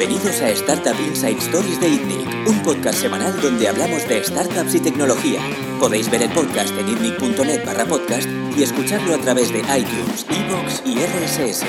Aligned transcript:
Bienvenidos 0.00 0.40
a 0.40 0.48
Startup 0.48 0.98
Inside 0.98 1.36
Stories 1.36 1.78
de 1.78 1.90
ITNIC, 1.90 2.48
un 2.48 2.62
podcast 2.62 3.00
semanal 3.02 3.38
donde 3.42 3.68
hablamos 3.68 4.08
de 4.08 4.24
startups 4.24 4.74
y 4.74 4.80
tecnología. 4.80 5.42
Podéis 5.78 6.10
ver 6.10 6.22
el 6.22 6.30
podcast 6.30 6.74
en 6.78 6.88
itnic.net 6.88 7.66
barra 7.66 7.84
podcast 7.84 8.26
y 8.56 8.62
escucharlo 8.62 9.14
a 9.14 9.18
través 9.18 9.52
de 9.52 9.58
iTunes, 9.58 10.24
Evox 10.30 10.82
y 10.86 10.94
RSS. 11.04 11.66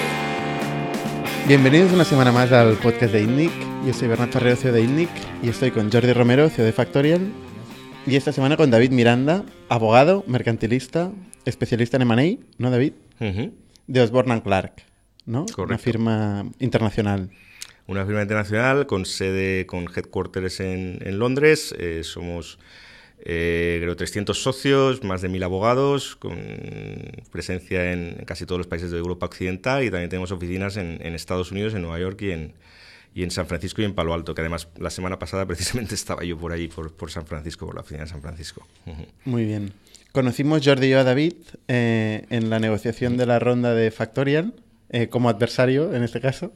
Bienvenidos 1.45 1.91
una 1.91 2.05
semana 2.05 2.31
más 2.31 2.53
al 2.53 2.75
podcast 2.77 3.11
de 3.11 3.23
ITNIC. 3.23 3.51
Yo 3.85 3.93
soy 3.93 4.07
Bernardo 4.07 4.31
Ferrero, 4.31 4.55
CEO 4.55 4.71
de 4.71 4.83
ITNIC, 4.83 5.09
y 5.43 5.49
estoy 5.49 5.71
con 5.71 5.91
Jordi 5.91 6.13
Romero, 6.13 6.49
CEO 6.49 6.63
de 6.63 6.71
Factorial, 6.71 7.33
y 8.07 8.15
esta 8.15 8.31
semana 8.31 8.55
con 8.55 8.71
David 8.71 8.91
Miranda, 8.91 9.43
abogado, 9.67 10.23
mercantilista, 10.25 11.11
especialista 11.43 11.97
en 11.97 12.03
M&A, 12.03 12.37
¿no, 12.59 12.71
David? 12.71 12.93
De 13.87 14.01
Osborne 14.01 14.41
Clark, 14.41 14.83
¿no? 15.25 15.47
Una 15.57 15.77
firma 15.77 16.45
internacional. 16.59 17.29
Una 17.87 18.05
firma 18.05 18.21
internacional 18.21 18.85
con 18.85 19.05
sede, 19.05 19.65
con 19.65 19.85
headquarters 19.93 20.59
en, 20.59 21.19
Londres. 21.19 21.75
Eh, 21.77 22.01
somos, 22.03 22.59
eh, 23.19 23.79
creo, 23.81 23.95
300 23.95 24.41
socios, 24.41 25.03
más 25.03 25.21
de 25.21 25.29
1.000 25.29 25.43
abogados, 25.43 26.15
con 26.15 26.37
presencia 27.31 27.91
en, 27.91 28.23
casi 28.25 28.45
todos 28.45 28.59
los 28.59 28.67
países 28.67 28.91
de 28.91 28.97
Europa 28.97 29.25
Occidental 29.25 29.83
y 29.83 29.89
también 29.89 30.09
tenemos 30.09 30.31
oficinas 30.31 30.77
en, 30.77 31.01
Estados 31.15 31.51
Unidos, 31.51 31.73
en 31.73 31.81
Nueva 31.81 31.99
York 31.99 32.21
y 32.21 32.31
en, 32.31 32.53
y 33.13 33.23
en 33.23 33.31
San 33.31 33.47
Francisco 33.47 33.81
y 33.81 33.85
en 33.85 33.93
Palo 33.93 34.13
Alto, 34.13 34.33
que 34.33 34.41
además 34.41 34.69
la 34.77 34.89
semana 34.89 35.19
pasada 35.19 35.45
precisamente 35.47 35.95
estaba 35.95 36.23
yo 36.23 36.37
por 36.37 36.53
allí, 36.53 36.67
por, 36.67 36.93
por 36.93 37.11
San 37.11 37.25
Francisco, 37.25 37.65
por 37.65 37.75
la 37.75 37.81
oficina 37.81 38.03
de 38.03 38.09
San 38.09 38.21
Francisco. 38.21 38.65
Muy 39.25 39.45
bien. 39.45 39.73
Conocimos 40.11 40.61
Jordi 40.65 40.87
y 40.87 40.89
yo 40.89 40.99
a 40.99 41.05
David 41.05 41.35
eh, 41.69 42.25
en 42.29 42.49
la 42.49 42.59
negociación 42.59 43.15
de 43.15 43.25
la 43.25 43.39
ronda 43.39 43.73
de 43.73 43.91
Factorial. 43.91 44.53
Eh, 44.93 45.07
como 45.07 45.29
adversario 45.29 45.93
en 45.93 46.03
este 46.03 46.19
caso. 46.19 46.53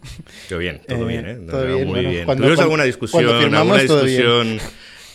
Qué 0.50 0.58
bien, 0.58 0.82
todo 0.86 1.10
eh, 1.10 1.14
bien, 1.14 1.26
¿eh? 1.26 1.38
Todo 1.50 1.66
bien, 1.66 1.88
muy 1.88 2.06
bien. 2.06 2.26
¿Tuvimos 2.26 2.60
alguna 2.60 2.84
discusión? 2.84 3.56
alguna 3.56 3.82
discusión 3.82 4.60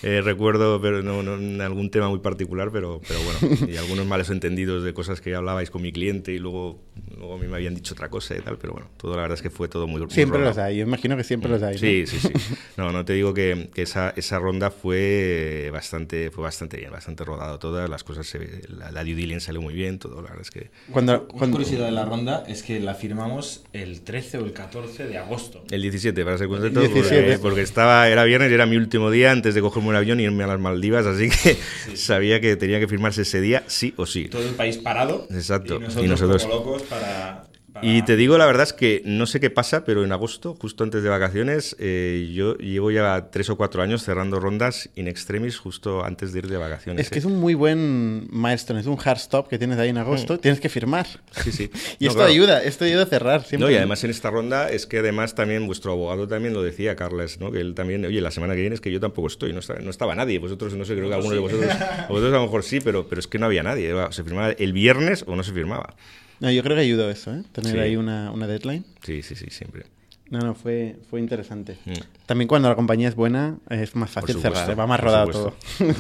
eh, 0.03 0.23
recuerdo, 0.23 0.81
pero 0.81 1.03
no, 1.03 1.21
en 1.35 1.61
algún 1.61 1.91
tema 1.91 2.09
muy 2.09 2.21
particular, 2.21 2.71
pero, 2.73 3.01
pero 3.07 3.21
bueno, 3.23 3.71
y 3.71 3.77
algunos 3.77 4.07
males 4.07 4.31
entendidos 4.31 4.83
de 4.83 4.95
cosas 4.95 5.21
que 5.21 5.35
hablabais 5.35 5.71
con 5.71 5.83
mi 5.83 5.93
cliente 5.93 6.33
y 6.33 6.39
luego, 6.39 6.81
luego 7.17 7.35
a 7.35 7.39
mí 7.39 7.47
me 7.47 7.57
habían 7.57 7.75
dicho 7.75 7.93
otra 7.93 8.09
cosa 8.09 8.35
y 8.37 8.41
tal, 8.41 8.57
pero 8.57 8.73
bueno, 8.73 8.89
todo 8.97 9.15
la 9.15 9.23
verdad 9.23 9.37
es 9.37 9.43
que 9.43 9.51
fue 9.51 9.69
todo 9.69 9.87
muy 9.87 10.01
Siempre 10.09 10.41
los 10.41 10.57
hay, 10.57 10.79
yo 10.79 10.83
imagino 10.83 11.17
que 11.17 11.25
siempre 11.25 11.51
los 11.51 11.63
hay. 11.63 11.77
Sí, 11.77 12.07
sí, 12.07 12.19
sí. 12.19 12.33
No, 12.77 12.93
no 12.93 13.05
te 13.05 13.13
digo 13.13 13.35
que, 13.35 13.69
que, 13.75 13.83
esa, 13.83 14.15
esa 14.17 14.39
ronda 14.39 14.71
fue 14.71 15.69
bastante, 15.73 16.31
fue 16.31 16.45
bastante 16.45 16.79
bien, 16.79 16.91
bastante 16.91 17.25
rodado 17.25 17.59
todas 17.59 17.91
las 17.91 18.03
cosas, 18.03 18.33
la, 18.69 18.91
la 18.91 19.05
due 19.05 19.15
diligence 19.15 19.47
salió 19.47 19.61
muy 19.61 19.75
bien, 19.75 19.99
todo, 19.99 20.23
la 20.23 20.31
verdad 20.31 20.41
es 20.41 20.51
que... 20.51 20.71
Cuando, 20.91 21.29
cuando... 21.29 21.59
curiosidad 21.59 21.85
de 21.85 21.93
la 21.93 22.07
ronda 22.07 22.45
es 22.49 22.63
que 22.63 22.81
la 22.81 22.95
firmamos 22.95 23.65
el 23.75 24.01
13 24.01 24.39
o 24.39 24.45
el 24.47 24.53
14 24.53 25.07
de 25.07 25.19
agosto. 25.19 25.63
El 25.71 25.83
17, 25.83 26.25
para 26.25 26.39
ser 26.39 26.49
concreto, 26.49 26.81
porque, 26.81 27.39
porque, 27.41 27.61
estaba, 27.61 28.09
era 28.09 28.25
viernes 28.25 28.51
y 28.51 28.55
era 28.55 28.65
mi 28.65 28.77
último 28.77 29.11
día 29.11 29.33
antes 29.33 29.55
de 29.55 29.61
cogerme 29.61 29.90
un 29.91 29.97
avión 29.97 30.21
y 30.21 30.25
irme 30.25 30.45
a 30.45 30.47
las 30.47 30.61
Maldivas, 30.61 31.07
así 31.07 31.29
que 31.29 31.59
sabía 31.97 32.41
que 32.41 32.57
tenía 32.57 32.81
que 32.81 32.89
firmarse 32.89 33.23
ese 33.23 33.41
día 33.41 33.65
sí 33.67 33.93
o 33.97 34.07
sí. 34.07 34.29
Todo 34.29 34.49
el 34.49 34.55
país 34.55 34.79
parado. 34.79 35.27
Exacto. 35.31 35.81
Y 36.01 36.07
nosotros, 36.07 36.47
locos 36.47 36.83
para, 36.83 37.50
y 37.83 38.03
te 38.03 38.17
digo 38.17 38.39
la 38.39 38.47
verdad 38.47 38.65
es 38.65 38.73
que 38.73 39.03
no 39.05 39.27
sé 39.27 39.41
qué 39.41 39.51
pasa, 39.51 39.85
pero 39.85 40.05
en 40.05 40.13
agosto, 40.13 40.55
justo 40.61 40.85
antes 40.85 41.03
de 41.03 41.09
vacaciones, 41.09 41.77
eh, 41.79 42.31
yo 42.35 42.57
llevo 42.57 42.91
ya 42.91 43.31
tres 43.31 43.51
o 43.51 43.57
cuatro 43.57 43.83
años 43.83 44.03
cerrando 44.03 44.41
rondas 44.41 44.91
in 44.95 45.09
extremis 45.09 45.59
justo 45.59 46.05
antes 46.05 46.33
de 46.33 46.41
ir 46.41 46.49
de 46.49 46.57
vacaciones. 46.57 47.07
Es 47.07 47.11
que 47.11 47.19
es 47.19 47.25
un 47.25 47.39
muy 47.39 47.55
buen 47.55 48.29
milestone, 48.31 48.81
es 48.81 48.87
un 48.87 48.99
hard 49.03 49.19
stop 49.19 49.49
que 49.49 49.59
tienes 49.59 49.79
ahí 49.79 49.89
en 49.89 49.99
agosto, 49.99 50.35
mm. 50.35 50.39
tienes 50.39 50.61
que 50.61 50.69
firmar. 50.69 51.07
Sí, 51.43 51.53
sí. 51.53 51.71
y 51.99 52.07
esto 52.07 52.23
ayuda, 52.23 52.63
esto 52.63 52.85
ayuda 52.85 53.05
a 53.05 53.07
cerrar 53.07 53.45
siempre. 53.45 53.67
No, 53.67 53.73
y 53.73 53.77
además 53.77 54.03
en 54.05 54.11
esta 54.11 54.31
ronda 54.31 54.71
es 54.71 54.87
que 54.87 54.99
además 54.99 55.35
también 55.35 55.67
vuestro 55.67 55.93
abogado 55.93 56.29
también 56.29 56.55
lo 56.55 56.63
decía, 56.63 56.97
Carles, 56.97 57.41
¿no? 57.41 57.51
que 57.51 57.61
él 57.61 57.75
también, 57.75 58.05
oye, 58.05 58.21
la 58.21 58.31
semana 58.31 58.55
que 58.55 58.61
viene 58.61 58.75
es 58.75 58.81
que 58.81 58.91
yo 58.91 59.01
tampoco 59.01 59.29
estoy, 59.29 59.53
no 59.53 59.61
estaba, 59.61 59.81
no 59.81 59.91
estaba 59.91 60.15
nadie, 60.15 60.39
vosotros 60.39 60.75
no 60.75 60.85
sé, 60.85 60.95
creo 60.95 61.09
que 61.09 61.15
alguno 61.15 61.35
de 61.35 61.41
vosotros, 61.41 61.73
vosotros 62.09 62.33
a 62.33 62.37
lo 62.37 62.43
mejor 62.43 62.63
sí, 62.63 62.81
pero, 62.81 63.07
pero 63.09 63.21
es 63.21 63.27
que 63.27 63.39
no 63.39 63.47
había 63.47 63.63
nadie, 63.63 63.93
se 64.11 64.25
firmaba 64.25 64.51
el 64.51 64.73
viernes 64.73 65.25
o 65.27 65.37
no 65.37 65.43
se 65.43 65.53
firmaba. 65.53 65.95
No, 66.41 66.51
yo 66.51 66.63
creo 66.63 66.75
que 66.75 66.83
ayudó 66.83 67.11
eso, 67.11 67.35
¿eh? 67.35 67.43
Tener 67.53 67.79
ahí 67.79 67.97
una, 67.97 68.33
una, 68.33 68.47
deadline. 68.47 68.85
Sí, 69.03 69.23
sí, 69.23 69.35
sí, 69.35 69.47
siempre. 69.51 69.85
No, 70.31 70.39
no, 70.39 70.55
fue, 70.55 70.97
fue 71.11 71.21
interesante. 71.21 71.77
Mm. 71.85 71.93
También 72.25 72.49
cuando 72.49 72.69
la 72.69 72.77
compañía 72.77 73.09
es 73.09 73.15
buena 73.15 73.59
es 73.69 73.95
más 73.95 74.11
fácil 74.11 74.41
cerrar, 74.41 74.71
¿eh? 74.71 74.75
va 74.75 74.87
más 74.87 75.01
rodado 75.01 75.31
todo. 75.31 75.55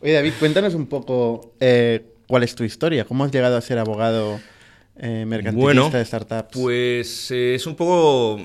Oye, 0.00 0.12
David, 0.12 0.32
cuéntanos 0.38 0.74
un 0.74 0.86
poco 0.86 1.54
eh, 1.60 2.04
cuál 2.26 2.42
es 2.42 2.54
tu 2.54 2.64
historia. 2.64 3.04
¿Cómo 3.04 3.24
has 3.24 3.32
llegado 3.32 3.56
a 3.56 3.60
ser 3.60 3.78
abogado 3.78 4.38
eh, 4.98 5.24
mercantilista 5.26 5.98
de 5.98 6.04
startups? 6.04 6.58
Pues 6.58 7.30
es 7.30 7.66
un 7.66 7.76
poco 7.76 8.40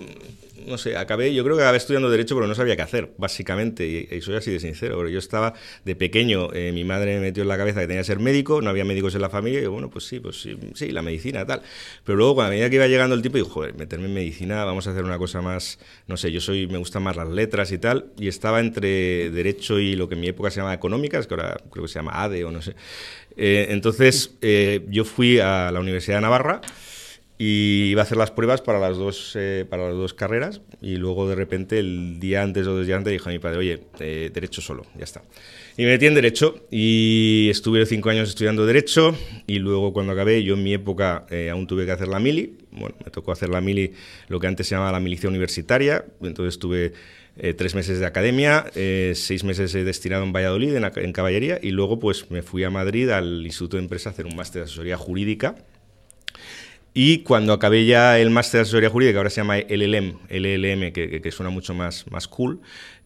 no 0.67 0.77
sé, 0.77 0.97
acabé, 0.97 1.33
yo 1.33 1.43
creo 1.43 1.55
que 1.55 1.63
acabé 1.63 1.77
estudiando 1.77 2.09
Derecho, 2.09 2.35
pero 2.35 2.47
no 2.47 2.55
sabía 2.55 2.75
qué 2.75 2.81
hacer, 2.81 3.13
básicamente, 3.17 4.07
y, 4.11 4.21
soy 4.21 4.35
así 4.35 4.51
de 4.51 4.59
sincero. 4.59 5.07
Yo 5.07 5.19
estaba 5.19 5.53
de 5.85 5.95
pequeño, 5.95 6.53
eh, 6.53 6.71
mi 6.71 6.83
madre 6.83 7.15
me 7.15 7.21
metió 7.21 7.43
en 7.43 7.49
la 7.49 7.57
cabeza 7.57 7.81
que 7.81 7.87
tenía 7.87 8.01
que 8.01 8.05
ser 8.05 8.19
médico, 8.19 8.61
no 8.61 8.69
había 8.69 8.85
médicos 8.85 9.15
en 9.15 9.21
la 9.21 9.29
familia, 9.29 9.61
y 9.61 9.67
bueno, 9.67 9.89
pues 9.89 10.05
sí, 10.05 10.19
pues 10.19 10.47
sí, 10.73 10.91
la 10.91 11.01
medicina, 11.01 11.45
tal. 11.45 11.61
Pero 12.03 12.17
luego, 12.17 12.35
cuando 12.35 12.49
a 12.49 12.51
medida 12.51 12.69
que 12.69 12.75
iba 12.75 12.87
llegando 12.87 13.15
el 13.15 13.21
tiempo, 13.21 13.37
digo, 13.37 13.49
joder, 13.49 13.75
meterme 13.75 14.05
en 14.05 14.13
medicina, 14.13 14.63
vamos 14.65 14.87
a 14.87 14.91
hacer 14.91 15.03
una 15.03 15.17
cosa 15.17 15.41
más, 15.41 15.79
no 16.07 16.17
sé, 16.17 16.31
yo 16.31 16.41
soy, 16.41 16.67
me 16.67 16.77
gustan 16.77 17.03
más 17.03 17.15
las 17.15 17.29
letras 17.29 17.71
y 17.71 17.77
tal, 17.77 18.11
y 18.17 18.27
estaba 18.27 18.59
entre 18.59 19.29
Derecho 19.29 19.79
y 19.79 19.95
lo 19.95 20.07
que 20.07 20.15
en 20.15 20.21
mi 20.21 20.27
época 20.27 20.51
se 20.51 20.57
llamaba 20.57 20.73
Económicas, 20.73 21.27
que 21.27 21.33
ahora 21.33 21.57
creo 21.71 21.85
que 21.85 21.89
se 21.89 21.99
llama 21.99 22.23
ADE 22.23 22.43
o 22.45 22.51
no 22.51 22.61
sé. 22.61 22.75
Eh, 23.37 23.67
entonces, 23.69 24.35
eh, 24.41 24.85
yo 24.89 25.05
fui 25.05 25.39
a 25.39 25.71
la 25.71 25.79
Universidad 25.79 26.17
de 26.17 26.21
Navarra, 26.21 26.61
y 27.43 27.89
iba 27.89 28.03
a 28.03 28.03
hacer 28.03 28.19
las 28.19 28.29
pruebas 28.29 28.61
para 28.61 28.77
las 28.77 28.97
dos, 28.97 29.35
eh, 29.35 29.65
para 29.67 29.87
las 29.87 29.95
dos 29.95 30.13
carreras. 30.13 30.61
Y 30.79 30.97
luego 30.97 31.27
de 31.27 31.33
repente 31.33 31.79
el 31.79 32.19
día 32.19 32.43
antes 32.43 32.67
o 32.67 32.75
dos 32.75 32.85
días 32.85 32.99
antes 32.99 33.11
dijo 33.11 33.29
a 33.29 33.31
mi 33.31 33.39
padre, 33.39 33.57
oye, 33.57 33.79
eh, 33.99 34.29
derecho 34.31 34.61
solo, 34.61 34.85
ya 34.95 35.05
está. 35.05 35.23
Y 35.75 35.81
me 35.81 35.89
metí 35.89 36.05
en 36.05 36.13
derecho 36.13 36.67
y 36.69 37.47
estuve 37.49 37.83
cinco 37.87 38.11
años 38.11 38.29
estudiando 38.29 38.67
derecho. 38.67 39.17
Y 39.47 39.57
luego 39.57 39.91
cuando 39.91 40.13
acabé, 40.13 40.43
yo 40.43 40.53
en 40.53 40.61
mi 40.61 40.75
época 40.75 41.25
eh, 41.31 41.49
aún 41.49 41.65
tuve 41.65 41.87
que 41.87 41.91
hacer 41.91 42.09
la 42.09 42.19
mili, 42.19 42.57
bueno, 42.69 42.93
me 43.03 43.09
tocó 43.09 43.31
hacer 43.31 43.49
la 43.49 43.59
mili, 43.59 43.93
lo 44.27 44.39
que 44.39 44.45
antes 44.45 44.67
se 44.67 44.75
llamaba 44.75 44.91
la 44.91 44.99
milicia 44.99 45.27
universitaria, 45.27 46.05
entonces 46.21 46.59
tuve 46.59 46.93
tres 47.57 47.73
meses 47.73 47.99
de 47.99 48.05
academia, 48.05 48.65
seis 48.73 49.43
meses 49.43 49.73
destinado 49.73 50.23
en 50.23 50.33
Valladolid, 50.33 50.75
en, 50.75 50.83
en, 50.83 51.13
caballería, 51.13 51.59
y 51.59 51.71
luego 51.71 51.97
pues 51.97 52.29
me 52.29 52.43
fui 52.43 52.63
a 52.65 52.69
Madrid 52.69 53.09
al 53.09 53.43
Instituto 53.45 53.77
de 53.77 53.83
Empresa 53.83 54.09
a 54.09 54.11
hacer 54.11 54.25
un 54.27 54.35
máster 54.35 54.61
de 54.61 54.65
asesoría 54.65 54.97
jurídica 54.97 55.55
y 56.93 57.19
cuando 57.19 57.53
acabé 57.53 57.85
ya 57.85 58.19
el 58.19 58.29
máster 58.29 58.59
de 58.59 58.61
asesoría 58.63 58.89
jurídica, 58.89 59.13
que 59.13 59.17
ahora 59.17 59.29
se 59.29 59.41
llama 59.41 59.57
LLM, 59.57 60.19
LLM 60.29 60.91
que, 60.91 61.21
que, 61.21 61.31
suena 61.31 61.49
mucho 61.49 61.73
más, 61.73 62.05
más 62.11 62.27
cool, 62.27 62.59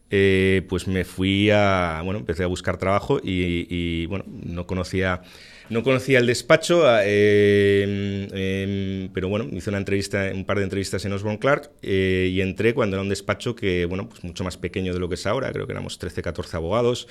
eh, 0.10 0.66
pues 0.70 0.88
me 0.88 1.04
fui 1.04 1.50
a, 1.52 2.02
bueno, 2.04 2.20
empecé 2.20 2.44
a 2.44 2.48
buscar 2.48 2.78
trabajo 2.78 3.20
y, 3.24 3.68
y 3.70 4.06
bueno, 4.06 4.26
no 4.28 4.68
conocía 4.68 5.22
no 5.70 5.84
conocía 5.84 6.20
el 6.20 6.28
despacho, 6.28 6.84
eh, 7.02 8.28
em, 8.32 9.10
pero 9.14 9.30
bueno, 9.30 9.48
hice 9.52 9.70
una 9.70 9.80
entrevista, 9.80 10.30
un 10.34 10.46
par 10.46 10.58
de 10.58 10.64
entrevistas 10.64 11.04
en 11.06 11.14
Osborne 11.14 11.40
Clark 11.40 11.72
eh, 11.82 12.30
y 12.32 12.42
entré 12.42 12.74
cuando 12.74 12.98
era 12.98 13.02
un 13.02 13.10
despacho 13.10 13.56
que, 13.56 13.86
bueno, 13.86 14.08
pues 14.08 14.24
mucho 14.24 14.44
más 14.44 14.58
pequeño 14.58 14.94
de 14.94 15.00
lo 15.00 15.10
que 15.10 15.16
es 15.16 15.26
ahora, 15.26 15.52
creo 15.52 15.66
que 15.66 15.74
éramos 15.74 15.98
13, 15.98 16.22
14 16.22 16.58
abogados. 16.58 17.08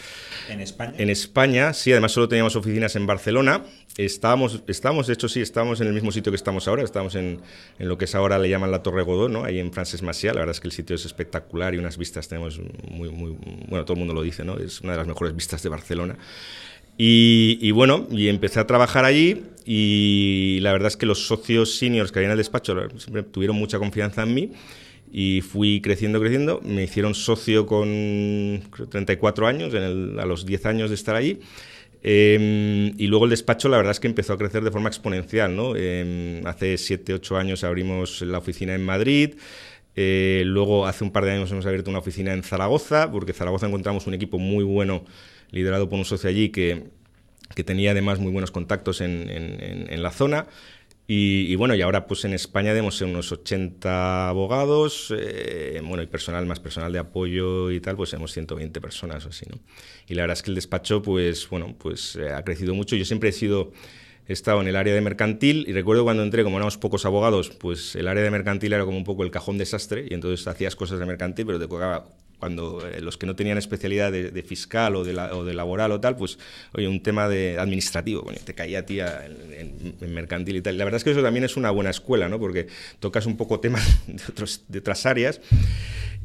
¿En 0.48 0.60
España? 0.60 0.94
En 0.98 1.10
España, 1.10 1.72
sí, 1.72 1.90
además 1.92 2.12
solo 2.12 2.28
teníamos 2.28 2.54
oficinas 2.54 2.94
en 2.96 3.06
Barcelona. 3.06 3.64
Estábamos, 3.96 4.62
estábamos, 4.66 5.06
de 5.06 5.14
hecho 5.14 5.28
sí, 5.28 5.40
estábamos 5.40 5.80
en 5.80 5.88
el 5.88 5.92
mismo 5.92 6.12
sitio 6.12 6.30
que 6.30 6.36
estamos 6.36 6.68
ahora, 6.68 6.82
estábamos 6.82 7.14
en, 7.14 7.40
en 7.78 7.88
lo 7.88 7.98
que 7.98 8.06
es 8.06 8.14
ahora 8.14 8.38
le 8.38 8.48
llaman 8.48 8.70
la 8.70 8.82
Torre 8.82 9.02
Godó, 9.02 9.28
¿no? 9.28 9.44
ahí 9.44 9.58
en 9.58 9.72
Frances 9.72 10.02
Macià, 10.02 10.32
la 10.32 10.40
verdad 10.40 10.54
es 10.54 10.60
que 10.60 10.68
el 10.68 10.72
sitio 10.72 10.96
es 10.96 11.04
espectacular 11.04 11.74
y 11.74 11.78
unas 11.78 11.96
vistas 11.96 12.28
tenemos 12.28 12.60
muy, 12.90 13.10
muy, 13.10 13.36
bueno, 13.68 13.84
todo 13.84 13.94
el 13.94 13.98
mundo 13.98 14.14
lo 14.14 14.22
dice, 14.22 14.44
¿no? 14.44 14.58
Es 14.58 14.80
una 14.80 14.92
de 14.92 14.98
las 14.98 15.06
mejores 15.06 15.34
vistas 15.34 15.62
de 15.62 15.68
Barcelona. 15.68 16.16
Y, 16.96 17.70
bueno, 17.72 18.06
y 18.10 18.28
empecé 18.28 18.60
a 18.60 18.66
trabajar 18.66 19.04
allí 19.04 19.42
y 19.64 20.58
la 20.62 20.72
verdad 20.72 20.88
es 20.88 20.96
que 20.96 21.06
los 21.06 21.26
socios 21.26 21.76
seniors 21.76 22.12
que 22.12 22.20
había 22.20 22.28
en 22.28 22.32
el 22.32 22.38
despacho 22.38 22.76
siempre 22.98 23.24
tuvieron 23.24 23.56
mucha 23.56 23.78
confianza 23.78 24.22
en 24.22 24.34
mí 24.34 24.52
y 25.12 25.40
fui 25.40 25.80
creciendo, 25.80 26.20
creciendo. 26.20 26.60
Me 26.64 26.84
hicieron 26.84 27.14
socio 27.14 27.66
con 27.66 28.62
34 28.90 29.46
años, 29.46 29.74
en 29.74 30.18
a 30.20 30.24
los 30.24 30.46
10 30.46 30.66
años 30.66 30.90
de 30.90 30.94
estar 30.94 31.16
allí. 31.16 31.40
Em, 32.06 32.92
y 32.98 33.06
luego 33.06 33.24
el 33.24 33.30
despacho, 33.30 33.68
la 33.68 33.78
verdad 33.78 33.92
es 33.92 33.98
que 33.98 34.06
empezó 34.06 34.34
a 34.34 34.38
crecer 34.38 34.62
de 34.62 34.70
forma 34.70 34.88
exponencial. 34.88 35.56
¿no? 35.56 35.74
Em, 35.74 36.46
hace 36.46 36.76
7, 36.76 37.14
8 37.14 37.36
años 37.36 37.64
abrimos 37.64 38.22
la 38.22 38.38
oficina 38.38 38.74
en 38.74 38.84
Madrid. 38.84 39.34
Eh, 39.96 40.42
luego, 40.46 40.86
hace 40.86 41.04
un 41.04 41.10
par 41.10 41.24
de 41.24 41.32
años 41.32 41.50
hemos 41.52 41.66
abierto 41.66 41.90
una 41.90 42.00
oficina 42.00 42.32
en 42.32 42.42
Zaragoza, 42.42 43.10
porque 43.10 43.32
en 43.32 43.36
Zaragoza 43.36 43.66
encontramos 43.66 44.06
un 44.06 44.14
equipo 44.14 44.38
muy 44.38 44.64
bueno 44.64 45.04
liderado 45.50 45.88
por 45.88 45.98
un 45.98 46.04
socio 46.04 46.28
allí 46.28 46.48
que, 46.48 46.84
que 47.54 47.64
tenía 47.64 47.92
además 47.92 48.18
muy 48.18 48.32
buenos 48.32 48.50
contactos 48.50 49.00
en, 49.00 49.30
en, 49.30 50.02
la 50.02 50.10
zona. 50.10 50.46
Y, 51.06 51.54
bueno, 51.56 51.74
y 51.74 51.82
ahora 51.82 52.06
pues 52.06 52.24
en 52.24 52.32
España 52.32 52.70
debemos 52.70 52.96
ser 52.96 53.08
unos 53.08 53.30
80 53.30 54.30
abogados, 54.30 55.12
eh, 55.16 55.78
bueno, 55.84 56.02
y 56.02 56.06
personal, 56.06 56.46
más 56.46 56.60
personal 56.60 56.92
de 56.94 56.98
apoyo 56.98 57.70
y 57.70 57.80
tal, 57.80 57.94
pues 57.94 58.14
hemos 58.14 58.32
120 58.32 58.80
personas 58.80 59.26
o 59.26 59.28
así, 59.28 59.44
¿no? 59.50 59.58
Y 60.08 60.14
la 60.14 60.22
verdad 60.22 60.38
es 60.38 60.42
que 60.42 60.50
el 60.50 60.54
despacho, 60.54 61.02
pues 61.02 61.46
bueno, 61.50 61.76
pues 61.78 62.16
eh, 62.16 62.30
ha 62.30 62.42
crecido 62.42 62.74
mucho. 62.74 62.96
Yo 62.96 63.04
siempre 63.04 63.28
he 63.28 63.32
sido 63.32 63.72
he 64.26 64.32
estado 64.32 64.60
en 64.60 64.68
el 64.68 64.76
área 64.76 64.94
de 64.94 65.00
mercantil 65.00 65.64
y 65.68 65.72
recuerdo 65.72 66.04
cuando 66.04 66.22
entré, 66.22 66.44
como 66.44 66.56
éramos 66.56 66.78
pocos 66.78 67.04
abogados, 67.04 67.50
pues 67.50 67.94
el 67.96 68.08
área 68.08 68.22
de 68.22 68.30
mercantil 68.30 68.72
era 68.72 68.84
como 68.84 68.96
un 68.96 69.04
poco 69.04 69.22
el 69.22 69.30
cajón 69.30 69.58
desastre 69.58 70.06
y 70.10 70.14
entonces 70.14 70.46
hacías 70.46 70.76
cosas 70.76 70.98
de 70.98 71.06
mercantil, 71.06 71.46
pero 71.46 71.58
te 71.58 71.66
tocaba 71.66 72.06
cuando 72.38 72.86
eh, 72.86 73.00
los 73.00 73.16
que 73.16 73.26
no 73.26 73.36
tenían 73.36 73.56
especialidad 73.56 74.12
de, 74.12 74.42
fiscal 74.42 74.96
o 74.96 75.04
de, 75.04 75.18
o 75.18 75.44
de, 75.44 75.54
laboral 75.54 75.92
o 75.92 76.00
tal, 76.00 76.16
pues, 76.16 76.38
oye, 76.72 76.86
un 76.88 77.02
tema 77.02 77.28
de 77.28 77.58
administrativo, 77.58 78.22
bueno, 78.22 78.38
te 78.44 78.54
caía 78.54 78.80
a 78.80 78.82
ti 78.82 79.00
en, 79.00 79.94
mercantil 80.12 80.56
y 80.56 80.60
tal. 80.60 80.76
La 80.76 80.84
verdad 80.84 80.98
es 80.98 81.04
que 81.04 81.12
eso 81.12 81.22
también 81.22 81.44
es 81.44 81.56
una 81.56 81.70
buena 81.70 81.90
escuela, 81.90 82.28
¿no? 82.28 82.38
Porque 82.38 82.66
tocas 83.00 83.24
un 83.24 83.36
poco 83.36 83.60
temas 83.60 83.98
de 84.68 84.78
otras 84.78 85.06
áreas. 85.06 85.40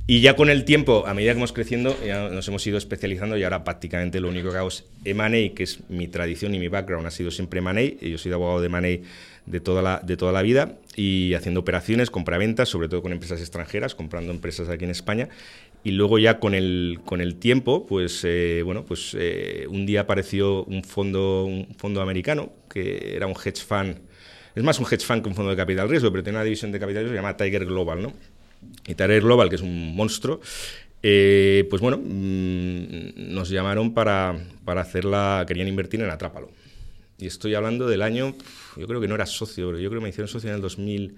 Y 0.09 0.21
ya 0.21 0.35
con 0.35 0.50
el 0.50 0.65
tiempo, 0.65 1.03
a 1.06 1.13
medida 1.13 1.33
que 1.33 1.38
hemos 1.38 1.53
creciendo, 1.53 1.95
ya 2.03 2.29
nos 2.29 2.47
hemos 2.47 2.65
ido 2.65 2.79
especializando 2.79 3.38
y 3.38 3.44
ahora 3.44 3.63
prácticamente 3.63 4.19
lo 4.19 4.27
único 4.29 4.50
que 4.50 4.57
hago 4.57 4.69
es 4.69 4.83
M&A, 5.06 5.53
que 5.53 5.61
es 5.61 5.88
mi 5.88 6.07
tradición 6.07 6.56
y 6.56 6.59
mi 6.59 6.67
background, 6.67 7.06
ha 7.06 7.11
sido 7.11 7.29
siempre 7.29 7.59
M&A. 7.59 8.03
Yo 8.03 8.15
he 8.15 8.17
sido 8.17 8.33
abogado 8.33 8.59
de 8.59 8.65
M&A 8.65 9.06
de 9.45 9.59
toda 9.59 9.83
la, 9.83 10.01
de 10.03 10.17
toda 10.17 10.31
la 10.31 10.41
vida 10.41 10.79
y 10.95 11.35
haciendo 11.35 11.59
operaciones, 11.59 12.09
compraventas, 12.09 12.69
sobre 12.69 12.89
todo 12.89 13.03
con 13.03 13.11
empresas 13.11 13.39
extranjeras, 13.39 13.94
comprando 13.94 14.31
empresas 14.31 14.67
aquí 14.69 14.83
en 14.83 14.89
España. 14.89 15.29
Y 15.83 15.91
luego 15.91 16.17
ya 16.17 16.39
con 16.39 16.56
el, 16.56 17.01
con 17.06 17.21
el 17.21 17.35
tiempo, 17.35 17.85
pues 17.85 18.23
eh, 18.23 18.63
bueno, 18.65 18.85
pues 18.85 19.15
eh, 19.15 19.67
un 19.69 19.85
día 19.85 20.01
apareció 20.01 20.63
un 20.63 20.83
fondo, 20.83 21.45
un 21.45 21.67
fondo 21.77 22.01
americano 22.01 22.51
que 22.67 23.15
era 23.15 23.27
un 23.27 23.35
hedge 23.35 23.63
fund, 23.63 24.00
es 24.56 24.63
más 24.63 24.79
un 24.79 24.88
hedge 24.88 25.06
fund 25.06 25.21
que 25.21 25.29
un 25.29 25.35
fondo 25.35 25.51
de 25.51 25.57
capital 25.57 25.88
riesgo, 25.88 26.09
pero 26.11 26.23
tiene 26.23 26.39
una 26.39 26.44
división 26.44 26.71
de 26.71 26.79
capital 26.79 27.03
riesgo 27.03 27.13
que 27.13 27.19
se 27.19 27.21
llama 27.21 27.38
Tiger 27.38 27.67
Global, 27.67 28.01
¿no? 28.01 28.38
Y 28.88 28.95
Tiger 28.95 29.21
Global, 29.21 29.50
que 29.50 29.56
es 29.56 29.61
un 29.61 29.95
monstruo, 29.95 30.41
eh, 31.01 31.65
pues 31.69 31.81
bueno, 31.81 31.97
mm, 31.97 33.33
nos 33.33 33.50
llamaron 33.50 33.94
para, 33.94 34.38
para 34.65 34.81
hacerla, 34.81 35.45
querían 35.47 35.67
invertir 35.67 36.01
en 36.01 36.09
Atrápalo. 36.09 36.50
Y 37.17 37.27
estoy 37.27 37.56
hablando 37.56 37.88
del 37.88 38.01
año, 38.01 38.35
yo 38.77 38.88
creo 38.88 39.01
que 39.01 39.07
no 39.07 39.15
era 39.15 39.25
socio, 39.25 39.67
pero 39.67 39.79
yo 39.79 39.89
creo 39.89 40.01
que 40.01 40.03
me 40.03 40.09
hicieron 40.09 40.27
socio 40.27 40.50
en 40.50 40.56
el 40.56 40.61
2000. 40.61 41.15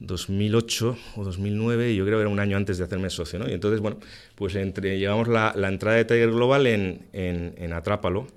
2008 0.00 0.96
o 1.16 1.24
2009, 1.24 1.92
y 1.92 1.96
yo 1.96 2.04
creo 2.04 2.18
que 2.18 2.22
era 2.22 2.28
un 2.28 2.38
año 2.38 2.56
antes 2.56 2.78
de 2.78 2.84
hacerme 2.84 3.10
socio, 3.10 3.38
¿no? 3.38 3.48
Y 3.48 3.52
entonces, 3.52 3.80
bueno, 3.80 3.98
pues 4.34 4.54
entre, 4.54 4.98
llevamos 4.98 5.28
la, 5.28 5.52
la 5.56 5.68
entrada 5.68 5.96
de 5.96 6.04
Tiger 6.04 6.30
Global 6.30 6.66
en, 6.66 7.06
en, 7.12 7.54
en, 7.58 7.72
Atrápalo. 7.72 8.28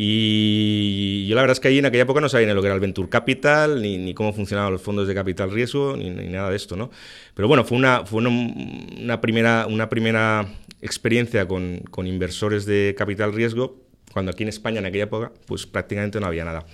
Y 0.00 1.26
yo 1.26 1.34
la 1.34 1.40
verdad 1.40 1.54
es 1.54 1.60
que 1.60 1.66
ahí 1.66 1.78
en 1.78 1.86
aquella 1.86 2.04
época 2.04 2.20
no 2.20 2.28
sabía 2.28 2.46
ni 2.46 2.54
lo 2.54 2.60
que 2.60 2.68
era 2.68 2.74
el 2.76 2.80
Venture 2.80 3.08
Capital, 3.08 3.82
ni, 3.82 3.98
ni 3.98 4.14
cómo 4.14 4.32
funcionaban 4.32 4.72
los 4.72 4.80
fondos 4.80 5.08
de 5.08 5.14
capital 5.14 5.50
riesgo, 5.50 5.96
ni, 5.96 6.08
ni, 6.10 6.28
nada 6.28 6.50
de 6.50 6.56
esto, 6.56 6.76
¿no? 6.76 6.92
Pero 7.34 7.48
bueno, 7.48 7.64
fue 7.64 7.76
una, 7.76 8.06
fue 8.06 8.18
una, 8.18 8.28
una 8.28 9.20
primera, 9.20 9.66
una 9.66 9.88
primera 9.88 10.46
experiencia 10.80 11.48
con, 11.48 11.80
con 11.90 12.06
inversores 12.06 12.64
de 12.64 12.94
capital 12.96 13.32
riesgo, 13.32 13.88
cuando 14.12 14.30
aquí 14.30 14.44
en 14.44 14.50
España 14.50 14.78
en 14.78 14.86
aquella 14.86 15.04
época, 15.04 15.32
pues 15.46 15.66
prácticamente 15.66 16.20
no 16.20 16.26
había 16.26 16.44
nada. 16.44 16.64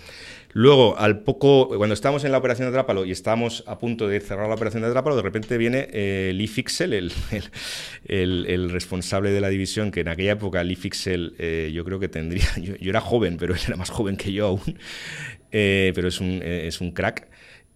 Luego, 0.57 0.97
al 0.97 1.25
poco, 1.25 1.67
cuando 1.77 1.95
estábamos 1.95 2.23
en 2.23 2.31
la 2.31 2.39
operación 2.39 2.67
de 2.67 2.69
Atrápalo 2.69 3.05
y 3.05 3.11
estábamos 3.11 3.65
a 3.67 3.77
punto 3.81 4.07
de 4.07 4.21
cerrar 4.21 4.47
la 4.47 4.55
operación 4.55 4.85
de 4.85 4.89
Atrápalo, 4.89 5.17
de 5.17 5.23
repente 5.23 5.59
viene 5.59 5.89
eh, 5.91 6.31
Lee 6.33 6.47
Fixel, 6.47 6.93
el, 6.93 7.13
el, 8.05 8.47
el, 8.47 8.71
responsable 8.71 9.33
de 9.33 9.41
la 9.41 9.49
división, 9.49 9.91
que 9.91 10.03
en 10.03 10.09
aquella 10.09 10.33
época 10.33 10.63
Lee 10.63 10.77
Fixel 10.77 11.35
eh, 11.41 11.73
yo 11.75 11.85
creo 11.85 11.99
que 11.99 12.09
tendría, 12.09 12.47
yo, 12.57 12.75
era 12.81 13.01
joven, 13.01 13.37
pero 13.37 13.53
él 13.53 13.61
era 13.67 13.75
más 13.75 13.91
joven 13.91 14.17
que 14.17 14.33
yo 14.33 14.47
aún, 14.47 14.79
eh, 15.51 15.91
pero 15.93 16.07
es 16.07 16.21
un, 16.21 16.41
eh, 16.41 16.71
crack. 16.95 17.27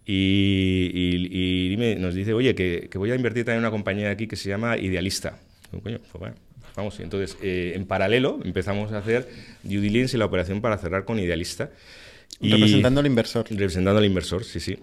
Y, 0.07 0.91
y, 0.95 1.73
y 1.73 1.77
me, 1.77 1.97
nos 1.97 2.15
dice, 2.15 2.33
oye, 2.33 2.55
que, 2.55 2.89
voy 2.95 3.11
a 3.11 3.17
invertir 3.17 3.45
también 3.45 3.59
en 3.59 3.65
una 3.65 3.73
compañía 3.73 4.09
aquí 4.09 4.29
que 4.29 4.37
se 4.37 4.49
llama 4.49 4.79
Idealista. 4.79 5.41
Coño, 5.83 5.99
pues 6.13 6.33
vamos. 6.77 7.01
Entonces, 7.01 7.37
en 7.43 7.85
paralelo 7.87 8.39
empezamos 8.43 8.93
a 8.93 8.99
hacer 8.99 9.29
due 9.65 9.81
diligence 9.81 10.17
y 10.17 10.19
la 10.19 10.27
operación 10.27 10.61
para 10.61 10.79
cerrar 10.79 11.05
con 11.05 11.19
Idealista. 11.19 11.71
Y 12.41 12.51
representando 12.53 13.01
al 13.01 13.07
inversor. 13.07 13.47
Representando 13.51 13.99
al 13.99 14.05
inversor, 14.05 14.45
sí, 14.45 14.61
sí. 14.61 14.79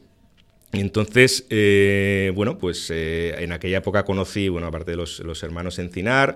Y 0.74 0.80
entonces, 0.82 1.46
eh, 1.50 2.32
bueno, 2.36 2.58
pues 2.58 2.90
eh, 2.92 3.36
en 3.40 3.54
aquella 3.54 3.78
época 3.78 4.04
conocí, 4.04 4.50
bueno, 4.50 4.68
aparte 4.68 4.92
de 4.92 4.98
los, 4.98 5.20
los 5.20 5.42
hermanos 5.44 5.80
Encinar, 5.80 6.36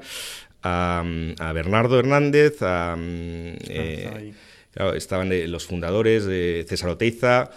a, 0.63 1.03
a, 1.39 1.53
Bernardo 1.53 1.99
Hernández, 1.99 2.61
a, 2.61 2.95
eh, 2.97 4.33
claro, 4.73 4.93
estaban 4.93 5.29
los 5.51 5.65
fundadores 5.65 6.25
de 6.25 6.65
César 6.67 6.89
Oteiza 6.89 7.51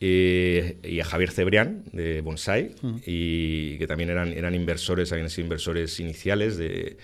eh, 0.00 0.76
y 0.82 1.00
a 1.00 1.04
Javier 1.04 1.30
Cebrián 1.30 1.84
de 1.92 2.20
Bonsai, 2.20 2.72
uh 2.82 2.86
-huh. 2.86 3.02
y 3.06 3.78
que 3.78 3.86
también 3.86 4.10
eran, 4.10 4.32
eran 4.32 4.54
inversores, 4.54 5.12
habían 5.12 5.30
sido 5.30 5.44
inversores 5.44 6.00
iniciales 6.00 6.56
de, 6.56 6.96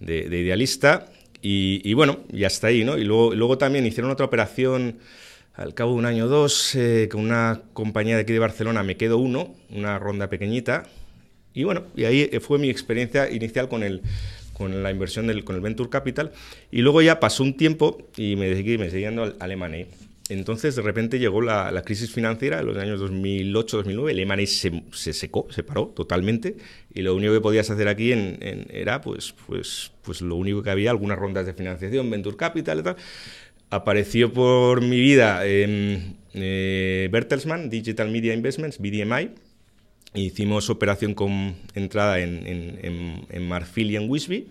de, 0.00 0.28
de 0.28 0.38
Idealista. 0.40 1.10
Y, 1.40 1.80
y, 1.84 1.94
bueno, 1.94 2.24
ya 2.32 2.48
está 2.48 2.66
ahí, 2.66 2.84
¿no? 2.84 2.98
Y 2.98 3.04
luego, 3.04 3.34
luego 3.34 3.58
también 3.58 3.86
hicieron 3.86 4.10
otra 4.10 4.26
operación 4.26 4.98
al 5.58 5.74
cabo 5.74 5.92
de 5.92 5.98
un 5.98 6.06
año 6.06 6.26
o 6.26 6.28
dos, 6.28 6.76
eh, 6.76 7.08
con 7.10 7.20
una 7.20 7.62
compañía 7.72 8.14
de 8.14 8.22
aquí 8.22 8.32
de 8.32 8.38
Barcelona, 8.38 8.84
me 8.84 8.96
quedo 8.96 9.18
uno, 9.18 9.56
una 9.70 9.98
ronda 9.98 10.30
pequeñita. 10.30 10.84
Y 11.52 11.64
bueno, 11.64 11.82
y 11.96 12.04
ahí 12.04 12.30
fue 12.40 12.60
mi 12.60 12.70
experiencia 12.70 13.28
inicial 13.28 13.68
con, 13.68 13.82
el, 13.82 14.02
con 14.52 14.84
la 14.84 14.92
inversión 14.92 15.26
del, 15.26 15.42
con 15.42 15.56
el 15.56 15.60
Venture 15.60 15.90
Capital. 15.90 16.30
Y 16.70 16.82
luego 16.82 17.02
ya 17.02 17.18
pasó 17.18 17.42
un 17.42 17.56
tiempo 17.56 17.98
y 18.16 18.36
me 18.36 18.54
seguí, 18.54 18.78
me 18.78 18.88
seguí 18.88 19.02
yendo 19.02 19.24
al, 19.24 19.36
al. 19.40 19.86
Entonces, 20.28 20.76
de 20.76 20.82
repente 20.82 21.18
llegó 21.18 21.40
la, 21.40 21.82
crisis 21.84 22.12
financiera 22.12 22.60
en 22.60 22.66
los 22.66 22.76
años 22.76 23.00
2008-2009. 23.00 24.10
El 24.10 24.20
M&A 24.20 24.46
se, 24.46 24.84
se, 24.92 25.12
secó, 25.12 25.48
se 25.50 25.64
paró 25.64 25.86
totalmente. 25.88 26.56
Y 26.94 27.02
lo 27.02 27.16
único 27.16 27.32
que 27.32 27.40
podías 27.40 27.68
hacer 27.68 27.88
aquí 27.88 28.12
en, 28.12 28.38
era, 28.70 29.00
pues, 29.00 29.34
pues, 29.46 29.90
pues 30.02 30.20
lo 30.20 30.36
único 30.36 30.62
que 30.62 30.70
había, 30.70 30.90
algunas 30.90 31.18
rondas 31.18 31.46
de 31.46 31.54
financiación, 31.54 32.08
Venture 32.10 32.36
Capital 32.36 32.78
y 32.78 32.82
tal 32.82 32.96
apareció 33.70 34.32
por 34.32 34.82
mi 34.82 34.98
vida 35.00 35.40
eh, 35.44 36.14
eh, 36.34 37.08
Bertelsmann, 37.10 37.70
Digital 37.70 38.10
Media 38.10 38.34
Investments, 38.34 38.78
BDMI. 38.78 39.30
Hicimos 40.14 40.70
operación 40.70 41.14
con 41.14 41.54
entrada 41.74 42.18
en, 42.20 42.46
en, 42.46 42.78
en, 42.82 43.26
en 43.28 43.48
Marfil 43.48 43.90
y 43.90 43.96
en 43.96 44.08
Wisby, 44.08 44.48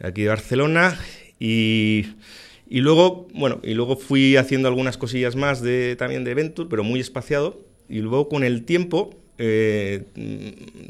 aquí 0.00 0.22
de 0.22 0.28
Barcelona. 0.28 0.98
Y, 1.38 2.06
y, 2.68 2.80
luego, 2.80 3.28
bueno, 3.34 3.60
y 3.62 3.74
luego 3.74 3.96
fui 3.96 4.36
haciendo 4.36 4.68
algunas 4.68 4.96
cosillas 4.98 5.36
más 5.36 5.62
de, 5.62 5.96
también 5.96 6.24
de 6.24 6.34
Venture, 6.34 6.68
pero 6.68 6.84
muy 6.84 7.00
espaciado. 7.00 7.60
Y 7.88 8.00
luego 8.00 8.28
con 8.28 8.42
el 8.42 8.64
tiempo 8.64 9.14
eh, 9.38 10.04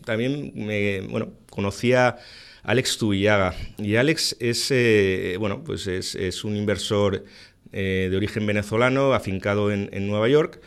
también 0.05 0.53
me, 0.55 1.01
bueno, 1.03 1.31
conocía 1.51 2.17
Alex 2.63 2.97
Tubillaga. 2.99 3.55
Y 3.79 3.97
Alex 3.97 4.37
es, 4.39 4.71
eh, 4.71 5.37
bueno, 5.39 5.65
pues 5.65 5.87
es, 5.87 6.15
es 6.15 6.45
un 6.45 6.57
inversor 6.57 7.25
eh, 7.73 8.09
de 8.11 8.17
origen 8.17 8.47
venezolano, 8.47 9.15
afincado 9.15 9.73
en, 9.73 9.91
en 9.93 10.07
Nueva 10.07 10.29
York. 10.29 10.61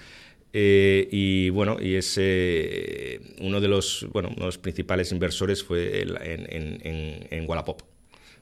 Eh, 0.51 1.07
y 1.11 1.49
bueno, 1.49 1.77
y 1.81 1.95
es 1.95 2.17
uno 3.39 3.61
de 3.61 3.67
los, 3.67 4.07
bueno, 4.11 4.29
uno 4.29 4.39
de 4.39 4.45
los 4.45 4.57
principales 4.57 5.11
inversores 5.11 5.63
fue 5.63 6.01
en, 6.01 7.27
en, 7.29 7.49
Wallapop. 7.49 7.81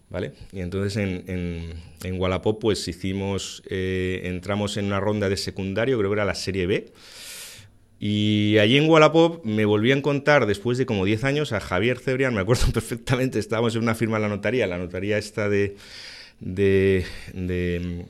¿Vale? 0.10 0.33
Y 0.51 0.60
entonces 0.60 0.98
en, 0.98 2.19
Wallapop 2.19 2.60
pues 2.62 2.88
hicimos, 2.88 3.63
entramos 3.67 4.77
en 4.77 4.86
una 4.86 5.00
ronda 5.00 5.27
de 5.27 5.38
secundario, 5.38 5.98
creo 5.98 6.12
que 6.12 6.15
era 6.15 6.25
la 6.25 6.36
serie 6.36 6.67
B, 6.67 6.93
y 8.05 8.57
allí 8.57 8.75
en 8.75 8.89
Wallapop 8.89 9.45
me 9.45 9.63
volví 9.63 9.93
a 9.93 9.95
encontrar, 9.95 10.45
después 10.45 10.77
de 10.77 10.86
como 10.86 11.05
10 11.05 11.24
años, 11.24 11.53
a 11.53 11.62
Javier 11.62 12.00
Cebrián, 12.00 12.33
me 12.36 12.41
acuerdo 12.41 12.65
perfectamente, 12.74 13.39
estábamos 13.39 13.77
en 13.77 13.81
una 13.81 13.95
firma 13.95 14.17
en 14.17 14.24
la 14.24 14.27
notaría, 14.27 14.67
la 14.67 14.77
notaría 14.77 15.17
esta 15.17 15.48
de, 15.48 15.77
de, 16.41 17.05
de, 17.31 18.05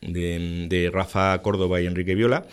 de, 0.00 0.66
de 0.70 0.90
Rafa 0.90 1.42
Córdoba 1.42 1.82
y 1.82 1.86
Enrique 1.86 2.14
Viola, 2.14 2.46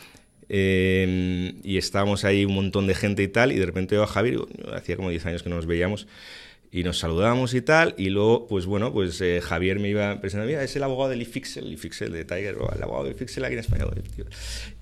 eh, 0.49 1.53
y 1.63 1.77
estábamos 1.77 2.25
ahí 2.25 2.43
un 2.43 2.55
montón 2.55 2.87
de 2.87 2.95
gente 2.95 3.23
y 3.23 3.29
tal, 3.29 3.53
y 3.53 3.57
de 3.57 3.65
repente 3.65 3.95
veo 3.95 4.03
a 4.03 4.07
Javier, 4.07 4.39
hacía 4.73 4.97
como 4.97 5.11
10 5.11 5.25
años 5.27 5.43
que 5.43 5.49
no 5.49 5.55
nos 5.55 5.65
veíamos, 5.65 6.07
y 6.73 6.83
nos 6.83 6.97
saludamos 6.97 7.53
y 7.53 7.61
tal, 7.61 7.93
y 7.99 8.09
luego, 8.09 8.47
pues 8.47 8.65
bueno, 8.65 8.91
pues 8.91 9.21
eh, 9.21 9.41
Javier 9.41 9.79
me 9.79 9.89
iba 9.89 10.19
presentando, 10.19 10.49
mira, 10.49 10.63
es 10.63 10.75
el 10.75 10.81
abogado 10.81 11.11
del 11.11 11.21
IFIXEL, 11.21 11.71
IFIXEL 11.71 12.11
de 12.11 12.25
Tiger, 12.25 12.57
el 12.75 12.83
abogado 12.83 13.03
del 13.03 13.13
IFIXEL 13.13 13.45
aquí 13.45 13.53
en 13.53 13.59
España. 13.59 13.85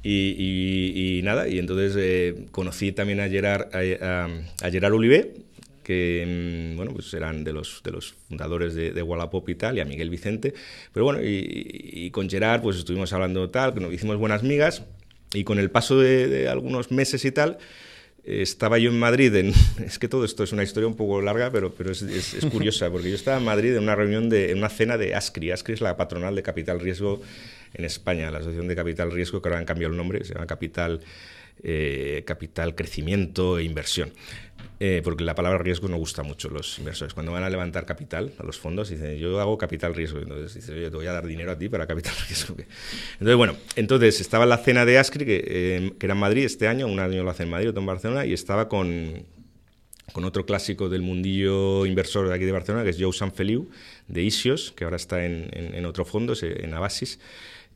Y, 0.01 0.36
y, 0.39 1.19
y 1.19 1.21
nada, 1.21 1.50
y 1.50 1.60
entonces 1.60 1.93
eh, 2.00 2.45
conocí 2.51 2.93
también 2.93 3.19
a 3.19 3.27
Gerard, 3.27 3.67
a, 3.75 3.79
a, 4.05 4.29
a 4.65 4.71
Gerard 4.71 4.93
Olivé, 4.93 5.33
que 5.83 6.74
bueno, 6.77 6.93
pues 6.93 7.13
eran 7.13 7.43
de 7.43 7.51
los, 7.51 7.81
de 7.83 7.91
los 7.91 8.13
fundadores 8.29 8.74
de, 8.74 8.93
de 8.93 9.01
Wallapop 9.03 9.50
y 9.50 9.55
tal, 9.55 9.77
y 9.77 9.81
a 9.81 9.86
Miguel 9.86 10.10
Vicente. 10.10 10.53
Pero 10.93 11.03
bueno, 11.03 11.21
y, 11.21 11.91
y, 11.93 12.10
con 12.12 12.29
Gerard 12.29 12.62
pues 12.62 12.77
estuvimos 12.77 13.12
hablando 13.12 13.50
tal, 13.50 13.74
que 13.74 13.81
nos 13.81 13.93
hicimos 13.93 14.15
buenas 14.15 14.43
migas, 14.43 14.83
y 15.33 15.43
con 15.43 15.60
el 15.60 15.69
paso 15.69 16.00
de, 16.00 16.27
de 16.27 16.48
algunos 16.48 16.89
meses 16.89 17.25
y 17.25 17.31
tal, 17.31 17.57
estaba 18.24 18.78
yo 18.78 18.92
en 18.92 19.00
Madrid, 19.00 19.34
en, 19.36 19.54
es 19.86 20.00
que 20.00 20.08
todo 20.08 20.25
esto 20.25 20.44
es 20.44 20.51
una 20.51 20.63
historia 20.63 20.88
un 20.88 20.96
poco 20.96 21.22
larga, 21.22 21.51
pero, 21.51 21.74
pero 21.74 21.92
es, 21.92 22.01
es, 22.01 22.34
es, 22.34 22.46
curiosa, 22.46 22.90
porque 22.90 23.10
yo 23.10 23.16
estaba 23.16 23.38
en 23.38 23.46
Madrid 23.46 23.75
en 23.75 23.84
una 23.84 23.96
reunión, 23.96 24.30
de, 24.30 24.51
en 24.51 24.60
una 24.60 24.70
cena 24.70 24.98
de 24.98 25.16
ASCRI. 25.16 25.51
ASCRI 25.51 25.74
es 25.74 25.82
la 25.82 25.98
patronal 25.98 26.36
de 26.36 26.44
capital 26.44 26.80
riesgo 26.80 27.22
en 27.74 27.86
España, 27.86 28.32
la 28.32 28.40
Asociación 28.40 28.68
de 28.68 28.75
Capital 28.75 29.12
Riesgo, 29.12 29.42
que 29.42 29.50
ahora 29.50 29.60
han 29.60 29.66
cambiado 29.66 29.92
el 29.92 29.98
nombre, 29.98 30.24
se 30.24 30.34
llama 30.34 30.48
Capital, 30.48 31.01
eh, 31.63 32.24
Capital 32.25 32.75
Crecimiento 32.75 33.60
e 33.60 33.63
Inversión. 33.63 34.12
Eh, 34.84 35.02
porque 35.04 35.24
la 35.24 35.36
palabra 35.36 35.60
riesgo 35.60 35.88
no 35.90 35.98
gusta 35.98 36.24
mucho 36.24 36.48
a 36.48 36.52
los 36.54 36.80
inversores. 36.80 37.14
Cuando 37.14 37.32
van 37.32 37.44
a 37.44 37.52
levantar 37.52 37.86
capital 37.86 38.34
a 38.40 38.44
los 38.44 38.58
fondos, 38.58 38.90
dicen, 38.90 39.16
yo 39.16 39.40
hago 39.40 39.56
capital 39.56 39.94
riesgo. 39.94 40.18
Entonces 40.18 40.56
dicen, 40.56 40.76
oye, 40.76 40.90
te 40.90 40.96
voy 40.96 41.06
a 41.06 41.12
dar 41.12 41.28
dinero 41.28 41.52
a 41.52 41.56
ti 41.56 41.70
para 41.70 41.86
capital 41.86 42.16
riesgo. 42.28 42.56
Entonces, 43.14 43.36
bueno, 43.36 43.56
entonces 43.76 44.20
estaba 44.20 44.46
en 44.46 44.50
la 44.50 44.58
cena 44.58 44.84
de 44.84 44.98
Ascri, 44.98 45.24
que, 45.24 45.44
eh, 45.46 45.94
que 46.00 46.06
era 46.08 46.16
en 46.16 46.20
Madrid 46.20 46.46
este 46.46 46.68
año, 46.68 46.88
un 46.88 47.00
año 47.00 47.24
lo 47.24 47.30
hace 47.30 47.44
en 47.44 47.52
Madrid, 47.52 47.70
otro 47.70 47.82
en 47.82 47.86
Barcelona, 47.86 48.26
y 48.26 48.34
estaba 48.34 48.68
con, 48.70 49.24
con 50.14 50.26
otro 50.26 50.48
clásico 50.48 50.90
del 50.90 51.04
mundillo 51.04 51.86
inversor 51.86 52.28
de 52.28 52.34
aquí 52.34 52.46
de 52.46 52.52
Barcelona, 52.52 52.84
que 52.84 52.90
es 52.90 52.98
Joe 53.00 53.14
Sanfeliu, 53.14 53.70
de 54.08 54.24
Isios, 54.24 54.72
que 54.72 54.86
ahora 54.86 54.96
está 54.96 55.24
en, 55.24 55.52
en, 55.54 55.76
en 55.76 55.86
otro 55.86 56.06
fondo, 56.06 56.34
en 56.42 56.74
Abasis. 56.74 57.20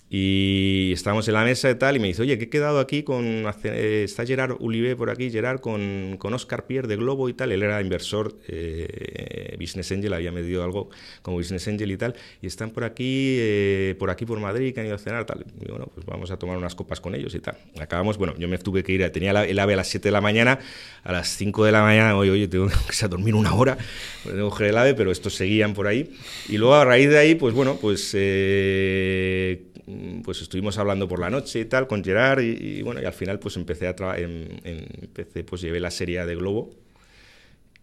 Y 0.08 0.92
estábamos 0.94 1.28
en 1.28 1.34
la 1.34 1.44
mesa 1.44 1.70
y 1.70 1.76
tal, 1.76 1.96
y 1.96 2.00
me 2.00 2.08
dice, 2.08 2.22
oye, 2.22 2.38
que 2.38 2.46
he 2.46 2.50
quedado 2.50 2.80
aquí 2.80 3.02
con. 3.02 3.46
Eh, 3.64 4.04
está 4.06 4.24
Gerard 4.24 4.56
Ulibe 4.60 4.96
por 4.96 5.10
aquí, 5.10 5.32
Gerard, 5.32 5.60
con, 5.60 6.18
con 6.20 6.32
Oscar 6.36 6.68
Pierre 6.68 6.88
de 6.88 6.96
Globo 6.96 7.28
y 7.28 7.34
tal. 7.34 7.52
Él 7.52 7.64
era 7.64 7.82
inversor, 7.82 8.38
eh, 8.48 9.56
Business 9.60 9.92
Angel, 9.92 10.14
había 10.14 10.32
medido 10.32 10.64
algo 10.64 10.90
como 11.24 11.38
Business 11.38 11.68
Angel 11.68 11.92
y 11.92 11.98
tal. 11.98 12.14
Y 12.40 12.46
están 12.46 12.70
por 12.70 12.84
aquí, 12.84 13.38
eh, 13.40 13.96
por 13.98 14.12
aquí 14.12 14.28
por 14.28 14.40
Madrid, 14.40 14.76
que 14.76 14.82
han 14.82 14.86
ido 14.86 14.96
a 14.96 15.00
cenar, 15.00 15.26
tal. 15.26 15.44
Y 15.60 15.72
bueno, 15.72 15.90
pues 15.94 16.06
vamos 16.06 16.30
a 16.30 16.38
tomar 16.38 16.56
unas 16.56 16.76
copas 16.76 17.02
con 17.02 17.16
ellos 17.16 17.34
y 17.34 17.40
tal. 17.40 17.58
Acabamos, 17.80 18.20
bueno, 18.20 18.36
yo 18.38 18.48
me 18.48 18.60
tuve 18.60 18.84
que 18.84 18.92
ir, 18.92 19.10
tenía 19.10 19.32
el 19.32 19.58
AVE 19.58 19.74
a 19.74 19.78
las 19.78 19.88
7 19.88 20.10
de 20.10 20.12
la 20.12 20.22
mañana, 20.22 20.60
a 21.04 21.12
las 21.12 21.30
5 21.30 21.66
de 21.66 21.72
la 21.72 21.82
mañana, 21.82 22.16
oye, 22.16 22.30
oye, 22.30 22.48
tengo 22.48 22.68
que 23.00 23.08
dormir 23.08 23.34
una 23.34 23.56
hora, 23.56 23.76
tengo 24.24 24.36
que 24.36 24.42
coger 24.42 24.68
el 24.68 24.78
AVE, 24.78 24.94
pero 24.94 25.12
estos 25.12 25.34
seguían 25.34 25.74
por 25.74 25.88
ahí. 25.88 26.14
Y 26.48 26.58
luego 26.58 26.76
a 26.76 26.86
raíz 26.86 27.10
de 27.10 27.18
ahí, 27.18 27.34
pues 27.34 27.56
bueno, 27.56 27.80
pues 27.82 28.14
Mm, 28.14 29.75
pues 30.24 30.42
estuvimos 30.42 30.77
hablando 30.77 31.08
por 31.08 31.20
la 31.20 31.30
noche 31.30 31.60
y 31.60 31.65
tal 31.65 31.88
con 31.88 32.04
Gerard 32.04 32.42
y, 32.42 32.82
bueno, 32.82 33.01
y 33.01 33.06
al 33.06 33.13
final 33.13 33.39
pues 33.39 33.56
empecé 33.56 33.88
a 33.88 33.96
trabajar, 33.96 34.22
empecé 34.22 35.44
pues 35.44 35.62
llevé 35.62 35.80
la 35.80 35.92
serie 35.92 36.25
de 36.25 36.36
Globo 36.36 36.72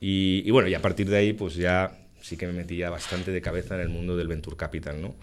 y, 0.01 0.51
bueno, 0.51 0.69
y 0.69 0.75
a 0.75 0.83
partir 0.83 1.09
de 1.09 1.17
ahí 1.17 1.33
pues 1.33 1.55
ya 1.55 1.97
sí 2.21 2.37
que 2.37 2.47
me 2.47 2.53
metí 2.53 2.77
ya 2.77 2.91
bastante 2.91 3.31
de 3.31 3.41
cabeza 3.41 3.77
en 3.77 3.83
el 3.83 3.89
mundo 3.89 4.17
del 4.17 4.29
Venture 4.29 4.57
Capital, 4.57 5.01
¿no? 5.01 5.15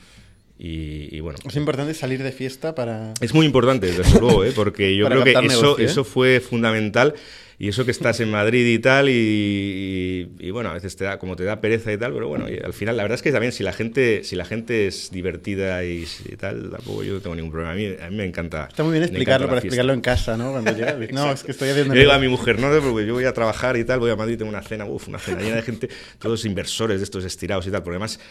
Y, 0.57 1.15
y, 1.15 1.21
bueno. 1.21 1.39
Es 1.45 1.55
importante 1.55 1.93
salir 1.93 2.21
de 2.21 2.33
fiesta 2.33 2.75
para. 2.75 3.13
Es 3.21 3.33
muy 3.33 3.45
importante, 3.45 3.87
desde 3.87 4.03
luego, 4.19 4.43
¿eh? 4.43 4.51
porque 4.53 4.93
yo 4.95 5.05
creo 5.07 5.23
que 5.23 5.31
eso, 5.31 5.79
¿eh? 5.79 5.85
eso 5.85 6.03
fue 6.03 6.41
fundamental 6.41 7.15
y 7.61 7.67
eso 7.67 7.83
que 7.83 7.91
estás 7.91 8.21
en 8.21 8.31
Madrid 8.31 8.65
y 8.65 8.79
tal, 8.79 9.09
y, 9.09 10.49
bueno, 10.51 10.69
a 10.69 10.73
veces 10.73 10.95
te 10.95 11.03
da, 11.03 11.19
como 11.19 11.35
te 11.35 11.43
da 11.43 11.59
pereza 11.59 11.91
y 11.91 11.97
tal, 11.97 12.13
pero 12.13 12.29
bueno, 12.29 12.45
al 12.45 12.71
final 12.71 12.95
la 12.95 13.03
verdad 13.03 13.15
es 13.15 13.21
que 13.21 13.33
también 13.33 13.51
si 13.51 13.63
la 13.63 13.73
gente, 13.73 14.23
si 14.23 14.37
la 14.37 14.45
gente 14.45 14.87
es 14.87 15.11
divertida 15.11 15.83
y, 15.83 16.05
tal, 16.39 16.69
tampoco 16.69 17.03
yo 17.03 17.15
no 17.15 17.19
tengo 17.19 17.35
ningún 17.35 17.51
problema. 17.51 17.73
A 17.73 17.75
mí, 17.75 17.93
a 18.01 18.09
mí 18.09 18.15
me 18.15 18.23
encanta. 18.23 18.67
Está 18.69 18.83
muy 18.83 18.93
bien 18.93 19.03
explicarlo 19.03 19.47
para 19.47 19.59
explicarlo 19.59 19.91
en 19.91 19.99
casa, 19.99 20.37
¿no? 20.37 20.53
Cuando 20.53 20.71
llega, 20.71 20.97
no, 21.11 21.33
es 21.33 21.43
que 21.43 21.51
estoy 21.51 21.67
haciendo. 21.67 21.93
Yo 21.93 21.99
digo 21.99 22.13
a 22.13 22.19
mi 22.19 22.29
mujer, 22.29 22.59
no, 22.59 22.69
porque 22.79 23.05
yo 23.05 23.13
voy 23.13 23.25
a 23.25 23.33
trabajar 23.33 23.75
y 23.75 23.83
tal, 23.83 23.99
voy 23.99 24.11
a 24.11 24.15
Madrid, 24.15 24.37
tengo 24.37 24.49
una 24.49 24.61
cena, 24.61 24.85
uff, 24.85 25.09
una 25.09 25.19
cena 25.19 25.41
llena 25.41 25.57
de 25.57 25.63
gente, 25.63 25.89
todos 26.17 26.45
inversores 26.45 26.99
de 26.99 27.03
estos 27.03 27.25
estirados 27.25 27.67
y 27.67 27.71
tal, 27.71 27.83
porque 27.83 27.95
además 27.95 28.21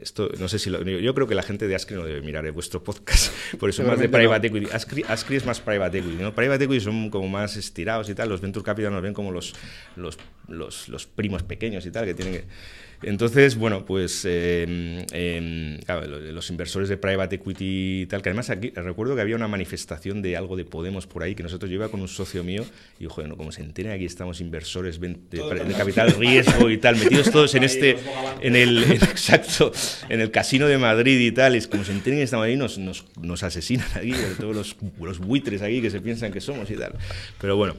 esto, 0.00 0.30
no 0.38 0.48
sé 0.48 0.58
si 0.58 0.70
yo 0.70 1.14
creo 1.14 1.26
que 1.26 1.34
la 1.34 1.42
gente 1.42 1.68
de 1.68 1.74
Ascri 1.74 1.96
no 1.96 2.04
debe 2.04 2.22
mirar 2.22 2.50
vuestro 2.52 2.82
podcast, 2.82 3.32
por 3.58 3.68
eso 3.68 3.82
es 3.82 3.88
más 3.88 3.98
de 3.98 4.08
private 4.08 4.46
equity. 4.46 4.68
Ascri, 4.72 5.36
es 5.36 5.44
más 5.44 5.60
private 5.60 5.98
equity, 5.98 6.22
¿no? 6.22 6.34
Private 6.34 6.64
equity 6.64 6.80
son 6.80 7.10
como 7.10 7.28
más 7.28 7.56
estirados 7.56 8.08
y 8.08 8.14
tal, 8.14 8.28
los 8.28 8.40
venture 8.40 8.64
capital 8.64 8.92
nos 8.92 9.02
ven 9.02 9.12
como 9.12 9.30
los, 9.30 9.54
los, 9.96 10.16
los, 10.48 10.88
los 10.88 11.06
primos 11.06 11.42
pequeños 11.42 11.84
y 11.84 11.90
tal, 11.90 12.06
que 12.06 12.14
tienen 12.14 12.34
que 12.34 12.44
entonces, 13.02 13.56
bueno, 13.56 13.84
pues 13.86 14.26
em, 14.26 15.04
los 16.32 16.50
inversores 16.50 16.88
de 16.88 16.96
private 16.96 17.36
equity 17.36 18.02
y 18.02 18.06
tal, 18.06 18.20
que 18.20 18.28
además 18.28 18.50
aquí 18.50 18.70
recuerdo 18.70 19.14
que 19.14 19.22
había 19.22 19.36
una 19.36 19.48
manifestación 19.48 20.20
de 20.22 20.36
algo 20.36 20.56
de 20.56 20.64
Podemos 20.64 21.06
por 21.06 21.22
ahí, 21.22 21.34
que 21.34 21.42
nosotros 21.42 21.70
yo 21.70 21.90
con 21.90 22.00
un 22.00 22.08
socio 22.08 22.44
mío 22.44 22.64
y, 22.98 23.06
joder, 23.06 23.30
como 23.36 23.52
se 23.52 23.62
enteren 23.62 23.92
aquí 23.92 24.04
estamos 24.04 24.40
inversores 24.40 25.00
de, 25.00 25.18
capital 25.76 26.12
riesgo 26.12 26.70
y 26.70 26.78
tal, 26.78 26.96
metidos 26.96 27.30
todos 27.32 27.54
en 27.54 27.64
este, 27.64 27.96
en 28.42 28.54
el, 28.54 28.82
exacto, 28.92 29.72
en 30.08 30.20
el 30.20 30.30
casino 30.30 30.66
de 30.66 30.76
Madrid 30.76 31.18
y 31.20 31.32
tal, 31.32 31.54
es 31.54 31.66
como 31.66 31.84
se 31.84 31.92
enteren 31.92 32.18
que 32.18 32.24
estamos 32.24 32.44
ahí, 32.44 32.56
nos, 32.56 32.78
nos, 32.78 33.06
nos 33.20 33.42
asesinan 33.42 33.88
aquí, 33.94 34.12
todos 34.38 34.54
los, 34.54 34.76
los 35.00 35.18
buitres 35.18 35.62
aquí 35.62 35.80
que 35.80 35.90
se 35.90 36.00
piensan 36.00 36.32
que 36.32 36.40
somos 36.40 36.70
y 36.70 36.76
tal. 36.76 36.94
Pero 37.40 37.56
bueno. 37.56 37.74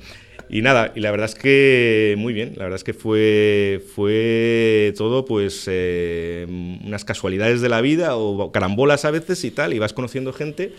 Y 0.49 0.61
nada, 0.61 0.91
y 0.95 0.99
la 0.99 1.11
verdad 1.11 1.29
es 1.29 1.35
que 1.35 2.15
muy 2.17 2.33
bien, 2.33 2.53
la 2.57 2.63
verdad 2.63 2.77
es 2.77 2.83
que 2.83 2.93
fue, 2.93 3.83
fue 3.95 4.93
todo 4.97 5.25
pues 5.25 5.65
eh, 5.67 6.45
unas 6.83 7.05
casualidades 7.05 7.61
de 7.61 7.69
la 7.69 7.81
vida 7.81 8.15
o 8.15 8.51
carambolas 8.51 9.05
a 9.05 9.11
veces 9.11 9.43
y 9.43 9.51
tal, 9.51 9.73
y 9.73 9.79
vas 9.79 9.93
conociendo 9.93 10.33
gente 10.33 10.73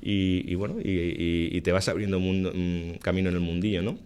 y, 0.00 0.54
bueno, 0.54 0.76
y, 0.82 1.60
te 1.60 1.72
vas 1.72 1.88
abriendo 1.88 2.18
un, 2.18 2.98
camino 3.02 3.28
en 3.28 3.36
el 3.36 3.40
mundillo, 3.40 3.82
¿no? 3.82 3.98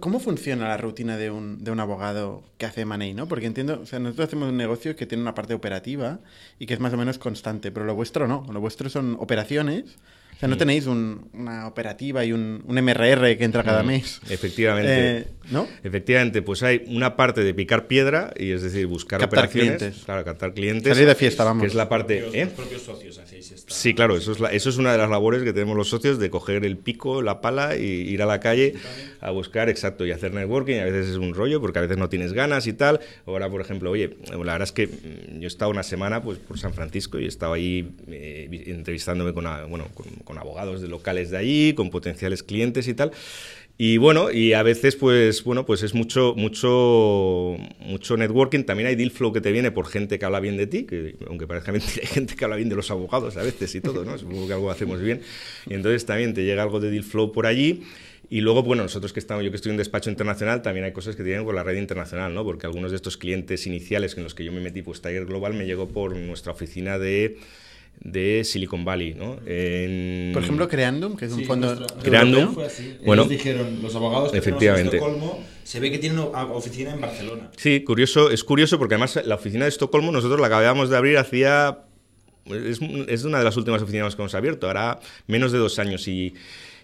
¿Cómo 0.00 0.20
funciona 0.20 0.68
la 0.68 0.76
rutina 0.76 1.16
de 1.16 1.30
un, 1.30 1.62
de 1.62 1.70
un 1.70 1.80
abogado 1.80 2.42
que 2.58 2.66
hace 2.66 2.84
Money, 2.84 3.14
no? 3.14 3.28
Porque 3.28 3.46
entiendo, 3.46 3.80
o 3.82 3.86
sea, 3.86 3.98
nosotros 3.98 4.28
hacemos 4.28 4.48
un 4.48 4.56
negocio 4.56 4.96
que 4.96 5.06
tiene 5.06 5.22
una 5.22 5.34
parte 5.34 5.54
operativa 5.54 6.20
y 6.58 6.66
que 6.66 6.74
es 6.74 6.80
más 6.80 6.92
o 6.92 6.96
menos 6.96 7.18
constante, 7.18 7.70
pero 7.70 7.86
lo 7.86 7.94
vuestro 7.94 8.26
no. 8.26 8.46
Lo 8.52 8.60
vuestro 8.60 8.88
son 8.88 9.16
operaciones 9.18 9.96
o 10.36 10.38
sea, 10.38 10.50
no 10.50 10.58
tenéis 10.58 10.86
una 10.86 11.66
operativa 11.66 12.22
y 12.22 12.32
un, 12.32 12.62
MRR 12.66 13.38
que 13.38 13.44
entra 13.44 13.64
cada 13.64 13.82
mes. 13.82 14.20
Efectivamente. 14.28 15.18
Eh, 15.18 15.26
¿No? 15.50 15.66
Efectivamente, 15.82 16.42
pues 16.42 16.62
hay 16.62 16.82
una 16.88 17.16
parte 17.16 17.42
de 17.42 17.54
picar 17.54 17.86
piedra 17.86 18.34
y 18.36 18.50
es 18.50 18.62
decir, 18.62 18.86
buscar 18.86 19.20
captar 19.20 19.46
operaciones. 19.46 19.78
Clientes. 19.78 20.04
Claro, 20.04 20.24
captar 20.24 20.52
clientes. 20.52 20.92
Salir 20.92 21.08
de 21.08 21.14
fiesta, 21.14 21.44
vamos. 21.44 21.62
Que 21.62 21.68
es 21.68 21.74
la 21.74 21.88
parte. 21.88 22.28
¿eh? 22.32 22.46
propios 22.48 22.82
socios 22.82 23.16
hacéis 23.18 23.50
esta... 23.52 23.72
Sí, 23.72 23.94
claro, 23.94 24.16
eso 24.16 24.32
es, 24.32 24.38
eso 24.52 24.68
es 24.68 24.76
una 24.76 24.92
de 24.92 24.98
las 24.98 25.08
labores 25.08 25.42
que 25.42 25.54
tenemos 25.54 25.74
los 25.74 25.88
socios 25.88 26.18
de 26.18 26.28
coger 26.28 26.64
el 26.64 26.76
pico, 26.76 27.22
la 27.22 27.40
pala 27.40 27.76
y 27.76 27.84
ir 27.84 28.22
a 28.22 28.26
la 28.26 28.40
calle 28.40 28.74
a 29.20 29.30
buscar, 29.30 29.68
exacto, 29.70 30.04
y 30.04 30.10
hacer 30.10 30.34
networking. 30.34 30.80
A 30.80 30.84
veces 30.84 31.08
es 31.08 31.16
un 31.16 31.32
rollo 31.34 31.60
porque 31.62 31.78
a 31.78 31.82
veces 31.82 31.96
no 31.96 32.08
tienes 32.08 32.32
ganas 32.32 32.66
y 32.66 32.72
tal. 32.72 33.00
Ahora, 33.24 33.48
por 33.48 33.60
ejemplo, 33.60 33.90
oye, 33.90 34.16
la 34.28 34.36
verdad 34.36 34.62
es 34.62 34.72
que 34.72 34.86
mm, 34.86 35.38
yo 35.38 35.44
he 35.44 35.46
estado 35.46 35.70
una 35.70 35.82
semana 35.82 36.22
pues, 36.22 36.38
por 36.38 36.58
San 36.58 36.74
Francisco 36.74 37.18
y 37.18 37.24
he 37.24 37.28
estado 37.28 37.54
ahí 37.54 37.88
eh, 38.08 38.48
entrevistándome 38.66 39.32
con, 39.32 39.44
bueno, 39.68 39.86
con, 39.94 40.06
con 40.26 40.38
abogados 40.38 40.82
de 40.82 40.88
lo 40.88 40.98
de 40.98 41.36
allí, 41.38 41.72
con 41.72 41.88
potenciales 41.88 42.42
clientes 42.42 42.88
y 42.88 42.94
tal. 42.94 43.12
Y 43.78 43.98
bueno, 43.98 44.30
y 44.30 44.54
a 44.54 44.62
veces 44.62 44.96
pues 44.96 45.44
bueno, 45.44 45.66
pues 45.66 45.82
es 45.82 45.94
mucho 45.94 46.34
mucho 46.34 47.56
mucho 47.78 48.16
networking, 48.16 48.64
también 48.64 48.88
hay 48.88 48.96
deal 48.96 49.10
flow 49.10 49.34
que 49.34 49.42
te 49.42 49.52
viene 49.52 49.70
por 49.70 49.86
gente 49.86 50.18
que 50.18 50.24
habla 50.24 50.40
bien 50.40 50.56
de 50.56 50.66
ti, 50.66 50.84
que 50.84 51.16
aunque 51.28 51.46
parezca 51.46 51.72
mentira, 51.76 52.00
hay 52.00 52.06
gente 52.08 52.34
que 52.34 52.44
habla 52.44 52.56
bien 52.56 52.70
de 52.70 52.76
los 52.76 52.90
abogados 52.90 53.36
a 53.36 53.42
veces 53.42 53.74
y 53.74 53.80
todo, 53.82 54.04
¿no? 54.04 54.16
Supongo 54.18 54.46
que 54.46 54.54
algo 54.54 54.70
hacemos 54.70 55.00
bien. 55.00 55.20
Y 55.66 55.74
entonces 55.74 56.06
también 56.06 56.34
te 56.34 56.44
llega 56.44 56.62
algo 56.62 56.80
de 56.80 56.90
deal 56.90 57.04
flow 57.04 57.32
por 57.32 57.46
allí. 57.46 57.82
Y 58.28 58.40
luego, 58.40 58.64
bueno, 58.64 58.82
nosotros 58.82 59.12
que 59.12 59.20
estamos, 59.20 59.44
yo 59.44 59.50
que 59.50 59.56
estoy 59.56 59.70
en 59.70 59.76
despacho 59.76 60.10
internacional, 60.10 60.60
también 60.60 60.84
hay 60.84 60.92
cosas 60.92 61.14
que 61.14 61.22
tienen 61.22 61.44
con 61.44 61.54
la 61.54 61.62
red 61.62 61.76
internacional, 61.76 62.34
¿no? 62.34 62.42
Porque 62.42 62.66
algunos 62.66 62.90
de 62.90 62.96
estos 62.96 63.16
clientes 63.16 63.68
iniciales 63.68 64.16
en 64.16 64.24
los 64.24 64.34
que 64.34 64.42
yo 64.42 64.50
me 64.50 64.60
metí, 64.60 64.82
pues 64.82 65.00
Tiger 65.00 65.26
Global 65.26 65.54
me 65.54 65.64
llegó 65.64 65.86
por 65.86 66.16
nuestra 66.16 66.50
oficina 66.50 66.98
de 66.98 67.38
de 68.00 68.44
Silicon 68.44 68.84
Valley, 68.84 69.14
¿no? 69.14 69.36
Por 69.36 70.42
ejemplo, 70.42 70.68
Creandum, 70.68 71.16
que 71.16 71.26
es 71.26 71.32
un 71.32 71.44
fondo... 71.44 71.86
Creandum, 72.02 72.56
bueno, 73.04 73.24
dijeron, 73.24 73.80
los 73.82 73.94
abogados 73.94 74.32
que 74.32 74.38
efectivamente. 74.38 74.96
en 74.96 75.02
Estocolmo, 75.02 75.44
se 75.64 75.80
ve 75.80 75.90
que 75.90 75.98
tienen 75.98 76.18
una 76.18 76.44
oficina 76.44 76.92
en 76.92 77.00
Barcelona. 77.00 77.50
Sí, 77.56 77.82
curioso, 77.82 78.30
es 78.30 78.44
curioso 78.44 78.78
porque 78.78 78.94
además 78.94 79.20
la 79.24 79.34
oficina 79.34 79.64
de 79.64 79.70
Estocolmo 79.70 80.12
nosotros 80.12 80.40
la 80.40 80.46
acabábamos 80.46 80.90
de 80.90 80.96
abrir 80.96 81.18
hacía... 81.18 81.80
Es, 82.46 82.78
es 83.08 83.24
una 83.24 83.38
de 83.38 83.44
las 83.44 83.56
últimas 83.56 83.82
oficinas 83.82 84.14
que 84.14 84.22
hemos 84.22 84.34
abierto, 84.36 84.68
ahora 84.68 85.00
menos 85.26 85.50
de 85.50 85.58
dos 85.58 85.80
años 85.80 86.06
y, 86.06 86.34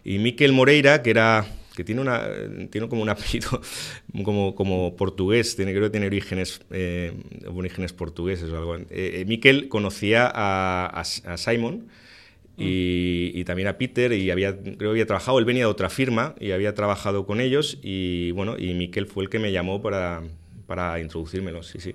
y 0.05 0.19
Miquel 0.19 0.53
Moreira, 0.53 1.03
que 1.03 1.11
era 1.11 1.47
que 1.75 1.85
tiene, 1.85 2.01
una, 2.01 2.29
tiene 2.71 2.89
como 2.89 3.03
un 3.03 3.09
apellido 3.09 3.61
como, 4.25 4.55
como 4.55 4.97
portugués, 4.97 5.57
tiene, 5.57 5.73
creo 5.73 5.85
que 5.85 5.91
tiene 5.91 6.07
orígenes, 6.07 6.61
eh, 6.71 7.13
orígenes 7.47 7.93
portugueses 7.93 8.51
o 8.51 8.57
algo. 8.57 8.77
Eh, 8.77 8.85
eh, 8.91 9.25
Miquel 9.27 9.69
conocía 9.69 10.31
a, 10.33 10.87
a, 10.87 11.37
Simon 11.37 11.89
y, 12.57 13.33
y, 13.35 13.45
también 13.45 13.69
a 13.69 13.79
Peter 13.79 14.13
y 14.13 14.31
había, 14.31 14.57
creo 14.57 14.77
que 14.77 14.87
había 14.87 15.07
trabajado, 15.07 15.39
él 15.39 15.45
venía 15.45 15.65
de 15.65 15.71
otra 15.71 15.89
firma 15.89 16.35
y 16.39 16.53
había 16.53 16.75
trabajado 16.75 17.27
con 17.27 17.41
ellos 17.41 17.79
y 17.83 18.31
bueno, 18.33 18.57
y 18.59 18.75
Miquel 18.75 19.07
fue 19.07 19.25
el 19.25 19.31
que 19.31 19.39
me 19.39 19.53
llamó 19.53 19.83
para, 19.83 20.23
para 20.67 21.01
introducírmelos, 21.01 21.67
sí, 21.69 21.81
sí. 21.81 21.95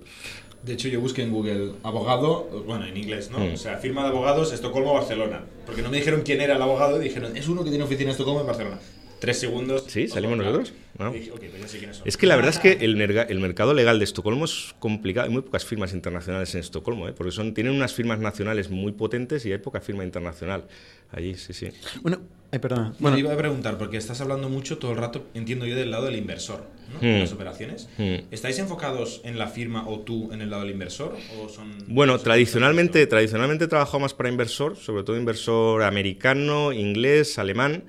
De 0.64 0.74
hecho, 0.74 0.90
yo 0.90 1.00
busqué 1.00 1.24
en 1.24 1.32
Google 1.32 1.74
abogado, 1.84 2.64
bueno, 2.66 2.86
en 2.86 2.98
inglés, 2.98 3.30
¿no? 3.32 3.40
Mm. 3.40 3.54
O 3.54 3.58
sea, 3.58 3.78
firma 3.78 4.04
de 4.04 4.10
abogados 4.10 4.52
Estocolmo, 4.52 4.94
Barcelona. 4.94 5.46
Porque 5.66 5.82
no 5.82 5.90
me 5.90 5.98
dijeron 5.98 6.24
quién 6.26 6.42
era 6.42 6.56
el 6.56 6.62
abogado 6.62 7.00
y 7.00 7.06
dijeron, 7.06 7.38
es 7.38 7.48
uno 7.48 7.64
que 7.64 7.70
tiene 7.70 7.86
oficina 7.86 8.10
en 8.10 8.12
Estocolmo, 8.12 8.42
en 8.42 8.48
Barcelona. 8.48 8.80
Tres 9.20 9.40
segundos. 9.40 9.86
Sí, 9.88 10.08
salimos 10.08 10.38
nosotros. 10.38 10.74
¿no? 11.00 11.12
Dije, 11.12 11.32
pues 11.32 11.62
ya 11.62 11.68
sé 11.68 11.78
quiénes 11.78 11.98
son. 11.98 12.08
Es 12.08 12.18
que 12.18 12.26
la 12.28 12.36
verdad 12.36 12.52
es 12.52 12.60
que 12.60 12.84
el, 12.86 12.96
merga- 12.98 13.26
el 13.30 13.40
mercado 13.40 13.74
legal 13.74 14.00
de 14.00 14.06
Estocolmo 14.06 14.46
es 14.46 14.74
complicado. 14.80 15.26
Hay 15.28 15.32
muy 15.34 15.42
pocas 15.44 15.64
firmas 15.66 15.94
internacionales 15.94 16.54
en 16.56 16.62
Estocolmo, 16.62 17.08
¿eh? 17.08 17.14
porque 17.14 17.32
son, 17.32 17.54
tienen 17.54 17.74
unas 17.74 17.94
firmas 17.94 18.20
nacionales 18.20 18.70
muy 18.70 18.92
potentes 18.94 19.46
y 19.46 19.52
hay 19.52 19.58
poca 19.60 19.80
firma 19.82 20.04
internacional 20.04 20.66
allí, 21.12 21.36
sí, 21.36 21.54
sí. 21.54 21.70
Bueno, 22.02 22.20
ay, 22.52 22.60
perdona. 22.60 22.82
Bueno, 22.84 22.96
Bueno, 23.00 23.18
iba 23.20 23.34
a 23.34 23.38
preguntar, 23.38 23.78
porque 23.78 23.98
estás 23.98 24.20
hablando 24.22 24.50
mucho 24.50 24.78
todo 24.78 24.92
el 24.92 24.98
rato, 24.98 25.26
entiendo 25.36 25.66
yo, 25.66 25.76
del 25.76 25.90
lado 25.92 26.06
del 26.06 26.16
inversor, 26.16 26.66
¿no? 26.94 27.00
De 27.00 27.18
Hmm. 27.18 27.20
las 27.22 27.32
operaciones. 27.32 27.90
Hmm. 27.98 28.26
¿Estáis 28.32 28.58
enfocados 28.60 29.22
en 29.24 29.38
la 29.38 29.48
firma 29.48 29.88
o 29.88 30.00
tú 30.00 30.32
en 30.34 30.42
el 30.42 30.50
lado 30.50 30.64
del 30.64 30.72
inversor? 30.72 31.16
¿O 31.40 31.48
son 31.50 31.76
Bueno, 31.88 32.18
tradicionalmente, 32.20 33.06
tradicionalmente 33.08 33.66
he 33.66 33.68
trabajado 33.68 34.00
más 34.00 34.14
para 34.14 34.30
inversor, 34.30 34.76
sobre 34.78 35.04
todo 35.04 35.16
inversor 35.18 35.84
americano, 35.84 36.74
inglés, 36.74 37.38
alemán. 37.40 37.84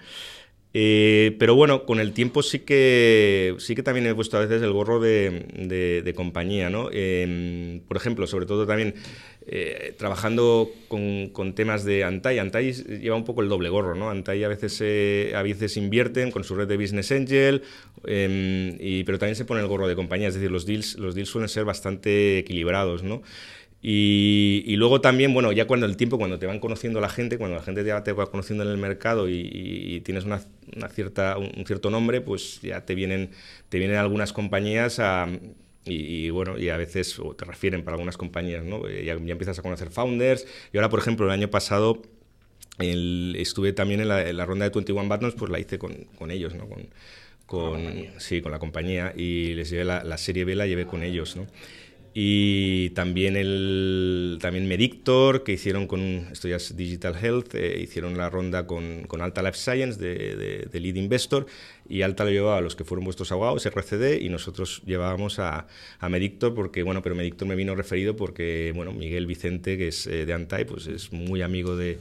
Eh, 0.74 1.34
pero 1.38 1.54
bueno, 1.54 1.86
con 1.86 1.98
el 1.98 2.12
tiempo 2.12 2.42
sí 2.42 2.58
que 2.60 3.54
sí 3.58 3.74
que 3.74 3.82
también 3.82 4.06
he 4.06 4.14
puesto 4.14 4.36
a 4.36 4.40
veces 4.40 4.60
el 4.62 4.72
gorro 4.72 5.00
de, 5.00 5.46
de- 5.56 6.02
de 6.02 6.14
compañía, 6.14 6.68
¿no? 6.68 6.90
Eh, 6.92 7.80
por 7.88 7.96
ejemplo, 7.96 8.26
sobre 8.26 8.44
todo 8.46 8.66
también 8.66 8.94
eh, 9.46 9.94
trabajando 9.96 10.70
con, 10.88 11.30
con 11.30 11.54
temas 11.54 11.84
de 11.84 12.04
Antai. 12.04 12.38
Antai 12.38 12.72
lleva 12.72 13.16
un 13.16 13.24
poco 13.24 13.40
el 13.42 13.48
doble 13.48 13.70
gorro, 13.70 13.94
¿no? 13.94 14.10
Antai 14.10 14.44
a 14.44 14.48
veces, 14.48 14.78
eh, 14.82 15.32
a 15.34 15.42
veces 15.42 15.76
invierten 15.78 16.30
con 16.30 16.44
su 16.44 16.54
red 16.54 16.68
de 16.68 16.76
Business 16.76 17.12
Angel, 17.12 17.62
eh, 18.06 18.76
y, 18.78 19.04
pero 19.04 19.18
también 19.18 19.36
se 19.36 19.46
pone 19.46 19.60
el 19.62 19.66
gorro 19.68 19.88
de 19.88 19.96
compañía, 19.96 20.28
es 20.28 20.34
decir, 20.34 20.50
los 20.50 20.66
deals, 20.66 20.96
los 20.98 21.14
deals 21.14 21.30
suelen 21.30 21.48
ser 21.48 21.64
bastante 21.64 22.38
equilibrados, 22.38 23.02
¿no? 23.02 23.22
Y, 23.80 24.64
y 24.66 24.76
luego 24.76 25.00
también, 25.00 25.32
bueno, 25.32 25.52
ya 25.52 25.66
cuando 25.66 25.86
el 25.86 25.96
tiempo, 25.96 26.18
cuando 26.18 26.38
te 26.38 26.46
van 26.46 26.58
conociendo 26.58 27.00
la 27.00 27.08
gente, 27.08 27.38
cuando 27.38 27.56
la 27.56 27.62
gente 27.62 27.84
ya 27.84 28.02
te 28.02 28.12
va 28.12 28.26
conociendo 28.30 28.64
en 28.64 28.70
el 28.70 28.76
mercado 28.78 29.28
y, 29.28 29.34
y- 29.36 29.94
y 29.96 30.00
tienes 30.00 30.24
una, 30.24 30.40
una 30.76 30.88
cierta, 30.88 31.38
un, 31.38 31.64
cierto 31.64 31.88
nombre, 31.90 32.20
pues 32.20 32.60
ya 32.60 32.84
te 32.84 32.94
vienen, 32.96 33.30
te 33.68 33.78
vienen 33.78 33.96
algunas 33.98 34.32
compañías 34.32 34.98
a, 34.98 35.28
y, 35.84 35.94
y, 36.26 36.30
bueno, 36.30 36.58
y 36.58 36.70
a 36.70 36.76
veces 36.76 37.18
o 37.20 37.34
te 37.36 37.44
refieren 37.44 37.84
para 37.84 37.94
algunas 37.94 38.16
compañías, 38.16 38.64
¿no? 38.64 38.86
Eh, 38.88 39.04
Ya, 39.04 39.16
ya 39.16 39.32
empiezas 39.32 39.58
a 39.60 39.62
conocer 39.62 39.90
founders. 39.90 40.44
Y 40.72 40.76
ahora, 40.78 40.88
por 40.88 40.98
ejemplo, 40.98 41.26
el 41.26 41.32
año 41.32 41.48
pasado 41.48 42.02
el- 42.78 43.36
estuve 43.38 43.72
también 43.72 44.00
en 44.00 44.08
la, 44.08 44.28
en 44.28 44.36
la 44.36 44.46
ronda 44.46 44.64
de 44.68 44.70
21 44.74 45.08
Buttons, 45.08 45.34
pues 45.34 45.50
la 45.50 45.58
hice 45.60 45.78
con, 45.78 45.94
con 46.16 46.30
ellos, 46.30 46.54
¿no? 46.54 46.68
Con, 46.68 46.88
con, 47.46 47.80
sí, 48.18 48.40
con 48.42 48.52
la 48.52 48.58
compañía 48.58 49.12
y 49.16 49.54
les 49.54 49.70
llevé 49.70 49.84
la, 49.84 50.04
la 50.04 50.18
serie 50.18 50.44
B, 50.44 50.54
la 50.56 50.66
llevé 50.66 50.86
con 50.86 51.02
ellos, 51.02 51.36
¿no? 51.36 51.46
Y 52.14 52.90
también 52.90 53.36
el 53.36 54.38
también 54.40 54.66
Medictor, 54.66 55.44
que 55.44 55.52
hicieron 55.52 55.86
con, 55.86 56.26
esto 56.32 56.48
ya 56.48 56.56
es 56.56 56.76
Digital 56.76 57.14
Health, 57.14 57.54
eh, 57.54 57.78
hicieron 57.80 58.16
la 58.16 58.30
ronda 58.30 58.66
con, 58.66 59.04
con 59.06 59.20
Alta 59.20 59.42
Life 59.42 59.58
Science 59.58 60.00
de, 60.00 60.36
de, 60.36 60.68
de 60.70 60.80
Lead 60.80 60.96
Investor, 60.96 61.46
y 61.88 62.02
Alta 62.02 62.24
lo 62.24 62.30
llevaba 62.30 62.58
a 62.58 62.60
los 62.60 62.76
que 62.76 62.84
fueron 62.84 63.04
vuestros 63.04 63.30
abogados, 63.30 63.64
RCD, 63.66 64.20
y 64.20 64.28
nosotros 64.28 64.82
llevábamos 64.84 65.38
a, 65.38 65.66
a 65.98 66.08
Medictor, 66.08 66.54
porque, 66.54 66.82
bueno, 66.82 67.02
pero 67.02 67.14
Medictor 67.14 67.46
me 67.46 67.54
vino 67.54 67.74
referido 67.74 68.16
porque, 68.16 68.72
bueno, 68.74 68.92
Miguel 68.92 69.26
Vicente, 69.26 69.78
que 69.78 69.88
es 69.88 70.06
eh, 70.06 70.26
de 70.26 70.32
Antai, 70.32 70.64
pues 70.64 70.86
es 70.86 71.12
muy 71.12 71.42
amigo 71.42 71.76
de, 71.76 71.98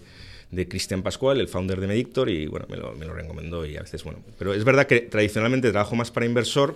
de 0.52 0.68
Cristian 0.68 1.04
Pascual, 1.04 1.40
el 1.40 1.48
founder 1.48 1.80
de 1.80 1.88
Medictor, 1.88 2.30
y 2.30 2.48
bueno, 2.48 2.66
me 2.70 2.78
lo, 2.78 2.94
me 2.94 3.06
lo 3.06 3.14
recomendó 3.14 3.66
y 3.66 3.78
a 3.78 3.82
veces, 3.82 4.04
bueno, 4.04 4.20
pero 4.40 4.54
es 4.54 4.64
verdad 4.64 4.88
que 4.88 5.02
tradicionalmente 5.02 5.70
trabajo 5.72 5.96
más 5.96 6.12
para 6.12 6.26
inversor 6.26 6.76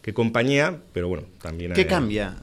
que 0.00 0.12
compañía, 0.14 0.80
pero 0.92 1.08
bueno, 1.08 1.24
también... 1.40 1.72
¿qué 1.74 1.82
eh, 1.82 1.86
cambia? 1.86 2.42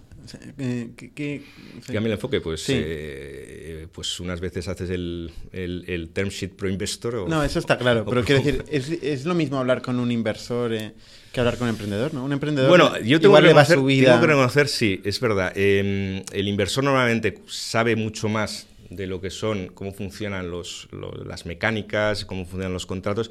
Eh, 0.58 0.90
¿qué- 1.16 1.42
Cambia 1.86 2.08
el 2.08 2.12
enfoque, 2.14 2.42
pues, 2.42 2.62
Sí. 2.64 2.74
eh, 2.76 3.88
pues 3.92 4.20
unas 4.20 4.40
veces 4.40 4.68
haces 4.68 4.90
el, 4.90 5.32
el, 5.52 5.84
el 5.88 6.10
term 6.10 6.30
sheet 6.30 6.52
pro 6.54 6.70
investor 6.70 7.16
o... 7.16 7.28
No, 7.28 7.44
eso 7.44 7.60
está 7.60 7.78
claro, 7.78 8.06
pero 8.06 8.24
quiero 8.24 8.42
decir, 8.44 8.64
es, 8.70 8.90
es 8.90 9.26
lo 9.26 9.34
mismo 9.36 9.58
hablar 9.60 9.82
con 9.82 10.00
un 10.00 10.12
inversor 10.12 10.74
eh, 10.74 10.94
que 11.32 11.40
hablar 11.40 11.58
con 11.58 11.66
un 11.68 11.72
emprendedor, 11.76 12.14
¿no? 12.14 12.24
Un 12.24 12.34
emprendedor 12.34 12.70
Bueno, 12.70 12.98
yo 13.00 13.20
tengo 13.20 13.38
igual 13.38 13.44
que, 13.44 13.48
reconocer, 13.50 13.76
tengo 13.78 14.22
que 14.22 14.28
reconocer, 14.28 14.68
sí, 14.68 15.02
es 15.04 15.20
verdad. 15.20 15.52
eh, 15.56 16.24
el 16.32 16.48
inversor 16.48 16.84
normalmente 16.84 17.40
sabe 17.48 17.96
mucho 17.96 18.30
más 18.30 18.68
de 18.90 19.06
lo 19.06 19.22
que 19.22 19.30
son, 19.30 19.68
cómo 19.68 19.94
funcionan 19.94 20.50
los, 20.50 20.88
los- 20.92 21.26
las 21.28 21.46
mecánicas, 21.46 22.26
cómo 22.26 22.44
funcionan 22.46 22.74
los 22.74 22.88
contratos. 22.88 23.30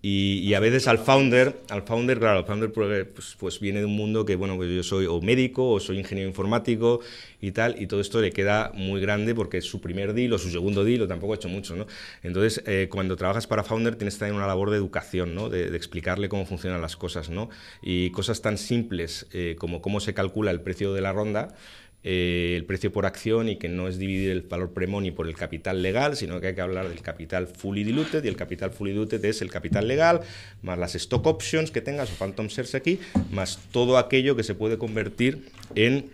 Y, 0.00 0.38
y 0.44 0.54
a 0.54 0.60
veces 0.60 0.86
al 0.86 0.98
founder, 0.98 1.60
al 1.70 1.82
founder, 1.82 2.20
claro, 2.20 2.38
el 2.38 2.44
founder 2.44 2.72
pues, 2.72 3.36
pues 3.38 3.58
viene 3.58 3.80
de 3.80 3.86
un 3.86 3.96
mundo 3.96 4.24
que, 4.24 4.36
bueno, 4.36 4.56
pues 4.56 4.70
yo 4.70 4.84
soy 4.84 5.06
o 5.06 5.20
médico 5.20 5.68
o 5.70 5.80
soy 5.80 5.98
ingeniero 5.98 6.28
informático 6.28 7.00
y 7.40 7.50
tal, 7.50 7.80
y 7.82 7.88
todo 7.88 8.00
esto 8.00 8.20
le 8.20 8.30
queda 8.30 8.70
muy 8.74 9.00
grande 9.00 9.34
porque 9.34 9.58
es 9.58 9.64
su 9.64 9.80
primer 9.80 10.14
deal 10.14 10.32
o 10.32 10.38
su 10.38 10.50
segundo 10.50 10.84
deal, 10.84 11.02
o 11.02 11.08
tampoco 11.08 11.32
ha 11.32 11.36
hecho 11.36 11.48
mucho, 11.48 11.74
¿no? 11.74 11.86
Entonces, 12.22 12.62
eh, 12.66 12.88
cuando 12.88 13.16
trabajas 13.16 13.48
para 13.48 13.64
founder 13.64 13.96
tienes 13.96 14.18
también 14.18 14.36
una 14.36 14.46
labor 14.46 14.70
de 14.70 14.76
educación, 14.76 15.34
¿no? 15.34 15.48
De, 15.48 15.68
de 15.68 15.76
explicarle 15.76 16.28
cómo 16.28 16.46
funcionan 16.46 16.80
las 16.80 16.96
cosas, 16.96 17.28
¿no? 17.28 17.50
Y 17.82 18.10
cosas 18.10 18.40
tan 18.40 18.56
simples 18.56 19.26
eh, 19.32 19.56
como 19.58 19.82
cómo 19.82 19.98
se 19.98 20.14
calcula 20.14 20.52
el 20.52 20.60
precio 20.60 20.92
de 20.92 21.00
la 21.00 21.12
ronda, 21.12 21.56
eh, 22.04 22.54
el 22.56 22.64
precio 22.64 22.92
por 22.92 23.06
acción 23.06 23.48
y 23.48 23.56
que 23.56 23.68
no 23.68 23.88
es 23.88 23.98
dividir 23.98 24.30
el 24.30 24.42
valor 24.42 24.72
pre-money 24.72 25.10
por 25.10 25.26
el 25.26 25.34
capital 25.34 25.82
legal, 25.82 26.16
sino 26.16 26.40
que 26.40 26.48
hay 26.48 26.54
que 26.54 26.60
hablar 26.60 26.88
del 26.88 27.02
capital 27.02 27.48
fully 27.48 27.82
diluted 27.82 28.24
y 28.24 28.28
el 28.28 28.36
capital 28.36 28.70
fully 28.70 28.92
diluted 28.92 29.24
es 29.24 29.42
el 29.42 29.50
capital 29.50 29.88
legal 29.88 30.20
más 30.62 30.78
las 30.78 30.94
stock 30.94 31.26
options 31.26 31.72
que 31.72 31.80
tengas 31.80 32.12
o 32.12 32.14
phantom 32.14 32.46
shares 32.46 32.76
aquí, 32.76 33.00
más 33.32 33.58
todo 33.72 33.98
aquello 33.98 34.36
que 34.36 34.44
se 34.44 34.54
puede 34.54 34.78
convertir 34.78 35.48
en, 35.74 36.10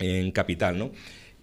en 0.00 0.32
capital, 0.32 0.76
¿no? 0.76 0.90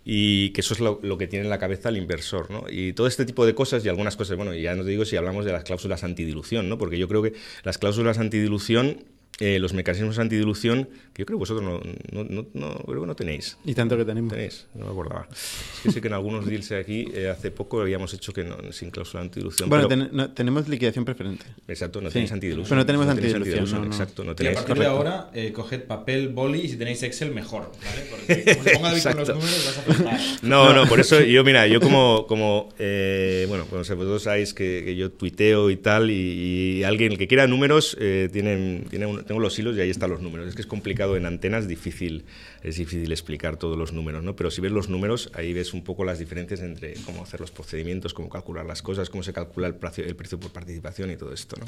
Y 0.04 0.50
que 0.50 0.62
eso 0.62 0.74
es 0.74 0.80
lo, 0.80 1.18
que 1.18 1.28
tiene 1.28 1.46
en 1.46 1.50
la 1.50 1.60
cabeza 1.60 1.90
el 1.90 1.98
inversor, 1.98 2.52
¿no? 2.52 2.66
Y 2.70 2.94
todo 2.94 3.08
este 3.08 3.26
tipo 3.26 3.46
de 3.46 3.56
cosas 3.56 3.86
y 3.86 3.90
algunas 3.90 4.18
cosas, 4.18 4.36
bueno, 4.38 4.54
ya 4.56 4.76
no 4.76 4.84
te 4.84 4.90
digo 4.90 5.06
si 5.06 5.16
hablamos 5.16 5.46
de 5.46 5.52
las 5.52 5.64
cláusulas 5.64 6.04
antidilución, 6.04 6.68
¿no? 6.68 6.78
Porque 6.78 6.98
yo 6.98 7.08
creo 7.08 7.22
que 7.22 7.34
las 7.64 7.78
cláusulas 7.78 8.18
antidilución 8.18 9.06
eh, 9.40 9.58
los 9.60 9.74
mecanismos 9.74 10.20
antidilución, 10.20 10.90
que 11.14 11.22
yo 11.22 11.26
creo 11.26 11.38
que 11.38 11.40
vosotros 11.40 11.64
no, 11.64 11.80
no, 12.12 12.24
no, 12.30 12.46
no- 12.54 12.76
creo 12.86 13.02
que 13.02 13.08
no 13.08 13.16
tenéis. 13.16 13.58
Y 13.66 13.74
tanto 13.74 13.96
que 13.98 14.06
tenemos. 14.06 14.34
Tenéis, 14.34 14.68
no 14.76 14.86
me 14.86 14.92
acordaba. 14.92 15.28
Es 15.32 15.80
que 15.84 15.92
sé 15.92 16.02
que 16.02 16.08
en 16.08 16.14
algunos 16.14 16.46
deals 16.46 16.72
aquí 16.74 17.08
eh, 17.14 17.30
hace 17.30 17.50
poco 17.52 17.82
habíamos 17.82 18.14
hecho 18.14 18.34
que 18.34 18.44
no, 18.44 18.58
sin 18.72 18.92
cláusula 18.92 19.22
antidilución. 19.24 19.70
Bueno, 19.70 19.88
pero- 19.88 20.08
ten- 20.08 20.16
no, 20.18 20.32
tenemos 20.34 20.68
liquidación 20.68 21.06
preferente. 21.06 21.46
exacto, 21.68 22.02
no 22.02 22.10
sí. 22.10 22.14
tenéis 22.14 22.32
antidilución. 22.32 22.68
Pero 22.70 22.80
no 22.82 22.86
tenemos 22.86 23.08
antidilución, 23.08 23.66
no, 23.72 23.80
no. 23.80 23.86
Exacto, 23.86 24.24
no 24.24 24.32
Y 24.32 24.34
a 24.34 24.36
tenéis. 24.36 24.58
partir 24.58 24.76
de 24.78 24.86
ahora, 24.86 25.30
eh, 25.34 25.52
coged 25.54 25.84
papel, 25.84 26.30
boli 26.30 26.60
y 26.62 26.70
si 26.70 26.78
tenéis 26.78 27.02
Excel, 27.04 27.32
mejor. 27.34 27.72
¿vale? 27.84 28.08
Porque 28.10 28.56
como 28.56 28.64
ponga 28.74 28.90
David 28.90 29.04
con 29.04 29.18
los 29.18 29.30
números, 29.30 29.64
vas 29.66 29.78
a 29.78 29.82
flipar. 29.94 30.20
No, 30.42 30.74
no, 30.74 30.86
por 30.88 31.00
eso 31.00 31.22
yo, 31.22 31.44
mira, 31.44 31.66
yo 31.68 31.80
como, 31.80 32.26
como 32.28 32.70
eh, 32.78 33.46
bueno, 33.48 33.66
como 33.66 33.80
vosotros 33.82 34.24
sabéis 34.24 34.54
que, 34.54 34.82
que 34.86 34.96
yo 34.96 35.12
tuiteo 35.12 35.70
y 35.70 35.78
tal, 35.78 36.12
y, 36.12 36.80
y 36.80 36.84
alguien 36.84 37.16
que 37.18 37.28
quiera 37.28 37.48
números, 37.48 37.96
eh, 38.00 38.30
tiene, 38.32 38.84
tiene 38.90 39.06
un- 39.06 39.24
tengo 39.30 39.42
los 39.42 39.60
hilos 39.60 39.78
y 39.78 39.82
ahí 39.82 39.92
están 39.92 40.10
los 40.10 40.22
números. 40.22 40.48
Es 40.48 40.56
que 40.56 40.62
es 40.62 40.66
complicado 40.66 41.16
en 41.16 41.28
antenas, 41.28 41.68
difícil, 41.68 42.26
es 42.64 42.78
difícil 42.78 43.12
explicar 43.12 43.58
todos 43.58 43.78
los 43.78 43.94
números, 43.94 44.24
¿no? 44.24 44.36
Pero 44.36 44.50
si 44.50 44.60
ves 44.60 44.72
los 44.72 44.90
números, 44.90 45.30
ahí 45.36 45.54
ves 45.54 45.76
un 45.76 45.84
poco 45.84 46.04
las 46.04 46.18
diferencias 46.18 46.62
entre 46.62 46.96
cómo 47.06 47.22
hacer 47.22 47.40
los 47.40 47.52
procedimientos, 47.52 48.16
cómo 48.16 48.28
calcular 48.28 48.66
las 48.66 48.82
cosas, 48.82 49.08
cómo 49.12 49.22
se 49.22 49.32
calcula 49.32 49.68
el 49.68 49.76
precio, 49.76 50.40
por 50.40 50.52
participación 50.52 51.12
y 51.12 51.16
todo 51.16 51.32
esto, 51.32 51.58
¿no? 51.60 51.68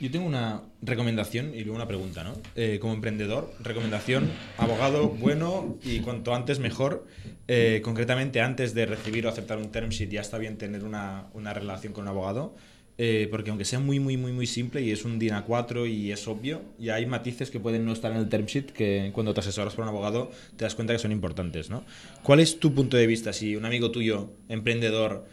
Yo 0.00 0.10
tengo 0.10 0.24
una 0.24 0.62
recomendación 0.80 1.54
y 1.54 1.64
luego 1.64 1.76
una 1.76 1.86
pregunta, 1.86 2.24
¿no? 2.24 2.32
Eh, 2.56 2.78
como 2.80 2.94
emprendedor, 2.94 3.52
recomendación, 3.60 4.30
abogado 4.56 5.10
bueno 5.10 5.76
y 5.84 6.00
cuanto 6.00 6.34
antes 6.34 6.60
mejor. 6.60 7.06
Eh, 7.46 7.82
concretamente, 7.84 8.40
antes 8.40 8.72
de 8.72 8.86
recibir 8.86 9.26
o 9.26 9.28
aceptar 9.28 9.58
un 9.58 9.70
term 9.70 9.90
sheet, 9.90 10.08
ya 10.08 10.22
está 10.22 10.38
bien 10.38 10.56
tener 10.56 10.82
una, 10.82 11.26
una 11.34 11.52
relación 11.52 11.92
con 11.92 12.04
un 12.04 12.08
abogado. 12.08 12.54
Eh, 12.98 13.26
porque 13.30 13.50
aunque 13.50 13.64
sea 13.64 13.78
muy, 13.78 14.00
muy, 14.00 14.16
muy, 14.16 14.32
muy 14.32 14.46
simple 14.46 14.82
y 14.82 14.90
es 14.90 15.04
un 15.04 15.18
DIN 15.18 15.32
A4 15.32 15.90
y 15.90 16.12
es 16.12 16.28
obvio, 16.28 16.62
ya 16.78 16.96
hay 16.96 17.06
matices 17.06 17.50
que 17.50 17.58
pueden 17.58 17.84
no 17.84 17.92
estar 17.92 18.12
en 18.12 18.18
el 18.18 18.28
term 18.28 18.46
sheet 18.46 18.66
que 18.66 19.10
cuando 19.14 19.32
te 19.32 19.40
asesoras 19.40 19.74
por 19.74 19.84
un 19.84 19.88
abogado 19.88 20.30
te 20.56 20.64
das 20.64 20.74
cuenta 20.74 20.92
que 20.92 20.98
son 20.98 21.12
importantes, 21.12 21.70
¿no? 21.70 21.84
¿Cuál 22.22 22.40
es 22.40 22.58
tu 22.60 22.74
punto 22.74 22.96
de 22.96 23.06
vista 23.06 23.32
si 23.32 23.56
un 23.56 23.64
amigo 23.64 23.90
tuyo, 23.90 24.30
emprendedor, 24.48 25.26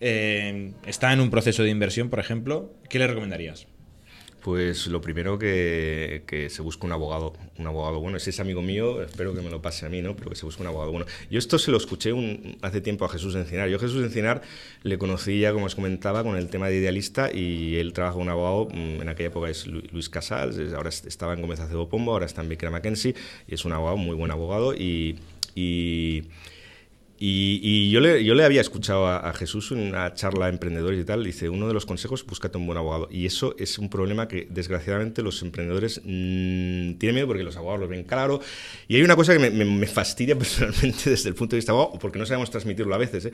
eh, 0.00 0.72
está 0.84 1.12
en 1.12 1.20
un 1.20 1.30
proceso 1.30 1.62
de 1.62 1.70
inversión, 1.70 2.10
por 2.10 2.20
ejemplo, 2.20 2.74
¿qué 2.90 2.98
le 2.98 3.06
recomendarías? 3.06 3.66
Pues 4.46 4.86
lo 4.86 5.00
primero 5.00 5.40
que, 5.40 6.46
se 6.50 6.62
busque 6.62 6.86
un 6.86 6.92
abogado, 6.92 7.32
un 7.58 7.66
abogado 7.66 7.98
bueno. 7.98 8.20
Si 8.20 8.30
es 8.30 8.38
amigo 8.38 8.62
mío, 8.62 9.02
espero 9.02 9.34
que 9.34 9.40
me 9.40 9.50
lo 9.50 9.60
pase 9.60 9.86
a 9.86 9.88
mí, 9.88 10.02
¿no? 10.02 10.14
Pero 10.14 10.30
que 10.30 10.36
se 10.36 10.44
busque 10.44 10.62
un 10.62 10.68
abogado 10.68 10.92
bueno. 10.92 11.04
Yo 11.28 11.40
esto 11.40 11.58
se 11.58 11.72
lo 11.72 11.76
escuché 11.76 12.12
un- 12.12 12.56
hace 12.62 12.80
tiempo 12.80 13.04
a 13.04 13.08
Jesús 13.08 13.34
Encinar. 13.34 13.68
Yo 13.68 13.78
a 13.78 13.80
Jesús 13.80 14.04
Encinar 14.04 14.42
le 14.84 14.98
conocí 14.98 15.40
ya, 15.40 15.52
como 15.52 15.66
os 15.66 15.74
comentaba, 15.74 16.22
con 16.22 16.36
el 16.36 16.48
tema 16.48 16.68
de 16.68 16.76
idealista 16.76 17.28
y 17.34 17.74
él 17.74 17.92
trabaja 17.92 18.14
con 18.14 18.22
un 18.22 18.28
abogado, 18.28 18.68
mm, 18.72 19.02
en 19.02 19.08
aquella 19.08 19.30
época 19.30 19.50
es 19.50 19.66
Lu- 19.66 19.82
Luis 19.90 20.08
Casals, 20.08 20.56
ahora 20.74 20.90
es- 20.90 21.04
estaba 21.06 21.34
en 21.34 21.40
Gómez 21.40 21.58
Acebo 21.58 21.88
Pombo, 21.88 22.12
ahora 22.12 22.26
está 22.26 22.40
en 22.42 22.48
Baker 22.48 22.70
McKenzie 22.70 23.16
y 23.48 23.54
es 23.54 23.64
un 23.64 23.72
abogado, 23.72 23.96
muy 23.96 24.14
buen 24.14 24.30
abogado 24.30 24.74
y... 24.76 25.16
y 25.56 26.22
y, 27.18 27.60
y 27.62 27.90
yo, 27.90 28.00
le, 28.00 28.24
yo 28.24 28.34
le 28.34 28.44
había 28.44 28.60
escuchado 28.60 29.06
a, 29.06 29.18
a 29.28 29.32
Jesús 29.32 29.72
en 29.72 29.78
una 29.78 30.12
charla 30.14 30.46
a 30.46 30.48
emprendedores 30.50 31.00
y 31.00 31.04
tal, 31.04 31.24
dice, 31.24 31.48
uno 31.48 31.66
de 31.68 31.74
los 31.74 31.86
consejos, 31.86 32.24
búscate 32.26 32.58
un 32.58 32.66
buen 32.66 32.76
abogado. 32.78 33.08
Y 33.10 33.26
eso 33.26 33.54
es 33.58 33.78
un 33.78 33.88
problema 33.88 34.28
que 34.28 34.46
desgraciadamente 34.50 35.22
los 35.22 35.40
emprendedores 35.42 36.00
mm, 36.04 36.94
tienen 36.98 37.14
miedo 37.14 37.26
porque 37.26 37.42
los 37.42 37.56
abogados 37.56 37.80
lo 37.80 37.88
ven 37.88 38.04
claro. 38.04 38.40
Y 38.88 38.96
hay 38.96 39.02
una 39.02 39.16
cosa 39.16 39.32
que 39.32 39.38
me, 39.38 39.50
me- 39.50 39.64
me 39.64 39.86
fastidia 39.86 40.36
personalmente 40.38 41.10
desde 41.10 41.28
el 41.30 41.34
punto 41.34 41.56
de 41.56 41.58
vista 41.58 41.72
abogado, 41.72 41.98
porque 41.98 42.18
no 42.18 42.26
sabemos 42.26 42.50
transmitirlo 42.50 42.94
a 42.94 42.98
veces, 42.98 43.26
¿eh? 43.26 43.32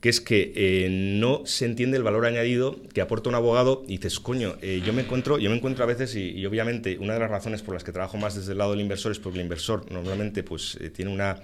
que 0.00 0.08
es 0.08 0.22
que 0.22 0.52
eh, 0.56 0.88
no 0.90 1.42
se 1.44 1.66
entiende 1.66 1.98
el 1.98 2.02
valor 2.02 2.24
añadido 2.24 2.80
que 2.94 3.02
aporta 3.02 3.28
un 3.28 3.34
abogado 3.34 3.82
y 3.86 3.98
dices, 3.98 4.18
coño, 4.18 4.56
eh, 4.62 4.80
yo 4.84 4.94
me 4.94 5.02
encuentro, 5.02 5.36
yo 5.38 5.50
me 5.50 5.56
encuentro 5.56 5.84
a 5.84 5.86
veces 5.86 6.14
y, 6.16 6.30
y, 6.30 6.46
obviamente 6.46 6.96
una 6.98 7.12
de 7.12 7.20
las 7.20 7.30
razones 7.30 7.60
por 7.60 7.74
las 7.74 7.84
que 7.84 7.92
trabajo 7.92 8.16
más 8.16 8.34
desde 8.34 8.52
el 8.52 8.58
lado 8.58 8.70
del 8.70 8.80
inversor 8.80 9.12
es 9.12 9.18
porque 9.18 9.38
el 9.38 9.44
inversor 9.44 9.84
normalmente 9.92 10.42
pues 10.42 10.78
eh, 10.80 10.88
tiene 10.88 11.12
una, 11.12 11.42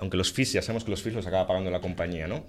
aunque 0.00 0.16
los 0.16 0.32
fees, 0.32 0.52
ya 0.52 0.62
sabemos 0.62 0.84
que 0.84 0.90
los 0.90 1.02
fees 1.02 1.14
los 1.14 1.26
acaba 1.26 1.46
pagando 1.46 1.70
la 1.70 1.80
compañía, 1.80 2.26
¿no? 2.26 2.44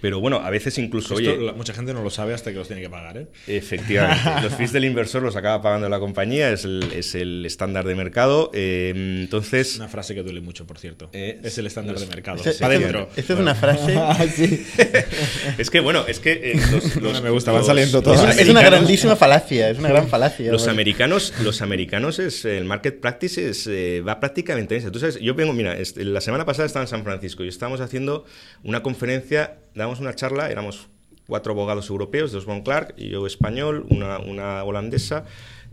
Pero 0.00 0.20
bueno, 0.20 0.36
a 0.44 0.50
veces 0.50 0.76
incluso, 0.78 1.14
Esto 1.18 1.30
oye, 1.32 1.40
la- 1.46 1.52
mucha 1.52 1.72
gente 1.72 1.94
no 1.94 2.02
lo 2.02 2.10
sabe 2.10 2.34
hasta 2.34 2.50
que 2.52 2.58
los 2.58 2.66
tiene 2.66 2.82
que 2.82 2.90
pagar, 2.90 3.16
¿eh? 3.16 3.26
Efectivamente, 3.46 4.22
los 4.42 4.54
fees 4.54 4.72
del 4.72 4.84
inversor 4.84 5.22
los 5.22 5.36
acaba 5.36 5.62
pagando 5.62 5.88
la 5.88 5.98
compañía, 5.98 6.50
es 6.52 6.64
el, 6.64 6.82
es 6.94 7.14
el 7.14 7.44
estándar 7.46 7.84
de 7.86 7.94
mercado. 7.94 8.50
eh, 8.54 8.92
entonces, 8.94 9.76
Una 9.76 9.88
frase 9.88 10.14
que 10.14 10.22
duele 10.22 10.40
mucho, 10.40 10.66
por 10.66 10.78
cierto. 10.78 11.08
Eh, 11.12 11.40
es 11.42 11.56
el 11.58 11.66
estándar 11.66 11.94
los- 11.94 12.02
de 12.02 12.08
mercado. 12.14 12.36
Esta- 12.38 12.50
Pa' 12.66 12.72
esta- 12.74 12.78
dentro. 12.78 13.08
esta 13.16 13.32
es 13.32 13.38
una 13.38 13.54
frase. 13.54 13.94
es 15.58 15.70
que 15.70 15.80
bueno, 15.80 16.04
es 16.06 16.18
que 16.20 16.32
eh, 16.52 16.60
los, 16.70 16.96
los- 16.96 17.22
me 17.22 17.30
gusta, 17.30 17.52
van 17.52 17.64
saliendo 17.64 17.98
los 17.98 18.04
todas. 18.04 18.18
Es 18.20 18.24
una- 18.24 18.32
es 18.34 18.48
una 18.48 18.60
americanos- 18.60 18.70
grandísima 18.80 19.16
falacia, 19.16 19.70
es 19.70 19.78
una 19.78 19.88
gran 19.88 20.08
falacia. 20.08 20.50
Los 20.52 20.62
bueno. 20.62 20.72
americanos, 20.72 21.32
los 21.42 21.62
americanos 21.62 22.18
es 22.18 22.44
el 22.44 22.64
market 22.64 23.00
practice 23.00 23.48
es, 23.50 23.66
eh, 23.66 24.02
va 24.06 24.20
prácticamente 24.20 24.74
en 24.74 24.80
eso. 24.82 24.90
Tú 24.92 24.98
sabes, 24.98 25.18
yo 25.20 25.34
vengo, 25.34 25.52
mira, 25.52 25.76
la 25.96 26.20
semana 26.20 26.44
pasada 26.44 26.66
estaba 26.66 26.84
en 26.84 26.88
San 26.88 27.04
Francisco 27.04 27.44
y 27.44 27.48
estábamos 27.48 27.80
haciendo 27.80 28.24
una 28.62 28.82
conferencia, 28.82 29.58
damos 29.74 30.00
una 30.00 30.14
charla, 30.14 30.50
éramos 30.50 30.88
cuatro 31.26 31.52
abogados 31.52 31.88
europeos, 31.90 32.32
dos 32.32 32.44
von 32.46 32.62
Clark 32.62 32.94
y 32.98 33.08
yo 33.10 33.26
español, 33.26 33.86
una, 33.88 34.18
una 34.18 34.62
holandesa, 34.64 35.24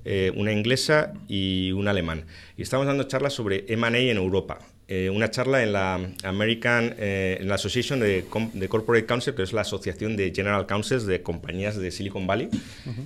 eh, 0.05 0.31
una 0.35 0.51
inglesa 0.51 1.13
y 1.27 1.71
un 1.73 1.87
alemán. 1.87 2.25
Y 2.57 2.61
estábamos 2.63 2.87
dando 2.87 3.03
charlas 3.03 3.33
sobre 3.33 3.65
M&A 3.67 3.97
en 3.97 4.17
Europa. 4.17 4.59
Eh, 4.87 5.09
una 5.09 5.29
charla 5.31 5.63
en 5.63 5.71
la 5.71 5.99
American, 6.23 6.95
eh, 6.97 7.37
en 7.39 7.47
la 7.47 7.55
Association 7.55 7.99
de, 8.01 8.25
de 8.53 8.67
Corporate 8.67 9.05
Counsel, 9.05 9.35
que 9.35 9.43
es 9.43 9.53
la 9.53 9.61
asociación 9.61 10.17
de 10.17 10.33
General 10.35 10.65
Counsels 10.65 11.05
de 11.05 11.21
compañías 11.21 11.77
de 11.77 11.91
Silicon 11.91 12.27
Valley. 12.27 12.49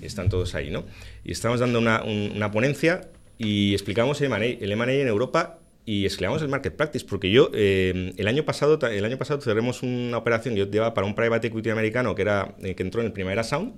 Están 0.01 0.29
todos 0.29 0.55
ahí, 0.55 0.71
¿no? 0.71 0.85
Y 1.23 1.31
estábamos 1.33 1.59
dando 1.59 1.77
una, 1.79 2.03
un- 2.03 2.31
una 2.35 2.49
ponencia 2.49 3.01
y 3.37 3.73
explicamos 3.73 4.19
el 4.21 4.31
M&A 4.71 4.93
en 4.93 5.07
Europa 5.07 5.59
y 5.85 6.05
explicamos 6.05 6.41
el 6.41 6.47
market 6.49 6.75
practice, 6.75 7.05
porque 7.07 7.29
yo 7.29 7.51
eh, 7.53 8.13
el 8.17 8.27
año 8.27 8.43
pasado 8.43 8.79
el 8.87 9.05
año 9.05 9.17
pasado 9.17 9.39
cerramos 9.41 9.83
una 9.83 10.17
operación 10.17 10.55
que 10.55 10.59
yo 10.61 10.69
llevaba 10.71 10.93
para 10.93 11.05
un 11.05 11.13
private 11.15 11.47
equity 11.47 11.69
americano 11.69 12.15
que 12.15 12.23
era 12.23 12.55
eh, 12.63 12.73
que 12.75 12.83
entró 12.83 13.01
en 13.01 13.07
el 13.07 13.13
Primavera 13.13 13.43
Sound 13.43 13.73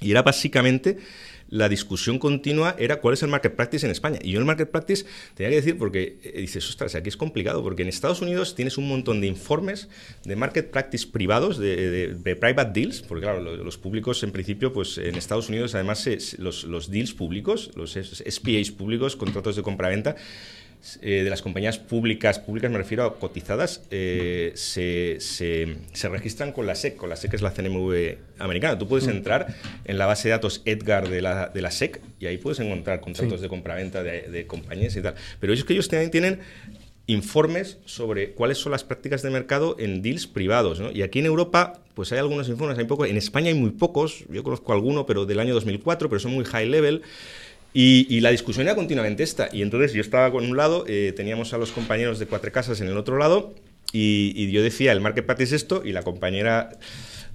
y 0.00 0.10
era 0.10 0.22
básicamente 0.22 0.98
la 1.50 1.68
discusión 1.68 2.18
continua 2.18 2.74
era 2.78 3.00
cuál 3.00 3.14
es 3.14 3.22
el 3.22 3.28
market 3.28 3.54
practice 3.54 3.86
en 3.86 3.92
España. 3.92 4.18
Y 4.22 4.32
yo 4.32 4.40
el 4.40 4.44
market 4.44 4.70
practice 4.70 5.04
tenía 5.34 5.50
que 5.50 5.56
decir 5.56 5.78
porque 5.78 6.18
eh, 6.24 6.40
dices, 6.40 6.68
ostras, 6.68 6.94
aquí 6.96 7.08
es 7.10 7.16
complicado, 7.16 7.62
porque 7.62 7.82
en 7.82 7.88
Estados 7.88 8.20
Unidos 8.22 8.56
tienes 8.56 8.76
un 8.76 8.88
montón 8.88 9.20
de 9.20 9.28
informes 9.28 9.88
de 10.24 10.34
market 10.34 10.70
practice 10.72 11.06
privados, 11.06 11.58
de, 11.58 11.76
de- 11.90 12.14
de 12.14 12.34
private 12.36 12.80
deals, 12.80 13.02
porque 13.02 13.22
claro, 13.22 13.40
lo- 13.40 13.56
los 13.62 13.78
públicos 13.78 14.22
en 14.24 14.32
principio, 14.32 14.72
pues 14.72 14.98
en 14.98 15.14
Estados 15.14 15.48
Unidos 15.48 15.74
además 15.76 16.00
se- 16.00 16.18
los, 16.38 16.64
los 16.64 16.90
deals 16.90 17.12
públicos, 17.14 17.70
los 17.76 17.92
SPAs 17.94 18.70
públicos, 18.72 19.14
contratos 19.14 19.54
de 19.54 19.62
compra-venta, 19.62 20.16
eh, 21.02 21.22
de 21.24 21.30
las 21.30 21.40
compañías 21.42 21.78
públicas, 21.78 22.38
públicas 22.38 22.70
me 22.70 22.78
refiero 22.78 23.04
a 23.04 23.18
cotizadas, 23.18 23.82
eh, 23.90 24.52
se, 24.54 25.16
se- 25.20 25.76
se 25.92 26.08
registran 26.08 26.52
con 26.52 26.66
la 26.66 26.74
SEC, 26.74 26.96
con 26.96 27.08
la 27.08 27.16
SEC 27.16 27.34
es 27.34 27.42
la 27.42 27.50
CNMV 27.52 28.16
americana. 28.38 28.78
Tú 28.78 28.86
puedes 28.88 29.06
entrar 29.08 29.54
en 29.84 29.98
la 29.98 30.06
base 30.06 30.28
de 30.28 30.32
datos 30.32 30.62
Edgar 30.64 31.08
de 31.08 31.22
la, 31.22 31.48
de 31.48 31.62
la 31.62 31.70
SEC 31.70 32.00
y 32.20 32.26
ahí 32.26 32.36
puedes 32.38 32.60
encontrar 32.60 33.00
contratos 33.00 33.40
de 33.40 33.48
compraventa 33.48 34.02
de, 34.02 34.22
de 34.22 34.46
compañías 34.46 34.94
y 34.96 35.02
tal. 35.02 35.14
Pero 35.40 35.52
ellos 35.52 35.64
que 35.64 35.72
ellos 35.72 35.88
también 35.88 36.10
tienen 36.10 36.40
informes 37.06 37.76
sobre 37.84 38.30
cuáles 38.32 38.56
son 38.58 38.72
las 38.72 38.82
prácticas 38.82 39.20
de 39.22 39.28
mercado 39.30 39.76
en 39.78 40.00
deals 40.00 40.26
privados. 40.26 40.80
¿no? 40.80 40.90
Y 40.90 41.02
aquí 41.02 41.18
en 41.18 41.26
Europa, 41.26 41.80
pues 41.94 42.10
hay 42.12 42.18
algunos 42.18 42.48
informes, 42.48 42.78
hay 42.78 42.86
poco. 42.86 43.04
En 43.04 43.16
España 43.18 43.48
hay 43.48 43.54
muy 43.54 43.70
pocos, 43.70 44.24
yo 44.30 44.42
conozco 44.42 44.72
alguno, 44.72 45.04
pero 45.04 45.26
del 45.26 45.38
año 45.38 45.52
2004, 45.54 46.08
pero 46.08 46.18
son 46.18 46.32
muy 46.32 46.44
high 46.46 46.66
level. 46.66 47.02
Y, 47.76 48.20
la 48.20 48.30
discusión 48.30 48.66
era 48.66 48.76
continuamente 48.76 49.24
esta. 49.24 49.48
Y 49.52 49.60
entonces 49.60 49.92
yo 49.92 50.00
estaba 50.00 50.30
con 50.30 50.48
un 50.48 50.56
lado, 50.56 50.84
eh, 50.86 51.12
teníamos 51.16 51.52
a 51.54 51.58
los 51.58 51.72
compañeros 51.72 52.20
de 52.20 52.26
Cuatro 52.26 52.52
Casas 52.52 52.80
en 52.80 52.86
el 52.86 52.96
otro 52.96 53.18
lado, 53.18 53.52
y, 53.92 54.50
yo 54.52 54.62
decía, 54.62 54.92
el 54.92 55.00
market 55.00 55.26
practice 55.26 55.56
es 55.56 55.62
esto, 55.62 55.82
y 55.84 55.90
la 55.92 56.02
compañera 56.02 56.70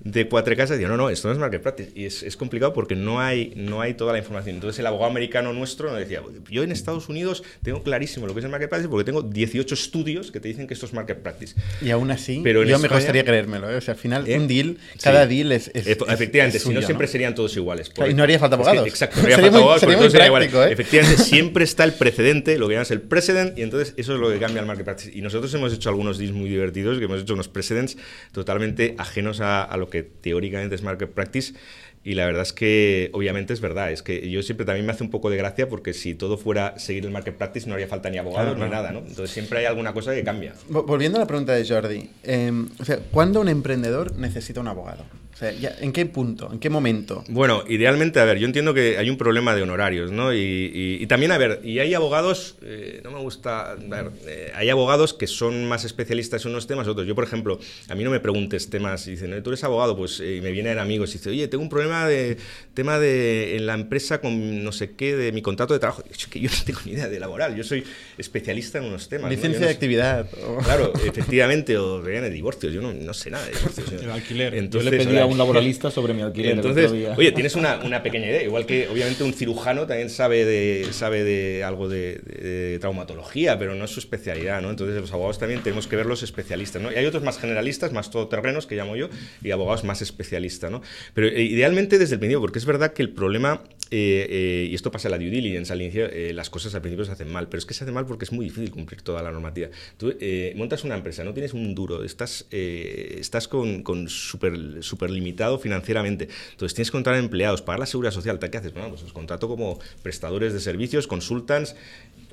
de 0.02 0.28
Cuatro 0.30 0.56
Casas 0.56 0.78
decía, 0.78 0.88
no, 0.88 0.96
no, 0.98 1.10
esto 1.10 1.28
no 1.28 1.34
es 1.34 1.40
market 1.40 1.62
practice. 1.62 1.92
Y 1.94 2.06
es, 2.06 2.24
es 2.24 2.38
complicado 2.38 2.72
porque 2.74 2.96
no 2.96 3.20
hay, 3.20 3.54
no 3.56 3.82
hay 3.82 3.94
toda 3.96 4.14
la 4.14 4.20
información. 4.20 4.56
Entonces 4.56 4.80
el 4.80 4.88
abogado 4.88 5.12
americano 5.12 5.52
nuestro 5.54 5.90
nos 5.90 6.00
decía, 6.00 6.22
yo 6.50 6.64
en 6.64 6.72
Estados 6.72 7.10
Unidos 7.10 7.44
tengo 7.64 7.84
clarísimo 7.84 8.26
lo 8.26 8.34
que 8.34 8.40
es 8.40 8.46
el 8.46 8.52
market 8.52 8.70
practice 8.70 8.90
porque 8.90 9.04
tengo 9.04 9.22
18 9.22 9.74
estudios 9.76 10.32
que 10.32 10.40
te 10.40 10.48
dicen 10.48 10.68
que 10.68 10.74
esto 10.74 10.86
es 10.86 10.94
market 10.94 11.20
practice. 11.22 11.56
Y 11.82 11.90
aún 11.90 12.12
así, 12.12 12.40
Pero 12.44 12.64
yo 12.64 12.80
me 12.80 12.88
costaría 12.88 13.24
creérmelo. 13.26 13.70
¿eh? 13.70 13.76
O 13.76 13.82
sea, 13.82 13.94
al 13.94 14.00
final, 14.00 14.28
¿Eh? 14.28 14.38
un 14.38 14.48
deal, 14.48 14.78
Sí. 14.94 15.00
cada 15.04 15.26
deal 15.28 15.52
es. 15.52 15.70
es- 15.74 15.86
Efe- 15.88 16.06
es- 16.08 16.14
Efectivamente, 16.14 16.60
si 16.60 16.70
no 16.70 16.82
siempre 16.82 17.08
serían 17.08 17.36
todos 17.36 17.56
iguales. 17.58 17.90
Claro, 17.90 18.10
y 18.10 18.14
no 18.14 18.24
haría 18.24 18.40
falta 18.40 18.56
Es 18.56 18.62
que- 18.62 18.68
abogados. 18.70 18.88
exacto, 18.90 19.16
no 19.18 19.22
haría 19.24 19.36
Sería 19.36 19.52
falta 19.52 19.52
muy- 19.52 19.62
abogados, 19.62 19.80
sería 19.82 19.98
porque 19.98 20.20
muy 20.20 20.30
práctico, 20.32 20.64
¿eh? 20.64 20.72
Efectivamente, 20.74 21.24
siempre 21.24 21.64
está 21.66 21.84
el 21.84 21.94
precedente, 21.94 22.58
lo 22.58 22.68
que 22.68 22.76
llamas 22.76 22.92
el 22.92 23.02
precedent, 23.02 23.58
y 23.58 23.64
entonces 23.64 23.94
eso 23.98 24.14
es 24.16 24.20
lo 24.22 24.30
que 24.32 24.40
cambia 24.40 24.62
el 24.62 24.66
market 24.66 24.86
practice. 24.86 25.12
Y 25.14 25.22
nosotros 25.22 25.54
hemos 25.54 25.74
hecho 25.74 25.90
algunos 25.90 26.18
deals 26.18 26.34
muy 26.34 26.50
divertidos, 26.50 27.00
que 27.00 27.06
hemos 27.06 27.22
hecho 27.22 27.34
unos 27.34 27.48
precedents 27.50 27.98
totalmente 28.32 28.96
ajenos 28.98 29.42
a, 29.42 29.64
a 29.64 29.78
lo 29.78 29.89
que 29.90 30.04
teóricamente 30.04 30.76
es 30.76 30.84
market 30.84 31.10
practice. 31.12 31.54
Y 32.02 32.14
la 32.14 32.26
verdad 32.26 32.44
es 32.44 32.54
que, 32.54 33.10
obviamente, 33.14 33.52
es 33.54 33.60
verdad. 33.60 33.92
Es 33.92 34.02
que 34.02 34.30
yo 34.30 34.42
siempre 34.42 34.66
también 34.66 34.86
me 34.86 34.94
hace 34.94 35.04
un 35.04 35.10
poco 35.10 35.30
de 35.30 35.36
gracia 35.36 35.68
porque 35.68 35.94
si 35.94 36.16
todo 36.16 36.38
fuera 36.38 36.80
seguir 36.80 37.04
el 37.06 37.12
market 37.12 37.36
practice 37.36 37.68
no 37.68 37.74
haría 37.76 37.88
falta 37.88 38.10
ni 38.10 38.18
abogados 38.18 38.56
Claro, 38.56 38.66
ni 38.66 38.72
nada, 38.72 38.92
¿no? 38.94 39.00
Entonces 39.00 39.32
siempre 39.32 39.60
hay 39.60 39.66
alguna 39.66 39.94
cosa 39.94 40.16
que 40.16 40.24
cambia. 40.24 40.54
Vo- 40.70 40.86
Volviendo 40.86 41.18
a 41.18 41.22
la 41.22 41.28
pregunta 41.28 41.54
de 41.54 41.68
Jordi, 41.68 42.10
eh, 42.24 42.52
o 42.80 42.86
sea, 42.86 43.00
¿cuándo 43.12 43.42
un 43.42 43.50
emprendedor 43.50 44.16
necesita 44.16 44.62
un 44.62 44.70
abogado? 44.70 45.04
O 45.40 45.42
sea, 45.42 45.54
ya- 45.54 45.74
¿en 45.80 45.94
qué 45.94 46.06
punto? 46.06 46.50
¿En 46.52 46.60
qué 46.60 46.70
momento? 46.70 47.24
Bueno, 47.30 47.64
idealmente, 47.70 48.20
a 48.20 48.26
ver, 48.26 48.40
yo 48.40 48.46
entiendo 48.46 48.74
que 48.74 48.98
hay 48.98 49.10
un 49.10 49.16
problema 49.18 49.56
de 49.56 49.62
honorarios, 49.62 50.12
¿no? 50.12 50.34
Y, 50.34 50.38
y- 50.38 50.98
y 51.02 51.08
también, 51.08 51.32
a 51.32 51.38
ver, 51.38 51.62
y 51.64 51.80
hay 51.80 51.94
abogados, 51.94 52.58
eh, 52.62 53.00
no 53.06 53.12
me 53.12 53.20
gusta, 53.20 53.72
a 53.72 53.76
ver, 53.76 54.12
eh, 54.28 54.52
hay 54.54 54.70
abogados 54.70 55.14
que 55.14 55.28
son 55.28 55.66
más 55.66 55.86
especialistas 55.86 56.44
en 56.44 56.52
unos 56.52 56.68
temas, 56.68 56.90
otros. 56.90 57.08
Yo, 57.08 57.16
por 57.16 57.24
ejemplo, 57.24 57.58
a 57.88 57.96
mí 57.96 58.04
no 58.04 58.10
me 58.12 58.20
preguntes 58.20 58.70
temas, 58.70 59.08
y 59.08 59.12
dicen, 59.12 59.32
"Eh, 59.34 59.40
tú 59.42 59.52
eres 59.52 59.64
abogado, 59.64 59.96
pues, 59.96 60.20
eh, 60.20 60.36
y 60.36 60.42
me 60.42 60.52
vienen 60.52 60.78
amigos 60.78 61.12
y 61.12 61.20
dicen, 61.20 61.32
oye, 61.32 61.48
tengo 61.48 61.64
un 61.64 61.70
problema 61.70 62.06
de, 62.06 62.36
tema 62.74 63.00
de, 63.00 63.56
en 63.56 63.66
la 63.66 63.76
empresa 63.76 64.20
con 64.20 64.62
no 64.62 64.74
sé 64.74 64.92
qué, 64.92 65.16
de 65.16 65.32
mi 65.32 65.42
contrato 65.42 65.74
de 65.74 65.80
trabajo. 65.80 66.04
Yo, 66.18 66.30
que 66.30 66.42
yo 66.42 66.50
no 66.50 66.66
tengo 66.66 66.80
ni 66.84 66.92
idea 66.92 67.08
de 67.08 67.18
laboral, 67.18 67.56
yo 67.56 67.64
soy 67.64 67.86
especialista 68.18 68.80
en 68.80 68.84
unos 68.86 69.08
temas. 69.08 69.30
Licencia 69.32 69.62
no 69.62 69.66
de 69.68 69.72
actividad. 69.72 70.28
o- 70.46 70.58
Claro, 70.58 70.92
efectivamente, 71.06 71.78
o 71.78 72.02
de 72.02 72.30
divorcios, 72.30 72.74
yo 72.74 72.82
no, 72.82 72.92
no 72.94 73.14
sé 73.14 73.32
nada 73.32 73.46
de 73.46 73.54
divorcios. 73.54 73.90
El 74.04 74.12
alquiler. 74.12 74.54
Entonces, 74.56 74.86
Yo 74.86 74.92
le 74.92 74.98
pedí 74.98 75.08
ahora- 75.18 75.24
a 75.24 75.28
un 75.32 75.38
laboralista 75.38 75.92
sobre 75.92 76.14
mi 76.14 76.22
alquiler. 76.22 76.54
entonces, 76.54 76.92
oye, 77.16 77.32
tienes 77.32 77.56
una, 77.56 77.80
una 77.84 78.04
pequeña 78.04 78.28
idea, 78.28 78.44
igual 78.44 78.66
que 78.66 78.88
obviamente 78.88 79.24
un 79.24 79.34
cirujano 79.34 79.86
también 79.86 80.10
sabe 80.10 80.46
de, 80.46 80.88
sabe 80.92 81.24
de 81.24 81.64
algo 81.64 81.90
de, 81.90 82.16
de 82.16 82.78
traumatología, 82.80 83.58
pero 83.58 83.76
no 83.76 83.86
es 83.86 83.92
su 83.92 84.00
especialidad, 84.00 84.62
¿no? 84.62 84.70
Entonces 84.70 85.00
los 85.00 85.12
abogados 85.12 85.40
también 85.40 85.62
tenemos 85.62 85.88
que 85.88 85.96
ver 85.96 86.06
los 86.06 86.24
especialistas, 86.24 86.82
¿no? 86.82 86.92
Y 86.92 86.96
hay 86.96 87.06
otros 87.06 87.24
más 87.24 87.40
generalistas, 87.40 87.92
más 87.92 88.10
todoterrenos, 88.10 88.66
que 88.66 88.76
llamo 88.76 88.96
yo, 88.96 89.10
y 89.44 89.52
abogados 89.52 89.84
más 89.84 90.02
especialistas, 90.02 90.72
¿no? 90.72 90.82
Pero 91.14 91.28
eh, 91.28 91.44
idealmente 91.44 91.98
desde 91.98 92.16
el 92.16 92.20
principio, 92.20 92.42
porque 92.42 92.60
es 92.60 92.66
verdad 92.66 92.94
que 92.94 93.02
el 93.02 93.10
problema, 93.10 93.64
eh, 93.92 94.28
eh, 94.30 94.68
y 94.70 94.76
esto 94.76 94.92
pasa 94.92 95.08
en 95.08 95.12
la 95.12 95.18
due 95.18 95.30
diligence 95.30 95.74
al 95.74 95.82
inicio, 95.82 96.06
eh, 96.06 96.34
las 96.34 96.50
cosas 96.50 96.76
al 96.76 96.82
principio 96.82 97.06
se 97.06 97.12
hacen 97.12 97.32
mal, 97.32 97.48
pero 97.48 97.60
es 97.60 97.66
que 97.66 97.74
se 97.74 97.84
hacen 97.84 97.94
mal 97.94 98.06
porque 98.06 98.26
es 98.26 98.32
muy 98.32 98.46
difícil 98.46 98.72
cumplir 98.72 99.02
toda 99.02 99.24
la 99.24 99.32
normativa. 99.32 99.70
Tú 99.98 100.14
eh, 100.20 100.54
montas 100.56 100.84
una 100.84 100.96
empresa, 100.96 101.24
no 101.24 101.34
tienes 101.34 101.54
un 101.54 101.74
duro, 101.76 102.04
estás, 102.04 102.46
eh, 102.52 103.18
estás 103.20 103.48
con, 103.48 103.84
con 103.84 104.08
súper 104.10 104.84
súper 104.84 105.10
limitado 105.10 105.60
financieramente, 105.60 106.30
entonces 106.52 106.76
tienes 106.76 106.90
que 106.90 106.94
contratar 106.94 107.20
empleados, 107.20 107.62
pagar 107.62 107.80
la 107.80 107.86
seguridad 107.86 108.12
social, 108.12 108.40
¿qué 108.40 108.58
haces? 108.58 108.74
Bueno, 108.74 108.90
pues 108.90 109.02
los 109.02 109.14
contrato 109.14 109.48
como 109.48 109.80
prestadores 110.04 110.54
de 110.54 110.60
servicios, 110.60 111.08
consultants, 111.08 111.76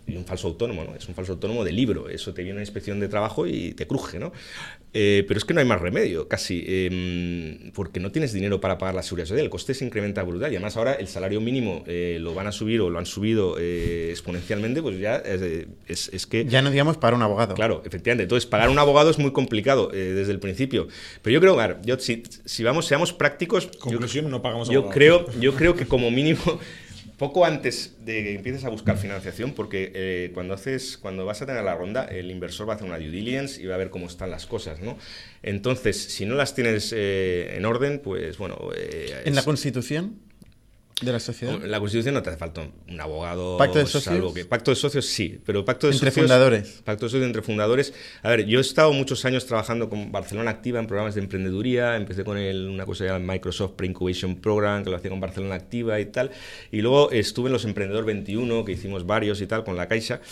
y 0.07 0.16
un 0.16 0.25
falso 0.25 0.49
autónomo, 0.49 0.85
¿no? 0.85 0.95
Es 0.95 1.09
un 1.09 1.14
falso 1.14 1.33
autónomo 1.33 1.64
de 1.64 1.73
libro. 1.73 2.09
Eso 2.09 2.33
te 2.33 2.42
viene 2.42 2.55
una 2.55 2.62
inspección 2.62 3.01
de 3.01 3.09
trabajo 3.09 3.47
y 3.47 3.73
te 3.73 3.87
cruje, 3.87 4.19
¿no? 4.19 4.33
Eh, 4.98 5.24
pero 5.28 5.37
es 5.37 5.44
que 5.44 5.52
no 5.52 5.61
hay 5.61 5.66
más 5.66 5.78
remedio, 5.78 6.26
casi, 6.26 6.64
eh, 6.66 7.70
porque 7.74 8.00
no 8.00 8.11
tienes 8.12 8.32
dinero 8.32 8.62
para 8.62 8.78
pagar 8.78 8.94
la 8.94 9.02
seguridad 9.02 9.26
social. 9.26 9.44
El 9.44 9.50
coste 9.50 9.74
se 9.74 9.85
incrementa 9.85 10.22
brutal. 10.22 10.50
Y 10.50 10.56
además 10.56 10.74
ahora 10.78 10.94
el 10.94 11.06
salario 11.06 11.38
mínimo 11.42 11.85
eh, 11.87 12.16
lo 12.18 12.32
van 12.32 12.46
a 12.46 12.52
subir 12.52 12.80
o 12.80 12.88
lo 12.88 12.98
han 12.98 13.04
subido 13.04 13.56
eh, 13.59 14.09
exponencialmente, 14.11 14.80
pues 14.80 14.98
ya 14.98 15.16
es, 15.16 15.66
es- 15.87 16.09
es 16.14 16.26
que... 16.26 16.46
Ya 16.46 16.62
no 16.62 16.70
digamos 16.70 16.96
para 16.96 17.14
un 17.14 17.22
abogado. 17.22 17.54
Claro, 17.54 17.82
efectivamente. 17.85 18.22
Entonces, 18.22 18.46
pagar 18.48 18.70
un 18.70 18.78
abogado 18.78 19.11
es 19.11 19.18
muy 19.18 19.32
complicado 19.32 19.90
eh, 19.92 19.96
desde 20.14 20.32
el 20.32 20.38
principio. 20.40 20.88
Pero 21.20 21.35
yo 21.35 21.40
creo, 21.40 21.56
ver, 21.56 21.76
yo, 21.85 21.98
si, 21.98 22.22
si 22.46 22.62
vamos, 22.64 22.87
seamos 22.87 23.12
prácticos, 23.12 23.70
yo- 23.70 23.78
Conclusión, 23.78 24.30
no 24.30 24.40
pagamos 24.40 24.68
yo 24.70 24.78
abogado. 24.78 24.94
creo, 24.94 25.26
yo 25.40 25.54
creo 25.54 25.74
que 25.76 25.85
como 25.87 26.11
mínimo, 26.11 26.40
poco 27.16 27.46
antes 27.46 27.96
de 28.05 28.22
que 28.22 28.35
empieces 28.35 28.64
a 28.64 28.68
buscar 28.68 28.98
financiación, 28.98 29.52
porque 29.52 29.90
eh, 29.94 30.31
cuando 30.35 30.52
haces, 30.55 30.98
cuando 30.98 31.24
vas 31.24 31.40
a 31.40 31.46
tener 31.46 31.64
la 31.64 31.74
ronda, 31.74 32.05
el 32.05 32.31
inversor 32.31 32.68
va 32.68 32.74
a 32.74 32.76
hacer 32.76 32.87
una 32.87 32.98
due 32.98 33.09
diligence 33.11 33.61
y 33.62 33.66
va 33.66 33.74
a 33.74 33.79
ver 33.79 33.88
cómo 33.90 34.07
están 34.07 34.31
las 34.31 34.44
cosas, 34.46 34.81
¿no? 34.81 34.98
Entonces, 35.42 35.96
si 35.96 36.26
no 36.26 36.35
las 36.35 36.55
tienes 36.55 36.92
eh, 36.94 37.55
en 37.57 37.64
orden, 37.64 38.00
pues 38.00 38.37
bueno. 38.37 38.59
eh, 38.76 39.22
En 39.24 39.35
la 39.35 39.42
Constitución, 39.42 40.18
de 41.02 41.12
la 41.12 41.20
sociedad? 41.20 41.61
La 41.62 41.78
Constitución 41.78 42.14
no 42.14 42.22
te 42.22 42.30
hace 42.30 42.38
falta 42.38 42.66
un 42.88 43.00
abogado. 43.00 43.59
¿Pacto 43.59 43.78
de 43.78 43.87
salvo 43.87 44.00
socios? 44.30 44.35
que- 44.35 44.44
pacto 44.46 44.70
de 44.70 44.76
socios 44.76 45.04
sí, 45.04 45.38
pero 45.44 45.62
pacto 45.62 45.88
de 45.88 45.92
Entre 45.92 46.09
socios. 46.11 46.24
fundadores. 46.24 46.80
Pacto 46.85 47.04
de 47.04 47.11
socios 47.11 47.26
entre 47.26 47.42
fundadores. 47.42 47.92
A 48.22 48.30
ver, 48.30 48.46
yo 48.46 48.59
he 48.59 48.62
estado 48.62 48.92
muchos 48.94 49.24
años 49.26 49.44
trabajando 49.44 49.90
con 49.90 50.11
Barcelona 50.11 50.50
Activa 50.52 50.80
en 50.80 50.87
programas 50.87 51.14
de 51.14 51.20
emprendeduría. 51.20 51.96
Empecé 51.96 52.24
con 52.24 52.38
el- 52.38 52.68
una 52.68 52.87
cosa 52.87 53.04
llamada 53.04 53.32
Microsoft 53.35 53.72
Pre-Incubation 53.72 54.37
Program, 54.37 54.85
que 54.85 54.90
lo 54.90 54.96
hacía 54.96 55.11
con 55.11 55.20
Barcelona 55.20 55.54
Activa 55.56 56.00
y 56.00 56.06
tal. 56.06 56.30
Y 56.72 56.80
luego 56.80 57.11
estuve 57.11 57.48
en 57.48 57.52
los 57.52 57.66
Emprendedor 57.66 58.06
21, 58.06 58.64
que 58.64 58.72
hicimos 58.72 59.06
varios 59.06 59.42
y 59.42 59.46
tal, 59.46 59.64
con 59.64 59.76
la 59.76 59.88
Caixa. 59.88 60.22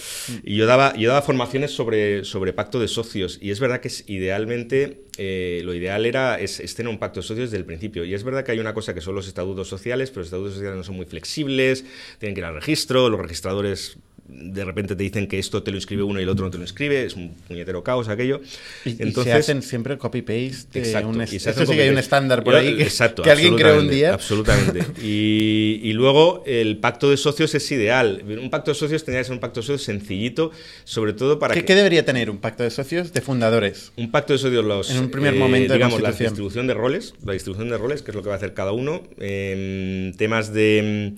Y 0.45 0.57
yo 0.57 0.65
daba, 0.65 0.97
yo 0.97 1.09
daba 1.11 1.21
formaciones 1.21 1.73
sobre, 1.73 2.25
sobre 2.25 2.55
pacto 2.55 2.81
de 2.81 2.89
socios. 2.89 3.39
Y 3.43 3.51
es 3.51 3.61
verdad 3.61 3.81
que 3.81 3.89
es 3.89 4.05
idealmente, 4.09 5.04
eh, 5.17 5.63
lo 5.65 5.75
ideal 5.75 6.07
era 6.07 6.41
es, 6.41 6.61
es 6.61 6.79
un 6.81 6.99
pacto 6.99 7.21
de 7.21 7.27
socios 7.27 7.51
desde 7.51 7.59
el 7.59 7.65
principio. 7.65 8.05
Y 8.05 8.15
es 8.15 8.25
verdad 8.25 8.45
que 8.45 8.53
hay 8.53 8.59
una 8.59 8.75
cosa 8.75 8.95
que 8.95 9.01
son 9.01 9.15
los 9.15 9.29
estatutos 9.29 9.69
sociales, 9.69 10.11
pero 10.11 10.21
los 10.21 10.29
estatutos 10.29 10.55
sociales 10.55 10.77
no 10.77 10.85
son 10.85 10.97
muy 10.97 11.07
flexibles, 11.07 11.85
tienen 12.19 12.35
que 12.35 12.41
ir 12.41 12.45
al 12.45 12.55
registro, 12.55 13.09
los 13.09 13.21
registradores 13.21 13.99
de 14.27 14.65
repente 14.65 14.97
te 14.97 15.03
dicen 15.03 15.27
que 15.27 15.39
esto 15.39 15.63
te 15.63 15.71
lo 15.71 15.77
inscribe 15.77 16.03
uno 16.03 16.19
y 16.19 16.23
el 16.23 16.29
otro 16.29 16.45
no 16.45 16.51
te 16.51 16.57
lo 16.57 16.65
inscribe, 16.65 17.05
es 17.05 17.15
un 17.15 17.35
puñetero 17.47 17.85
caos 17.85 18.09
aquello. 18.09 18.41
Y, 18.85 18.91
y 18.91 18.97
Entonces, 19.01 19.33
se 19.33 19.39
hacen 19.39 19.63
siempre 19.63 19.99
copy-paste. 19.99 20.81
de 20.81 20.87
Exacto, 20.87 21.09
un 21.09 21.23
y 21.23 21.27
se 21.27 21.51
Esto 21.51 21.67
sí 21.67 21.75
que 21.75 21.83
hay 21.83 21.89
un 21.91 21.99
estándar 21.99 22.43
por 22.43 22.55
ahí 22.55 22.77
que, 22.77 22.83
exacto, 22.83 23.23
que 23.23 23.31
alguien 23.31 23.55
creó 23.57 23.79
un 23.79 23.89
día. 23.89 24.15
Absolutamente. 24.15 24.83
Y, 25.05 25.81
y 25.83 25.93
luego 25.93 26.43
el 26.47 26.79
pacto 26.79 27.11
de 27.11 27.17
socios 27.17 27.55
es 27.55 27.71
ideal. 27.73 28.23
Un 28.27 28.49
pacto 28.49 28.71
de 28.71 28.75
socios 28.75 29.05
tendría 29.05 29.21
que 29.21 29.25
ser 29.25 29.35
un 29.35 29.41
pacto 29.41 29.61
de 29.61 29.67
socios 29.67 29.83
sencillito, 29.83 30.51
sobre 30.85 31.13
todo 31.13 31.39
para 31.39 31.53
¿Qué, 31.53 31.61
que... 31.61 31.67
qué 31.67 31.75
debería 31.75 32.05
tener 32.05 32.31
un 32.31 32.39
pacto 32.39 32.63
de 32.63 32.71
socios 32.71 33.13
de 33.13 33.21
fundadores? 33.21 33.93
Un 33.97 34.11
pacto 34.11 34.33
de 34.33 34.39
socios, 34.39 34.65
los, 34.65 34.91
En 34.91 34.99
un 34.99 35.11
primer 35.11 35.35
momento 35.35 35.73
de 35.73 35.79
digamos, 35.79 36.01
la 36.01 36.09
constitución. 36.09 36.31
distribución 36.33 36.67
de 36.67 36.75
roles, 36.75 37.15
la 37.25 37.33
distribución 37.33 37.69
de 37.69 37.79
roles, 37.79 38.03
que 38.03 38.13
es 38.13 38.15
lo 38.15 38.23
que 38.23 38.29
va 38.29 38.35
a 38.35 38.39
hacer 38.39 38.55
cada 38.55 38.73
uno, 38.73 39.03
em, 39.19 40.13
temas 40.15 40.53
de 40.53 41.15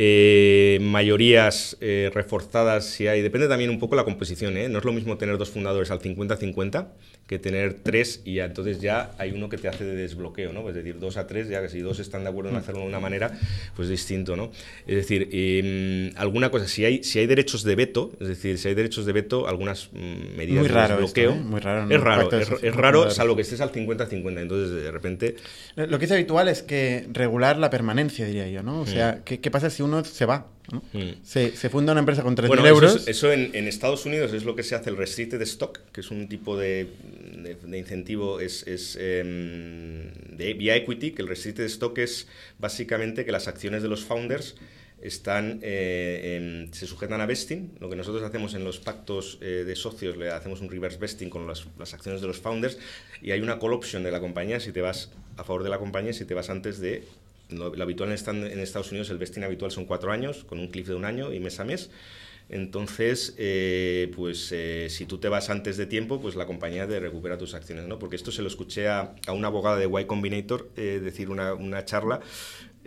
eh, 0.00 0.78
mayorías 0.80 1.76
eh, 1.80 2.08
reforzadas, 2.14 2.84
si 2.84 3.08
hay, 3.08 3.20
depende 3.20 3.48
también 3.48 3.68
un 3.68 3.80
poco 3.80 3.96
la 3.96 4.04
composición, 4.04 4.56
¿eh? 4.56 4.68
no 4.68 4.78
es 4.78 4.84
lo 4.84 4.92
mismo 4.92 5.18
tener 5.18 5.38
dos 5.38 5.50
fundadores 5.50 5.90
al 5.90 5.98
50-50 5.98 6.86
que 7.28 7.38
tener 7.38 7.74
tres 7.74 8.22
y 8.24 8.36
ya, 8.36 8.46
entonces 8.46 8.80
ya 8.80 9.10
hay 9.18 9.32
uno 9.32 9.50
que 9.50 9.58
te 9.58 9.68
hace 9.68 9.84
de 9.84 9.94
desbloqueo, 9.94 10.54
¿no? 10.54 10.66
Es 10.66 10.74
decir, 10.74 10.98
dos 10.98 11.18
a 11.18 11.26
tres, 11.26 11.46
ya 11.50 11.60
que 11.60 11.68
si 11.68 11.80
dos 11.80 11.98
están 11.98 12.22
de 12.22 12.30
acuerdo 12.30 12.50
en 12.50 12.56
hacerlo 12.56 12.80
de 12.80 12.86
una 12.86 13.00
manera, 13.00 13.38
pues 13.76 13.90
distinto, 13.90 14.34
¿no? 14.34 14.50
Es 14.86 14.96
decir, 14.96 15.28
em, 15.30 16.10
alguna 16.16 16.50
cosa, 16.50 16.66
si 16.66 16.86
hay, 16.86 17.04
si 17.04 17.18
hay 17.18 17.26
derechos 17.26 17.64
de 17.64 17.74
veto, 17.74 18.12
es 18.18 18.28
decir, 18.28 18.56
si 18.56 18.68
hay 18.68 18.74
derechos 18.74 19.04
de 19.04 19.12
veto, 19.12 19.46
algunas 19.46 19.90
mm, 19.92 20.36
medidas 20.38 20.60
Muy 20.60 20.68
de 20.68 20.74
raro 20.74 20.94
desbloqueo, 20.94 21.30
esto, 21.32 21.42
¿eh? 21.42 21.44
Muy 21.44 21.60
raro 21.60 21.90
es 21.90 21.98
un 21.98 22.02
raro, 22.02 22.28
de 22.30 22.42
es, 22.42 22.50
es 22.62 22.74
raro, 22.74 23.10
salvo 23.10 23.36
que 23.36 23.42
estés 23.42 23.60
al 23.60 23.72
50-50, 23.72 24.40
entonces 24.40 24.82
de 24.82 24.90
repente... 24.90 25.36
Lo 25.76 25.98
que 25.98 26.06
es 26.06 26.12
habitual 26.12 26.48
es 26.48 26.62
que 26.62 27.08
regular 27.12 27.58
la 27.58 27.68
permanencia, 27.68 28.24
diría 28.24 28.48
yo, 28.48 28.62
¿no? 28.62 28.80
O 28.80 28.86
sea, 28.86 29.20
¿qué, 29.26 29.38
qué 29.38 29.50
pasa 29.50 29.68
si 29.68 29.82
uno 29.88 30.04
se 30.04 30.24
va? 30.26 30.46
¿no? 30.70 30.82
Mm. 30.92 31.24
Se, 31.24 31.56
se 31.56 31.70
funda 31.70 31.92
una 31.92 32.00
empresa 32.00 32.22
con 32.22 32.36
3.000 32.36 32.46
Bueno, 32.48 32.66
euros. 32.66 32.90
eso, 32.94 33.00
es- 33.02 33.08
eso 33.08 33.32
en, 33.32 33.50
en 33.54 33.66
Estados 33.66 34.04
Unidos 34.06 34.32
es 34.34 34.44
lo 34.44 34.54
que 34.54 34.62
se 34.62 34.74
hace 34.74 34.90
el 34.90 34.96
restricted 34.96 35.40
stock, 35.42 35.78
que 35.92 36.00
es 36.02 36.10
un 36.10 36.28
tipo 36.28 36.56
de, 36.58 36.88
de- 37.42 37.54
de 37.56 37.78
incentivo 37.78 38.38
es, 38.40 38.66
es, 38.66 38.96
em, 39.00 40.12
de 40.36 40.54
vía 40.54 40.76
equity, 40.76 41.12
que 41.12 41.22
el 41.22 41.28
restricted 41.28 41.64
stock 41.64 41.96
es 41.98 42.28
básicamente 42.58 43.24
que 43.24 43.32
las 43.32 43.48
acciones 43.48 43.82
de 43.82 43.88
los 43.88 44.04
founders 44.04 44.56
están 45.00 45.60
eh, 45.62 46.64
em, 46.66 46.72
se 46.72 46.86
sujetan 46.86 47.20
a 47.20 47.26
vesting. 47.26 47.72
Lo 47.80 47.88
que 47.88 47.96
nosotros 47.96 48.22
hacemos 48.24 48.54
en 48.54 48.64
los 48.64 48.78
pactos 48.78 49.38
eh, 49.40 49.64
de 49.66 49.76
socios, 49.76 50.16
le 50.16 50.30
hacemos 50.30 50.60
un 50.60 50.68
reverse 50.68 50.98
vesting 50.98 51.30
con 51.30 51.46
las, 51.46 51.66
las 51.78 51.94
acciones 51.94 52.20
de 52.20 52.26
los 52.26 52.38
founders 52.40 52.78
y 53.22 53.30
hay 53.30 53.40
una 53.40 53.58
call 53.60 53.72
option 53.72 54.02
de 54.02 54.10
la 54.10 54.20
compañía 54.20 54.58
si 54.60 54.72
te 54.72 54.80
vas 54.80 55.10
a 55.36 55.44
favor 55.44 55.62
de 55.62 55.70
la 55.70 55.78
compañía 55.78 56.12
si 56.12 56.24
te 56.24 56.34
vas 56.34 56.50
antes 56.50 56.80
de 56.80 57.04
lo, 57.50 57.74
lo 57.74 57.82
habitual 57.82 58.10
en, 58.12 58.44
en 58.44 58.58
Estados 58.60 58.90
Unidos, 58.90 59.10
el 59.10 59.18
vesting 59.18 59.44
habitual 59.44 59.70
son 59.70 59.84
cuatro 59.84 60.12
años, 60.12 60.44
con 60.44 60.58
un 60.58 60.68
cliff 60.68 60.88
de 60.88 60.94
un 60.94 61.04
año 61.04 61.32
y 61.32 61.40
mes 61.40 61.60
a 61.60 61.64
mes. 61.64 61.90
Entonces, 62.50 63.34
eh, 63.36 64.10
pues 64.16 64.50
eh, 64.52 64.86
si 64.88 65.04
tú 65.04 65.18
te 65.18 65.28
vas 65.28 65.50
antes 65.50 65.76
de 65.76 65.84
tiempo, 65.84 66.18
pues 66.18 66.34
la 66.34 66.46
compañía 66.46 66.88
te 66.88 66.98
recupera 66.98 67.36
tus 67.36 67.52
acciones, 67.52 67.86
¿no? 67.86 67.98
Porque 67.98 68.16
esto 68.16 68.32
se 68.32 68.40
lo 68.40 68.48
escuché 68.48 68.88
a, 68.88 69.14
a 69.26 69.32
una 69.32 69.48
abogada 69.48 69.76
de 69.76 69.84
Y 69.86 70.04
Combinator 70.06 70.70
eh, 70.76 71.00
decir 71.02 71.28
una, 71.28 71.52
una 71.52 71.84
charla. 71.84 72.20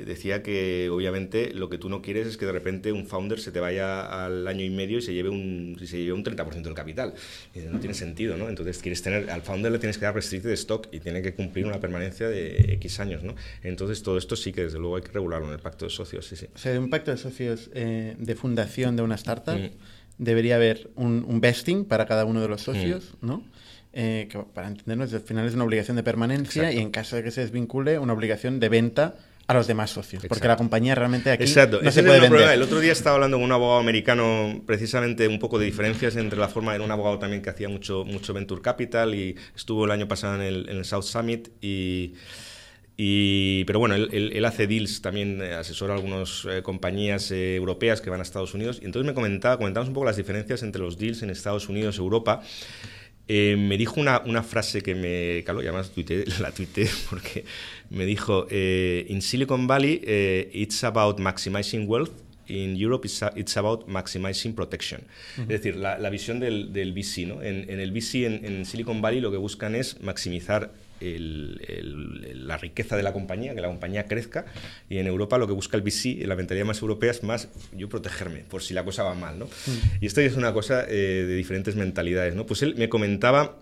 Decía 0.06 0.44
que 0.44 0.90
obviamente 0.92 1.54
lo 1.54 1.70
que 1.70 1.78
tú 1.78 1.90
no 1.90 2.02
quieres 2.02 2.28
es 2.28 2.38
que 2.38 2.46
de 2.46 2.52
repente 2.52 2.92
un 2.92 3.06
founder 3.08 3.40
se 3.40 3.52
te 3.52 3.60
vaya 3.60 4.26
al 4.26 4.48
año 4.48 4.64
y 4.64 4.70
medio 4.70 4.98
y 4.98 5.02
se 5.02 5.14
lleve 5.14 5.30
un, 5.30 5.78
se 5.84 5.98
lleve 5.98 6.14
un 6.14 6.24
30% 6.24 6.62
del 6.62 6.74
capital. 6.74 7.14
Y 7.56 7.60
no 7.60 7.80
tiene 7.80 7.94
sentido, 7.94 8.38
¿no? 8.38 8.50
Entonces 8.50 8.80
quieres 8.80 9.02
tener, 9.02 9.30
al 9.30 9.42
founder 9.42 9.72
le 9.72 9.80
tienes 9.80 9.98
que 9.98 10.06
dar 10.06 10.16
restricted 10.16 10.52
stock 10.52 10.88
y 10.92 11.00
tiene 11.00 11.22
que 11.22 11.34
cumplir 11.34 11.66
una 11.66 11.80
permanencia 11.80 12.28
de 12.30 12.74
X 12.74 13.00
años, 13.00 13.24
¿no? 13.24 13.36
Entonces 13.64 14.02
todo 14.04 14.18
esto 14.18 14.36
sí 14.36 14.52
que 14.52 14.64
desde 14.64 14.80
luego 14.80 14.96
hay 14.98 15.02
que 15.04 15.12
regularlo 15.12 15.48
en 15.48 15.54
el 15.54 15.60
pacto 15.60 15.86
de 15.86 15.92
socios, 15.92 16.26
sí, 16.28 16.36
sí. 16.36 16.48
O 16.54 16.58
sea, 16.58 16.80
un 16.80 16.90
pacto 16.90 17.12
de 17.12 17.18
socios 17.18 17.70
eh, 17.74 18.16
de 18.18 18.36
fundación 18.36 18.96
de 18.96 19.04
una 19.04 19.16
startup 19.16 19.58
Mm. 19.58 19.70
debería 20.18 20.56
haber 20.56 20.90
un, 20.96 21.26
un 21.28 21.42
vesting 21.42 21.86
para 21.86 22.06
cada 22.06 22.26
uno 22.26 22.42
de 22.42 22.48
los 22.48 22.62
socios, 22.62 23.14
Mm. 23.22 23.28
¿no? 23.28 23.44
Eh, 23.94 24.28
que 24.32 24.38
para 24.54 24.70
entendernos, 24.70 25.14
al 25.14 25.20
final 25.20 25.46
es 25.46 25.54
una 25.54 25.66
obligación 25.66 25.98
de 25.98 26.04
permanencia 26.04 26.62
Exacto. 26.64 26.80
y 26.80 26.82
en 26.82 26.92
caso 26.92 27.18
de 27.18 27.24
que 27.24 27.32
se 27.32 27.42
desvincule, 27.42 28.00
una 28.00 28.14
obligación 28.14 28.60
de 28.62 28.70
venta 28.70 29.16
a 29.52 29.60
los 29.60 29.68
demás 29.68 29.90
socios. 29.92 30.22
Porque 30.22 30.34
Exacto. 30.34 30.48
la 30.48 30.56
compañía 30.58 30.96
realmente 30.96 31.32
aquí 31.32 31.44
Exacto, 31.44 31.82
no 31.82 31.88
ese 31.90 32.02
se 32.02 32.04
puede 32.04 32.18
el 32.20 32.26
problema. 32.28 32.50
vender. 32.52 32.58
El 32.58 32.64
otro 32.64 32.80
día 32.80 32.92
estaba 32.92 33.16
hablando 33.16 33.38
con 33.38 33.44
un 33.44 33.52
abogado 33.52 33.80
americano 33.80 34.62
precisamente 34.66 35.28
un 35.28 35.40
poco 35.40 35.60
de 35.60 35.66
diferencias 35.66 36.16
entre 36.16 36.40
la 36.40 36.48
forma, 36.48 36.74
era 36.76 36.84
un 36.84 36.92
abogado 36.92 37.20
también 37.20 37.42
que 37.42 37.50
hacía 37.50 37.70
mucho, 37.70 38.04
mucho 38.06 38.34
Venture 38.34 38.62
Capital 38.62 39.14
y 39.16 39.36
estuvo 39.56 39.86
el 39.86 39.92
año 39.92 40.08
pasado 40.08 40.36
en 40.36 40.42
el, 40.42 40.70
en 40.70 40.78
el 40.78 40.86
South 40.86 41.04
Summit 41.04 41.50
y... 41.62 42.14
y- 42.98 43.64
pero 43.66 43.80
bueno, 43.80 43.96
él, 43.96 44.10
él- 44.12 44.32
él 44.34 44.46
hace 44.46 44.68
deals, 44.68 45.02
también 45.02 45.42
eh, 45.42 45.54
asesora 45.54 45.94
a 45.94 45.98
algunas 45.98 46.46
eh, 46.50 46.62
compañías 46.62 47.32
eh, 47.32 47.56
europeas 47.56 48.00
que 48.02 48.10
van 48.10 48.20
a 48.20 48.24
Estados 48.24 48.54
Unidos. 48.54 48.80
Y 48.82 48.86
entonces 48.86 49.08
me 49.08 49.14
comentaba, 49.16 49.58
comentamos 49.58 49.88
un 49.88 49.94
poco 49.96 50.06
las 50.06 50.18
diferencias 50.18 50.62
entre 50.64 50.82
los 50.82 50.98
deals 50.98 51.24
en 51.24 51.30
Estados 51.32 51.68
Unidos 51.70 51.96
y 51.98 52.00
Europa. 52.00 52.42
Eh, 53.34 53.56
me 53.56 53.78
dijo 53.78 54.02
una, 54.02 54.20
una 54.26 54.44
frase 54.44 54.82
que 54.82 54.94
me 54.94 55.44
caló, 55.46 55.62
y 55.64 55.68
además 55.68 55.92
tuiteé- 55.96 56.26
la 56.42 56.52
tuiteé 56.52 56.90
porque 57.10 57.46
me 57.90 58.06
dijo, 58.06 58.46
eh, 58.50 59.06
in 59.08 59.22
Silicon 59.22 59.68
Valley 59.68 60.02
eh, 60.04 60.50
it's 60.54 60.84
about 60.84 61.18
maximizing 61.20 61.88
wealth, 61.88 62.12
in 62.48 62.76
Europe 62.76 63.06
it's, 63.08 63.24
a- 63.24 63.32
it's 63.38 63.56
about 63.56 63.88
maximizing 63.88 64.54
protection. 64.54 65.02
Es 65.38 65.48
decir, 65.48 65.78
la, 65.78 65.98
la 65.98 66.10
visión 66.10 66.40
del, 66.42 66.74
del 66.74 66.92
VC, 66.92 67.26
¿no? 67.26 67.42
En, 67.42 67.70
en 67.70 67.80
el 67.80 67.92
VC 67.94 68.26
en, 68.26 68.44
en 68.44 68.66
Silicon 68.66 69.02
Valley 69.02 69.22
lo 69.22 69.32
que 69.32 69.38
buscan 69.38 69.76
es 69.76 70.02
maximizar 70.02 70.74
el- 71.02 71.60
el- 71.68 72.48
la 72.48 72.58
riqueza 72.58 72.96
de 72.98 73.04
la 73.04 73.14
compañía, 73.14 73.54
que 73.56 73.62
la 73.62 73.68
compañía 73.68 74.06
crezca, 74.06 74.46
y 74.90 74.98
en 74.98 75.08
Europa 75.08 75.38
lo 75.38 75.48
que 75.48 75.54
busca 75.54 75.76
el 75.78 75.84
VC, 75.84 76.26
la 76.28 76.36
mentalidad 76.36 76.66
más 76.66 76.82
europea, 76.82 77.12
es 77.12 77.24
más 77.24 77.50
yo 77.76 77.90
protegerme, 77.90 78.40
por 78.50 78.62
si 78.64 78.74
la 78.74 78.84
cosa 78.84 79.04
va 79.04 79.14
mal, 79.16 79.38
¿no? 79.40 79.48
Y 80.00 80.06
esto 80.06 80.22
es 80.22 80.36
una 80.36 80.54
cosa 80.54 80.86
eh, 80.88 80.94
de 81.28 81.36
diferentes 81.36 81.76
mentalidades, 81.76 82.36
¿no? 82.36 82.46
Pues 82.46 82.62
él 82.62 82.76
me 82.78 82.90
comentaba 82.90 83.58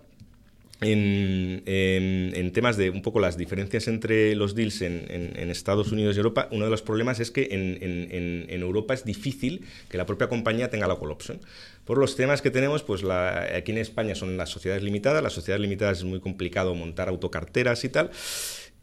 en, 0.82 1.62
en- 1.66 2.32
en 2.34 2.52
temas 2.52 2.78
de 2.78 2.88
un 2.88 3.02
poco 3.02 3.20
las 3.20 3.36
diferencias 3.36 3.86
entre 3.86 4.34
los 4.34 4.54
deals 4.54 4.80
en, 4.80 5.04
en- 5.10 5.50
Estados 5.50 5.92
Unidos 5.92 6.16
y 6.16 6.18
Europa, 6.20 6.48
uno 6.52 6.64
de 6.64 6.70
los 6.70 6.80
problemas 6.80 7.20
es 7.20 7.30
que 7.30 7.48
en 7.50 8.62
Europa 8.62 8.94
es 8.94 9.04
difícil 9.04 9.66
que 9.90 9.98
la 9.98 10.06
propia 10.06 10.28
compañía 10.28 10.70
tenga 10.70 10.86
la 10.86 10.98
call 10.98 11.10
option. 11.10 11.38
Por 11.84 11.98
los 11.98 12.14
temas 12.14 12.40
que 12.42 12.50
tenemos, 12.50 12.82
pues 12.82 13.02
la- 13.02 13.48
aquí 13.56 13.72
en 13.72 13.78
España 13.78 14.14
son 14.14 14.36
las 14.36 14.50
sociedades 14.50 14.82
limitadas, 14.84 15.22
las 15.22 15.32
sociedades 15.32 15.60
limitadas 15.62 15.98
es 15.98 16.04
muy 16.04 16.20
complicado 16.20 16.74
montar 16.74 17.08
autocarteras 17.08 17.82
y 17.84 17.88
tal. 17.88 18.10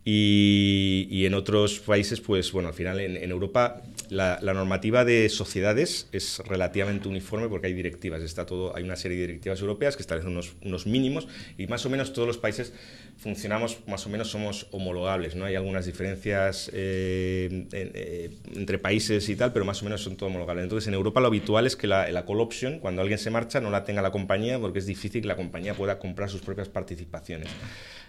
Y, 0.09 1.05
y 1.11 1.25
en 1.25 1.33
otros 1.33 1.79
países, 1.79 2.21
pues 2.21 2.53
bueno, 2.53 2.69
al 2.69 2.73
final 2.73 3.01
en, 3.01 3.17
en 3.17 3.29
Europa 3.29 3.81
la, 4.09 4.39
la 4.41 4.53
normativa 4.53 5.03
de 5.03 5.27
sociedades 5.27 6.07
es 6.13 6.39
relativamente 6.47 7.09
uniforme 7.09 7.49
porque 7.49 7.67
hay 7.67 7.73
directivas, 7.73 8.21
está 8.21 8.45
todo, 8.45 8.73
hay 8.73 8.83
una 8.85 8.95
serie 8.95 9.17
de 9.17 9.27
directivas 9.27 9.59
europeas 9.59 9.97
que 9.97 10.03
establecen 10.03 10.31
unos, 10.31 10.53
unos 10.63 10.87
mínimos 10.87 11.27
y 11.57 11.67
más 11.67 11.85
o 11.85 11.89
menos 11.89 12.13
todos 12.13 12.25
los 12.25 12.37
países 12.37 12.71
funcionamos, 13.17 13.79
más 13.85 14.05
o 14.05 14.09
menos 14.09 14.29
somos 14.29 14.67
homologables, 14.71 15.35
¿no? 15.35 15.43
Hay 15.43 15.55
algunas 15.55 15.85
diferencias 15.85 16.71
eh, 16.73 17.49
en- 17.51 17.67
eh, 17.73 18.29
entre 18.55 18.77
países 18.79 19.27
y 19.27 19.35
tal, 19.35 19.51
pero 19.51 19.65
más 19.65 19.81
o 19.81 19.85
menos 19.85 20.01
son 20.03 20.15
todos 20.15 20.29
homologables. 20.29 20.63
Entonces 20.63 20.87
en 20.87 20.93
Europa 20.93 21.19
lo 21.19 21.27
habitual 21.27 21.67
es 21.67 21.75
que 21.75 21.87
la, 21.87 22.09
la 22.11 22.25
call 22.25 22.39
option, 22.39 22.79
cuando 22.79 23.01
alguien 23.01 23.19
se 23.19 23.29
marcha, 23.29 23.59
no 23.59 23.71
la 23.71 23.83
tenga 23.83 24.01
la 24.01 24.11
compañía 24.11 24.57
porque 24.57 24.79
es 24.79 24.85
difícil 24.85 25.21
que 25.21 25.27
la 25.27 25.35
compañía 25.35 25.73
pueda 25.73 25.99
comprar 25.99 26.29
sus 26.29 26.39
propias 26.39 26.69
participaciones. 26.69 27.49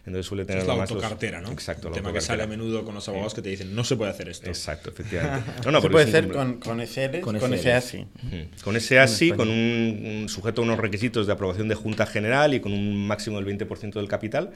Entonces 0.06 0.26
suele 0.26 0.44
tener 0.44 0.62
Es 0.62 0.68
la 0.68 0.74
más 0.76 0.90
los- 0.90 1.02
autocartera, 1.02 1.40
¿no? 1.40 1.50
Exacto, 1.50 1.87
El 1.88 1.92
la 1.92 1.96
tema 1.96 2.12
que 2.12 2.20
sale 2.20 2.42
a 2.42 2.46
menudo 2.46 2.84
con 2.84 2.94
los 2.94 3.08
abogados 3.08 3.34
que 3.34 3.42
te 3.42 3.50
dicen, 3.50 3.74
no 3.74 3.84
se 3.84 3.96
puede 3.96 4.10
hacer 4.10 4.28
esto. 4.28 4.48
Exacto, 4.48 4.90
efectivamente. 4.90 5.50
No, 5.64 5.72
no, 5.72 5.80
se 5.80 5.90
puede 5.90 6.06
hacer 6.06 6.28
con, 6.28 6.58
con 6.60 6.80
SL, 6.86 7.20
con, 7.20 7.38
Con. 7.38 7.52
ASI. 7.54 7.98
Ujú. 7.98 8.36
Con 8.62 8.76
ese 8.76 8.98
ASI, 8.98 9.26
España. 9.30 9.36
con 9.36 9.48
un, 9.50 10.02
un 10.22 10.28
sujeto 10.28 10.62
a 10.62 10.64
unos 10.64 10.78
requisitos 10.78 11.26
de 11.26 11.32
aprobación 11.32 11.68
de 11.68 11.74
Junta 11.74 12.06
General 12.06 12.54
y 12.54 12.60
con 12.60 12.72
un 12.72 13.06
máximo 13.06 13.40
del 13.40 13.58
20% 13.58 13.94
del 13.94 14.08
capital. 14.08 14.52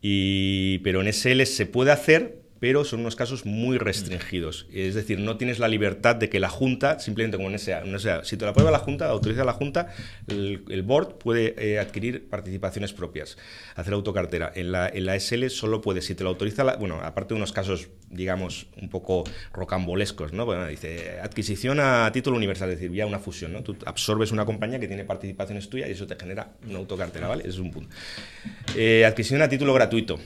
Y, 0.00 0.78
pero 0.78 1.00
en 1.00 1.12
SL 1.12 1.42
se 1.44 1.66
puede 1.66 1.90
hacer, 1.90 2.38
pero 2.60 2.84
son 2.84 3.00
unos 3.00 3.16
casos 3.16 3.46
muy 3.46 3.78
restringidos. 3.78 4.66
Es 4.72 4.94
decir, 4.94 5.20
no 5.20 5.36
tienes 5.36 5.58
la 5.58 5.68
libertad 5.68 6.16
de 6.16 6.28
que 6.28 6.40
la 6.40 6.48
Junta, 6.48 6.98
simplemente 6.98 7.36
como 7.36 7.50
en 7.50 7.58
SA, 7.58 7.84
no 7.84 7.98
sea, 7.98 8.24
si 8.24 8.36
te 8.36 8.44
la 8.44 8.50
aprueba 8.50 8.70
la 8.70 8.78
Junta, 8.78 9.08
autoriza 9.08 9.44
la 9.44 9.52
Junta, 9.52 9.88
el, 10.26 10.82
board 10.82 11.18
puede 11.18 11.54
eh, 11.58 11.78
adquirir 11.78 12.28
participaciones 12.28 12.92
propias, 12.92 13.36
hacer 13.76 13.94
autocartera. 13.94 14.50
En 14.54 14.72
la, 14.72 14.88
en 14.88 15.06
la 15.06 15.18
SL 15.18 15.48
solo 15.48 15.80
puede, 15.80 16.02
si 16.02 16.14
te 16.14 16.24
lo 16.24 16.30
autoriza, 16.30 16.64
la, 16.64 16.76
bueno, 16.76 17.00
aparte 17.02 17.34
de 17.34 17.38
unos 17.38 17.52
casos, 17.52 17.88
digamos, 18.10 18.66
un 18.80 18.88
poco 18.88 19.24
rocambolescos, 19.52 20.32
¿no? 20.32 20.46
Bueno, 20.46 20.66
dice, 20.66 21.20
adquisición 21.20 21.80
a 21.80 22.10
título 22.12 22.36
universal, 22.36 22.70
es 22.70 22.80
decir, 22.80 22.94
ya 22.94 23.06
una 23.06 23.18
fusión, 23.18 23.52
¿no? 23.52 23.62
Tú 23.62 23.76
absorbes 23.86 24.32
una 24.32 24.44
compañía 24.44 24.80
que 24.80 24.88
tiene 24.88 25.04
participaciones 25.04 25.68
tuyas 25.68 25.88
y 25.88 25.92
eso 25.92 26.06
te 26.06 26.16
genera 26.16 26.52
una 26.68 26.78
autocartera, 26.78 27.28
¿vale? 27.28 27.42
Ese 27.42 27.50
es 27.50 27.58
un 27.58 27.70
punto. 27.70 27.94
Eh, 28.76 29.04
adquisición 29.04 29.42
a 29.42 29.48
título 29.48 29.72
gratuito. 29.74 30.18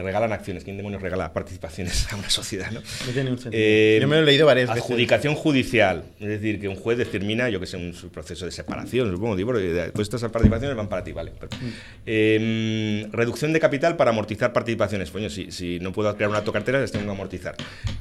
Te 0.00 0.04
regalan 0.04 0.32
acciones. 0.32 0.64
¿Quién 0.64 0.78
demonios 0.78 1.02
regala 1.02 1.30
participaciones 1.30 2.10
a 2.12 2.16
una 2.16 2.30
sociedad? 2.30 2.70
No, 2.70 2.80
no 2.80 3.12
tiene 3.12 3.30
un 3.32 3.38
sentido. 3.38 3.62
Eh, 3.62 3.98
yo 4.00 4.08
me 4.08 4.16
lo 4.16 4.22
he 4.22 4.24
leído 4.24 4.46
varias 4.46 4.70
veces. 4.70 4.82
Adjudicación 4.82 5.34
judicial. 5.34 6.04
Es 6.18 6.26
decir, 6.26 6.58
que 6.58 6.68
un 6.68 6.76
juez 6.76 6.96
determina, 6.96 7.50
yo 7.50 7.60
que 7.60 7.66
sé, 7.66 7.76
un 7.76 7.92
proceso 8.10 8.46
de 8.46 8.50
separación, 8.50 9.10
supongo. 9.10 9.36
Digo, 9.36 9.52
todas 9.52 10.00
estas 10.00 10.22
participaciones 10.22 10.74
van 10.74 10.88
para 10.88 11.04
ti, 11.04 11.12
¿vale? 11.12 11.32
Mm. 11.32 11.66
Em, 12.06 13.12
reducción 13.12 13.52
de 13.52 13.60
capital 13.60 13.98
para 13.98 14.10
amortizar 14.10 14.54
participaciones. 14.54 15.10
Coño, 15.10 15.28
si, 15.28 15.52
si 15.52 15.78
no 15.80 15.92
puedo 15.92 16.16
crear 16.16 16.30
una 16.30 16.38
autocartera, 16.38 16.80
les 16.80 16.92
tengo 16.92 17.04
que 17.04 17.10
amortizar. 17.10 17.56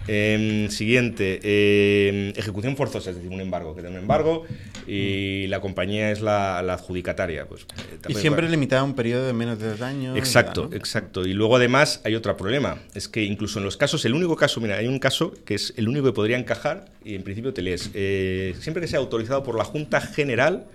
Em, 0.07 0.69
siguiente, 0.69 1.41
em, 1.43 2.29
ejecución 2.37 2.77
forzosa, 2.77 3.09
es 3.09 3.17
decir, 3.17 3.29
un 3.29 3.41
embargo. 3.41 3.75
Que 3.75 3.81
tengo 3.81 3.95
un 3.95 4.01
embargo 4.01 4.45
y 4.87 5.47
la 5.47 5.59
compañía 5.59 6.11
es 6.11 6.21
la, 6.21 6.59
adjudicataria. 6.59 7.45
Pues, 7.45 7.63
eh, 7.63 7.97
y 8.07 8.13
siempre 8.15 8.47
limitado 8.47 8.83
a 8.83 8.85
un 8.85 8.95
periodo 8.95 9.27
de 9.27 9.33
menos 9.33 9.59
de 9.59 9.67
dos 9.71 9.81
años. 9.81 10.17
Exacto, 10.17 10.69
exacto. 10.71 11.25
Y 11.25 11.33
luego 11.33 11.57
además 11.57 11.88
hay 12.03 12.15
otro 12.15 12.35
problema, 12.37 12.81
es 12.93 13.07
que 13.07 13.23
incluso 13.23 13.59
en 13.59 13.65
los 13.65 13.77
casos, 13.77 14.05
el 14.05 14.13
único 14.13 14.35
caso, 14.35 14.61
mira, 14.61 14.77
hay 14.77 14.87
un 14.87 14.99
caso 14.99 15.33
que 15.45 15.55
es 15.55 15.73
el 15.77 15.87
único 15.87 16.05
que 16.05 16.13
podría 16.13 16.37
encajar 16.37 16.85
y 17.03 17.15
en 17.15 17.23
principio 17.23 17.53
te 17.53 17.61
lees, 17.61 17.91
eh, 17.93 18.55
siempre 18.59 18.81
que 18.81 18.87
sea 18.87 18.99
autorizado 18.99 19.43
por 19.43 19.57
la 19.57 19.63
Junta 19.63 20.01
General, 20.01 20.67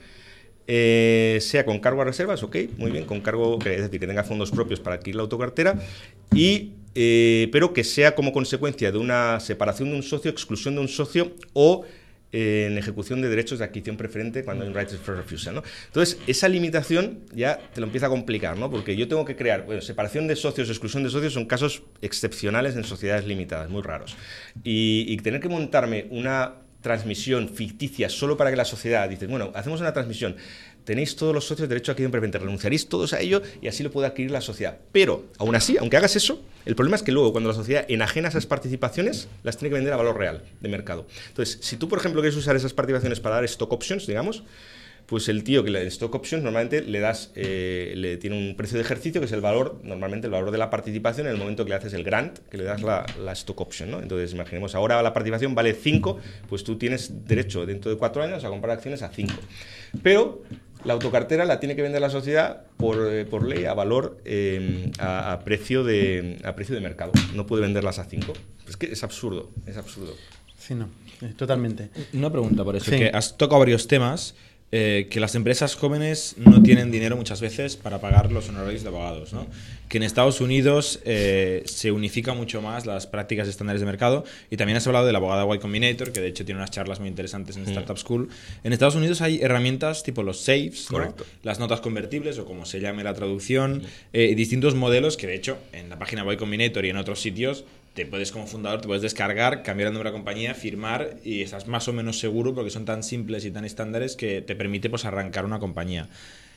eh, 0.67 1.39
sea 1.41 1.65
con 1.65 1.79
cargo 1.79 2.03
a 2.03 2.05
reservas, 2.05 2.43
ok, 2.43 2.57
muy 2.79 2.91
bien, 2.91 3.05
con 3.05 3.21
cargo, 3.21 3.59
es 3.61 3.83
decir, 3.83 4.01
que 4.01 4.07
tenga 4.07 4.25
fondos 4.25 4.51
propios 4.51 4.81
para 4.81 4.97
adquirir 4.97 5.17
la 5.17 5.23
autocartera, 5.23 5.79
y, 6.35 6.73
eh, 6.95 7.49
pero 7.53 7.73
que 7.73 7.85
sea 7.85 8.15
como 8.15 8.33
consecuencia 8.33 8.91
de 8.91 8.99
una 8.99 9.41
separación 9.41 9.91
de 9.91 9.97
un 9.97 10.03
socio, 10.03 10.31
exclusión 10.31 10.75
de 10.75 10.81
un 10.81 10.89
socio 10.89 11.33
o 11.53 11.85
en 12.37 12.77
ejecución 12.77 13.23
de 13.23 13.29
derechos 13.29 13.61
de 13.61 13.65
adquisición 13.65 13.97
preferente 13.97 14.43
cuando 14.43 14.65
hay 14.65 14.71
un 14.71 14.77
right 14.77 14.93
of 14.93 15.09
refusal. 15.09 15.55
¿no? 15.55 15.63
Entonces, 15.87 16.19
esa 16.27 16.49
limitación 16.49 17.21
ya 17.33 17.61
te 17.73 17.81
lo 17.81 17.87
empieza 17.87 18.07
a 18.07 18.09
complicar, 18.09 18.59
¿no? 18.59 18.69
porque 18.71 18.97
yo 18.97 19.07
tengo 19.07 19.25
que 19.25 19.37
crear, 19.37 19.65
bueno, 19.65 19.81
separación 19.81 20.27
de 20.27 20.35
socios, 20.35 20.69
exclusión 20.69 21.05
de 21.05 21.11
socios 21.11 21.33
son 21.33 21.47
casos 21.47 21.85
excepcionales 22.03 22.75
en 22.75 22.83
sociedades 22.83 23.25
limitadas, 23.25 23.71
muy 23.71 23.83
raros. 23.83 24.17
Y, 24.65 25.07
y 25.09 25.17
tener 25.19 25.41
que 25.41 25.49
montarme 25.49 26.09
una 26.11 26.55
transmisión 26.81 27.49
ficticia 27.49 28.11
solo 28.11 28.37
para 28.37 28.51
que 28.51 28.57
la 28.57 28.65
sociedad 28.65 29.09
dice, 29.09 29.27
bueno, 29.29 29.53
hacemos 29.55 29.81
una 29.81 29.93
transmisión, 29.93 30.37
tenéis 30.85 31.17
todos 31.17 31.35
los 31.35 31.47
socios 31.47 31.69
derecho 31.69 31.91
a 31.91 31.93
adquisición 31.93 32.13
preferente, 32.13 32.39
renunciaréis 32.39 32.89
todos 32.89 33.13
a 33.13 33.21
ello 33.21 33.43
y 33.61 33.69
así 33.69 33.83
lo 33.83 33.91
puede 33.91 34.07
adquirir 34.07 34.31
la 34.31 34.41
sociedad. 34.41 34.79
Pero, 34.93 35.27
aún 35.39 35.55
así, 35.55 35.77
aunque 35.79 35.97
hagas 35.97 36.17
eso, 36.17 36.43
el 36.65 36.77
problema 36.77 36.97
es 36.97 37.03
que 37.03 37.13
luego 37.13 37.33
cuando 37.33 37.49
la 37.49 37.55
sociedad 37.55 37.85
enajena 37.89 38.29
esas 38.29 38.47
participaciones, 38.47 39.29
las 39.43 39.57
tiene 39.57 39.71
que 39.71 39.75
vender 39.75 39.93
a 39.93 39.97
valor 39.97 40.17
real 40.17 40.43
de 40.61 40.69
mercado. 40.69 41.07
Entonces, 41.29 41.59
si 41.61 41.77
tú, 41.77 41.89
por 41.89 41.99
ejemplo, 41.99 42.21
quieres 42.21 42.37
usar 42.37 42.57
esas 42.57 42.73
participaciones 42.73 43.21
para 43.21 43.37
dar 43.37 43.45
stock 43.45 43.73
options, 43.73 44.07
digamos, 44.07 44.45
pues 45.07 45.29
el 45.29 45.45
tío 45.45 45.63
que 45.65 45.71
le 45.71 45.81
da 45.83 45.89
stock 45.89 46.15
options 46.15 46.43
normalmente 46.43 46.81
le 46.81 46.99
das, 47.01 47.31
eh, 47.35 47.93
le 47.97 48.17
tiene 48.17 48.39
un 48.39 48.57
precio 48.57 48.79
de 48.79 48.85
ejercicio 48.85 49.21
que 49.21 49.27
es 49.27 49.33
el 49.33 49.41
valor, 49.41 49.81
normalmente 49.83 50.27
el 50.27 50.33
valor 50.33 50.51
de 50.51 50.59
la 50.59 50.71
participación 50.71 51.27
en 51.27 51.35
el 51.35 51.39
momento 51.39 51.65
que 51.65 51.71
le 51.71 51.77
haces 51.77 51.93
el 51.93 52.05
grant, 52.05 52.39
que 52.51 52.57
le 52.57 52.65
das 52.65 52.83
la, 52.83 53.05
stock 53.33 53.61
option, 53.61 53.91
¿no? 53.91 54.01
Entonces, 54.01 54.33
imaginemos, 54.33 54.75
ahora 54.75 55.03
la 55.03 55.13
participación 55.13 55.55
vale 55.55 55.75
5, 55.75 56.19
pues 56.49 56.65
tú 56.65 56.79
tienes 56.79 57.27
derecho 57.27 57.67
dentro 57.67 57.91
de 57.91 57.99
4 57.99 58.23
años 58.23 58.45
a 58.45 58.49
comprar 58.49 58.77
acciones 58.77 59.03
a 59.03 59.11
5. 59.11 59.35
Pero 60.03 60.43
la 60.85 60.93
autocartera 60.93 61.45
la 61.45 61.61
tiene 61.61 61.77
que 61.77 61.83
vender 61.83 62.01
la 62.01 62.11
sociedad 62.11 62.65
por, 62.77 62.99
eh, 63.11 63.27
ley 63.47 63.65
a 63.65 63.75
valor, 63.75 64.21
eh, 64.25 64.91
a, 64.99 65.41
precio 65.45 65.85
de, 65.85 66.39
a 66.45 66.55
precio 66.55 66.75
de 66.75 66.81
mercado. 66.81 67.13
No 67.35 67.47
puede 67.47 67.63
venderlas 67.63 67.99
a 67.99 68.05
5. 68.05 68.33
Es 68.69 68.77
que 68.77 68.87
es 68.93 69.03
absurdo, 69.03 69.51
es 69.67 69.77
absurdo. 69.77 70.15
Sí, 70.57 70.75
no, 70.75 70.89
totalmente. 71.37 71.91
Una 72.13 72.31
pregunta 72.31 72.65
por 72.65 72.77
eso, 72.77 72.91
que 72.91 73.11
has 73.13 73.37
tocado 73.37 73.61
varios 73.61 73.87
temas 73.87 74.35
eh, 74.77 75.07
que 75.09 75.21
las 75.21 75.37
empresas 75.37 75.77
jóvenes 75.77 76.35
no 76.37 76.61
tienen 76.63 76.91
dinero 76.91 77.17
muchas 77.17 77.41
veces 77.41 77.77
para 77.77 78.01
pagar 78.01 78.33
los 78.33 78.49
honorarios 78.49 78.83
de 78.83 78.89
abogados, 78.89 79.33
¿no? 79.33 79.47
Que 79.89 79.99
en 79.99 80.03
Estados 80.03 80.41
Unidos 80.41 81.01
eh, 81.05 81.63
se 81.67 81.93
unifica 81.93 82.35
mucho 82.35 82.63
más 82.63 82.87
las 82.87 83.07
prácticas 83.07 83.49
estándares 83.49 83.81
de 83.81 83.87
mercado 83.87 84.25
y 84.51 84.57
también 84.57 84.77
has 84.77 84.87
hablado 84.87 85.07
de 85.07 85.13
la 85.13 85.19
abogada 85.19 85.45
Y 85.55 85.59
Combinator, 85.59 86.13
que 86.13 86.21
de 86.21 86.29
hecho 86.29 86.45
tiene 86.45 86.61
unas 86.61 86.71
charlas 86.71 87.01
muy 87.01 87.09
interesantes 87.09 87.57
en 87.57 87.63
mm. 87.65 87.69
Startup 87.69 87.99
School. 87.99 88.29
En 88.63 88.73
Estados 88.73 88.95
Unidos 88.95 89.21
hay 89.21 89.41
herramientas 89.41 90.03
tipo 90.03 90.23
los 90.23 90.41
safes, 90.41 90.89
las 91.43 91.59
notas 91.59 91.81
convertibles 91.81 92.39
o 92.39 92.45
como 92.45 92.65
se 92.65 92.81
llame 92.81 93.05
la 93.05 93.15
traducción, 93.15 93.79
mm. 93.79 93.83
eh, 94.13 94.35
distintos 94.35 94.75
modelos 94.75 95.17
que 95.17 95.27
de 95.27 95.35
hecho 95.35 95.59
en 95.73 95.89
la 95.89 95.99
página 95.99 96.25
Y 96.33 96.37
Combinator 96.37 96.85
y 96.85 96.91
en 96.91 96.97
otros 96.97 97.21
sitios 97.21 97.65
te 97.95 98.07
puedes 98.07 98.33
como 98.33 98.47
fundador, 98.47 98.81
te 98.81 98.89
puedes 98.89 99.03
descargar, 99.03 99.63
cambiar 99.63 99.89
el 99.89 99.95
nombre 99.95 100.11
de 100.11 100.13
la 100.13 100.19
compañía, 100.19 100.55
firmar 100.55 101.17
y 101.25 101.43
estás 101.43 101.69
más 101.69 101.87
o 101.87 101.93
menos 101.93 102.19
seguro 102.19 102.53
porque 102.55 102.71
son 102.71 102.85
tan 102.85 103.05
simples 103.05 103.45
y 103.45 103.53
tan 103.53 103.65
estándares 103.65 104.17
que 104.17 104.43
te 104.43 104.57
permite 104.57 104.91
pues 104.91 105.05
arrancar 105.05 105.45
una 105.45 105.61
compañía. 105.61 106.09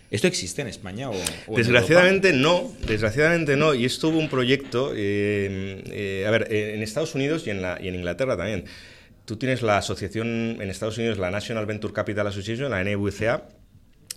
¿Esto 0.09 0.27
existe 0.27 0.61
en 0.61 0.67
España 0.69 1.09
o, 1.09 1.15
Desgraciadamente 1.55 2.31
no, 2.31 2.71
desgraciadamente 2.87 3.57
no. 3.57 3.73
Y 3.73 3.85
esto 3.85 4.07
hubo 4.09 4.19
un 4.19 4.29
proyecto, 4.29 4.93
eh, 4.95 5.83
eh, 5.87 6.25
a 6.25 6.31
ver, 6.31 6.47
en 6.51 6.81
Estados 6.81 7.13
Unidos 7.13 7.45
y 7.45 7.49
en, 7.49 7.61
y 7.81 7.87
en 7.87 7.95
Inglaterra 7.95 8.37
también. 8.37 8.65
Tú 9.25 9.35
tienes 9.35 9.61
la 9.61 9.77
asociación 9.77 10.61
en 10.61 10.69
Estados 10.69 10.97
Unidos, 10.97 11.17
la 11.17 11.29
National 11.29 11.65
Venture 11.65 11.93
Capital 11.93 12.27
Association, 12.27 12.71
la 12.71 12.81
NVCA. 12.81 13.49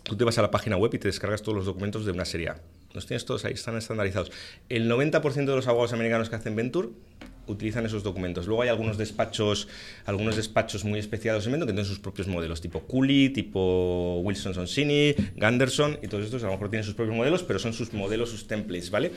Tú 0.05 0.17
te 0.17 0.23
vas 0.23 0.39
a 0.39 0.43
la 0.43 0.53
página 0.53 0.77
web 0.77 0.95
y 0.95 0.99
te 0.99 1.09
descargas 1.09 1.43
todos 1.43 1.57
los 1.57 1.67
documentos 1.67 2.05
de 2.07 2.13
una 2.13 2.25
serie. 2.25 2.53
Los 2.93 3.07
tienes 3.07 3.25
todos 3.25 3.45
ahí, 3.45 3.55
están 3.55 3.77
estandarizados. 3.77 4.31
El 4.69 4.89
90% 4.89 5.35
de 5.35 5.57
los 5.57 5.67
abogados 5.67 5.93
americanos 5.93 6.31
que 6.31 6.37
hacen 6.37 6.55
Venture 6.55 6.91
utilizan 7.51 7.87
esos 7.87 8.03
documentos. 8.03 8.47
Luego 8.47 8.63
hay 8.63 8.69
algunos 8.69 8.99
despachos, 8.99 9.69
algunos 10.05 10.37
despachos 10.37 10.85
muy 10.85 10.99
especializados 10.99 11.47
en 11.47 11.53
Venture 11.53 11.67
que 11.69 11.75
tienen 11.75 11.89
sus 11.89 11.99
propios 11.99 12.29
modelos, 12.29 12.61
tipo 12.61 12.81
Cooley, 12.81 13.31
tipo 13.31 14.21
Wilson 14.21 14.55
Sonsini, 14.55 15.15
Ganderson, 15.37 15.99
y 16.03 16.09
todos 16.09 16.25
estos 16.25 16.43
a 16.43 16.47
lo 16.47 16.53
mejor 16.53 16.71
tienen 16.71 16.85
sus 16.85 16.95
propios 16.95 17.17
modelos, 17.17 17.43
pero 17.43 17.59
son 17.59 17.73
sus 17.73 17.93
modelos, 17.93 18.31
sus 18.31 18.47
templates, 18.47 18.91
¿vale? 18.91 19.13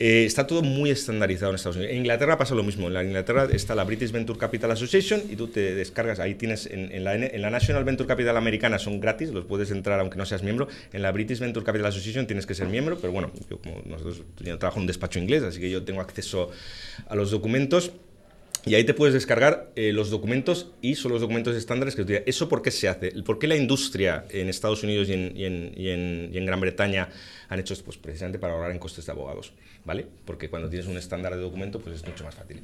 Eh, 0.00 0.24
está 0.24 0.46
todo 0.46 0.62
muy 0.62 0.90
estandarizado 0.90 1.50
en 1.50 1.56
Estados 1.56 1.76
Unidos. 1.76 1.92
En 1.92 1.98
Inglaterra 1.98 2.38
pasa 2.38 2.54
lo 2.54 2.62
mismo. 2.62 2.86
En 2.86 2.94
la 2.94 3.02
Inglaterra 3.02 3.48
está 3.52 3.74
la 3.74 3.82
British 3.82 4.12
Venture 4.12 4.38
Capital 4.38 4.70
Association 4.70 5.22
y 5.28 5.34
tú 5.34 5.48
te 5.48 5.74
descargas, 5.74 6.20
ahí 6.20 6.36
tienes, 6.36 6.66
en, 6.66 7.02
la, 7.02 7.16
en, 7.16 7.42
la, 7.42 7.50
National 7.50 7.82
Venture 7.84 8.06
Capital 8.06 8.36
americana 8.36 8.78
son 8.78 9.00
gratis, 9.00 9.30
los 9.30 9.44
puedes 9.44 9.72
entrar 9.72 9.98
aunque 9.98 10.16
no 10.16 10.24
seas 10.24 10.44
miembro. 10.44 10.68
En 10.92 11.02
la 11.02 11.10
British 11.10 11.40
Venture 11.40 11.64
Capital 11.66 11.86
Association 11.86 12.26
tienes 12.26 12.46
que 12.46 12.54
ser 12.54 12.68
miembro, 12.68 12.98
pero 13.00 13.12
bueno, 13.12 13.32
yo 13.50 13.58
como 13.58 13.82
nosotros 13.86 14.22
yo 14.38 14.58
trabajo 14.58 14.78
en 14.78 14.82
un 14.82 14.86
despacho 14.86 15.18
inglés, 15.18 15.42
así 15.42 15.58
que 15.58 15.70
yo 15.70 15.82
tengo 15.82 16.00
acceso 16.00 16.50
a 17.08 17.16
los 17.16 17.32
documentos. 17.32 17.92
Y 18.68 18.74
ahí 18.74 18.84
te 18.84 18.94
puedes 18.94 19.14
descargar 19.14 19.70
eh, 19.76 19.92
los 19.92 20.10
documentos 20.10 20.72
y 20.82 20.94
son 20.94 21.12
los 21.12 21.20
documentos 21.20 21.56
estándares 21.56 21.96
que 21.96 22.02
utilizan. 22.02 22.24
¿Eso 22.26 22.48
por 22.48 22.62
qué 22.62 22.70
se 22.70 22.88
hace? 22.88 23.10
¿Por 23.22 23.38
qué 23.38 23.46
la 23.46 23.56
industria 23.56 24.24
en 24.30 24.48
Estados 24.48 24.82
Unidos 24.82 25.08
y 25.08 25.14
en, 25.14 25.36
y 25.36 25.44
en, 25.44 25.72
y 25.76 25.88
en, 25.88 26.30
y 26.32 26.38
en 26.38 26.46
Gran 26.46 26.60
Bretaña 26.60 27.08
han 27.48 27.60
hecho 27.60 27.72
esto? 27.72 27.84
Pues 27.84 27.96
precisamente 27.96 28.38
para 28.38 28.54
ahorrar 28.54 28.70
en 28.70 28.78
costes 28.78 29.06
de 29.06 29.12
abogados. 29.12 29.52
¿vale? 29.88 30.06
Porque 30.26 30.50
cuando 30.50 30.68
tienes 30.68 30.86
un 30.86 30.98
estándar 30.98 31.34
de 31.34 31.40
documento, 31.40 31.80
pues 31.80 31.96
es 31.96 32.06
mucho 32.06 32.22
más 32.22 32.34
fácil. 32.34 32.60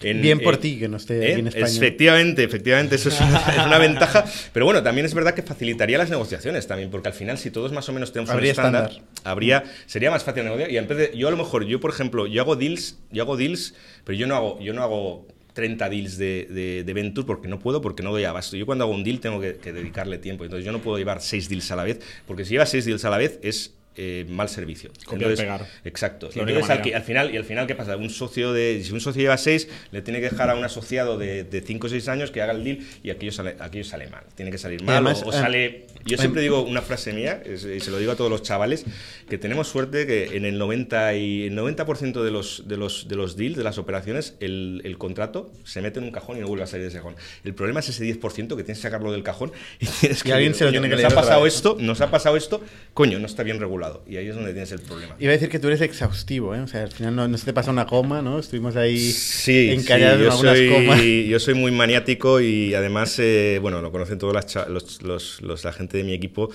Bien 0.00 0.40
por 0.40 0.56
ti 0.56 0.78
que 0.78 0.88
no 0.88 0.96
esté 0.96 1.34
en 1.34 1.48
España. 1.48 1.66
Efectivamente, 1.66 2.42
efectivamente, 2.42 2.94
eso 2.94 3.08
es 3.10 3.20
una, 3.20 3.76
ventaja. 3.76 4.24
Pero 4.54 4.64
bueno, 4.64 4.82
también 4.82 5.04
es 5.04 5.12
verdad 5.12 5.34
que 5.34 5.42
facilitaría 5.42 5.98
las 5.98 6.08
negociaciones 6.08 6.66
también, 6.66 6.90
porque 6.90 7.08
al 7.08 7.14
final, 7.14 7.36
si 7.36 7.50
todos 7.50 7.72
más 7.72 7.86
o 7.90 7.92
menos 7.92 8.10
tenemos 8.10 8.34
un 8.34 8.42
estándar, 8.42 8.90
habría, 9.22 9.64
sería 9.84 10.10
más 10.10 10.24
fácil 10.24 10.44
negociar. 10.44 10.70
Y 10.70 10.78
en 10.78 10.88
vez 10.88 10.96
de, 10.96 11.16
yo 11.16 11.28
a 11.28 11.30
lo 11.30 11.36
mejor, 11.36 11.66
yo 11.66 11.78
por 11.78 11.90
ejemplo, 11.90 12.26
yo 12.26 12.40
hago 12.40 12.56
deals, 12.56 12.98
yo 13.10 13.22
hago 13.22 13.36
deals, 13.36 13.74
pero 14.04 14.16
yo 14.16 14.26
no 14.26 14.34
hago, 14.34 14.58
yo 14.60 14.72
no 14.72 14.82
hago 14.82 15.26
30 15.52 15.88
deals 15.90 16.16
de, 16.16 16.82
de, 16.84 16.92
Venture 16.92 17.26
porque 17.26 17.48
no 17.48 17.58
puedo, 17.58 17.80
porque 17.80 18.02
no 18.02 18.10
doy 18.10 18.24
abasto. 18.24 18.56
Yo 18.56 18.66
cuando 18.66 18.84
hago 18.84 18.92
un 18.92 19.04
deal 19.04 19.20
tengo 19.20 19.40
que, 19.40 19.54
dedicarle 19.54 20.18
tiempo. 20.18 20.44
Entonces 20.44 20.64
yo 20.64 20.72
no 20.72 20.80
puedo 20.80 20.98
llevar 20.98 21.20
6 21.20 21.48
deals 21.48 21.70
a 21.70 21.76
la 21.76 21.84
vez, 21.84 22.00
porque 22.26 22.44
si 22.44 22.52
llevas 22.52 22.70
6 22.70 22.84
deals 22.84 23.04
a 23.04 23.10
la 23.10 23.18
vez 23.18 23.38
es 23.42 23.74
eh, 23.96 24.26
mal 24.28 24.48
servicio. 24.48 24.90
Entonces, 25.10 25.40
pegar. 25.40 25.66
Exacto. 25.84 26.30
Entonces, 26.34 26.70
al, 26.70 26.94
al, 26.94 27.02
final, 27.02 27.34
y 27.34 27.36
al 27.36 27.44
final, 27.44 27.66
¿qué 27.66 27.74
pasa? 27.74 27.96
Un 27.96 28.10
socio 28.10 28.52
de, 28.52 28.82
si 28.82 28.92
un 28.92 29.00
socio 29.00 29.20
lleva 29.20 29.36
seis, 29.36 29.68
le 29.90 30.02
tiene 30.02 30.20
que 30.20 30.30
dejar 30.30 30.50
a 30.50 30.54
un 30.54 30.64
asociado 30.64 31.18
de 31.18 31.62
5 31.64 31.86
o 31.86 31.90
6 31.90 32.08
años 32.08 32.30
que 32.30 32.42
haga 32.42 32.52
el 32.52 32.64
deal 32.64 32.78
y 33.02 33.10
aquello 33.10 33.32
sale, 33.32 33.56
aquello 33.58 33.84
sale 33.84 34.08
mal. 34.08 34.24
Tiene 34.34 34.50
que 34.50 34.58
salir 34.58 34.82
mal 34.82 35.06
o, 35.06 35.10
eh, 35.10 35.32
sale... 35.32 35.86
Yo 36.04 36.18
siempre 36.18 36.42
digo 36.42 36.62
una 36.62 36.82
frase 36.82 37.12
mía, 37.12 37.42
y 37.46 37.80
se 37.80 37.90
lo 37.90 37.98
digo 37.98 38.12
a 38.12 38.16
todos 38.16 38.30
los 38.30 38.42
chavales, 38.42 38.84
que 39.28 39.38
tenemos 39.38 39.68
suerte 39.68 40.06
que 40.06 40.36
en 40.36 40.44
el 40.44 40.60
90%, 40.60 41.16
y, 41.16 41.46
el 41.46 41.54
90 41.54 41.84
de, 41.84 42.30
los, 42.30 42.66
de, 42.66 42.76
los, 42.76 43.06
de 43.06 43.16
los 43.16 43.36
deals, 43.36 43.56
de 43.56 43.62
las 43.62 43.78
operaciones, 43.78 44.34
el, 44.40 44.80
el, 44.84 44.98
contrato 44.98 45.52
se 45.64 45.80
mete 45.80 46.00
en 46.00 46.06
un 46.06 46.10
cajón 46.10 46.38
y 46.38 46.40
no 46.40 46.48
vuelve 46.48 46.64
a 46.64 46.66
salir 46.66 46.84
de 46.84 46.88
ese 46.88 46.98
cajón. 46.98 47.14
El 47.44 47.54
problema 47.54 47.80
es 47.80 47.88
ese 47.88 48.04
10% 48.04 48.32
que 48.32 48.64
tienes 48.64 48.78
que 48.78 48.82
sacarlo 48.82 49.12
del 49.12 49.22
cajón 49.22 49.52
y 49.78 49.86
tienes 50.00 50.22
que... 50.24 50.32
alguien 50.32 50.54
se 50.54 50.64
lo 50.64 50.70
tiene 50.70 50.88
que 50.88 50.96
Nos 50.96 51.12
ha 51.12 51.14
pasado 51.14 51.46
esto, 51.46 51.76
nos 51.78 52.00
ha 52.00 52.10
pasado 52.10 52.36
esto, 52.36 52.62
coño, 52.94 53.20
no 53.20 53.26
está 53.26 53.44
bien 53.44 53.60
regulado 53.60 53.81
lado. 53.82 54.02
Y 54.08 54.16
ahí 54.16 54.28
es 54.28 54.34
donde 54.34 54.52
tienes 54.52 54.72
el 54.72 54.80
problema. 54.80 55.14
Iba 55.18 55.30
a 55.30 55.34
decir 55.34 55.50
que 55.50 55.58
tú 55.58 55.66
eres 55.68 55.82
exhaustivo, 55.82 56.54
¿eh? 56.54 56.60
O 56.60 56.66
sea, 56.66 56.82
al 56.84 56.90
final 56.92 57.14
no, 57.14 57.28
no 57.28 57.36
se 57.36 57.44
te 57.44 57.52
pasa 57.52 57.70
una 57.70 57.86
coma, 57.86 58.22
¿no? 58.22 58.38
Estuvimos 58.38 58.74
ahí 58.76 58.98
Sí, 58.98 59.68
encallados 59.70 60.18
sí, 60.18 60.24
en 60.24 60.30
algunas 60.32 60.56
soy, 60.58 60.68
comas. 60.70 61.02
yo 61.02 61.38
soy 61.40 61.54
muy 61.54 61.70
maniático 61.72 62.40
y 62.40 62.74
además, 62.74 63.18
eh, 63.18 63.58
bueno, 63.60 63.82
lo 63.82 63.92
conocen 63.92 64.16
todos 64.18 64.32
los, 64.68 65.02
los- 65.02 65.42
los- 65.42 65.64
la 65.64 65.72
gente 65.72 65.98
de 65.98 66.04
mi 66.04 66.14
equipo 66.14 66.50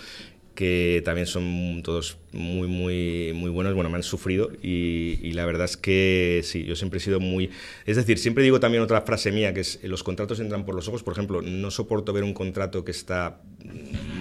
que 0.56 1.04
también 1.06 1.28
son 1.28 1.82
todos 1.84 2.18
muy, 2.38 2.68
muy, 2.68 3.34
muy 3.34 3.50
buenos, 3.50 3.74
bueno, 3.74 3.90
me 3.90 3.98
han 3.98 4.04
sufrido 4.04 4.52
y, 4.62 5.20
y 5.22 5.32
la 5.34 5.46
verdad 5.46 5.66
es 5.66 5.76
que 5.76 6.42
sí, 6.44 6.64
yo 6.64 6.76
siempre 6.76 6.98
he 6.98 7.02
sido 7.02 7.20
muy... 7.20 7.50
Es 7.86 7.98
decir, 7.98 8.18
siempre 8.20 8.44
digo 8.44 8.60
también 8.60 8.84
otra 8.84 9.02
frase 9.02 9.32
mía, 9.32 9.54
que 9.54 9.62
es, 9.62 9.80
los 9.84 10.04
contratos 10.04 10.40
entran 10.40 10.66
por 10.66 10.76
los 10.76 10.88
ojos, 10.88 11.04
por 11.04 11.14
ejemplo, 11.14 11.42
no 11.42 11.72
soporto 11.72 12.14
ver 12.14 12.24
un 12.24 12.34
contrato 12.34 12.86
que 12.86 12.92
está 12.92 13.42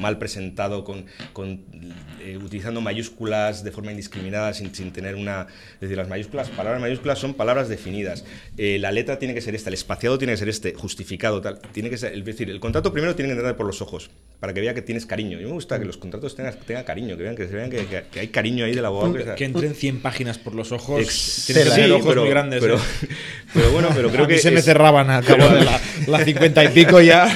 mal 0.00 0.18
presentado, 0.18 0.82
con, 0.82 1.04
con, 1.32 1.64
eh, 2.20 2.36
utilizando 2.42 2.80
mayúsculas 2.80 3.62
de 3.62 3.70
forma 3.70 3.90
indiscriminada, 3.92 4.52
sin, 4.54 4.74
sin 4.74 4.92
tener 4.92 5.14
una... 5.14 5.46
Es 5.74 5.80
decir, 5.80 5.96
las 5.96 6.08
mayúsculas, 6.08 6.48
palabras 6.50 6.80
mayúsculas 6.80 7.18
son 7.18 7.34
palabras 7.34 7.68
definidas. 7.68 8.24
Eh, 8.56 8.78
la 8.80 8.92
letra 8.92 9.18
tiene 9.18 9.34
que 9.34 9.40
ser 9.40 9.54
esta, 9.54 9.70
el 9.70 9.74
espaciado 9.74 10.18
tiene 10.18 10.32
que 10.32 10.38
ser 10.38 10.48
este, 10.48 10.74
justificado, 10.74 11.40
tal. 11.40 11.60
Tiene 11.72 11.90
que 11.90 11.98
ser, 11.98 12.14
es 12.14 12.24
decir, 12.24 12.50
el 12.50 12.60
contrato 12.60 12.92
primero 12.92 13.14
tiene 13.14 13.28
que 13.28 13.34
entrar 13.34 13.56
por 13.56 13.66
los 13.66 13.82
ojos, 13.82 14.10
para 14.40 14.52
que 14.54 14.60
vea 14.60 14.74
que 14.74 14.82
tienes 14.82 15.06
cariño. 15.06 15.38
Mí 15.38 15.44
me 15.44 15.52
gusta 15.52 15.78
que 15.78 15.84
los 15.84 15.96
contratos 15.98 16.34
tengan, 16.34 16.54
tengan 16.66 16.84
cariño, 16.84 17.16
que 17.16 17.22
vean 17.22 17.36
que, 17.36 17.46
se 17.46 17.54
vean 17.54 17.70
que, 17.70 17.86
que- 17.86 18.04
que 18.10 18.20
hay 18.20 18.28
cariño 18.28 18.64
ahí 18.64 18.74
del 18.74 18.84
abogado. 18.84 19.12
que- 19.14 19.34
Que 19.34 19.44
entren 19.44 19.74
100 19.74 20.00
páginas 20.00 20.38
por 20.38 20.54
los 20.54 20.72
ojos. 20.72 21.00
Ex- 21.00 21.44
Tienes 21.46 21.64
que 21.70 21.84
sí, 21.84 21.90
ojos 21.90 22.06
pero, 22.06 22.20
muy 22.22 22.30
grandes. 22.30 22.60
Pero, 22.60 22.76
¿eh? 22.76 23.08
pero 23.54 23.70
bueno, 23.72 23.88
pero 23.94 24.10
creo 24.10 24.24
a 24.24 24.28
mí 24.28 24.34
que 24.34 24.40
se 24.40 24.50
me 24.50 24.62
cerraban 24.62 25.10
al 25.10 25.24
cabo 25.24 25.48
de 25.48 25.64
la, 25.64 25.80
la 26.06 26.24
50 26.24 26.64
y 26.64 26.68
pico 26.68 27.00
ya. 27.00 27.26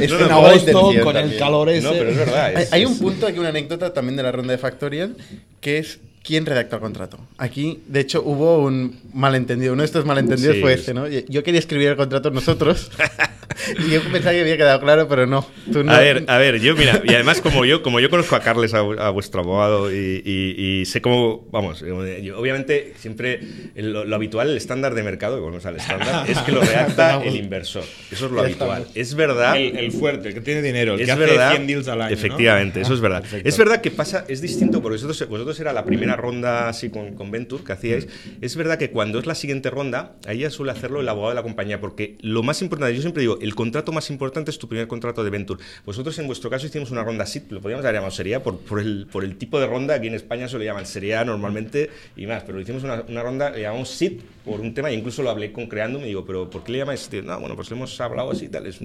Es 0.00 0.10
no, 0.10 0.18
en 0.20 0.28
no, 0.28 0.34
agosto, 0.46 0.78
Agosto, 0.78 1.02
con 1.04 1.14
también. 1.14 1.32
el 1.34 1.38
calor 1.38 1.68
ese. 1.70 1.86
No, 1.86 1.92
pero 1.92 2.10
es 2.10 2.16
verdad. 2.16 2.46
Hay, 2.46 2.62
es- 2.64 2.72
hay 2.72 2.84
un 2.84 2.98
punto 2.98 3.26
aquí, 3.26 3.38
una 3.38 3.48
anécdota 3.50 3.92
también 3.92 4.16
de 4.16 4.22
la 4.22 4.32
ronda 4.32 4.52
de 4.52 4.58
Factorial, 4.58 5.16
que 5.60 5.78
es 5.78 5.98
quién 6.24 6.44
redactó 6.46 6.76
el 6.76 6.82
contrato. 6.82 7.18
Aquí, 7.38 7.80
de 7.86 8.00
hecho, 8.00 8.22
hubo 8.22 8.58
un 8.64 9.00
malentendido. 9.12 9.72
Uno 9.72 9.82
de 9.82 9.86
estos 9.86 10.04
malentendidos 10.04 10.56
Sí. 10.56 10.60
fue 10.62 10.74
este, 10.74 10.94
¿no? 10.94 11.06
Yo 11.08 11.42
quería 11.42 11.58
escribir 11.60 11.88
el 11.88 11.96
contrato 11.96 12.30
nosotros. 12.30 12.90
y 13.86 13.90
yo 13.90 14.02
pensaba 14.12 14.32
que 14.32 14.40
había 14.42 14.56
quedado 14.56 14.80
claro, 14.80 15.08
pero 15.08 15.26
no. 15.26 15.46
Tú 15.72 15.82
no. 15.84 15.92
A 15.92 15.98
ver, 16.00 16.24
a 16.28 16.38
ver, 16.38 16.60
yo 16.60 16.74
mira, 16.76 17.00
y 17.04 17.14
además 17.14 17.40
como 17.40 17.64
yo, 17.64 17.82
como 17.82 18.00
yo 18.00 18.10
conozco 18.10 18.36
a 18.36 18.40
Carles, 18.40 18.74
a, 18.74 18.78
a 18.78 19.10
vuestro 19.10 19.40
abogado, 19.40 19.92
y, 19.92 20.22
y- 20.24 20.80
y 20.80 20.84
sé 20.86 21.00
cómo, 21.00 21.46
vamos, 21.50 21.80
yo- 21.80 22.38
obviamente 22.38 22.94
siempre 22.98 23.40
lo, 23.74 24.04
lo 24.04 24.16
habitual, 24.16 24.50
el 24.50 24.56
estándar 24.56 24.94
de 24.94 25.02
mercado, 25.02 25.36
que 25.36 25.40
volvemos 25.42 25.66
al 25.66 25.76
estándar, 25.76 26.24
es 26.28 26.38
que 26.38 26.52
lo 26.52 26.60
redacta 26.60 27.22
el 27.24 27.36
inversor. 27.36 27.84
Eso 28.10 28.26
es 28.26 28.32
lo 28.32 28.40
habitual. 28.42 28.86
Es 28.94 29.14
verdad. 29.14 29.56
El, 29.56 29.76
el 29.76 29.92
fuerte, 29.92 30.28
el 30.28 30.34
que 30.34 30.40
tiene 30.40 30.62
dinero, 30.62 30.94
el 30.94 31.00
es 31.00 31.06
que 31.06 31.12
hace 31.12 31.20
verdad, 31.20 31.50
100 31.52 31.66
deals 31.66 31.88
al 31.88 32.02
año. 32.02 32.10
¿no? 32.10 32.14
Efectivamente, 32.14 32.80
eso 32.80 32.94
es 32.94 33.00
verdad. 33.00 33.20
Perfecto. 33.22 33.48
Es 33.48 33.58
verdad 33.58 33.80
que 33.80 33.90
pasa, 33.90 34.24
es 34.28 34.40
distinto, 34.40 34.80
porque 34.82 34.96
vosotros, 35.02 35.28
vosotros 35.28 35.58
era 35.60 35.72
la 35.72 35.84
primera 35.84 36.07
ronda 36.16 36.68
así 36.68 36.90
con, 36.90 37.14
con 37.14 37.30
Venture 37.30 37.64
que 37.64 37.72
hacíais. 37.72 38.08
Es 38.40 38.56
verdad 38.56 38.78
que 38.78 38.90
cuando 38.90 39.18
es 39.18 39.26
la 39.26 39.34
siguiente 39.34 39.70
ronda, 39.70 40.12
ahí 40.26 40.38
ya 40.40 40.50
suele 40.50 40.72
hacerlo 40.72 41.00
el 41.00 41.08
abogado 41.08 41.30
de 41.30 41.34
la 41.36 41.42
compañía, 41.42 41.80
porque 41.80 42.16
lo 42.20 42.42
más 42.42 42.62
importante, 42.62 42.94
yo 42.94 43.00
siempre 43.02 43.20
digo, 43.22 43.38
el 43.40 43.54
contrato 43.54 43.92
más 43.92 44.10
importante 44.10 44.50
es 44.50 44.58
tu 44.58 44.68
primer 44.68 44.88
contrato 44.88 45.24
de 45.24 45.30
Venture. 45.30 45.62
Vosotros 45.84 46.18
en 46.18 46.26
vuestro 46.26 46.50
caso 46.50 46.66
hicimos 46.66 46.90
una 46.90 47.04
ronda 47.04 47.26
SIT, 47.26 47.50
lo 47.52 47.60
podríamos 47.60 47.84
haber 47.84 47.96
llamado 47.96 48.10
Serie 48.12 48.34
A 48.36 48.42
por, 48.42 48.58
por, 48.60 48.80
el, 48.80 49.06
por 49.10 49.24
el 49.24 49.36
tipo 49.36 49.58
de 49.60 49.66
ronda, 49.66 49.94
aquí 49.94 50.06
en 50.08 50.14
España 50.14 50.48
se 50.48 50.58
le 50.58 50.64
llaman 50.64 50.86
Serie 50.86 51.16
A 51.16 51.24
normalmente 51.24 51.90
y 52.16 52.26
más, 52.26 52.42
pero 52.44 52.60
hicimos 52.60 52.82
una, 52.84 53.02
una 53.08 53.22
ronda, 53.22 53.50
le 53.50 53.62
llamamos 53.62 53.88
SIT 53.90 54.20
por 54.44 54.60
un 54.60 54.72
tema, 54.72 54.90
e 54.90 54.94
incluso 54.94 55.22
lo 55.22 55.30
hablé 55.30 55.52
con 55.52 55.66
Creando, 55.66 55.98
me 55.98 56.06
digo, 56.06 56.24
pero 56.24 56.48
¿por 56.48 56.64
qué 56.64 56.72
le 56.72 56.78
llamáis? 56.78 57.10
No, 57.22 57.38
bueno, 57.40 57.54
pues 57.54 57.68
le 57.70 57.76
hemos 57.76 58.00
hablado 58.00 58.30
así 58.30 58.48
tal, 58.48 58.66
es, 58.66 58.78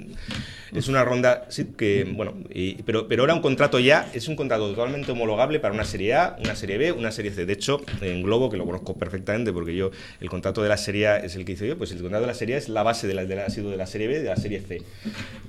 es 0.74 0.88
una 0.90 1.04
ronda 1.06 1.46
SIT 1.50 1.76
que, 1.76 2.04
bueno, 2.16 2.34
y- 2.54 2.82
pero, 2.84 3.08
pero 3.08 3.24
era 3.24 3.34
un 3.34 3.42
contrato 3.42 3.80
ya, 3.80 4.10
es 4.14 4.28
un 4.28 4.36
contrato 4.36 4.70
totalmente 4.70 5.12
homologable 5.14 5.60
para 5.60 5.74
una 5.74 5.86
Serie 5.86 6.14
A, 6.16 6.36
una 6.44 6.56
Serie 6.56 6.78
B, 6.78 6.92
una 6.92 7.12
Serie 7.14 7.32
C. 7.32 7.46
De 7.46 7.54
hecho, 7.54 7.82
en 8.02 8.22
Globo, 8.24 8.50
que 8.50 8.58
lo 8.58 8.66
conozco 8.66 8.98
perfectamente, 8.98 9.54
porque 9.54 9.74
yo, 9.76 9.92
el 10.20 10.30
contrato 10.30 10.62
de 10.62 10.68
la 10.68 10.78
Serie 10.78 11.08
A 11.08 11.18
es 11.18 11.36
el 11.38 11.46
que 11.46 11.54
hice 11.54 11.68
yo, 11.68 11.78
pues 11.78 11.92
el 11.92 12.00
contrato 12.02 12.24
de 12.24 12.28
la 12.28 12.34
Serie 12.34 12.56
A 12.56 12.58
es 12.58 12.68
la 12.68 12.84
base 12.84 13.08
de 13.08 13.14
la, 13.14 13.24
de 13.26 13.36
la- 13.36 13.46
ha 13.46 13.50
sido 13.50 13.72
de 13.72 13.78
la 13.78 13.88
Serie 13.88 14.08
B, 14.08 14.20
de 14.20 14.26
la 14.26 14.36
Serie 14.36 14.60
C. 14.60 14.82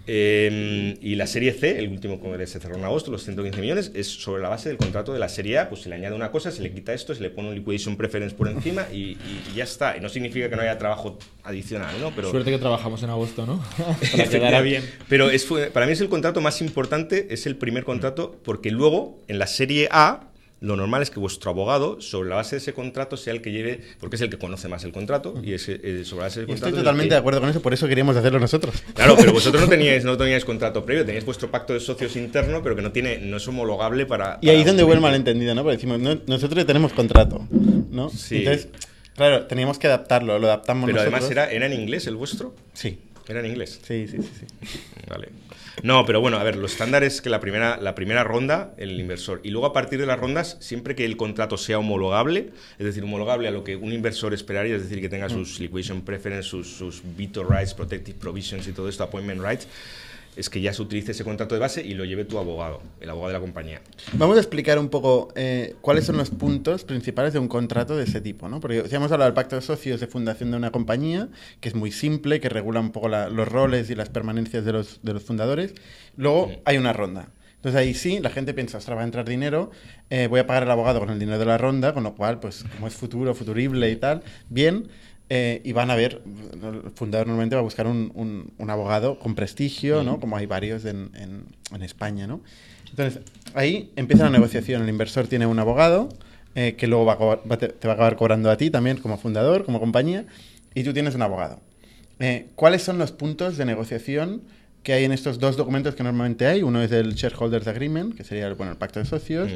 Eh, 0.07 0.99
y 1.01 1.15
la 1.15 1.27
Serie 1.27 1.53
C, 1.53 1.79
el 1.79 1.89
último 1.89 2.21
que 2.21 2.47
se 2.47 2.61
cerró 2.61 2.77
en 2.77 2.85
agosto, 2.85 3.11
los 3.11 3.25
115 3.25 3.61
millones, 3.61 3.91
es 3.95 4.07
sobre 4.07 4.43
la 4.43 4.49
base 4.51 4.69
del 4.69 4.77
contrato 4.79 5.13
de 5.13 5.19
la 5.19 5.29
Serie 5.29 5.59
A, 5.59 5.69
pues 5.69 5.83
se 5.83 5.89
le 5.89 5.95
añade 5.95 6.15
una 6.15 6.31
cosa, 6.31 6.51
se 6.51 6.63
le 6.63 6.73
quita 6.73 6.93
esto, 6.93 7.15
se 7.15 7.23
le 7.23 7.31
pone 7.31 7.49
un 7.49 7.55
liquidation 7.55 7.97
preference 7.97 8.35
por 8.35 8.49
encima 8.49 8.87
y, 8.93 9.17
ya 9.55 9.65
está. 9.65 9.97
Y 9.97 10.01
no 10.01 10.09
significa 10.09 10.49
que 10.51 10.57
no 10.57 10.63
haya 10.63 10.77
trabajo 10.79 11.19
adicional, 11.43 11.95
¿no? 12.01 12.13
Pero, 12.15 12.31
Suerte 12.31 12.51
que 12.51 12.59
trabajamos 12.59 13.03
en 13.03 13.11
agosto, 13.11 13.47
¿no? 13.47 13.65
Para 14.13 14.29
quedar 14.29 14.63
bien. 14.63 14.83
Pero 15.09 15.31
es, 15.31 15.47
para 15.73 15.87
mí 15.87 15.93
es 15.93 16.01
el 16.01 16.09
contrato 16.09 16.41
más 16.41 16.61
importante, 16.61 17.29
es 17.31 17.47
el 17.47 17.57
primer 17.57 17.85
contrato, 17.85 18.37
porque 18.45 18.71
luego 18.71 19.23
en 19.29 19.39
la 19.39 19.47
serie 19.47 19.89
A 19.91 20.29
lo 20.65 20.77
normal 20.77 21.03
es 21.03 21.11
que 21.11 21.21
vuestro 21.21 21.51
abogado, 21.51 22.01
sobre 22.01 22.29
la 22.31 22.37
base 22.37 22.57
de 22.57 22.59
ese 22.59 22.73
contrato, 22.73 23.17
sea 23.17 23.33
el 23.33 23.43
que 23.43 23.53
lleve, 23.53 23.81
porque 24.01 24.17
es 24.17 24.23
el 24.23 24.31
que 24.31 24.39
conoce 24.39 24.69
más 24.69 24.83
el 24.85 24.93
contrato, 24.93 25.35
y 25.43 25.53
ese, 25.53 25.81
eh, 25.83 26.05
sobre 26.05 26.21
la 26.23 26.27
base 26.27 26.41
del 26.41 26.47
contrato. 26.49 26.69
Estoy 26.69 26.81
totalmente 26.83 27.09
que- 27.11 27.15
de 27.15 27.19
acuerdo 27.21 27.41
con 27.41 27.51
eso, 27.51 27.61
por 27.63 27.75
eso 27.75 27.87
queríamos 27.87 28.17
hacerlo 28.17 28.41
nosotros. 28.41 28.75
Claro, 28.95 29.15
pero 29.17 29.33
vosotros 29.33 29.63
no 29.63 29.69
teníais, 29.77 30.05
no 30.05 30.17
teníais 30.17 30.45
contrato 30.45 30.85
previo, 30.85 31.05
teníais 31.05 31.25
vuestro 31.25 31.51
pacto 31.51 31.73
de 31.75 31.81
socios 31.81 32.17
interno, 32.17 32.63
pero 32.63 32.75
que 32.77 32.83
no 32.83 32.91
tiene, 32.93 33.19
no 33.19 33.37
es 33.37 33.47
homologable 33.49 34.07
para. 34.07 34.39
Y 34.41 34.49
ahí 34.49 34.61
es 34.61 34.67
donde 34.67 34.83
hubo 34.85 34.93
el 34.95 35.01
malentendido, 35.01 35.55
¿no? 35.55 35.63
Porque 35.63 35.77
decimos, 35.77 36.01
no, 36.01 36.19
nosotros 36.27 36.57
ya 36.63 36.67
tenemos 36.67 36.93
contrato, 36.93 37.47
¿no? 37.91 38.09
Sí. 38.11 38.39
Entonces, 38.39 38.69
claro, 39.15 39.47
teníamos 39.47 39.79
que 39.79 39.87
adaptarlo, 39.87 40.39
lo 40.39 40.47
adaptamos 40.47 40.87
Pero 40.87 40.97
nosotros. 40.99 41.15
además 41.25 41.31
era, 41.31 41.51
era 41.53 41.67
en 41.67 41.81
inglés 41.81 42.07
el 42.07 42.17
vuestro. 42.17 42.55
Sí, 42.73 42.99
Era 43.29 43.41
en 43.41 43.47
inglés. 43.47 43.81
sí, 43.87 44.07
sí, 44.09 44.17
sí. 44.19 44.47
sí. 44.63 44.79
Vale. 45.09 45.29
No, 45.83 46.07
pero 46.07 46.21
bueno, 46.21 46.39
a 46.39 46.45
ver, 46.45 46.57
lo 46.57 46.67
estándar 46.67 47.03
es 47.03 47.21
que 47.21 47.31
la 47.31 47.41
primera, 47.41 47.79
la 47.81 47.95
primera 47.95 48.25
ronda, 48.25 48.75
el 48.77 48.99
inversor. 48.99 49.41
Y 49.43 49.51
luego 49.51 49.67
a 49.67 49.73
partir 49.73 49.99
de 49.99 50.07
las 50.07 50.19
rondas, 50.19 50.57
siempre 50.61 50.95
que 50.95 51.05
el 51.05 51.17
contrato 51.17 51.57
sea 51.57 51.79
homologable, 51.79 52.51
es 52.79 52.87
decir, 52.87 53.03
homologable 53.03 53.49
a 53.49 53.51
lo 53.51 53.65
que 53.65 53.77
un 53.77 53.93
inversor 53.93 54.33
esperaría, 54.35 54.77
es 54.77 54.83
decir, 54.83 55.01
que 55.01 55.09
tenga 55.09 55.29
sus 55.29 55.59
liquidation 55.59 56.03
preference, 56.03 56.49
sus, 56.49 56.69
sus 56.69 57.03
veto 57.17 57.45
rights, 57.45 57.75
protective 57.75 58.19
provisions 58.19 58.67
y 58.69 58.73
todo 58.73 58.89
esto, 58.89 59.03
appointment 59.03 59.43
rights, 59.43 59.67
es 60.37 60.51
que 60.51 60.61
ya 60.61 60.73
se 60.73 60.83
utilice 60.83 61.13
ese 61.13 61.23
contrato 61.25 61.55
de 61.55 61.61
base 61.61 61.85
y 61.85 61.95
lo 61.95 62.05
lleve 62.05 62.25
tu 62.25 62.39
abogado, 62.39 62.81
el 63.01 63.09
abogado 63.11 63.29
de 63.29 63.35
la 63.35 63.41
compañía. 63.41 63.81
Vamos 64.15 64.37
a 64.37 64.41
explicar 64.41 64.79
un 64.79 64.89
poco 64.89 65.29
eh, 65.37 65.75
cuáles 65.81 66.05
son 66.05 66.17
los 66.17 66.31
puntos 66.31 66.85
principales 66.85 67.33
de 67.33 67.39
un 67.39 67.49
contrato 67.49 67.97
de 67.97 68.05
ese 68.05 68.21
tipo, 68.21 68.49
¿no? 68.49 68.61
Porque 68.61 68.89
si 68.89 68.95
hemos 68.95 69.13
hablado 69.13 69.29
del 69.31 69.35
pacto 69.35 69.57
de 69.57 69.63
socios 69.63 70.01
de 70.01 70.07
fundación 70.07 70.51
de 70.51 70.57
una 70.57 70.71
compañía, 70.71 71.29
que 71.61 71.69
es 71.69 71.75
muy 71.75 71.93
simple, 71.93 72.41
que 72.41 72.49
regula 72.49 72.81
un 72.81 72.91
poco 72.91 73.09
la- 73.09 73.29
los 73.29 73.47
roles 73.49 73.91
y 73.91 73.95
las 73.95 74.09
permanencias 74.09 74.65
de 74.65 74.73
los, 74.73 75.01
de 75.03 75.13
los 75.13 75.23
fundadores. 75.23 75.75
Luego 76.17 76.51
hay 76.65 76.79
una 76.79 76.93
ronda. 76.93 77.29
Entonces 77.57 77.81
ahí 77.81 77.95
sí, 77.95 78.19
la 78.21 78.29
gente 78.29 78.53
piensa, 78.53 78.77
ostras, 78.77 78.99
va 78.99 79.01
a 79.01 79.05
entrar 79.05 79.27
dinero, 79.27 79.71
eh, 80.11 80.27
voy 80.27 80.39
a 80.41 80.47
pagar 80.47 80.65
al 80.65 80.71
abogado 80.73 81.01
con 81.01 81.09
el 81.09 81.19
dinero 81.19 81.39
de 81.39 81.47
la 81.47 81.57
ronda, 81.57 81.95
con 81.95 82.03
lo 82.03 82.15
cual, 82.15 82.39
pues 82.39 82.63
como 82.75 82.87
es 82.89 82.95
futuro, 82.95 83.35
futurible 83.35 83.91
y 83.91 83.97
tal, 83.97 84.23
bien, 84.51 84.89
eh, 85.31 85.61
y 85.65 85.73
van 85.73 85.91
a 85.91 85.95
ver, 85.97 86.21
el 86.63 86.91
fundador 86.95 87.27
normalmente 87.27 87.57
va 87.57 87.61
a 87.61 87.65
buscar 87.65 87.87
un, 87.87 88.13
un- 88.15 88.53
un 88.59 88.71
abogado 88.71 89.19
con 89.19 89.35
prestigio, 89.35 90.03
¿no? 90.05 90.21
Como 90.21 90.37
hay 90.37 90.47
varios 90.47 90.85
en, 90.85 91.11
en- 91.15 91.45
en 91.75 91.83
España, 91.83 92.27
¿no? 92.27 92.41
Entonces, 92.91 93.23
ahí 93.55 93.91
empieza 93.97 94.25
la 94.25 94.31
negociación. 94.31 94.83
El 94.83 94.89
inversor 94.89 95.27
tiene 95.27 95.47
un 95.47 95.59
abogado 95.59 96.09
eh, 96.55 96.75
que 96.77 96.87
luego 96.87 97.05
va 97.07 97.15
a 97.15 97.17
va- 97.37 97.57
te, 97.59 97.69
te 97.69 97.89
va 97.89 97.95
a 97.95 97.97
acabar 97.97 98.17
cobrando 98.17 98.51
a 98.51 98.57
ti 98.57 98.71
también 98.71 98.99
como 98.99 99.17
fundador, 99.19 99.65
como 99.65 99.81
compañía, 99.81 100.27
y 100.75 100.85
tú 100.85 100.93
tienes 100.93 101.15
un 101.15 101.23
abogado. 101.23 101.61
Eh, 102.21 102.47
¿Cuáles 102.55 102.83
son 102.83 102.99
los 102.99 103.11
puntos 103.11 103.57
de 103.57 103.65
negociación 103.65 104.43
que 104.85 104.93
hay 104.93 105.03
en 105.05 105.11
estos 105.11 105.41
dos 105.41 105.57
documentos 105.57 105.97
que 105.97 106.05
normalmente 106.05 106.47
hay? 106.47 106.63
Uno 106.63 106.81
es 106.81 106.93
el 106.93 107.15
Shareholders 107.15 107.67
Agreement, 107.67 108.15
que 108.17 108.23
sería 108.23 108.47
el, 108.47 108.55
bueno, 108.55 108.71
el 108.71 108.79
pacto 108.79 109.01
de 109.01 109.07
socios, 109.07 109.51
Mm. 109.51 109.55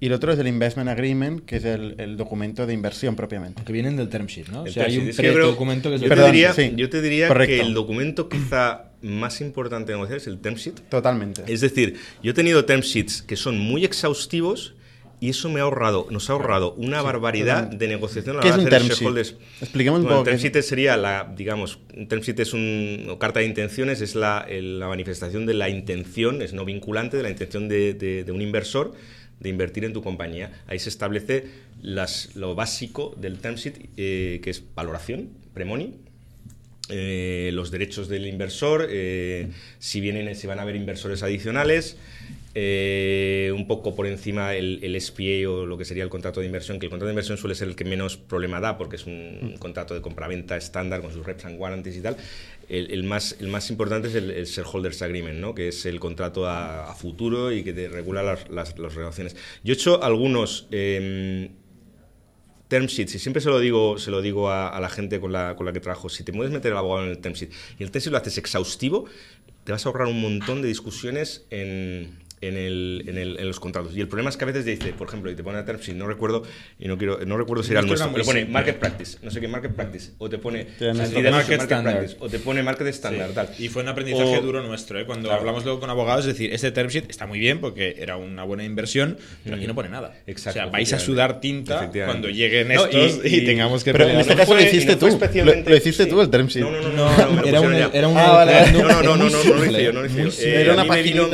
y 0.00 0.06
el 0.06 0.12
otro 0.14 0.32
es 0.32 0.38
el 0.40 0.48
Investment 0.48 0.88
Agreement, 0.90 1.44
que 1.44 1.56
es 1.56 1.64
el, 1.64 1.94
el 1.98 2.16
documento 2.16 2.66
de 2.66 2.72
inversión 2.74 3.14
propiamente. 3.14 3.62
Que 3.62 3.72
vienen 3.72 3.96
del 3.96 4.08
term 4.08 4.26
sheet, 4.26 4.48
¿no? 4.48 4.62
O 4.62 4.66
El 4.66 4.72
sea, 4.72 4.86
hay 4.86 5.12
term 5.12 5.34
un 5.36 5.40
documento 5.42 5.90
que 5.90 5.94
es 5.96 6.00
yo 6.00 6.08
el 6.08 6.18
te 6.18 6.26
diría, 6.26 6.52
sí. 6.54 6.72
yo 6.74 6.88
te 6.90 7.00
diría 7.02 7.28
Correcto. 7.28 7.54
que 7.54 7.60
el 7.60 7.74
documento 7.74 8.28
quizá 8.28 8.86
más 9.02 9.40
importante 9.40 9.92
de 9.92 9.98
negociar 9.98 10.16
es 10.18 10.26
el 10.26 10.38
term 10.40 10.56
sheet. 10.56 10.80
Totalmente. 10.88 11.42
Es 11.46 11.60
decir, 11.60 11.96
yo 12.22 12.32
he 12.32 12.34
tenido 12.34 12.64
term 12.64 12.80
sheets 12.80 13.22
que 13.22 13.36
son 13.36 13.58
muy 13.58 13.84
exhaustivos 13.84 14.74
y 15.20 15.28
eso 15.30 15.48
me 15.50 15.60
ha 15.60 15.64
ahorrado, 15.64 16.06
nos 16.10 16.30
ha 16.30 16.32
ahorrado 16.32 16.72
una 16.74 17.02
barbaridad 17.02 17.64
de 17.64 17.88
negociación 17.88 18.36
a 18.36 18.38
la 18.38 18.42
¿Qué 18.42 18.48
es 18.48 18.54
hora 18.54 18.64
de 18.70 18.76
hacer 18.76 18.88
shareholders. 18.92 19.34
Expliquemos 19.60 19.98
un 20.00 20.04
Bueno, 20.06 20.18
poco 20.20 20.30
el 20.30 20.40
term 20.40 20.52
sheet 20.52 20.62
sería 20.62 20.96
la, 20.96 21.32
digamos, 21.36 21.78
un 21.94 22.08
term 22.08 22.22
sheet 22.22 22.40
es 22.40 22.52
un, 22.54 23.06
o 23.10 23.18
carta 23.18 23.40
de 23.40 23.46
intenciones, 23.46 24.00
es 24.00 24.14
la, 24.14 24.46
el- 24.48 24.78
la 24.80 24.88
manifestación 24.88 25.44
de 25.46 25.54
la 25.54 25.68
intención, 25.68 26.40
es 26.42 26.52
no 26.54 26.64
vinculante, 26.64 27.16
de 27.18 27.22
la 27.22 27.30
intención 27.30 27.68
de, 27.68 27.92
de- 27.94 28.24
de 28.24 28.32
un 28.32 28.40
inversor 28.40 28.94
de 29.40 29.48
invertir 29.48 29.84
en 29.84 29.92
tu 29.92 30.02
compañía. 30.02 30.52
Ahí 30.66 30.78
se 30.78 30.88
establece 30.88 31.46
las, 31.82 32.34
lo 32.36 32.54
básico 32.54 33.14
del 33.18 33.38
term 33.38 33.56
sheet, 33.56 33.74
eh, 33.96 34.40
que 34.42 34.50
es 34.50 34.62
valoración, 34.74 35.28
premoni, 35.54 35.96
eh, 36.88 37.50
los 37.52 37.70
derechos 37.70 38.08
del 38.08 38.26
inversor, 38.26 38.86
eh, 38.90 39.48
si, 39.78 40.00
vienen, 40.00 40.34
si 40.34 40.46
van 40.46 40.58
a 40.58 40.62
haber 40.62 40.76
inversores 40.76 41.22
adicionales 41.22 41.96
eh, 42.54 43.52
un 43.54 43.66
poco 43.68 43.94
por 43.94 44.06
encima 44.06 44.54
el, 44.54 44.80
el 44.82 45.00
SPA 45.00 45.48
o 45.48 45.66
lo 45.66 45.78
que 45.78 45.84
sería 45.84 46.02
el 46.02 46.10
contrato 46.10 46.40
de 46.40 46.46
inversión, 46.46 46.80
que 46.80 46.86
el 46.86 46.90
contrato 46.90 47.06
de 47.06 47.12
inversión 47.12 47.38
suele 47.38 47.54
ser 47.54 47.68
el 47.68 47.76
que 47.76 47.84
menos 47.84 48.16
problema 48.16 48.60
da 48.60 48.76
porque 48.76 48.96
es 48.96 49.06
un, 49.06 49.56
contrato 49.58 49.94
de 49.94 50.00
compraventa 50.00 50.56
estándar 50.56 51.00
con 51.00 51.12
sus 51.12 51.24
reps 51.24 51.44
and 51.44 51.60
warranties 51.60 51.96
y 51.96 52.00
tal. 52.00 52.16
El, 52.68 52.90
el 52.90 53.04
más, 53.04 53.36
el 53.40 53.48
más 53.48 53.70
importante 53.70 54.08
es 54.08 54.14
el, 54.14 54.30
el 54.30 54.46
shareholders 54.46 55.02
agreement, 55.02 55.38
¿no? 55.38 55.54
que 55.54 55.68
es 55.68 55.86
el 55.86 56.00
contrato 56.00 56.46
a, 56.46 56.90
a 56.90 56.94
futuro 56.94 57.52
y 57.52 57.62
que 57.62 57.72
te 57.72 57.88
regula 57.88 58.22
las, 58.22 58.48
las, 58.48 58.78
las 58.78 58.94
relaciones. 58.94 59.36
Yo 59.62 59.72
he 59.72 59.76
hecho 59.76 60.02
algunos... 60.02 60.66
em, 60.70 61.50
term 62.68 62.86
sheets, 62.86 63.16
y 63.16 63.18
siempre 63.18 63.42
se 63.42 63.48
lo 63.48 63.58
digo, 63.58 63.98
se 63.98 64.12
lo 64.12 64.22
digo 64.22 64.48
a, 64.48 64.68
a 64.68 64.78
la 64.78 64.88
gente 64.88 65.18
con 65.18 65.32
la, 65.32 65.56
con 65.56 65.66
la 65.66 65.72
que 65.72 65.80
trabajo, 65.80 66.08
si 66.08 66.22
te 66.22 66.32
puedes 66.32 66.52
meter 66.52 66.70
al 66.70 66.78
abogado 66.78 67.04
en 67.04 67.10
el 67.10 67.18
term 67.18 67.34
sheet 67.34 67.50
y 67.80 67.82
el 67.82 67.90
term 67.90 68.00
sheet 68.00 68.12
lo 68.12 68.18
haces 68.18 68.38
exhaustivo, 68.38 69.06
te 69.64 69.72
vas 69.72 69.84
a 69.84 69.88
ahorrar 69.88 70.06
un 70.06 70.20
montón 70.20 70.62
de 70.62 70.68
discusiones 70.68 71.46
en, 71.50 72.20
en, 72.42 72.56
el, 72.56 73.04
en, 73.06 73.18
el- 73.18 73.38
en 73.38 73.46
los 73.46 73.60
contratos. 73.60 73.94
Y 73.94 74.00
el 74.00 74.08
problema 74.08 74.30
es 74.30 74.36
que 74.36 74.44
a 74.44 74.46
veces 74.46 74.64
te 74.64 74.70
dice, 74.70 74.92
por 74.94 75.08
ejemplo, 75.08 75.30
y 75.30 75.34
te 75.34 75.42
pone 75.42 75.58
a 75.58 75.64
term 75.64 75.78
sheet, 75.78 75.94
no 75.96 76.06
recuerdo, 76.06 76.42
y 76.78 76.88
no 76.88 76.96
quiero, 76.96 77.18
no 77.26 77.36
recuerdo 77.36 77.62
si 77.62 77.72
era 77.72 77.80
el 77.80 77.86
nuestro, 77.86 78.10
pero 78.12 78.24
pone 78.24 78.44
market 78.46 78.78
practice, 78.78 79.18
no 79.22 79.30
sé 79.30 79.40
qué 79.40 79.48
market 79.48 79.72
practice, 79.72 80.12
o 80.18 80.28
te 80.30 80.38
pone 80.38 80.66
market 80.94 81.52
eso, 81.52 81.62
standard. 81.64 81.94
practice, 81.96 82.16
o 82.20 82.28
te 82.28 82.38
pone 82.38 82.62
market 82.62 82.86
standard, 82.88 83.32
tal. 83.32 83.48
Y 83.58 83.68
fue 83.68 83.82
un 83.82 83.88
aprendizaje 83.88 84.38
O- 84.38 84.40
duro 84.40 84.62
nuestro, 84.62 84.98
¿eh? 84.98 85.04
Cuando 85.04 85.28
Claro. 85.28 85.40
hablamos 85.40 85.64
luego 85.64 85.80
con 85.80 85.90
abogados, 85.90 86.26
es 86.26 86.32
decir, 86.32 86.52
este 86.54 86.70
term 86.72 86.88
sheet 86.88 87.10
está 87.10 87.26
muy 87.26 87.38
bien 87.38 87.60
porque 87.60 87.96
era 87.98 88.16
una 88.16 88.42
buena 88.44 88.64
inversión, 88.64 89.18
pero 89.44 89.56
aquí 89.56 89.66
no 89.66 89.74
pone 89.74 89.88
nada. 89.90 90.14
Exacto, 90.26 90.58
o 90.60 90.62
sea, 90.62 90.66
vais 90.72 90.92
a 90.92 90.98
sudar 90.98 91.40
tinta 91.40 91.90
cuando 92.06 92.28
lleguen 92.28 92.68
No, 92.68 92.86
estos 92.86 93.20
y, 93.24 93.28
y- 93.28 93.36
y- 93.40 93.44
tengamos 93.44 93.84
que 93.84 93.92
Pero 93.92 94.08
en 94.08 94.20
este 94.20 94.32
no 94.34 94.38
caso 94.40 94.54
lo 94.54 94.60
fue- 94.60 94.68
hiciste 94.68 94.92
no 94.92 94.98
fue 94.98 95.28
tú. 95.28 95.38
Lo, 95.44 95.54
lo 95.54 95.76
hiciste 95.76 96.04
sí. 96.04 96.10
tú, 96.10 96.20
el 96.20 96.30
term 96.30 96.46
sheet. 96.46 96.62
No, 96.62 96.70
no, 96.70 96.80
no, 96.80 96.88
no, 96.90 97.10
No, 97.10 97.26
no, 97.34 97.42
lo 97.42 97.46
era 97.48 97.60
un, 97.60 97.74
era 97.74 98.08
un 98.08 98.16
Ah, 98.16 98.30
vale. 98.32 98.72
No, 98.72 98.78
no, 98.82 99.02
no, 99.02 99.02
no, 99.02 99.16
no, 99.16 99.30
no, 99.30 99.44
no 99.44 99.54
lo 99.54 99.64
hice 99.66 99.84
yo, 99.84 99.92
no 99.92 100.00
lo 100.00 100.06
hice 100.06 100.22
yo. 100.24 100.28
Eh, 100.46 100.60
Era 100.62 100.72
una 100.74 100.84
me 100.84 101.02
vino, 101.02 101.28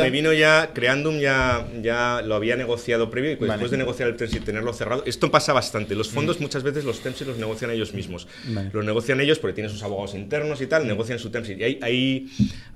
vino 0.97 1.21
ya, 1.21 1.67
ya, 1.83 2.23
lo 2.23 2.35
había 2.35 2.57
negociado 2.57 3.11
previo 3.11 3.31
y 3.31 3.33
después 3.35 3.49
Vale. 3.49 3.69
de 3.69 3.77
negociar 3.77 4.09
el 4.09 4.17
term 4.17 4.31
sheet, 4.31 4.45
tenerlo 4.45 4.73
cerrado. 4.73 5.03
Esto 5.07 5.31
pasa 5.31 5.53
bastante. 5.53 5.95
Los 5.95 6.09
fondos 6.09 6.41
muchas 6.41 6.63
veces 6.63 6.85
los 6.85 7.01
term 7.01 7.15
sheets 7.15 7.29
los 7.29 7.39
negocian 7.39 7.71
ellos 7.71 7.95
mismos. 7.95 8.29
Vale. 8.49 8.71
Los 8.73 8.85
negocian 8.85 9.21
ellos 9.21 9.39
porque 9.39 9.55
tienen 9.55 9.71
sus 9.71 9.83
abogados 9.83 10.15
internos 10.15 10.61
y 10.61 10.67
tal, 10.67 10.87
negocian 10.87 11.19
su 11.19 11.31
term 11.31 11.45
sheet. 11.45 11.59
Y 11.59 11.65
hay, 11.65 11.79
hay, 11.83 12.27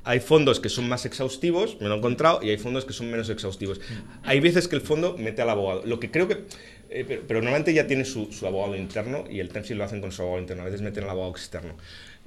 hay 0.04 0.20
fondos 0.20 0.60
que 0.60 0.68
son 0.68 0.88
más 0.88 1.06
exhaustivos, 1.06 1.76
me 1.80 1.88
lo 1.88 1.94
he 1.94 1.98
encontrado, 1.98 2.42
y 2.42 2.50
hay 2.50 2.58
fondos 2.58 2.84
que 2.84 2.92
son 2.92 3.10
menos 3.10 3.28
exhaustivos. 3.30 3.80
Hay 4.22 4.40
veces 4.40 4.68
que 4.68 4.76
el 4.76 4.82
fondo 4.82 5.16
mete 5.18 5.42
al 5.42 5.50
abogado. 5.50 5.82
Lo 5.84 5.98
que 6.00 6.10
creo 6.10 6.28
que... 6.28 6.44
eh, 6.90 7.04
pero, 7.06 7.22
pero 7.26 7.40
normalmente 7.40 7.72
ya 7.72 7.86
tiene 7.86 8.04
su, 8.04 8.32
su 8.32 8.46
abogado 8.46 8.76
interno 8.76 9.24
y 9.30 9.40
el 9.40 9.48
term 9.48 9.64
sheet 9.64 9.76
lo 9.76 9.84
hacen 9.84 10.00
con 10.00 10.12
su 10.12 10.22
abogado 10.22 10.40
interno. 10.42 10.62
A 10.62 10.66
veces 10.66 10.82
meten 10.82 11.04
al 11.04 11.10
abogado 11.10 11.32
externo. 11.32 11.76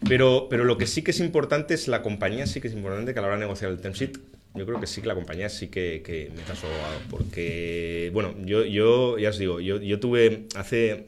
Pero, 0.07 0.47
pero 0.49 0.65
lo 0.65 0.77
que 0.77 0.85
sí 0.85 1.01
que 1.01 1.11
es 1.11 1.19
importante 1.19 1.73
es 1.73 1.87
la 1.87 2.01
compañía, 2.01 2.45
sí 2.45 2.59
que 2.59 2.67
es 2.67 2.73
importante 2.73 3.13
que 3.13 3.19
a 3.19 3.21
la 3.21 3.29
hora 3.29 3.37
de 3.37 3.41
negociar 3.41 3.71
el 3.71 3.79
term 3.79 3.93
sheet, 3.93 4.17
yo 4.55 4.65
creo 4.65 4.79
que 4.79 4.87
sí 4.87 5.01
que 5.01 5.07
la 5.07 5.15
compañía 5.15 5.49
sí 5.49 5.67
que, 5.67 6.01
que 6.05 6.31
su 6.55 6.65
abogado. 6.67 6.99
Porque, 7.09 8.09
bueno, 8.13 8.35
yo, 8.45 8.63
yo 8.65 9.17
ya 9.17 9.29
os 9.29 9.37
digo, 9.37 9.59
yo, 9.59 9.81
yo 9.81 9.99
tuve 9.99 10.45
hace 10.55 11.07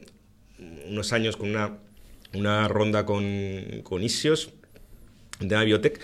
unos 0.88 1.12
años 1.12 1.36
con 1.36 1.50
una, 1.50 1.78
una 2.34 2.66
ronda 2.68 3.06
con, 3.06 3.24
con 3.82 4.02
Isios, 4.02 4.50
de 5.40 5.64
biotech, 5.64 6.00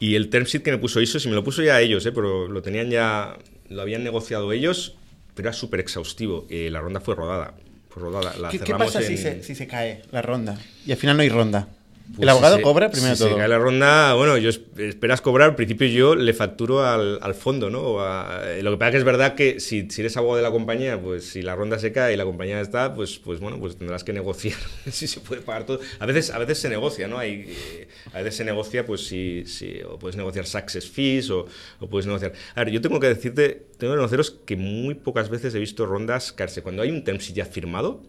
y 0.00 0.16
el 0.16 0.28
term 0.30 0.44
sheet 0.44 0.62
que 0.62 0.70
me 0.72 0.78
puso 0.78 1.00
Isios, 1.00 1.24
y 1.24 1.28
me 1.28 1.34
lo 1.34 1.44
puso 1.44 1.62
ya 1.62 1.80
ellos, 1.80 2.04
¿eh? 2.06 2.12
pero 2.12 2.48
lo 2.48 2.62
tenían 2.62 2.90
ya, 2.90 3.38
lo 3.68 3.82
habían 3.82 4.02
negociado 4.02 4.52
ellos, 4.52 4.96
pero 5.34 5.48
era 5.48 5.56
súper 5.56 5.80
exhaustivo. 5.80 6.46
Eh, 6.50 6.68
la 6.70 6.80
ronda 6.80 7.00
fue 7.00 7.14
rodada. 7.14 7.54
Fue 7.88 8.02
rodada. 8.02 8.34
La 8.38 8.48
¿Qué, 8.48 8.58
qué 8.58 8.74
pasa 8.74 9.02
si 9.02 9.12
en- 9.12 9.18
se, 9.18 9.42
si 9.42 9.54
se 9.54 9.66
cae 9.66 10.02
la 10.10 10.22
ronda? 10.22 10.58
Y 10.86 10.92
al 10.92 10.98
final 10.98 11.16
no 11.16 11.22
hay 11.22 11.28
ronda. 11.28 11.68
Pues 12.08 12.22
el 12.24 12.28
abogado 12.28 12.56
si 12.56 12.62
cobra 12.62 12.90
primero 12.90 13.14
si 13.14 13.20
todo. 13.20 13.30
Se 13.30 13.36
cae 13.36 13.48
la 13.48 13.58
ronda, 13.58 14.14
bueno, 14.14 14.36
yo 14.36 14.50
es- 14.50 14.60
esperas 14.76 15.20
cobrar, 15.20 15.50
al 15.50 15.56
principio 15.56 15.86
yo 15.88 16.14
le 16.14 16.34
facturo 16.34 16.84
al, 16.84 17.18
al 17.22 17.34
fondo, 17.34 17.70
¿no? 17.70 18.00
A- 18.00 18.42
lo 18.60 18.70
que 18.70 18.76
pasa 18.76 18.90
que 18.90 18.96
es 18.98 19.04
verdad 19.04 19.34
que 19.34 19.60
si, 19.60 19.88
si 19.90 20.02
eres 20.02 20.16
abogado 20.16 20.36
de 20.36 20.42
la 20.42 20.50
compañía, 20.50 21.00
pues 21.00 21.24
si 21.24 21.40
la 21.42 21.54
ronda 21.54 21.78
se 21.78 21.90
cae 21.92 22.12
y 22.12 22.16
la 22.16 22.24
compañía 22.24 22.60
está, 22.60 22.94
pues, 22.94 23.18
pues 23.18 23.40
bueno, 23.40 23.58
pues 23.58 23.76
tendrás 23.76 24.04
que 24.04 24.12
negociar 24.12 24.58
si 24.90 25.06
se 25.06 25.20
puede 25.20 25.40
pagar 25.40 25.64
todo. 25.64 25.80
A 26.00 26.06
veces, 26.06 26.30
a 26.30 26.38
veces 26.38 26.58
se 26.58 26.68
negocia, 26.68 27.08
¿no? 27.08 27.18
Hay, 27.18 27.46
eh, 27.48 27.88
a 28.12 28.18
veces 28.18 28.36
se 28.36 28.44
negocia, 28.44 28.84
pues 28.84 29.06
si, 29.06 29.44
si 29.46 29.80
o 29.82 29.98
puedes 29.98 30.16
negociar 30.16 30.44
success 30.46 30.88
fees 30.90 31.30
o, 31.30 31.46
o 31.80 31.86
puedes 31.88 32.06
negociar. 32.06 32.32
A 32.54 32.64
ver, 32.64 32.72
yo 32.72 32.80
tengo 32.82 33.00
que 33.00 33.06
decirte, 33.08 33.62
tengo 33.78 33.94
que 33.94 33.98
conoceros 33.98 34.30
que 34.44 34.56
muy 34.56 34.94
pocas 34.94 35.30
veces 35.30 35.54
he 35.54 35.58
visto 35.58 35.86
rondas 35.86 36.32
caerse. 36.32 36.62
Cuando 36.62 36.82
hay 36.82 36.90
un 36.90 37.04
term 37.04 37.18
sheet 37.18 37.36
ya 37.36 37.46
firmado, 37.46 38.02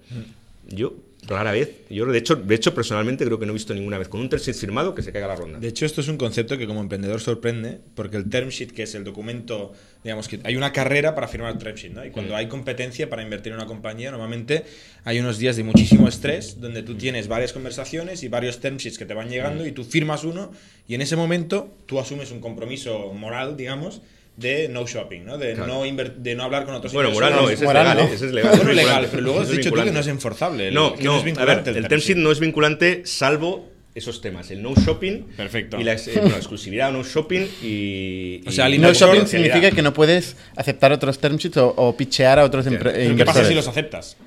yo 0.68 0.94
rara 1.28 1.51
vez, 1.51 1.69
yo 1.89 2.05
de 2.05 2.17
hecho, 2.17 2.36
de 2.36 2.55
hecho 2.55 2.74
personalmente 2.76 3.24
creo 3.26 3.39
que 3.39 3.45
no 3.45 3.51
he 3.51 3.53
visto 3.53 3.74
ninguna 3.74 3.97
vez 3.97 4.07
con 4.07 4.19
un 4.21 4.30
term 4.30 4.41
sheet 4.41 4.55
firmado 4.55 4.93
que 4.93 5.01
se 5.01 5.11
caiga 5.11 5.28
la 5.28 5.36
ronda. 5.36 5.59
De 5.59 5.67
hecho, 5.67 5.86
esto 5.86 6.01
es 6.01 6.07
un 6.07 6.17
concepto 6.17 6.57
que 6.57 6.67
como 6.67 6.82
emprendedor 6.82 7.21
sorprende, 7.21 7.80
porque 7.95 8.17
el 8.17 8.30
term 8.30 8.49
sheet, 8.49 8.71
que 8.71 8.84
es 8.84 8.95
el 8.95 9.03
documento, 9.03 9.71
digamos 10.03 10.28
que 10.28 10.39
hay 10.43 10.55
una 10.55 10.71
carrera 10.74 11.15
para 11.15 11.28
firmar 11.28 11.53
el 11.53 11.57
term 11.59 11.76
sheet, 11.76 11.93
¿no? 11.93 12.05
Y 12.05 12.11
cuando 12.11 12.34
Mm. 12.34 12.38
hay 12.38 12.47
competencia 12.47 13.09
para 13.09 13.21
invertir 13.24 13.51
en 13.53 13.57
una 13.59 13.67
compañía, 13.67 14.11
normalmente 14.11 14.65
hay 15.05 15.19
unos 15.19 15.38
días 15.38 15.55
de 15.55 15.63
muchísimo 15.63 16.07
estrés, 16.07 16.59
donde 16.59 16.84
tú 16.84 16.95
tienes 16.95 17.28
varias 17.28 17.53
conversaciones 17.53 18.24
y 18.24 18.28
varios 18.28 18.59
term 18.59 18.78
sheets 18.78 18.97
que 18.97 19.05
te 19.05 19.13
van 19.13 19.28
Mm. 19.28 19.32
llegando 19.32 19.65
y 19.65 19.71
tú 19.71 19.84
firmas 19.84 20.24
uno 20.24 20.51
y 20.88 20.95
en 20.95 21.01
ese 21.01 21.15
momento 21.15 21.74
tú 21.86 21.99
asumes 21.99 22.32
un 22.32 22.39
compromiso 22.41 23.13
moral, 23.13 23.55
digamos, 23.55 24.01
de 24.36 24.68
no 24.68 24.86
shopping, 24.88 25.26
¿no? 25.26 25.38
De, 25.38 25.54
Claro. 25.54 25.72
no, 25.74 25.86
inver- 25.86 26.16
de 26.16 26.36
no 26.36 26.44
hablar 26.44 26.66
con 26.66 26.74
otros 26.74 26.92
Bueno, 26.94 27.12
moral 27.12 27.34
no, 27.36 27.50
ese 27.50 27.66
es 27.66 27.74
legal, 27.74 27.98
no. 27.98 28.04
¿eh? 28.04 28.10
ese 28.14 28.26
es 28.26 28.32
legal. 28.32 28.50
Bueno, 28.56 28.70
es 28.72 28.76
legal, 28.76 28.86
vinculante, 29.04 29.08
pero 29.12 29.24
luego 29.24 29.40
has 29.42 29.50
dicho 29.50 29.70
tú 29.72 29.84
que 29.84 29.92
no 29.92 30.00
es 30.00 30.08
enforzable. 30.08 30.68
el- 30.70 30.74
No, 30.74 30.96
no, 31.00 31.18
es 31.26 31.38
a 31.38 31.46
ver, 31.46 31.64
el 31.66 31.88
term 31.88 32.02
sheet 32.02 32.18
no 32.18 32.32
es 32.32 32.40
vinculante 32.40 33.04
salvo 33.06 33.70
esos 33.96 34.22
temas, 34.22 34.50
el 34.50 34.64
no 34.64 34.74
shopping 34.74 35.22
Perfecto. 35.38 35.80
y 35.80 35.84
la 35.84 35.94
eh, 35.94 36.00
bueno, 36.16 36.36
exclusividad 36.36 36.92
no 36.92 37.04
shopping 37.04 37.42
y... 37.62 38.42
O 38.48 38.52
sea, 38.52 38.68
y 38.68 38.74
al 38.76 38.82
No 38.82 38.92
shopping 38.94 39.28
significa 39.28 39.70
que 39.70 39.84
no 39.84 39.94
puedes 39.94 40.36
aceptar 40.56 40.92
otros 40.92 41.20
term 41.20 41.38
sheets 41.38 41.58
o, 41.58 41.68
o 41.78 41.96
pitchear 41.96 42.40
a 42.40 42.44
otros 42.44 42.66
¿Pero 42.68 42.92
¿Qué 43.16 43.26
pasa 43.26 43.46
si 43.46 43.54
los 43.54 43.68
aceptas? 43.68 44.18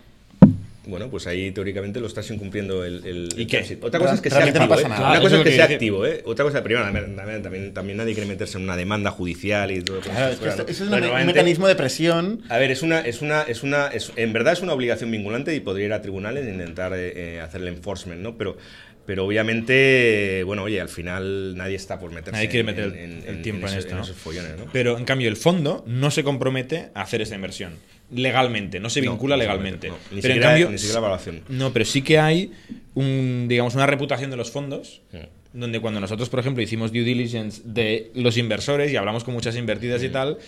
Bueno, 0.86 1.10
pues 1.10 1.26
ahí 1.26 1.50
teóricamente 1.50 1.98
lo 2.00 2.06
estás 2.06 2.30
incumpliendo 2.30 2.84
el, 2.84 3.04
el, 3.04 3.28
¿Y 3.36 3.46
qué? 3.46 3.78
Otra 3.82 3.98
cosa 3.98 4.14
es 4.14 4.20
que 4.20 4.30
sea 4.30 4.40
no 4.40 4.46
activo, 4.46 4.68
pasa 4.68 4.86
¿eh? 4.86 4.90
Una 5.10 5.20
cosa 5.20 5.36
es 5.38 5.42
que 5.42 5.48
es 5.48 5.54
sea 5.56 5.66
que 5.68 5.74
activo, 5.74 6.06
¿eh? 6.06 6.22
Otra 6.24 6.44
cosa, 6.44 6.62
primero, 6.62 6.84
también, 7.16 7.74
también, 7.74 7.96
nadie 7.96 8.14
quiere 8.14 8.28
meterse 8.28 8.56
en 8.58 8.64
una 8.64 8.76
demanda 8.76 9.10
judicial 9.10 9.70
y 9.72 9.82
todo. 9.82 10.00
Claro, 10.00 10.32
es 10.32 10.38
que 10.38 10.48
esto- 10.48 10.64
eso 10.68 10.84
es 10.84 10.90
bueno, 10.90 11.12
un, 11.12 11.26
mecanismo 11.26 11.66
de 11.66 11.74
presión. 11.74 12.42
A 12.48 12.58
ver, 12.58 12.70
es 12.70 12.82
una, 12.82 13.00
es 13.00 13.20
una, 13.20 13.42
es 13.42 13.62
una, 13.64 13.88
es- 13.88 14.12
en 14.16 14.32
verdad 14.32 14.52
es 14.52 14.62
una 14.62 14.72
obligación 14.74 15.10
vinculante 15.10 15.54
y 15.54 15.60
podría 15.60 15.86
ir 15.86 15.92
a 15.92 16.00
tribunales 16.02 16.46
e 16.46 16.50
intentar 16.50 16.92
eh, 16.94 17.12
eh, 17.36 17.40
hacer 17.40 17.62
el 17.62 17.68
enforcement, 17.68 18.22
¿no? 18.22 18.36
Pero, 18.38 18.56
pero 19.06 19.24
obviamente, 19.24 20.42
bueno, 20.44 20.64
oye, 20.64 20.80
al 20.80 20.88
final 20.88 21.56
nadie 21.56 21.76
está 21.76 21.98
por 21.98 22.10
meterse. 22.10 22.32
Nadie 22.32 22.48
quiere 22.48 22.60
en- 22.60 22.66
meter 22.66 22.84
el- 22.84 22.94
en, 22.98 23.24
el 23.26 23.42
tiempo 23.42 23.66
en 23.68 23.74
esto, 23.78 23.94
¿no? 23.94 24.02
esos 24.02 24.16
follones, 24.16 24.56
¿no? 24.58 24.66
Pero 24.72 24.98
en 24.98 25.04
cambio 25.04 25.28
el 25.28 25.36
fondo 25.36 25.84
no 25.86 26.10
se 26.10 26.22
compromete 26.24 26.88
a 26.94 27.02
hacer 27.02 27.22
esta 27.22 27.34
inversión 27.34 27.74
legalmente, 28.12 28.78
no 28.80 28.88
se 28.90 29.00
vincula 29.00 29.36
no 29.36 29.40
legalmente. 29.42 29.88
no. 29.88 29.94
Ni 30.12 30.20
Pero 30.20 30.34
en 30.34 30.34
siquiera- 30.34 30.46
cambio 30.48 30.70
ni 30.70 30.78
siquiera 30.78 31.00
la 31.00 31.06
evaluación. 31.06 31.40
No, 31.48 31.72
pero 31.72 31.84
sí 31.84 32.02
que 32.02 32.18
hay 32.18 32.52
un 32.94 33.46
digamos 33.48 33.74
una 33.74 33.86
reputación 33.86 34.30
de 34.30 34.36
los 34.36 34.50
fondos 34.50 35.02
Mm. 35.12 35.58
donde 35.58 35.80
cuando 35.80 36.00
nosotros, 36.00 36.28
por 36.28 36.40
ejemplo, 36.40 36.62
hicimos 36.62 36.92
due 36.92 37.02
diligence 37.02 37.62
de 37.64 38.10
los 38.14 38.36
inversores 38.36 38.92
y 38.92 38.96
hablamos 38.96 39.24
con 39.24 39.34
muchas 39.34 39.56
invertidas 39.56 40.02
Mm. 40.02 40.04
y 40.04 40.08
tal, 40.10 40.38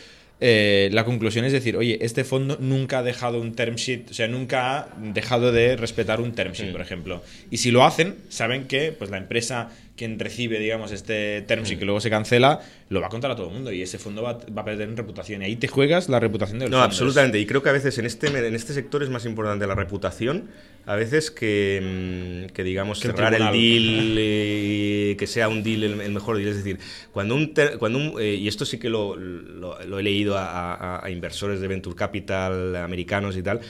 eh, 0.41 0.89
la 0.93 1.05
conclusión 1.05 1.45
es 1.45 1.53
decir, 1.53 1.77
oye, 1.77 1.99
este 2.03 2.25
fondo 2.25 2.59
nunca 2.61 3.01
ha 3.01 3.03
dejado 3.03 3.41
un 3.41 3.55
term 3.55 3.75
sheet, 3.75 4.11
o 4.11 4.15
sea, 4.15 4.29
nunca 4.29 4.79
ha 4.79 4.89
dejado 4.99 5.51
de 5.51 5.77
respetar 5.77 6.21
un 6.21 6.33
term 6.33 6.53
sheet, 6.53 6.73
por 6.73 6.81
ejemplo. 6.81 7.23
Y 7.51 7.57
si 7.57 7.71
lo 7.71 7.85
hacen, 7.85 8.17
saben 8.29 8.67
que 8.67 8.93
pues 8.93 9.11
la 9.11 9.19
empresa 9.19 9.71
quien 9.99 10.19
recibe, 10.19 10.59
digamos, 10.59 10.93
este 10.93 11.43
term 11.43 11.63
Mm. 11.63 11.65
sheet 11.67 11.79
que 11.81 11.85
luego 11.85 12.01
se 12.01 12.09
cancela, 12.09 12.61
lo 12.89 13.01
va 13.03 13.09
a 13.09 13.11
contar 13.11 13.31
a 13.33 13.37
todo 13.37 13.49
el 13.49 13.53
mundo 13.55 13.71
y 13.73 13.83
ese 13.83 13.99
fondo 13.99 14.23
va, 14.23 14.39
va 14.57 14.63
a 14.63 14.65
perder 14.65 14.89
en 14.89 14.97
reputación. 14.97 15.43
Y 15.43 15.47
ahí 15.47 15.57
te 15.57 15.69
juegas 15.69 16.09
la 16.09 16.21
reputación 16.21 16.59
del 16.61 16.71
No, 16.71 16.81
absolutamente. 16.81 17.39
Y 17.39 17.45
creo 17.45 17.63
que 17.63 17.69
a 17.69 17.73
veces 17.73 17.99
en 17.99 18.07
este, 18.07 18.29
en 18.29 18.55
este 18.55 18.73
sector 18.73 19.03
es 19.03 19.11
más 19.11 19.27
importante 19.27 19.67
la 19.67 19.75
reputación, 19.75 20.49
a 20.87 20.95
veces 20.95 21.31
que, 21.31 22.47
mm, 22.49 22.53
que 22.55 22.65
digamos, 22.65 23.01
Que 23.01 23.09
el 23.09 23.15
cerrar 23.15 23.35
el 23.35 23.41
tribunal. 23.41 23.61
deal, 23.61 24.17
eh, 24.19 25.17
que 25.19 25.27
sea 25.27 25.49
un 25.49 25.63
deal 25.63 25.83
el, 25.85 26.01
el 26.01 26.13
mejor 26.13 26.37
deal. 26.39 26.49
Es 26.49 26.57
decir, 26.57 26.79
cuando 27.13 27.35
un. 27.35 27.53
ter- 27.53 27.77
cuando 27.79 27.99
un 27.99 28.15
eh, 28.21 28.35
y 28.37 28.49
esto 28.49 28.65
sí 28.65 28.79
que 28.79 28.89
lo, 28.89 29.17
lo- 29.17 29.79
lo 29.85 29.99
he 29.99 30.03
leído 30.03 30.39
a, 30.39 30.47
a- 30.75 31.05
a 31.05 31.11
inversores 31.11 31.61
de 31.61 31.69
Venture 31.69 31.97
Capital 31.97 32.77
americanos 32.77 33.37
y 33.37 33.43
tal, 33.43 33.61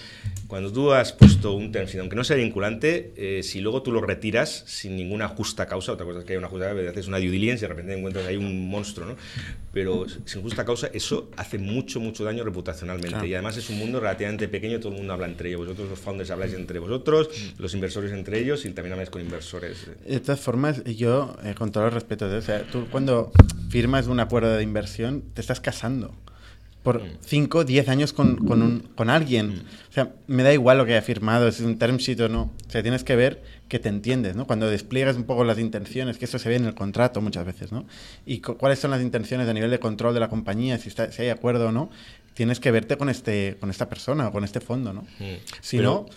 cuando 0.46 0.72
tú 0.72 0.92
has 0.92 1.12
puesto 1.12 1.52
un 1.54 1.72
term 1.72 1.86
sheet, 1.86 2.00
aunque 2.00 2.16
no 2.16 2.24
sea 2.24 2.36
vinculante, 2.36 3.12
eh, 3.16 3.42
si 3.42 3.60
luego 3.60 3.82
tú 3.82 3.92
lo 3.92 4.00
retiras 4.00 4.64
sin 4.66 4.96
ninguna 4.96 5.28
justa 5.28 5.66
causa, 5.66 5.92
otra 5.92 6.06
cosa 6.06 6.17
es 6.20 6.26
que 6.26 6.32
hay 6.32 6.38
una 6.38 6.48
justa 6.48 6.66
causa, 6.68 6.90
haces 6.90 7.08
una 7.08 7.18
due 7.18 7.30
diligence 7.30 7.64
y 7.64 7.68
de 7.68 7.74
repente 7.74 7.96
encuentras 7.96 8.26
hay 8.26 8.36
un 8.36 8.68
monstruo, 8.68 9.06
¿no? 9.06 9.16
Pero 9.72 10.06
sin 10.24 10.42
justa 10.42 10.64
causa, 10.64 10.88
eso 10.92 11.30
hace 11.36 11.58
mucho, 11.58 12.00
mucho 12.00 12.24
daño 12.24 12.44
reputacionalmente. 12.44 13.10
Claro. 13.10 13.26
Y 13.26 13.34
además 13.34 13.56
es 13.56 13.68
un 13.70 13.78
mundo 13.78 14.00
relativamente 14.00 14.48
pequeño, 14.48 14.80
todo 14.80 14.92
el 14.92 14.98
mundo 14.98 15.12
habla 15.12 15.26
entre 15.26 15.48
ellos. 15.48 15.60
Vosotros, 15.60 15.88
los 15.90 15.98
founders, 15.98 16.30
habláis 16.30 16.54
entre 16.54 16.78
vosotros, 16.78 17.28
los 17.58 17.74
inversores 17.74 18.12
entre 18.12 18.38
ellos 18.40 18.64
y 18.64 18.70
también 18.70 18.92
habláis 18.92 19.10
con 19.10 19.22
inversores. 19.22 19.86
De 20.06 20.20
todas 20.20 20.40
formas, 20.40 20.82
yo, 20.84 21.36
eh, 21.44 21.54
con 21.54 21.72
todo 21.72 21.86
el 21.86 21.92
respeto, 21.92 22.26
o 22.26 22.42
sea, 22.42 22.62
tú 22.62 22.86
cuando 22.90 23.32
firmas 23.70 24.06
un 24.06 24.20
acuerdo 24.20 24.56
de 24.56 24.62
inversión, 24.62 25.22
te 25.34 25.40
estás 25.40 25.60
casando. 25.60 26.14
Por 26.82 27.02
Mm. 27.02 27.08
5, 27.20 27.64
10 27.64 27.88
años 27.88 28.12
con, 28.12 28.36
con, 28.36 28.62
un- 28.62 28.80
con 28.94 29.10
alguien. 29.10 29.62
O 29.90 29.92
sea, 29.92 30.12
me 30.26 30.42
da 30.42 30.52
igual 30.52 30.78
lo 30.78 30.86
que 30.86 30.92
haya 30.92 31.02
firmado, 31.02 31.50
si 31.52 31.62
es 31.62 31.66
un 31.68 31.76
term 31.78 31.96
sheet 31.98 32.20
o 32.20 32.28
no. 32.28 32.42
O 32.66 32.70
sea, 32.70 32.82
tienes 32.82 33.04
que 33.04 33.16
ver 33.16 33.42
que 33.68 33.78
te 33.78 33.88
entiendes, 33.88 34.36
¿no? 34.36 34.46
Cuando 34.46 34.70
despliegas 34.70 35.16
un 35.16 35.24
poco 35.24 35.44
las 35.44 35.58
intenciones, 35.58 36.16
que 36.18 36.24
eso 36.24 36.38
se 36.38 36.48
ve 36.48 36.56
en 36.56 36.64
el 36.64 36.74
contrato 36.74 37.20
muchas 37.20 37.44
veces, 37.44 37.72
¿no? 37.72 37.84
Y 38.24 38.40
cu- 38.40 38.56
cuáles 38.56 38.78
son 38.78 38.90
las 38.90 39.02
intenciones 39.02 39.48
a 39.48 39.52
nivel 39.52 39.70
de 39.70 39.78
control 39.80 40.14
de 40.14 40.20
la 40.20 40.28
compañía, 40.28 40.78
si, 40.78 40.88
está, 40.88 41.12
si 41.12 41.22
hay 41.22 41.28
acuerdo 41.28 41.68
o 41.68 41.72
no, 41.72 41.90
tienes 42.34 42.60
que 42.60 42.70
verte 42.70 42.96
con, 42.96 43.08
este, 43.10 43.56
con 43.60 43.68
esta 43.70 43.88
persona 43.88 44.28
o 44.28 44.32
con 44.32 44.44
este 44.44 44.60
fondo, 44.60 44.92
¿no? 44.92 45.02
Mm. 45.18 45.24
Si 45.60 45.76
Pero- 45.78 46.06
no, 46.08 46.14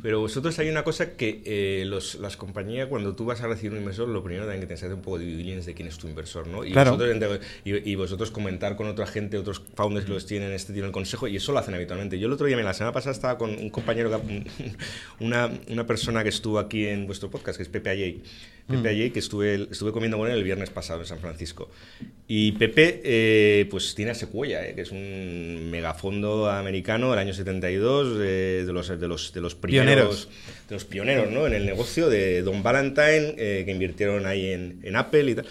Pero 0.00 0.20
vosotros 0.20 0.56
hay 0.60 0.68
una 0.68 0.84
cosa 0.84 1.16
que 1.16 1.42
eh, 1.44 1.84
los, 1.84 2.14
las 2.16 2.36
compañías, 2.36 2.86
cuando 2.86 3.16
tú 3.16 3.24
vas 3.24 3.40
a 3.40 3.48
recibir 3.48 3.72
un 3.72 3.78
inversor, 3.78 4.08
lo 4.08 4.22
primero 4.22 4.44
también 4.44 4.60
que 4.60 4.66
tienes 4.66 4.80
que 4.80 4.86
hacer 4.86 4.96
un 4.96 5.02
poco 5.02 5.18
de 5.18 5.24
diligence 5.24 5.66
de 5.70 5.74
quién 5.74 5.88
es 5.88 5.98
tu 5.98 6.06
inversor, 6.06 6.46
¿no? 6.46 6.64
Y, 6.64 6.70
Claro. 6.70 6.96
vosotros, 6.96 7.40
y, 7.64 7.90
y 7.90 7.94
vosotros 7.96 8.30
comentar 8.30 8.76
con 8.76 8.86
otra 8.86 9.06
gente, 9.06 9.36
otros 9.38 9.60
founders 9.74 10.06
que 10.06 10.12
los 10.12 10.24
tienen, 10.26 10.52
este 10.52 10.72
tiene 10.72 10.86
el 10.86 10.92
consejo, 10.92 11.26
y 11.26 11.36
eso 11.36 11.52
lo 11.52 11.58
hacen 11.58 11.74
habitualmente. 11.74 12.18
Yo 12.18 12.28
el 12.28 12.32
otro 12.32 12.46
día, 12.46 12.56
la 12.56 12.74
semana 12.74 12.92
pasada, 12.92 13.12
estaba 13.12 13.38
con 13.38 13.50
un 13.50 13.70
compañero, 13.70 14.22
una, 15.20 15.50
una 15.68 15.86
persona 15.86 16.22
que 16.22 16.28
estuvo 16.28 16.60
aquí 16.60 16.86
en 16.86 17.06
vuestro 17.06 17.28
podcast, 17.30 17.56
que 17.56 17.64
es 17.64 17.68
Pepe 17.68 17.90
Ayey. 17.90 18.22
Pepe 18.68 18.90
Ayey, 18.90 19.10
que 19.10 19.18
estuve, 19.18 19.66
estuve 19.70 19.92
comiendo 19.92 20.18
con 20.18 20.28
él 20.30 20.36
el 20.36 20.44
viernes 20.44 20.68
pasado 20.68 21.00
en 21.00 21.06
San 21.06 21.20
Francisco. 21.20 21.70
Y 22.26 22.52
Pepe, 22.52 23.00
eh, 23.02 23.66
pues 23.70 23.94
tiene 23.94 24.10
a 24.10 24.14
Sequoia, 24.14 24.68
eh, 24.68 24.74
que 24.74 24.82
es 24.82 24.90
un 24.92 25.70
megafondo 25.70 26.50
americano 26.50 27.08
del 27.10 27.18
año 27.18 27.32
72, 27.32 28.18
eh, 28.20 28.64
de, 28.66 28.72
los, 28.74 28.88
de, 28.88 29.08
los, 29.08 29.32
de 29.32 29.40
los 29.40 29.54
primeros 29.54 29.87
De 29.96 30.74
los 30.74 30.84
pioneros 30.84 31.30
¿no? 31.30 31.46
en 31.46 31.54
el 31.54 31.64
negocio 31.64 32.10
de 32.10 32.42
Don 32.42 32.62
Valentine, 32.62 33.34
eh, 33.38 33.62
que 33.64 33.70
invirtieron 33.70 34.26
ahí 34.26 34.50
en, 34.50 34.96
Apple 34.96 35.30
y 35.30 35.34
tal. 35.34 35.46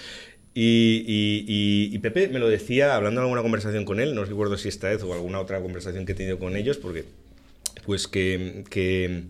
Y 0.54 1.98
Pepe 2.00 2.28
me 2.28 2.40
lo 2.40 2.48
decía 2.48 2.96
hablando 2.96 3.22
en 3.22 3.26
alguna 3.26 3.42
conversación 3.42 3.84
con 3.84 4.00
él, 4.00 4.14
no 4.14 4.26
recuerdo 4.26 4.58
si 4.58 4.70
esta 4.70 4.90
vez 4.90 5.02
o 5.04 5.14
alguna 5.14 5.40
otra 5.40 5.60
conversación 5.60 6.06
que 6.06 6.12
he 6.12 6.16
tenido 6.16 6.38
con 6.38 6.56
ellos, 6.56 6.78
porque 6.78 7.06
pues 7.86 8.08
que, 8.08 8.64
que, 8.70 9.24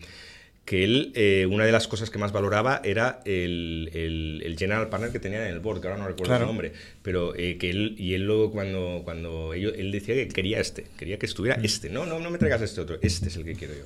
que 0.67 0.83
él, 0.83 1.13
eh, 1.15 1.47
una 1.49 1.63
de 1.65 1.71
las 1.71 1.87
cosas 1.87 2.09
que 2.09 2.17
más 2.17 2.33
valoraba 2.33 2.81
era 2.83 3.21
el, 3.23 3.89
el- 3.93 4.41
el 4.45 4.57
general 4.57 4.89
partner 4.89 5.13
que 5.13 5.19
tenía 5.19 5.47
en 5.47 5.53
el 5.53 5.61
board, 5.61 5.79
que 5.79 5.87
ahora 5.87 5.97
no 5.97 6.05
recuerdo 6.09 6.25
Claro. 6.31 6.43
el 6.43 6.47
nombre, 6.49 6.73
pero 7.01 7.33
eh, 7.37 7.57
que 7.57 7.69
él, 7.69 7.95
y 7.97 8.15
él 8.15 8.23
luego 8.23 8.51
cuando, 8.51 8.99
cuando 9.05 9.53
ello- 9.53 9.73
él 9.73 9.93
decía 9.93 10.13
que 10.15 10.27
quería 10.27 10.59
este, 10.59 10.85
quería 10.97 11.17
que 11.17 11.25
estuviera 11.25 11.57
este, 11.63 11.89
no, 11.89 12.05
no, 12.05 12.19
no 12.19 12.29
me 12.29 12.37
traigas 12.37 12.61
este 12.61 12.81
otro, 12.81 12.97
este 13.01 13.29
es 13.29 13.37
el 13.37 13.45
que 13.45 13.53
quiero 13.55 13.75
yo. 13.75 13.85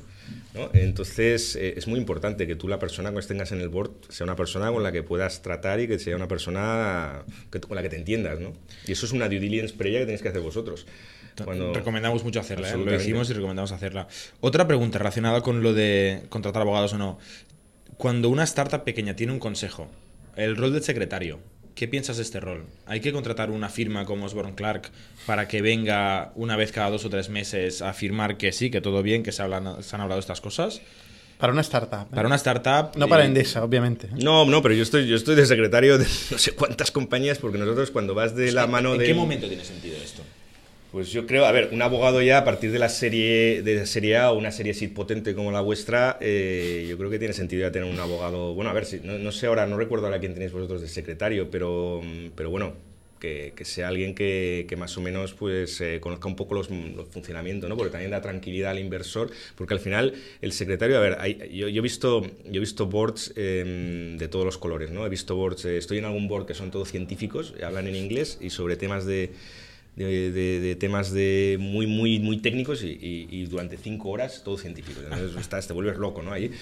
¿no? 0.55 0.71
Entonces 0.73 1.55
eh, 1.55 1.75
es 1.77 1.87
muy 1.87 1.99
importante 1.99 2.47
que 2.47 2.55
tú 2.55 2.67
la 2.67 2.79
persona 2.79 3.13
que 3.13 3.21
tengas 3.21 3.51
en 3.51 3.61
el 3.61 3.69
board 3.69 3.91
sea 4.09 4.23
una 4.23 4.35
persona 4.35 4.71
con 4.71 4.81
la 4.81 4.91
que 4.91 5.03
puedas 5.03 5.43
tratar 5.43 5.79
y 5.81 5.87
que 5.87 5.99
sea 5.99 6.15
una 6.15 6.27
persona 6.27 7.21
que- 7.51 7.59
con 7.61 7.75
la 7.75 7.83
que 7.83 7.89
te 7.89 7.95
entiendas, 7.97 8.39
¿no? 8.39 8.53
Y 8.87 8.93
eso 8.93 9.05
es 9.05 9.11
una 9.11 9.29
due 9.29 9.39
diligence 9.39 9.75
previa 9.77 9.99
que 9.99 10.05
tenéis 10.05 10.23
que 10.23 10.29
hacer 10.29 10.41
vosotros. 10.41 10.87
Cuando- 11.45 11.73
Recomendamos 11.73 12.23
mucho 12.23 12.39
hacerla, 12.39 12.69
¿eh? 12.69 12.77
lo 12.77 12.95
hicimos 12.95 13.29
y 13.29 13.33
recomendamos 13.33 13.71
hacerla. 13.71 14.07
Otra 14.39 14.67
pregunta 14.67 14.97
relacionada 14.97 15.41
con 15.41 15.63
lo 15.63 15.73
de 15.73 16.23
contratar 16.29 16.61
abogados 16.61 16.93
o 16.93 16.97
no. 16.97 17.19
Cuando 17.97 18.29
una 18.29 18.43
startup 18.43 18.83
pequeña 18.83 19.15
tiene 19.15 19.33
un 19.33 19.39
consejo, 19.39 19.87
el 20.35 20.55
rol 20.55 20.73
del 20.73 20.83
secretario, 20.83 21.39
¿qué 21.75 21.87
piensas 21.87 22.17
de 22.17 22.23
este 22.23 22.39
rol? 22.39 22.65
¿Hay 22.85 22.99
que 22.99 23.11
contratar 23.13 23.51
una 23.51 23.69
firma 23.69 24.05
como 24.05 24.25
Osborne 24.25 24.55
Clark 24.55 24.89
para 25.25 25.47
que 25.47 25.61
venga 25.61 26.31
una 26.35 26.55
vez 26.55 26.71
cada 26.71 26.89
dos 26.89 27.05
o 27.05 27.09
tres 27.09 27.29
meses 27.29 27.81
a 27.81 27.89
afirmar 27.89 28.37
que 28.37 28.51
sí, 28.51 28.71
que 28.71 28.81
todo 28.81 29.03
bien, 29.03 29.23
que 29.23 29.31
se, 29.31 29.43
hablan, 29.43 29.83
se 29.83 29.95
han 29.95 30.01
hablado 30.01 30.19
estas 30.19 30.41
cosas? 30.41 30.81
para 31.41 31.53
una 31.53 31.61
startup. 31.61 32.03
¿eh? 32.03 32.15
Para 32.15 32.27
una 32.27 32.35
startup... 32.35 32.95
No 32.95 33.07
para 33.07 33.23
eh, 33.23 33.25
Endesa, 33.25 33.63
obviamente. 33.63 34.09
No, 34.13 34.45
no, 34.45 34.61
pero 34.61 34.75
yo 34.75 34.83
estoy, 34.83 35.07
yo 35.07 35.15
estoy 35.15 35.35
de 35.35 35.47
secretario 35.47 35.97
de 35.97 36.05
no 36.31 36.37
sé 36.37 36.51
cuántas 36.51 36.91
compañías, 36.91 37.39
porque 37.39 37.57
nosotros 37.57 37.89
cuando 37.89 38.13
vas 38.13 38.35
de 38.35 38.51
la 38.51 38.67
mano 38.67 38.93
¿En 38.93 38.99
de... 38.99 39.07
qué 39.07 39.13
momento 39.15 39.47
tiene 39.47 39.65
sentido 39.65 39.97
esto? 39.97 40.21
Pues 40.91 41.09
yo 41.13 41.25
creo, 41.25 41.45
a 41.45 41.53
ver, 41.53 41.69
un 41.71 41.81
abogado 41.81 42.21
ya 42.21 42.39
a 42.39 42.43
partir 42.43 42.69
de 42.73 42.77
la 42.77 42.89
serie 42.89 43.61
de 43.61 43.85
serie 43.85 44.17
A 44.17 44.31
o 44.31 44.37
una 44.37 44.51
serie 44.51 44.73
así 44.73 44.89
potente 44.89 45.33
como 45.33 45.49
la 45.49 45.61
vuestra, 45.61 46.17
eh, 46.19 46.85
yo 46.89 46.97
creo 46.97 47.09
que 47.09 47.17
tiene 47.17 47.33
sentido 47.33 47.61
ya 47.61 47.71
tener 47.71 47.89
un 47.89 47.97
abogado. 47.97 48.53
Bueno, 48.53 48.71
a 48.71 48.73
ver, 48.73 48.83
si, 48.85 48.99
no, 49.01 49.31
sé 49.31 49.47
ahora, 49.47 49.65
no 49.67 49.77
recuerdo 49.77 50.07
ahora 50.07 50.19
quién 50.19 50.33
tenéis 50.33 50.51
vosotros 50.51 50.81
de 50.81 50.89
secretario, 50.89 51.49
pero, 51.49 52.01
mm, 52.03 52.31
pero 52.35 52.49
bueno, 52.49 52.73
que, 53.21 53.53
que 53.55 53.63
sea 53.63 53.87
alguien 53.87 54.13
que, 54.15 54.65
que 54.67 54.75
más 54.75 54.97
o 54.97 55.01
menos 55.01 55.33
pues 55.33 55.79
eh, 55.79 55.99
conozca 56.01 56.27
un 56.27 56.35
poco 56.35 56.55
los, 56.55 56.69
los 56.69 57.07
funcionamientos, 57.07 57.69
¿no? 57.69 57.77
Porque 57.77 57.91
también 57.91 58.11
da 58.11 58.19
tranquilidad 58.21 58.71
al 58.71 58.79
inversor, 58.79 59.31
porque 59.55 59.73
al 59.75 59.79
final 59.79 60.13
el 60.41 60.51
secretario, 60.51 60.97
a 60.97 60.99
ver, 61.01 61.15
hay- 61.21 61.37
yo, 61.53 61.67
he 61.69 61.79
visto 61.81 62.21
yo 62.23 62.55
he 62.57 62.59
visto 62.59 62.87
boards 62.87 63.31
eh, 63.37 64.15
de 64.19 64.27
todos 64.27 64.43
los 64.43 64.57
colores, 64.57 64.91
¿no? 64.91 65.05
He 65.05 65.09
visto 65.09 65.37
boards, 65.37 65.63
eh, 65.63 65.77
estoy 65.77 65.99
en 65.99 66.05
algún 66.05 66.27
board 66.27 66.47
que 66.47 66.53
son 66.53 66.69
todos 66.69 66.89
científicos, 66.91 67.53
hablan 67.63 67.87
en 67.87 67.95
inglés 67.95 68.37
y 68.41 68.49
sobre 68.49 68.75
temas 68.75 69.05
de 69.05 69.29
de, 69.95 70.31
de- 70.31 70.59
de 70.59 70.75
temas 70.75 71.11
de 71.11 71.57
muy 71.59 71.85
muy 71.87 72.19
muy 72.19 72.37
técnicos 72.37 72.83
y, 72.83 72.87
y- 72.89 73.27
y 73.29 73.45
durante 73.45 73.77
cinco 73.77 74.09
horas 74.09 74.41
todo 74.43 74.57
científico. 74.57 74.99
Entonces 75.03 75.35
estás, 75.39 75.67
te 75.67 75.73
vuelves 75.73 75.97
loco 75.97 76.21
no 76.21 76.31
ahí. 76.31 76.49
¿Qué 76.49 76.53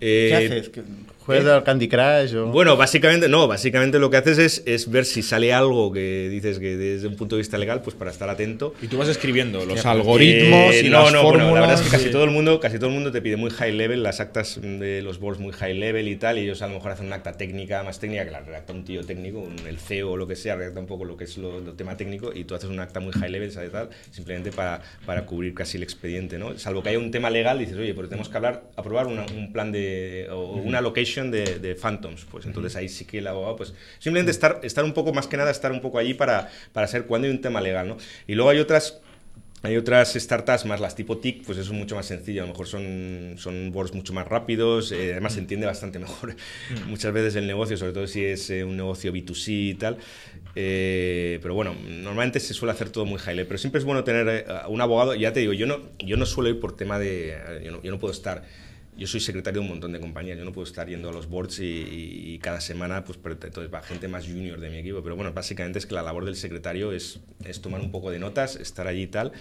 Eh, 0.00 0.34
haces? 0.46 0.68
¿Que 0.68 0.82
¿Juegas 1.26 1.46
al 1.46 1.64
Candy 1.64 1.88
Crush? 1.88 2.34
O... 2.36 2.46
bueno, 2.46 2.76
básicamente 2.76 3.28
no, 3.28 3.46
básicamente 3.48 3.98
lo 3.98 4.08
que 4.10 4.16
haces 4.16 4.38
es, 4.38 4.62
es 4.64 4.90
ver 4.90 5.04
si 5.04 5.22
sale 5.22 5.52
algo 5.52 5.92
que 5.92 6.28
dices 6.30 6.58
que 6.58 6.76
desde 6.76 7.08
un 7.08 7.16
punto 7.16 7.34
de 7.36 7.40
vista 7.40 7.58
legal, 7.58 7.82
pues 7.82 7.96
para 7.96 8.10
estar 8.10 8.28
atento. 8.30 8.74
Y 8.80 8.86
tú 8.86 8.96
vas 8.98 9.08
escribiendo 9.08 9.64
los 9.66 9.84
algoritmos 9.84 10.74
Eh, 10.74 10.82
y 10.86 10.88
no, 10.88 11.02
las 11.04 11.12
no, 11.12 11.22
fórmulas. 11.22 11.46
bueno, 11.50 11.54
la 11.54 11.60
verdad 11.66 11.74
es 11.84 11.90
que 11.90 11.96
casi 11.96 12.10
todo 12.10 12.24
el 12.24 12.30
mundo, 12.30 12.60
casi 12.60 12.76
todo 12.78 12.88
el 12.88 12.94
mundo 12.94 13.10
te 13.10 13.20
pide 13.20 13.36
muy 13.36 13.50
high 13.50 13.72
level, 13.72 14.02
las 14.02 14.20
actas 14.20 14.60
de 14.62 15.02
los 15.02 15.18
boards 15.18 15.40
muy 15.40 15.52
high 15.52 15.74
level 15.74 16.06
y 16.08 16.16
tal, 16.16 16.38
y 16.38 16.42
ellos 16.42 16.62
a 16.62 16.68
lo 16.68 16.74
mejor 16.74 16.92
hacen 16.92 17.06
una 17.06 17.16
acta 17.16 17.32
técnica 17.32 17.82
más 17.82 17.98
técnica 17.98 18.24
que 18.24 18.30
la 18.30 18.40
redacta 18.40 18.72
un 18.72 18.84
tío 18.84 19.02
técnico, 19.04 19.40
un, 19.40 19.56
el 19.66 19.78
CEO 19.78 20.12
o 20.12 20.16
lo 20.16 20.26
que 20.28 20.36
sea, 20.36 20.54
redacta 20.54 20.78
un 20.78 20.86
poco 20.86 21.04
lo 21.04 21.16
que 21.16 21.24
es 21.24 21.36
lo, 21.38 21.58
lo 21.60 21.72
tema 21.72 21.96
técnico 21.96 22.30
y 22.32 22.44
tú 22.44 22.54
haces 22.54 22.70
un 22.70 22.78
acta 22.78 23.00
muy 23.00 23.12
high 23.12 23.30
level, 23.30 23.50
¿sabes? 23.50 23.72
Tal, 23.72 23.88
simplemente 24.12 24.52
para, 24.52 24.80
para 25.04 25.26
cubrir 25.26 25.54
casi 25.54 25.76
el 25.76 25.82
expediente, 25.82 26.38
¿no? 26.38 26.56
Salvo 26.58 26.82
que 26.84 26.90
haya 26.90 26.98
un 27.00 27.10
tema 27.10 27.30
legal, 27.30 27.58
dices, 27.58 27.76
oye, 27.76 27.94
pero 27.94 28.08
tenemos 28.08 28.28
que 28.28 28.36
hablar, 28.36 28.62
aprobar 28.76 29.06
una- 29.08 29.26
un 29.36 29.52
plan 29.52 29.72
de, 29.72 30.28
o 30.30 30.52
una 30.56 30.80
location 30.80 31.15
de, 31.24 31.58
de 31.58 31.74
Phantoms, 31.74 32.26
pues 32.30 32.46
entonces 32.46 32.76
ahí 32.76 32.88
sí 32.88 33.04
que 33.04 33.18
el 33.18 33.26
abogado, 33.26 33.56
pues 33.56 33.74
simplemente 33.98 34.30
estar, 34.30 34.60
estar 34.62 34.84
un 34.84 34.92
poco, 34.92 35.12
más 35.12 35.26
que 35.26 35.36
nada, 35.36 35.50
estar 35.50 35.72
un 35.72 35.80
poco 35.80 35.98
allí 35.98 36.14
para, 36.14 36.50
para 36.72 36.86
saber 36.86 37.06
cuándo 37.06 37.26
hay 37.26 37.32
un 37.34 37.40
tema 37.40 37.60
legal, 37.60 37.88
¿no? 37.88 37.96
Y 38.26 38.34
luego 38.34 38.50
hay 38.50 38.58
otras 38.58 39.00
hay 39.62 39.76
otras 39.76 40.12
startups 40.14 40.64
más 40.66 40.80
las 40.80 40.94
tipo 40.94 41.18
TIC, 41.18 41.44
pues 41.44 41.58
eso 41.58 41.72
es 41.72 41.76
mucho 41.78 41.96
más 41.96 42.06
sencillo. 42.06 42.42
A 42.42 42.46
lo 42.46 42.52
mejor 42.52 42.68
son, 42.68 43.34
son 43.36 43.72
boards 43.72 43.94
mucho 43.94 44.12
más 44.12 44.28
rápidos, 44.28 44.92
eh, 44.92 45.12
además 45.12 45.32
se 45.32 45.40
entiende 45.40 45.66
bastante 45.66 45.98
mejor 45.98 46.36
muchas 46.86 47.12
veces 47.12 47.34
el 47.36 47.46
negocio, 47.48 47.76
sobre 47.76 47.92
todo 47.92 48.06
si 48.06 48.24
es 48.24 48.48
eh, 48.50 48.62
un 48.62 48.76
negocio 48.76 49.10
B2C 49.12 49.70
y 49.70 49.74
tal. 49.74 49.96
Eh, 50.54 51.38
pero 51.42 51.54
bueno, 51.54 51.74
normalmente 51.84 52.40
se 52.40 52.54
suele 52.54 52.72
hacer 52.72 52.90
todo 52.90 53.04
muy 53.06 53.18
high 53.18 53.34
level. 53.34 53.48
Pero 53.48 53.58
siempre 53.58 53.78
es 53.78 53.84
bueno 53.84 54.04
tener 54.04 54.28
eh, 54.28 54.44
a 54.48 54.68
un 54.68 54.80
abogado. 54.80 55.14
Ya 55.14 55.32
te 55.32 55.40
digo, 55.40 55.52
yo 55.52 55.66
no, 55.66 55.80
yo 55.98 56.16
no 56.16 56.26
suelo 56.26 56.48
ir 56.50 56.60
por 56.60 56.76
tema 56.76 56.98
de. 56.98 57.30
eh, 57.32 57.62
Yo 57.64 57.72
no, 57.72 57.82
yo 57.82 57.90
no 57.90 57.98
puedo 57.98 58.12
estar. 58.12 58.44
Yo 58.96 59.06
soy 59.06 59.20
secretario 59.20 59.60
de 59.60 59.66
un 59.66 59.72
montón 59.72 59.92
de 59.92 60.00
compañías, 60.00 60.38
yo 60.38 60.44
no 60.44 60.52
puedo 60.52 60.66
estar 60.66 60.88
yendo 60.88 61.10
a 61.10 61.12
los 61.12 61.28
boards 61.28 61.58
y, 61.60 62.38
cada 62.42 62.60
semana, 62.60 63.04
pues 63.04 63.18
entonces 63.24 63.72
va 63.72 63.82
gente 63.82 64.08
más 64.08 64.26
junior 64.26 64.58
de 64.58 64.70
mi 64.70 64.78
equipo. 64.78 65.02
Pero 65.02 65.16
bueno, 65.16 65.32
básicamente 65.32 65.78
es 65.78 65.86
que 65.86 65.94
la 65.94 66.02
labor 66.02 66.24
del 66.24 66.36
secretario 66.36 66.92
es, 66.92 67.20
es 67.44 67.60
tomar 67.60 67.80
un 67.80 67.90
poco 67.90 68.10
de 68.10 68.18
notas, 68.18 68.56
estar 68.56 68.86
allí 68.86 69.02
y 69.02 69.06
tal, 69.06 69.32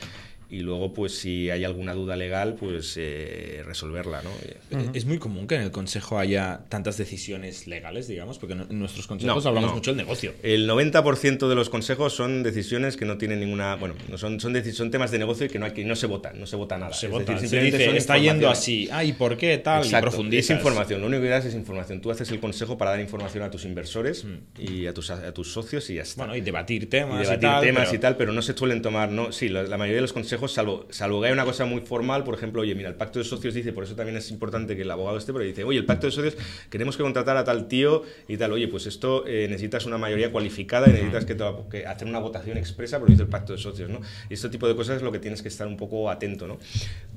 y 0.50 0.60
luego, 0.60 0.94
pues 0.94 1.18
si 1.18 1.50
hay 1.50 1.64
alguna 1.64 1.94
duda 1.94 2.16
legal, 2.16 2.56
pues 2.60 2.96
eh, 2.98 3.64
resolverla, 3.66 4.22
¿no? 4.22 4.30
Eh, 4.44 4.90
Es 4.94 5.06
muy 5.06 5.18
común 5.18 5.48
que 5.48 5.56
en 5.56 5.62
el 5.62 5.72
consejo 5.72 6.20
haya 6.20 6.62
tantas 6.70 6.98
decisiones 6.98 7.68
legales, 7.68 8.08
digamos, 8.08 8.38
porque 8.38 8.54
en 8.54 8.80
nuestros 8.80 9.08
consejos 9.08 9.44
No, 9.44 9.50
hablamos 9.50 9.72
no. 9.72 9.76
mucho 9.78 9.92
del 9.92 9.98
negocio. 9.98 10.34
El 10.44 10.68
90% 10.70 11.48
de 11.48 11.56
los 11.56 11.70
consejos 11.70 12.14
son 12.14 12.44
decisiones 12.44 12.96
que 12.98 13.06
no 13.06 13.18
tienen 13.18 13.40
ninguna. 13.40 13.76
Bueno, 13.76 13.96
no 14.10 14.18
son, 14.18 14.40
son, 14.40 14.56
son 14.74 14.92
temas 14.92 15.12
de 15.12 15.20
negocio 15.20 15.46
y 15.46 15.50
que 15.50 15.58
no, 15.60 15.66
hay, 15.66 15.72
que 15.72 15.84
no 15.84 15.96
se 15.96 16.08
votan, 16.08 16.40
no 16.40 16.46
se 16.46 16.56
vota 16.56 16.78
nada. 16.78 16.94
Se 16.94 17.08
Es 17.08 17.12
vota, 17.12 17.34
decir, 17.34 17.38
se 17.40 17.48
simplemente 17.48 17.78
dice, 17.78 17.90
son 17.90 17.98
está 17.98 18.18
yendo 18.18 18.50
así, 18.50 18.88
ah, 18.92 19.04
¿y 19.04 19.14
por 19.14 19.38
qué 19.38 19.58
tal? 19.58 19.84
y 19.84 19.88
Exacto, 19.88 20.10
profundizas. 20.10 20.52
Es 20.52 20.58
información, 20.58 21.02
lo 21.02 21.08
único 21.08 21.24
que 21.24 21.30
das 21.30 21.46
es 21.46 21.56
información. 21.56 22.02
Tú 22.02 22.12
haces 22.12 22.30
el 22.32 22.40
consejo 22.40 22.78
para 22.78 22.92
dar 22.92 23.00
información 23.00 23.44
a 23.44 23.50
tus 23.52 23.66
inversores 23.66 24.26
y 24.58 24.86
a 24.88 24.94
tus, 24.94 25.10
a 25.10 25.34
tus 25.34 25.52
socios 25.52 25.90
y 25.90 25.96
ya 25.96 26.04
está. 26.04 26.24
Mm. 26.24 26.28
Bueno, 26.28 26.36
y 26.36 26.42
debatir 26.42 26.84
y 26.84 26.86
temas 26.86 27.16
y, 27.20 27.24
debatir 27.24 27.40
tal, 27.50 27.64
temas 27.64 27.84
pero- 27.86 27.96
y 27.96 28.00
tal, 28.00 28.18
pero 28.18 28.34
no 28.34 28.42
se 28.42 28.54
suelen 28.56 28.82
tomar, 28.82 29.10
no, 29.10 29.32
sí, 29.32 29.50
la, 29.50 29.64
la 29.64 29.78
mayoría 29.78 29.96
de 29.98 30.02
los 30.02 30.14
consejos, 30.14 30.35
salvo, 30.48 30.86
salvo 30.90 31.22
que 31.22 31.28
hay 31.28 31.34
una 31.34 31.46
cosa 31.46 31.66
muy 31.66 31.82
formal, 31.82 32.24
por 32.24 32.34
ejemplo, 32.36 32.62
oye, 32.62 32.76
mira, 32.76 32.90
el 32.90 32.96
pacto 32.96 33.20
de 33.20 33.26
socios 33.26 33.54
dice, 33.54 33.74
por 33.74 33.84
eso 33.84 33.96
también 33.96 34.18
es 34.18 34.30
importante 34.32 34.76
que 34.76 34.82
el 34.84 34.92
abogado 34.92 35.18
esté, 35.18 35.34
pero 35.34 35.44
dice, 35.46 35.64
oye, 35.64 35.80
el 35.80 35.86
pacto 35.86 36.08
de 36.08 36.12
socios, 36.12 36.36
queremos 36.70 36.98
que 36.98 37.04
contratar 37.04 37.38
a 37.38 37.44
tal 37.44 37.68
tío 37.68 38.04
y 38.28 38.38
tal, 38.38 38.52
oye, 38.54 38.68
pues 38.68 38.86
esto 38.86 39.26
eh, 39.28 39.48
necesitas 39.50 39.86
una 39.86 39.98
mayoría 39.98 40.32
cualificada 40.32 40.88
y 40.90 40.92
necesitas 40.94 41.26
que, 41.26 41.36
te- 41.36 41.54
que 41.72 41.86
hacer 41.86 42.08
una 42.08 42.20
votación 42.20 42.58
expresa, 42.58 43.00
porque 43.00 43.12
dice 43.14 43.24
el 43.24 43.30
pacto 43.30 43.54
de 43.54 43.60
socios, 43.60 43.90
¿no? 43.90 44.00
Y 44.30 44.34
este 44.36 44.50
tipo 44.50 44.68
de 44.68 44.76
cosas 44.76 44.98
es 44.98 45.02
lo 45.02 45.12
que 45.12 45.20
tienes 45.20 45.42
que 45.42 45.48
estar 45.48 45.68
un 45.68 45.78
poco 45.78 46.10
atento, 46.10 46.48
¿no? 46.48 46.58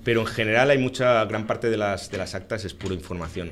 Pero 0.05 0.21
en 0.21 0.27
general 0.27 0.71
hay 0.71 0.79
mucha, 0.79 1.25
gran 1.27 1.47
parte 1.47 1.71
de 1.71 1.77
las, 1.77 2.11
de 2.11 2.19
las 2.19 2.35
actas 2.35 2.65
es 2.65 2.75
pura 2.75 2.95
información. 2.95 3.51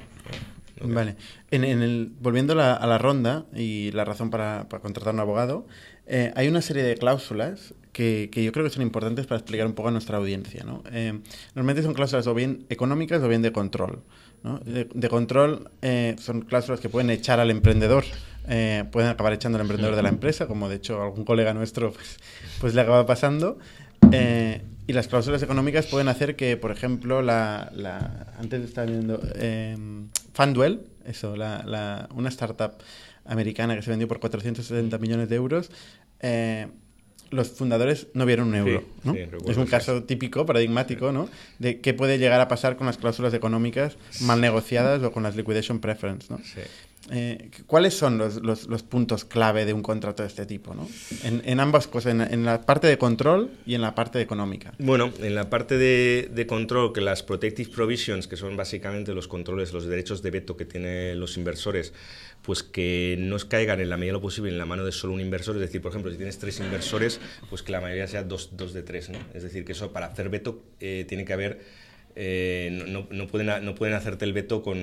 ¿no? 0.80 0.94
Vale. 0.94 1.16
En, 1.50 1.64
en 1.64 1.82
el, 1.82 2.10
volviendo 2.20 2.52
a 2.52 2.56
la, 2.56 2.74
a 2.74 2.86
la 2.86 2.98
ronda 2.98 3.46
y 3.54 3.90
la 3.92 4.04
razón 4.04 4.30
para, 4.30 4.68
para 4.68 4.82
contratar 4.82 5.14
un 5.14 5.20
abogado, 5.20 5.66
eh, 6.06 6.32
hay 6.36 6.48
una 6.48 6.60
serie 6.60 6.82
de 6.82 6.96
cláusulas 6.96 7.74
que, 7.96 8.28
que 8.30 8.44
yo 8.44 8.52
creo 8.52 8.62
que 8.62 8.70
son 8.70 8.82
importantes 8.82 9.24
para 9.26 9.38
explicar 9.38 9.66
un 9.66 9.72
poco 9.72 9.88
a 9.88 9.90
nuestra 9.90 10.18
audiencia. 10.18 10.62
¿no? 10.64 10.82
Eh, 10.92 11.18
normalmente 11.54 11.82
son 11.82 11.94
cláusulas 11.94 12.26
o 12.26 12.34
bien 12.34 12.66
económicas 12.68 13.22
o 13.22 13.28
bien 13.28 13.40
de 13.40 13.52
control. 13.52 14.02
¿no? 14.42 14.58
De, 14.58 14.86
de 14.92 15.08
control 15.08 15.70
eh, 15.80 16.14
son 16.20 16.42
cláusulas 16.42 16.78
que 16.80 16.90
pueden 16.90 17.08
echar 17.08 17.40
al 17.40 17.50
emprendedor, 17.50 18.04
eh, 18.48 18.84
pueden 18.92 19.08
acabar 19.08 19.32
echando 19.32 19.56
al 19.56 19.62
emprendedor 19.62 19.96
de 19.96 20.02
la 20.02 20.10
empresa, 20.10 20.46
como 20.46 20.68
de 20.68 20.76
hecho 20.76 21.02
algún 21.02 21.24
colega 21.24 21.54
nuestro 21.54 21.90
pues, 21.92 22.18
pues 22.60 22.74
le 22.74 22.82
acaba 22.82 23.06
pasando. 23.06 23.58
Eh, 24.12 24.60
y 24.86 24.92
las 24.92 25.08
cláusulas 25.08 25.42
económicas 25.42 25.86
pueden 25.86 26.08
hacer 26.08 26.36
que, 26.36 26.58
por 26.58 26.72
ejemplo, 26.72 27.22
la, 27.22 27.72
la 27.74 28.26
antes 28.38 28.62
estaba 28.62 28.86
viendo 28.86 29.20
eh, 29.36 29.74
Fundwell, 30.34 30.82
eso, 31.06 31.34
la, 31.34 31.62
la- 31.66 32.08
una 32.14 32.28
startup 32.28 32.72
americana 33.24 33.74
que 33.74 33.80
se 33.82 33.88
vendió 33.90 34.06
por 34.06 34.20
470 34.20 34.98
millones 34.98 35.28
de 35.30 35.36
euros, 35.36 35.70
eh, 36.20 36.68
los 37.30 37.50
fundadores 37.50 38.06
no 38.14 38.24
vieron 38.26 38.48
un 38.48 38.54
euro. 38.56 38.80
Sí, 38.80 38.86
¿no? 39.04 39.12
sí, 39.14 39.20
es 39.48 39.56
un 39.56 39.66
caso 39.66 40.02
típico, 40.04 40.46
paradigmático, 40.46 41.12
¿no? 41.12 41.28
De 41.58 41.80
qué 41.80 41.94
puede 41.94 42.18
llegar 42.18 42.40
a 42.40 42.48
pasar 42.48 42.76
con 42.76 42.86
las 42.86 42.98
cláusulas 42.98 43.34
económicas 43.34 43.96
mal 44.20 44.40
negociadas 44.40 45.02
o 45.02 45.12
con 45.12 45.22
las 45.22 45.36
liquidation 45.36 45.80
preference, 45.80 46.26
¿no? 46.30 46.40
Eh, 47.12 47.50
¿Cuáles 47.68 47.94
son 47.94 48.18
los, 48.18 48.42
los- 48.42 48.66
los 48.66 48.82
puntos 48.82 49.24
clave 49.24 49.64
de 49.64 49.72
un 49.72 49.80
contrato 49.82 50.24
de 50.24 50.28
este 50.28 50.44
tipo? 50.44 50.74
¿no? 50.74 50.88
En, 51.22 51.40
en 51.44 51.60
ambas 51.60 51.86
cosas, 51.86 52.10
en, 52.12 52.20
en 52.20 52.44
la 52.44 52.62
parte 52.62 52.88
de 52.88 52.98
control 52.98 53.48
y 53.64 53.76
en 53.76 53.82
la 53.82 53.94
parte 53.94 54.20
económica. 54.20 54.72
Bueno, 54.80 55.12
en 55.20 55.36
la 55.36 55.48
parte 55.48 55.78
de, 55.78 56.28
de 56.34 56.46
control, 56.48 56.92
que 56.92 57.00
las 57.00 57.22
protective 57.22 57.70
provisions, 57.70 58.26
que 58.26 58.36
son 58.36 58.56
básicamente 58.56 59.14
los 59.14 59.28
controles, 59.28 59.72
los 59.72 59.86
derechos 59.86 60.20
de 60.20 60.32
veto 60.32 60.56
que 60.56 60.64
tienen 60.64 61.20
los 61.20 61.36
inversores, 61.36 61.92
pues 62.46 62.62
que 62.62 63.16
no 63.18 63.36
caigan 63.48 63.80
en 63.80 63.90
la 63.90 63.96
medida 63.96 64.10
de 64.10 64.18
lo 64.18 64.20
posible 64.20 64.50
en 64.50 64.56
la 64.56 64.66
mano 64.66 64.84
de 64.84 64.92
solo 64.92 65.12
un 65.12 65.20
inversor. 65.20 65.56
Es 65.56 65.62
decir, 65.62 65.82
por 65.82 65.90
ejemplo, 65.90 66.12
si 66.12 66.16
tienes 66.16 66.38
tres 66.38 66.60
inversores, 66.60 67.20
pues 67.50 67.62
que 67.62 67.72
la 67.72 67.80
mayoría 67.80 68.06
sea 68.06 68.22
dos, 68.22 68.56
dos 68.56 68.72
de 68.72 68.82
tres. 68.82 69.10
¿no? 69.10 69.18
Es 69.34 69.42
decir, 69.42 69.64
que 69.64 69.72
eso 69.72 69.92
para 69.92 70.06
hacer 70.06 70.28
veto 70.28 70.62
eh, 70.78 71.04
tiene 71.08 71.24
que 71.24 71.32
haber 71.32 71.60
eh, 72.18 72.70
no, 72.88 73.06
no- 73.10 73.26
pueden, 73.26 73.64
no 73.64 73.74
pueden 73.74 73.94
hacerte 73.94 74.24
el 74.24 74.32
veto 74.32 74.62
con 74.62 74.78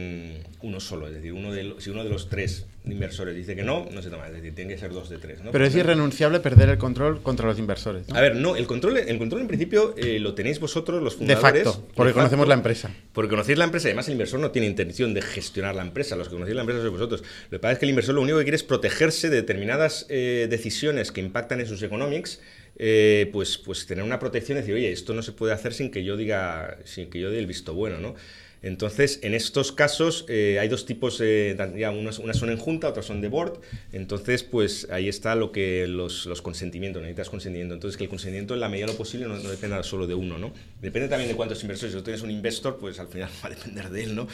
uno 0.62 0.80
solo. 0.80 1.08
Es 1.08 1.14
decir, 1.16 1.34
uno 1.34 1.52
de, 1.52 1.74
si 1.80 1.90
uno 1.90 2.04
de 2.04 2.10
los 2.12 2.30
tres 2.30 2.68
inversores 2.86 3.36
dice 3.36 3.56
que 3.56 3.64
no, 3.64 3.88
no 3.92 4.02
se 4.02 4.10
toma. 4.10 4.28
Es 4.28 4.34
decir, 4.34 4.54
tiene 4.54 4.74
que 4.74 4.80
ser 4.80 4.92
dos 4.92 5.10
de 5.10 5.18
tres. 5.18 5.42
¿no? 5.42 5.52
Pero 5.52 5.66
es 5.66 5.76
irrenunciable 5.76 6.40
perder 6.42 6.70
el 6.70 6.78
control 6.78 7.22
contra 7.24 7.48
los 7.48 7.58
inversores. 7.58 8.08
¿no? 8.08 8.16
a 8.16 8.22
ver, 8.22 8.36
no, 8.36 8.56
el 8.56 8.68
control, 8.68 8.98
el 8.98 9.18
control 9.18 9.42
en 9.42 9.48
principio 9.48 9.96
eh, 9.98 10.20
lo 10.20 10.36
tenéis 10.36 10.60
vosotros, 10.60 11.02
los 11.02 11.14
de 11.14 11.36
fundadores. 11.36 11.64
facto, 11.64 11.88
porque 11.96 12.10
de 12.10 12.14
conocemos 12.14 12.44
facto, 12.44 12.50
la 12.50 12.56
empresa. 12.56 12.92
Porque 13.14 13.30
conocéis 13.30 13.58
la 13.58 13.66
empresa, 13.66 13.88
además 13.88 14.08
el 14.08 14.12
inversor 14.14 14.40
no 14.40 14.52
tiene 14.52 14.68
intención 14.68 15.14
de 15.16 15.22
gestionar 15.24 15.74
la 15.76 15.82
empresa, 15.82 16.16
los 16.16 16.28
que 16.28 16.34
conocéis 16.36 16.56
la 16.56 16.62
empresa 16.62 16.82
sois 16.82 16.92
vosotros. 16.94 17.24
Lo 17.50 17.58
que 17.58 17.60
pasa 17.60 17.74
es 17.74 17.80
que 17.80 17.86
el 17.86 17.90
inversor 17.90 18.14
lo 18.16 18.22
único 18.22 18.38
que 18.38 18.44
quiere 18.44 18.58
es 18.58 18.64
protegerse 18.64 19.30
de 19.32 19.38
determinadas 19.38 20.06
eh, 20.10 20.48
decisiones 20.50 21.12
que 21.12 21.22
impactan 21.22 21.62
en 21.62 21.66
sus 21.68 21.82
economics, 21.82 22.42
eh, 22.78 23.30
pues, 23.32 23.58
pues 23.58 23.86
tener 23.86 24.04
una 24.04 24.20
protección 24.20 24.58
y 24.58 24.62
decir, 24.62 24.76
oye, 24.76 24.92
esto 24.92 25.14
no 25.14 25.22
se 25.22 25.32
puede 25.32 25.54
hacer 25.54 25.74
sin 25.74 25.92
que 25.92 26.04
yo 26.04 26.18
diga, 26.18 26.78
sin 26.86 27.10
que 27.10 27.20
yo 27.20 27.30
dé 27.30 27.40
el 27.40 27.48
visto 27.48 27.74
bueno, 27.74 28.00
¿no? 28.00 28.16
Entonces, 28.64 29.20
en 29.24 29.34
estos 29.34 29.74
casos 29.74 30.26
eh, 30.30 30.58
hay 30.58 30.70
dos 30.70 30.86
tipos, 30.86 31.20
eh, 31.22 31.56
ya 31.76 31.92
son 32.14 32.50
en 32.50 32.58
junta, 32.58 32.88
otras 32.88 33.06
son 33.06 33.20
de 33.20 33.28
board. 33.28 33.60
Entonces, 33.92 34.44
pues 34.44 34.88
ahí 34.90 35.10
está 35.10 35.36
lo 35.36 35.52
que 35.52 35.86
los, 35.86 36.26
los 36.26 36.42
consentimientos, 36.42 37.02
necesitas 37.02 37.30
consentimiento. 37.30 37.74
Entonces, 37.74 37.98
que 37.98 38.06
el 38.06 38.10
consentimiento 38.10 38.54
en 38.54 38.62
la 38.62 38.70
medida 38.70 38.86
de 38.86 38.94
lo 38.94 38.98
posible 38.98 39.28
no, 39.28 39.38
no 39.38 39.50
dependa 39.50 39.84
solo 39.84 40.08
de 40.08 40.16
uno, 40.16 40.38
¿no? 40.38 40.54
Depende 40.82 41.10
también 41.10 41.30
de 41.30 41.36
cuántos 41.36 41.62
inversores. 41.62 41.92
Si 41.92 41.98
tú 41.98 42.06
tienes 42.06 42.22
un 42.22 42.32
investor, 42.32 42.78
pues 42.78 43.00
al 43.00 43.10
final 43.10 43.30
va 43.44 43.48
a 43.48 43.50
depender 43.50 43.90
de 43.90 44.04
él, 44.06 44.16
¿no? 44.16 44.30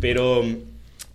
Pero, 0.00 0.44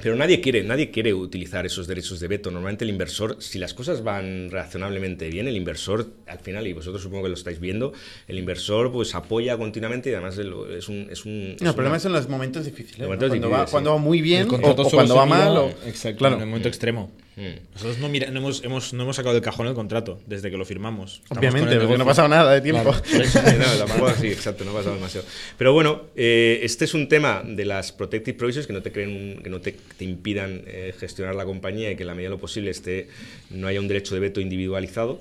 pero 0.04 0.16
nadie 0.18 0.42
quiere, 0.42 0.64
nadie 0.64 0.92
quiere 0.92 1.14
utilizar 1.14 1.66
esos 1.66 1.88
derechos 1.88 2.20
de 2.20 2.28
veto. 2.28 2.52
Normalmente 2.52 2.84
el 2.84 2.90
inversor, 2.90 3.38
si 3.40 3.58
las 3.58 3.74
cosas 3.74 4.04
van 4.04 4.52
razonablemente 4.52 5.30
bien, 5.30 5.48
el 5.48 5.56
inversor, 5.56 6.08
al 6.28 6.40
final, 6.40 6.68
y 6.68 6.74
vosotros 6.74 7.02
supongo 7.02 7.24
que 7.24 7.30
lo 7.30 7.36
estáis 7.36 7.60
viendo, 7.62 7.94
el 8.28 8.38
inversor 8.38 8.92
pues 8.92 9.16
apoya 9.16 9.58
continuamente 9.58 10.10
y 10.10 10.14
además 10.14 10.38
es 10.38 10.90
un... 10.90 11.08
Es 11.10 11.26
un 11.26 11.52
No, 11.52 11.56
el 11.62 11.68
es 11.68 11.74
problema 11.74 11.92
una- 11.92 12.00
son 12.02 12.12
los 12.12 12.28
momentos 12.28 12.66
difíciles. 12.66 13.08
cuando, 13.08 13.26
difíciles, 13.30 13.52
va, 13.52 13.66
sí. 13.66 13.72
cuando 13.72 13.92
va 13.92 13.98
muy 13.98 14.22
bien 14.22 14.48
o, 14.52 14.76
cuando 14.92 15.16
va 15.16 15.26
mal. 15.26 15.56
O, 15.58 15.70
Exacto, 15.88 16.18
claro. 16.18 16.36
en 16.36 16.42
el 16.42 16.48
momento 16.48 16.68
extremo. 16.68 17.10
Mm. 17.36 17.74
Nosotros 17.74 17.98
no, 17.98 18.10
mira, 18.10 18.30
no, 18.30 18.40
hemos, 18.40 18.64
hemos- 18.64 18.94
no 18.94 19.04
hemos 19.04 19.16
sacado 19.16 19.34
del 19.34 19.42
cajón 19.44 19.66
el 19.68 19.74
contrato 19.74 20.22
desde 20.28 20.52
que 20.52 20.58
lo 20.58 20.66
firmamos. 20.66 21.22
Estamos 21.24 21.40
Obviamente, 21.40 21.78
porque 21.80 21.98
no 21.98 22.04
ha 22.04 22.08
pasado 22.08 22.28
nada 22.28 22.54
de 22.54 22.62
tiempo. 22.62 22.92
Claro. 22.92 23.26
Sí, 23.26 23.40
no, 23.58 23.86
tampoco 23.86 24.08
así, 24.16 24.28
exacto, 24.28 24.64
no 24.66 24.72
ha 24.72 24.76
pasado 24.76 24.96
demasiado. 24.96 25.26
Pero 25.58 25.74
bueno, 25.74 26.04
eh, 26.16 26.60
este 26.62 26.86
es 26.86 26.94
un 26.94 27.08
tema 27.08 27.42
de 27.46 27.66
las 27.66 27.92
protective 27.92 28.38
provisions 28.38 28.68
que 28.68 28.74
no 28.74 28.82
te 28.84 28.92
creen, 28.92 29.10
un- 29.38 29.44
que 29.44 29.50
no 29.50 29.62
te, 29.62 29.72
te 29.98 30.06
impidan 30.06 30.62
eh, 30.68 30.94
gestionar 31.00 31.34
la 31.34 31.46
compañía 31.46 31.90
y 31.92 31.96
que 31.96 32.04
en 32.04 32.08
la 32.08 32.14
medida 32.14 32.30
de 32.30 32.36
lo 32.36 32.40
posible 32.40 32.70
esté, 32.70 33.08
no 33.50 33.66
haya 33.68 33.80
un 33.80 33.88
derecho 33.88 34.14
de 34.14 34.20
veto 34.22 34.40
individualizado. 34.40 35.20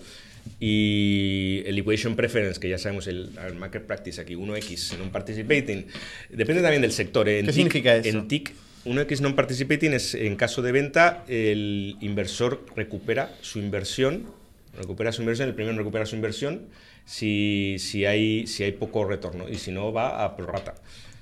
Y 0.60 1.62
el 1.66 1.74
liquidation 1.76 2.14
preference, 2.16 2.60
que 2.60 2.68
ya 2.68 2.78
sabemos, 2.78 3.06
el, 3.06 3.30
el 3.46 3.54
market 3.54 3.82
practice 3.86 4.20
aquí, 4.20 4.34
1X, 4.34 4.98
non 4.98 5.10
participating, 5.10 5.86
depende 6.30 6.62
también 6.62 6.82
del 6.82 6.92
sector. 6.94 7.28
¿eh? 7.28 7.38
En 7.40 7.46
¿Qué 7.46 7.52
TIC- 7.52 7.54
significa 7.54 7.96
eso? 7.96 8.08
En 8.08 8.28
TIC, 8.28 8.52
1X 8.84 9.22
non 9.22 9.38
participating 9.38 9.94
es 9.94 10.18
en 10.18 10.34
caso 10.34 10.58
de 10.62 10.74
venta, 10.74 11.22
el 11.30 11.94
inversor 12.02 12.66
recupera 12.74 13.30
su 13.40 13.62
inversión, 13.62 14.26
recupera 14.74 15.12
su 15.12 15.22
inversión, 15.22 15.48
el 15.48 15.54
primero 15.54 15.78
recupera 15.78 16.06
su 16.06 16.16
inversión 16.16 16.66
si, 17.04 17.76
si, 17.78 18.06
hay, 18.06 18.46
si 18.46 18.64
hay 18.64 18.72
poco 18.72 19.04
retorno 19.04 19.48
y 19.48 19.56
si 19.58 19.70
no 19.70 19.92
va 19.92 20.24
a 20.24 20.36
prorrata. 20.36 20.74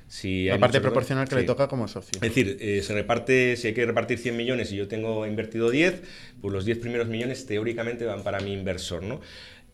Si 0.08 0.46
La 0.46 0.58
parte 0.58 0.80
proporcional 0.80 1.28
que 1.28 1.36
le 1.36 1.42
toca 1.44 1.68
como 1.68 1.86
socio. 1.86 2.10
Es 2.14 2.20
decir, 2.20 2.56
eh, 2.60 2.82
se 2.82 2.94
reparte, 2.94 3.56
si 3.56 3.68
hay 3.68 3.74
que 3.74 3.86
repartir 3.86 4.18
100 4.18 4.36
millones 4.36 4.72
y 4.72 4.76
yo 4.76 4.88
tengo 4.88 5.24
invertido 5.24 5.70
10, 5.70 6.02
pues 6.40 6.52
los 6.52 6.64
10 6.64 6.78
primeros 6.78 7.06
millones 7.06 7.46
teóricamente 7.46 8.04
van 8.06 8.24
para 8.24 8.40
mi 8.40 8.52
inversor, 8.52 9.04
¿no? 9.04 9.20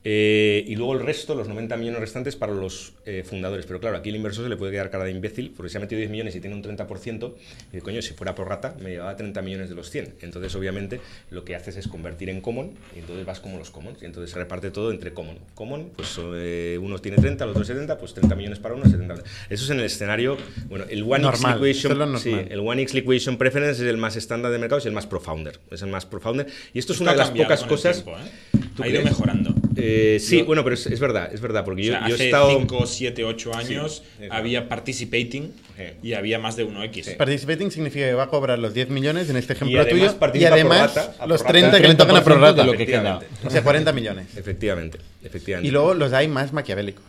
Eh, 0.09 0.65
y 0.69 0.77
luego 0.77 0.93
el 0.93 1.01
resto, 1.01 1.35
los 1.35 1.49
90 1.49 1.77
millones 1.77 1.99
restantes, 1.99 2.37
para 2.37 2.53
los 2.55 2.93
eh, 3.07 3.25
fundadores. 3.29 3.67
Pero 3.67 3.81
claro, 3.81 3.97
aquí 3.97 4.11
el 4.11 4.15
inversor 4.15 4.45
se 4.45 4.49
le 4.51 4.57
puede 4.57 4.71
quedar 4.71 4.89
cara 4.89 5.03
de 5.03 5.11
imbécil, 5.11 5.53
porque 5.57 5.69
se 5.69 5.79
ha 5.79 5.81
metido 5.81 5.99
10 5.99 6.11
millones 6.13 6.37
y 6.37 6.41
tiene 6.41 6.55
un 6.55 6.63
30%, 6.63 7.35
y 7.73 7.79
coño, 7.81 8.01
si 8.03 8.15
fuera 8.15 8.33
por 8.37 8.49
rata, 8.49 8.77
me 8.81 8.91
llevaba 8.91 9.17
30 9.17 9.43
millones 9.43 9.69
de 9.69 9.75
los 9.75 9.91
100. 9.91 10.15
Entonces, 10.21 10.55
obviamente, 10.55 11.01
lo 11.31 11.45
que 11.45 11.57
haces 11.57 11.77
es 11.77 11.89
convertir 11.89 12.31
en 12.31 12.41
common, 12.41 12.71
y 12.95 13.01
entonces 13.01 13.27
vas 13.27 13.41
como 13.41 13.59
los 13.59 13.73
commons, 13.73 14.01
y 14.01 14.05
entonces 14.05 14.31
se 14.31 14.39
reparte 14.39 14.71
todo 14.71 14.93
entre 14.93 15.13
common. 15.13 15.39
Common, 15.57 15.91
pues 15.97 16.17
eh, 16.23 16.79
uno 16.81 17.01
tiene 17.01 17.17
30, 17.19 17.43
el 17.43 17.51
otro 17.51 17.65
70, 17.65 17.99
pues 17.99 18.15
30 18.15 18.37
millones 18.37 18.61
para 18.61 18.77
uno, 18.77 18.85
70. 18.85 19.15
Eso 19.15 19.65
es 19.65 19.71
en 19.71 19.81
el 19.81 19.87
escenario, 19.87 20.37
bueno, 20.69 20.85
el 20.89 21.03
One 21.03 21.19
Normal, 21.19 21.55
Liquidation, 21.61 21.93
esto 21.95 22.05
es 22.05 22.11
lo 22.11 22.19
sí, 22.21 22.47
el 22.49 22.61
One 22.61 22.81
X 22.83 22.95
Liquidation 22.95 23.39
Preference 23.39 23.83
es 23.83 23.89
el 23.91 23.97
más 23.97 24.15
estándar 24.15 24.53
de 24.53 24.59
mercado, 24.59 24.79
es 24.79 24.87
el 24.87 24.93
más 24.93 25.09
profounder. 25.09 25.59
Es 25.73 25.83
el 25.83 25.89
más 25.91 26.07
profounder. 26.07 26.47
Y 26.73 26.79
esto 26.79 26.93
es 26.93 27.01
Esto 27.01 27.03
una 27.03 27.11
ha 27.11 27.15
de 27.15 27.19
las 27.19 27.31
pocas 27.33 27.65
cosas. 27.65 28.05
tiempo, 28.05 28.21
¿eh? 28.21 28.61
¿Tú 28.77 28.85
Ha 28.85 28.89
ido 28.89 29.01
crees? 29.01 29.05
mejorando. 29.11 29.66
Eh, 29.77 30.18
sí, 30.20 30.39
Yo- 30.39 30.45
bueno, 30.47 30.64
pero 30.64 30.74
es, 30.74 30.87
es 30.87 30.99
verdad, 31.01 31.31
es 31.33 31.41
verdad, 31.41 31.64
porque 31.64 31.83
O 31.83 31.85
yo, 31.85 31.93
sea, 31.93 32.01
yo 32.09 32.12
he 32.12 32.14
hace 32.14 32.24
estado. 32.27 32.51
5, 32.59 32.87
7, 32.87 33.24
8 33.24 33.55
años 33.55 34.03
Sí, 34.18 34.24
había 34.31 34.68
participating 34.68 35.53
Sí. 35.77 35.83
y 36.03 36.12
había 36.14 36.39
más 36.39 36.57
de 36.57 36.64
1X. 36.64 37.16
Participating 37.16 37.70
significa 37.70 38.07
que 38.07 38.14
va 38.14 38.24
a 38.24 38.29
cobrar 38.31 38.59
los 38.59 38.72
10 38.74 38.89
millones 38.89 39.29
en 39.29 39.37
este 39.37 39.53
ejemplo 39.53 39.79
además 39.81 40.18
tuyo 40.18 40.41
y 40.41 40.45
además 40.45 40.93
por 40.93 41.03
rata, 41.05 41.14
a 41.22 41.27
los 41.27 41.43
por 41.43 41.51
30 41.53 41.68
rata. 41.72 41.83
que 41.83 41.89
le 41.89 41.95
tocan 41.95 42.16
a 42.16 42.20
30% 42.20 42.24
prorrata. 42.24 42.62
de 42.62 42.66
lo 42.72 42.77
que 42.79 42.87
queda. 42.87 43.20
O 43.45 43.51
sea, 43.51 43.62
40 43.62 43.93
millones. 43.93 44.27
Efectivamente, 44.37 44.99
efectivamente. 45.22 45.68
Y 45.68 45.70
luego 45.70 45.95
los 45.95 46.12
hay 46.12 46.29
más 46.29 46.53
maquiavélicos. 46.53 47.05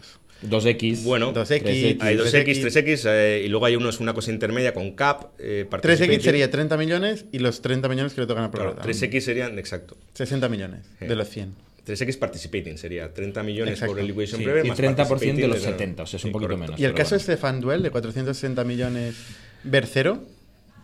2X. 0.47 1.03
Bueno, 1.03 1.33
2X, 1.33 1.63
3X. 1.63 1.97
hay 2.01 2.15
2X, 2.15 2.61
3X. 2.61 2.61
3X, 2.61 3.05
eh, 3.07 3.41
y 3.45 3.47
luego 3.47 3.65
hay 3.65 3.75
unos, 3.75 3.99
una 3.99 4.13
cosa 4.13 4.29
intermedia 4.31 4.71
con 4.73 4.91
CAP. 4.91 5.23
Eh, 5.39 5.65
3X 5.65 5.69
participating. 5.69 6.21
sería 6.21 6.51
30 6.51 6.77
millones 6.77 7.25
y 7.31 7.39
los 7.39 7.61
30 7.63 7.89
millones 7.89 8.13
que 8.13 8.21
le 8.21 8.27
tocan 8.27 8.43
a 8.43 8.51
Claro, 8.51 8.75
prorrata. 8.75 8.87
3X 8.87 9.21
serían, 9.21 9.57
exacto. 9.57 9.97
60 10.13 10.47
millones 10.47 10.81
Sí. 10.99 11.05
de 11.07 11.15
los 11.15 11.27
100. 11.29 11.55
3X 11.87 12.17
participating 12.17 12.77
sería 12.77 13.13
30 13.13 13.41
millones 13.43 13.73
Exacto. 13.75 13.93
por 13.93 14.01
el 14.01 14.07
liquidation 14.07 14.41
Sí, 14.41 14.47
y 14.63 14.67
más 14.67 14.77
30% 14.77 15.35
de 15.35 15.47
los 15.47 15.61
de- 15.63 15.71
70, 15.71 16.03
o 16.03 16.05
sea, 16.05 16.17
es 16.17 16.23
un 16.25 16.29
Sí, 16.29 16.33
poquito 16.33 16.47
correcto. 16.49 16.65
menos. 16.73 16.79
¿Y 16.79 16.85
el 16.85 16.93
caso 16.93 17.11
bueno. 17.11 17.19
este 17.21 17.31
de 17.33 17.37
Fanduel 17.37 17.81
de 17.83 17.89
460 17.91 18.63
millones 18.63 19.15
ver 19.63 19.85
cero? 19.87 20.23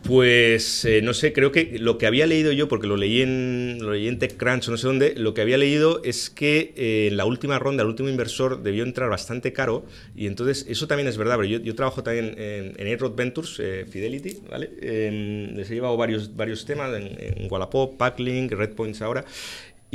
Pues 0.02 0.84
eh, 0.84 1.00
no 1.00 1.14
sé, 1.14 1.32
creo 1.32 1.50
que 1.50 1.78
lo 1.78 1.96
que 1.96 2.06
había 2.06 2.26
leído 2.26 2.52
yo, 2.52 2.68
porque 2.68 2.86
lo 2.86 2.98
leí 2.98 3.22
en, 3.22 3.78
lo 3.80 3.92
leí 3.94 4.06
en 4.06 4.18
TechCrunch 4.18 4.68
o 4.68 4.70
no 4.72 4.76
sé 4.76 4.86
dónde, 4.86 5.14
lo 5.16 5.32
que 5.32 5.40
había 5.40 5.56
leído 5.56 6.02
es 6.04 6.28
que 6.28 6.74
eh, 6.76 7.08
en 7.10 7.16
la 7.16 7.24
última 7.24 7.58
ronda 7.58 7.82
el 7.84 7.88
último 7.88 8.10
inversor 8.10 8.62
debió 8.62 8.84
entrar 8.84 9.08
bastante 9.08 9.54
caro 9.54 9.86
y 10.14 10.26
entonces 10.26 10.66
eso 10.68 10.86
también 10.86 11.08
es 11.08 11.16
verdad, 11.16 11.36
pero 11.36 11.48
yo, 11.48 11.58
yo 11.58 11.74
trabajo 11.74 12.02
también 12.02 12.34
en, 12.38 12.74
en 12.76 12.86
Airrod 12.86 13.14
Ventures, 13.14 13.56
eh, 13.60 13.86
Fidelity, 13.88 14.40
¿vale? 14.50 14.72
Eh, 14.82 15.50
les 15.56 15.70
he 15.70 15.74
llevado 15.74 15.96
varios, 15.96 16.36
varios 16.36 16.66
temas 16.66 16.94
en, 16.94 17.16
en 17.18 17.50
Wallapop, 17.50 17.96
Packlink, 17.96 18.52
Redpoints 18.52 19.00
ahora. 19.00 19.24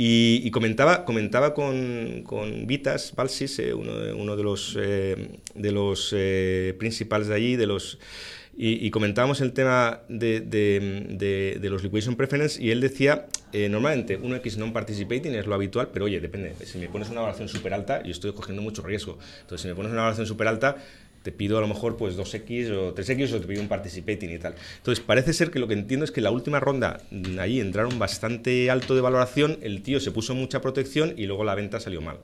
Y, 0.02 0.40
y 0.44 0.50
comentaba, 0.50 1.04
comentaba 1.04 1.52
con, 1.52 2.22
con 2.24 2.66
Vitas 2.66 3.12
Balsis, 3.14 3.58
eh, 3.58 3.74
uno, 3.74 3.92
uno 4.16 4.34
de 4.34 4.42
los, 4.42 4.74
eh, 4.80 5.28
de 5.54 5.72
los 5.72 6.14
eh, 6.16 6.74
principales 6.78 7.28
de 7.28 7.34
allí, 7.34 7.56
de 7.56 7.66
los 7.66 7.98
y, 8.56 8.86
y 8.86 8.90
comentábamos 8.90 9.42
el 9.42 9.52
tema 9.52 10.00
de, 10.08 10.40
de- 10.40 11.06
de- 11.10 11.58
de 11.60 11.68
los 11.70 11.82
liquidation 11.82 12.16
preference 12.16 12.62
y 12.62 12.70
él 12.70 12.80
decía, 12.80 13.26
eh, 13.52 13.68
normalmente 13.68 14.16
un 14.16 14.34
X 14.36 14.56
non-participating 14.56 15.34
es 15.34 15.46
lo 15.46 15.54
habitual, 15.54 15.88
pero 15.92 16.06
oye, 16.06 16.18
depende, 16.18 16.54
si 16.64 16.78
me 16.78 16.88
pones 16.88 17.10
una 17.10 17.20
valoración 17.20 17.48
súper 17.48 17.74
alta, 17.74 18.02
yo 18.02 18.10
estoy 18.10 18.32
cogiendo 18.32 18.62
mucho 18.62 18.80
riesgo. 18.82 19.18
Entonces, 19.42 19.62
si 19.62 19.68
me 19.68 19.74
pones 19.74 19.92
una 19.92 20.00
valoración 20.00 20.26
súper 20.26 20.48
alta, 20.48 20.76
te 21.22 21.32
pido 21.32 21.58
a 21.58 21.60
lo 21.60 21.68
mejor 21.68 21.96
pues 21.96 22.16
2X 22.16 22.70
o 22.70 22.94
3X 22.94 23.32
o 23.34 23.40
te 23.40 23.46
pido 23.46 23.60
un 23.60 23.68
participating 23.68 24.30
y 24.30 24.38
tal. 24.38 24.54
Entonces, 24.78 25.04
parece 25.04 25.32
ser 25.32 25.50
que 25.50 25.58
lo 25.58 25.68
que 25.68 25.74
entiendo 25.74 26.04
es 26.04 26.10
que 26.10 26.20
la 26.20 26.30
última 26.30 26.60
ronda, 26.60 27.00
mm, 27.10 27.38
ahí 27.38 27.60
entraron 27.60 27.98
bastante 27.98 28.70
alto 28.70 28.94
de 28.94 29.00
valoración, 29.02 29.58
el 29.62 29.82
tío 29.82 30.00
se 30.00 30.10
puso 30.10 30.34
mucha 30.34 30.60
protección 30.60 31.14
y 31.16 31.26
luego 31.26 31.44
la 31.44 31.54
venta 31.54 31.78
salió 31.80 32.00
mal. 32.00 32.16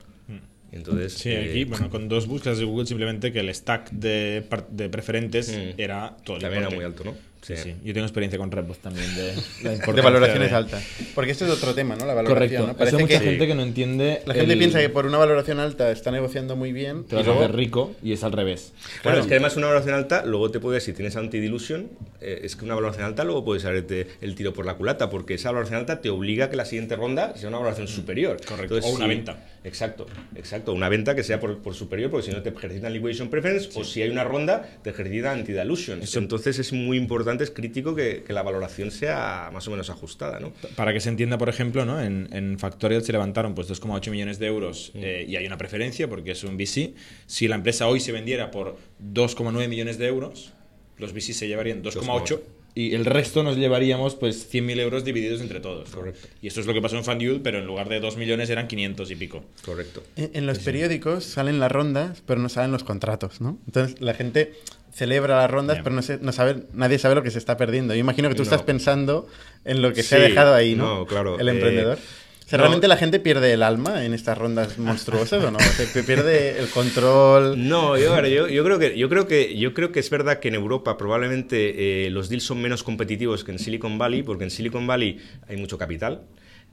Entonces, 0.71 1.13
Sí, 1.13 1.29
eh, 1.29 1.47
aquí, 1.49 1.63
bueno, 1.63 1.89
con 1.89 2.09
dos 2.09 2.27
búsquedas 2.27 2.57
de 2.57 2.65
Google 2.65 2.85
simplemente 2.85 3.31
que 3.31 3.39
el 3.39 3.53
stack 3.55 3.89
de, 3.91 4.43
de 4.71 4.89
preferentes 4.89 5.49
Mm. 5.55 5.79
era 5.79 6.17
todo 6.25 6.35
el 6.37 6.41
también 6.41 6.63
era 6.63 6.75
muy 6.75 6.83
alto, 6.83 7.03
¿no? 7.05 7.15
Sí, 7.47 7.55
sí. 7.55 7.75
Yo 7.83 7.93
tengo 7.93 8.05
experiencia 8.05 8.37
con 8.37 8.51
Redbox 8.51 8.79
también 8.79 9.15
de 9.15 9.33
la 9.63 9.69
De 9.69 9.75
importancia 9.77 10.03
valoraciones 10.03 10.49
de- 10.51 10.55
altas. 10.55 10.83
Porque 11.15 11.31
esto 11.31 11.45
es 11.45 11.51
otro 11.51 11.73
tema, 11.73 11.95
¿no? 11.95 12.05
La 12.05 12.13
valoración. 12.13 12.35
Correcto. 12.35 12.59
¿no? 12.65 12.69
Eso 12.71 12.77
Parece 12.77 12.95
hay 12.97 13.01
mucha 13.03 13.19
que 13.19 13.25
gente 13.25 13.47
que 13.47 13.55
no 13.55 13.61
entiende. 13.63 14.21
la 14.25 14.33
gente 14.33 14.53
el- 14.53 14.59
piensa 14.59 14.79
que 14.79 14.89
por 14.89 15.05
una 15.05 15.17
valoración 15.17 15.59
alta 15.59 15.89
está 15.91 16.11
negociando 16.11 16.55
muy 16.55 16.71
bien. 16.73 17.05
te 17.05 17.15
y 17.15 17.17
vas 17.17 17.25
luego- 17.25 17.41
a 17.41 17.43
hacer 17.45 17.55
rico 17.55 17.95
y 18.03 18.11
es 18.11 18.23
al 18.23 18.31
revés. 18.33 18.73
Claro, 19.01 19.21
es 19.21 19.27
que 19.27 19.33
además 19.35 19.55
una 19.55 19.67
valoración 19.67 19.95
alta, 19.95 20.25
luego 20.25 20.51
te 20.51 20.59
puede, 20.59 20.81
si 20.81 20.91
tienes 20.93 21.15
anti-dilution, 21.15 21.89
eh, 22.21 22.41
es 22.43 22.55
que 22.55 22.65
una 22.65 22.75
valoración 22.75 23.05
alta 23.05 23.23
luego 23.23 23.45
puedes 23.45 23.63
saberte 23.63 24.07
el 24.21 24.35
tiro 24.35 24.53
por 24.53 24.65
la 24.65 24.73
culata, 24.75 25.09
porque 25.09 25.35
esa 25.35 25.49
valoración 25.51 25.79
alta 25.79 26.01
te 26.01 26.09
obliga 26.09 26.45
a 26.45 26.49
que 26.49 26.57
la 26.57 26.65
siguiente 26.65 26.95
ronda 26.95 27.35
sea 27.37 27.49
una 27.49 27.59
valoración 27.59 27.87
superior. 27.87 28.37
Correcto. 28.45 28.79
O 28.83 28.89
una 28.89 29.07
venta. 29.07 29.45
Exacto, 29.63 30.05
exacto. 30.35 30.73
Una 30.73 30.87
venta 30.89 31.15
que 31.15 31.23
sea 31.23 31.39
por, 31.39 31.57
por 31.59 31.73
superior, 31.75 32.09
porque 32.09 32.27
si 32.27 32.31
no 32.33 32.41
te 32.41 32.49
ejercitan 32.49 32.93
liquidation 32.93 33.29
preference, 33.29 33.69
o 33.75 33.83
si 33.83 34.01
hay 34.01 34.09
una 34.09 34.23
ronda, 34.23 34.67
te 34.83 34.89
ejercita 34.91 35.31
anti-dilution. 35.31 36.01
Entonces 36.15 36.59
es 36.59 36.73
muy 36.73 36.97
importante, 36.97 37.36
es 37.43 37.51
crítico 37.51 37.95
que, 37.95 38.23
que 38.23 38.33
la 38.33 38.43
valoración 38.43 38.91
sea 38.91 39.49
más 39.53 39.67
o 39.67 39.71
menos 39.71 39.89
ajustada, 39.89 40.39
¿no? 40.39 40.53
Para 40.75 40.93
que 40.93 40.99
se 40.99 41.09
entienda, 41.09 41.37
por 41.37 41.49
ejemplo, 41.49 41.85
¿no? 41.85 42.01
en, 42.01 42.27
en 42.31 42.59
Factorial 42.59 43.03
se 43.03 43.11
levantaron 43.11 43.55
pues 43.55 43.69
2,8 43.69 44.09
millones 44.11 44.39
de 44.39 44.47
euros 44.47 44.91
eh, 44.95 45.25
y 45.27 45.35
hay 45.35 45.45
una 45.45 45.57
preferencia 45.57 46.09
porque 46.09 46.31
es 46.31 46.43
un 46.43 46.57
VC. 46.57 46.93
Si 47.25 47.47
la 47.47 47.55
empresa 47.55 47.87
hoy 47.87 47.99
se 47.99 48.11
vendiera 48.11 48.51
por 48.51 48.77
2,9 49.01 49.67
millones 49.67 49.97
de 49.97 50.07
euros, 50.07 50.53
los 50.97 51.13
VC 51.13 51.33
se 51.33 51.47
llevarían 51.47 51.83
2,8 51.83 52.41
y 52.79 52.95
el 52.95 53.05
resto 53.05 53.43
nos 53.43 53.57
llevaríamos 53.57 54.15
pues 54.15 54.51
100.000 54.53 54.79
euros 54.79 55.03
divididos 55.03 55.41
entre 55.41 55.59
todos. 55.59 55.89
Correcto. 55.89 56.27
Y 56.41 56.47
esto 56.47 56.59
es 56.59 56.65
lo 56.67 56.73
que 56.73 56.81
pasó 56.81 56.97
en 56.97 57.03
FanDuel, 57.03 57.41
pero 57.41 57.59
en 57.59 57.65
lugar 57.65 57.89
de 57.89 57.99
2 57.99 58.17
millones 58.17 58.49
eran 58.49 58.67
500 58.67 59.09
y 59.11 59.15
pico. 59.15 59.43
Correcto. 59.65 60.03
En, 60.15 60.31
en 60.33 60.45
los 60.45 60.59
periódicos 60.59 61.23
salen 61.23 61.59
las 61.59 61.71
rondas, 61.71 62.21
pero 62.25 62.39
no 62.39 62.49
salen 62.49 62.71
los 62.71 62.83
contratos, 62.83 63.41
¿no? 63.41 63.57
Entonces 63.65 63.99
la 64.01 64.13
gente 64.13 64.53
celebra 64.93 65.37
las 65.37 65.49
rondas, 65.51 65.79
pero 65.83 65.95
no, 65.95 66.01
se- 66.01 66.17
no 66.19 66.31
sabe, 66.31 66.63
nadie 66.73 66.97
sabe 66.99 67.15
lo 67.15 67.23
que 67.23 67.31
se 67.31 67.37
está 67.39 67.55
perdiendo. 67.57 67.93
Yo 67.93 67.99
imagino 67.99 68.29
que 68.29 68.35
tú 68.35 68.41
No. 68.41 68.43
estás 68.45 68.63
pensando 68.63 69.27
en 69.65 69.81
lo 69.81 69.93
que 69.93 70.03
se 70.03 70.15
ha 70.15 70.19
dejado 70.19 70.53
ahí, 70.55 70.75
¿no? 70.75 70.99
no, 70.99 71.05
claro, 71.05 71.39
El 71.39 71.47
eh, 71.49 71.51
emprendedor. 71.51 71.99
O 72.47 72.49
sea, 72.49 72.59
no. 72.59 72.63
¿Realmente 72.63 72.87
la 72.87 72.95
gente 72.95 73.19
pierde 73.19 73.51
el 73.51 73.61
alma 73.61 74.05
en 74.05 74.13
estas 74.13 74.37
rondas 74.37 74.77
monstruosas 74.77 75.43
o 75.43 75.51
no? 75.51 75.59
¿Se 75.59 76.01
pierde 76.01 76.57
el 76.59 76.69
control? 76.69 77.67
No, 77.67 77.97
yo, 77.97 78.25
yo, 78.25 78.47
yo 78.47 78.63
creo 78.63 78.79
que 78.79 78.97
yo 78.97 79.09
creo 79.09 79.27
que 79.27 79.57
yo 79.57 79.73
creo 79.73 79.91
que 79.91 79.99
es 79.99 80.09
verdad 80.09 80.39
que 80.39 80.47
en 80.47 80.55
Europa 80.55 80.97
probablemente 80.97 82.05
eh, 82.05 82.09
los 82.09 82.29
deals 82.29 82.45
son 82.45 82.61
menos 82.61 82.83
competitivos 82.83 83.43
que 83.43 83.51
en 83.51 83.59
Silicon 83.59 83.97
Valley, 83.97 84.23
porque 84.23 84.45
en 84.45 84.51
Silicon 84.51 84.87
Valley 84.87 85.19
hay 85.49 85.57
mucho 85.57 85.77
capital. 85.77 86.21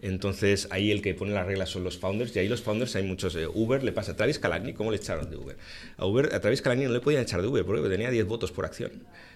Entonces 0.00 0.68
ahí 0.70 0.92
el 0.92 1.02
que 1.02 1.12
pone 1.14 1.32
las 1.32 1.44
reglas 1.46 1.70
son 1.70 1.82
los 1.82 1.98
founders 1.98 2.36
y 2.36 2.38
ahí 2.38 2.46
los 2.46 2.62
founders 2.62 2.94
hay 2.94 3.02
muchos. 3.02 3.34
eh, 3.34 3.48
Uber 3.52 3.82
le 3.82 3.90
pasa 3.90 4.12
a 4.12 4.16
Travis 4.16 4.38
Kalanick, 4.38 4.76
¿cómo 4.76 4.92
le 4.92 4.98
echaron 4.98 5.28
de 5.28 5.36
Uber? 5.36 5.56
A 5.96 6.06
Uber 6.06 6.32
a 6.34 6.40
Travis 6.40 6.62
Kalanick 6.62 6.86
no 6.86 6.92
le 6.92 7.00
podían 7.00 7.22
echar 7.22 7.42
de 7.42 7.48
Uber 7.48 7.64
porque 7.64 7.88
tenía 7.88 8.10
10 8.10 8.26
votos 8.26 8.52
por 8.52 8.64
acción. 8.64 8.92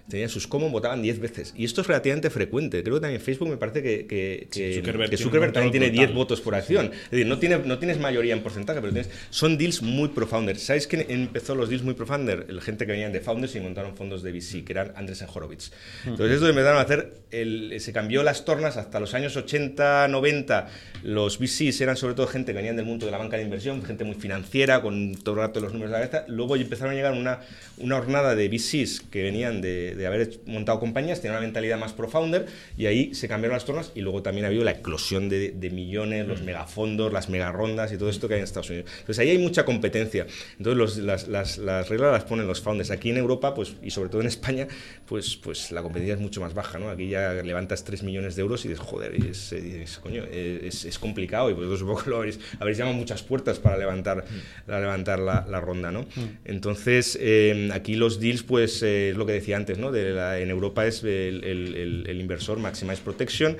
Tenían 0.08 0.28
sus 0.30 0.46
common 0.46 0.72
votaban 0.72 1.02
10 1.02 1.18
veces 1.20 1.52
y 1.56 1.64
esto 1.64 1.82
es 1.82 1.86
relativamente 1.86 2.30
frecuente. 2.30 2.82
Creo 2.82 2.94
que 2.96 3.00
también 3.02 3.20
Facebook 3.20 3.48
me 3.50 3.56
parece 3.58 3.82
que, 3.82 4.06
que, 4.06 4.48
que- 4.50 4.72
Sí, 4.72 4.78
Zuckerberg 4.78 5.10
que 5.10 5.16
tiene 5.16 5.22
Zuckerberg 5.24 5.52
también 5.52 5.70
control 5.70 5.70
tiene 5.72 5.86
brutal. 5.88 6.06
10 6.06 6.16
votos 6.16 6.40
por 6.40 6.54
acción. 6.54 6.86
Es 7.04 7.10
decir, 7.10 7.26
no, 7.26 7.38
tiene, 7.38 7.58
no 7.58 7.78
tienes 7.78 7.98
mayoría 7.98 8.32
en 8.32 8.42
porcentaje, 8.42 8.80
pero 8.80 8.92
tienes, 8.92 9.10
son 9.30 9.58
deals 9.58 9.82
muy 9.82 10.08
pro 10.08 10.26
founder. 10.26 10.58
¿Sabéis 10.58 10.86
quién 10.86 11.04
empezó 11.08 11.54
los 11.54 11.68
deals 11.68 11.82
muy 11.84 11.94
pro 11.94 12.06
founder? 12.06 12.46
El 12.48 12.60
gente 12.62 12.86
que 12.86 12.92
venían 12.92 13.12
de 13.12 13.20
founders 13.20 13.54
y 13.56 13.60
montaron 13.60 13.96
fondos 13.96 14.22
de 14.22 14.32
VC, 14.32 14.64
que 14.64 14.72
eran 14.72 14.92
Andresen 14.96 15.28
Horowitz. 15.32 15.72
Entonces, 16.06 16.34
estos 16.36 16.48
empezaron 16.48 16.78
a 16.78 16.82
hacer, 16.82 17.12
el- 17.30 17.74
se 17.78 17.92
cambió 17.92 18.22
las 18.22 18.44
tornas 18.46 18.76
hasta 18.78 19.00
los 19.00 19.12
años 19.14 19.36
80, 19.36 20.08
90. 20.08 20.68
Los 21.02 21.38
VCs 21.38 21.80
eran 21.82 21.96
sobre 21.96 22.14
todo 22.14 22.26
gente 22.26 22.52
que 22.52 22.56
venían 22.56 22.76
del 22.76 22.86
mundo 22.86 23.04
de 23.06 23.12
la 23.12 23.18
banca 23.18 23.36
de 23.36 23.42
inversión, 23.42 23.82
gente 23.84 24.04
muy 24.04 24.14
financiera, 24.16 24.80
con 24.82 25.14
todo 25.16 25.34
el 25.34 25.40
rato 25.42 25.60
los 25.60 25.72
números 25.72 25.92
de 25.92 25.98
la 25.98 26.08
cabeza. 26.08 26.24
Luego 26.32 26.56
empezaron 26.56 26.92
a 26.92 26.96
llegar 26.96 27.12
una, 27.12 27.40
una 27.76 27.96
hornada 27.96 28.34
de 28.34 28.48
VCs 28.48 29.02
que 29.10 29.22
venían 29.22 29.60
de, 29.60 29.94
de 29.98 30.06
haber 30.06 30.30
montado 30.46 30.80
compañías, 30.80 31.20
tenían 31.20 31.36
una 31.38 31.46
mentalidad 31.46 31.78
más 31.78 31.92
pro 31.92 32.08
founder, 32.08 32.46
y 32.76 32.86
ahí 32.86 33.14
se 33.14 33.28
cambiaron 33.28 33.56
las 33.56 33.64
tornas. 33.66 33.92
Y 33.94 34.00
luego 34.00 34.22
también 34.22 34.44
ha 34.44 34.48
habido 34.48 34.64
la 34.64 34.70
eclosión 34.70 35.28
de, 35.28 35.50
de 35.50 35.70
millones, 35.70 36.26
los 36.26 36.40
megafondos, 36.42 37.12
las 37.12 37.28
megarondas 37.28 37.92
y 37.92 37.98
todo 37.98 38.08
esto 38.08 38.28
que 38.28 38.34
hay 38.34 38.40
en 38.40 38.44
Estados 38.44 38.70
Unidos. 38.70 38.90
Entonces 39.00 39.18
ahí 39.18 39.30
hay 39.30 39.38
mucha 39.38 39.64
competencia. 39.64 40.26
Entonces 40.58 40.78
los- 40.78 40.96
las, 40.98 41.28
las- 41.28 41.58
las 41.58 41.88
reglas 41.88 42.12
las 42.12 42.24
ponen 42.24 42.46
los 42.46 42.60
founders. 42.62 42.90
Aquí 42.90 43.10
en 43.10 43.16
Europa, 43.18 43.54
pues, 43.54 43.74
y 43.82 43.90
sobre 43.90 44.08
todo 44.08 44.20
en 44.22 44.28
España, 44.28 44.66
pues, 45.06 45.36
pues 45.36 45.72
la 45.72 45.82
competencia 45.82 46.14
es 46.14 46.20
mucho 46.20 46.40
más 46.40 46.54
baja. 46.54 46.78
¿no? 46.78 46.88
Aquí 46.90 47.08
ya 47.08 47.32
levantas 47.34 47.84
3 47.84 48.02
millones 48.04 48.36
de 48.36 48.42
euros 48.42 48.64
y 48.64 48.68
dices, 48.68 48.84
joder, 48.84 49.14
es, 49.16 49.50
dices, 49.50 49.98
coño, 49.98 50.24
es, 50.30 50.84
es 50.84 50.98
complicado. 50.98 51.50
Y 51.50 51.54
vosotros 51.54 52.04
que 52.04 52.10
lo 52.10 52.16
habréis, 52.16 52.38
habréis 52.60 52.78
llamado 52.78 52.96
muchas 52.96 53.22
puertas 53.22 53.58
para 53.58 53.76
levantar, 53.76 54.24
para 54.66 54.80
levantar 54.80 55.18
la, 55.18 55.44
la 55.48 55.60
ronda. 55.60 55.90
¿no? 55.90 56.06
Entonces 56.44 57.18
eh, 57.20 57.68
aquí 57.72 57.94
los 57.94 58.20
deals, 58.20 58.42
pues 58.42 58.82
eh, 58.82 59.10
es 59.10 59.16
lo 59.16 59.26
que 59.26 59.32
decía 59.32 59.56
antes, 59.56 59.78
¿no? 59.78 59.87
De 59.92 60.10
la- 60.10 60.38
en 60.38 60.50
Europa 60.50 60.86
es 60.86 61.02
el, 61.02 61.42
el- 61.44 62.06
el- 62.06 62.20
inversor 62.20 62.58
Maximize 62.58 63.02
Protection. 63.02 63.56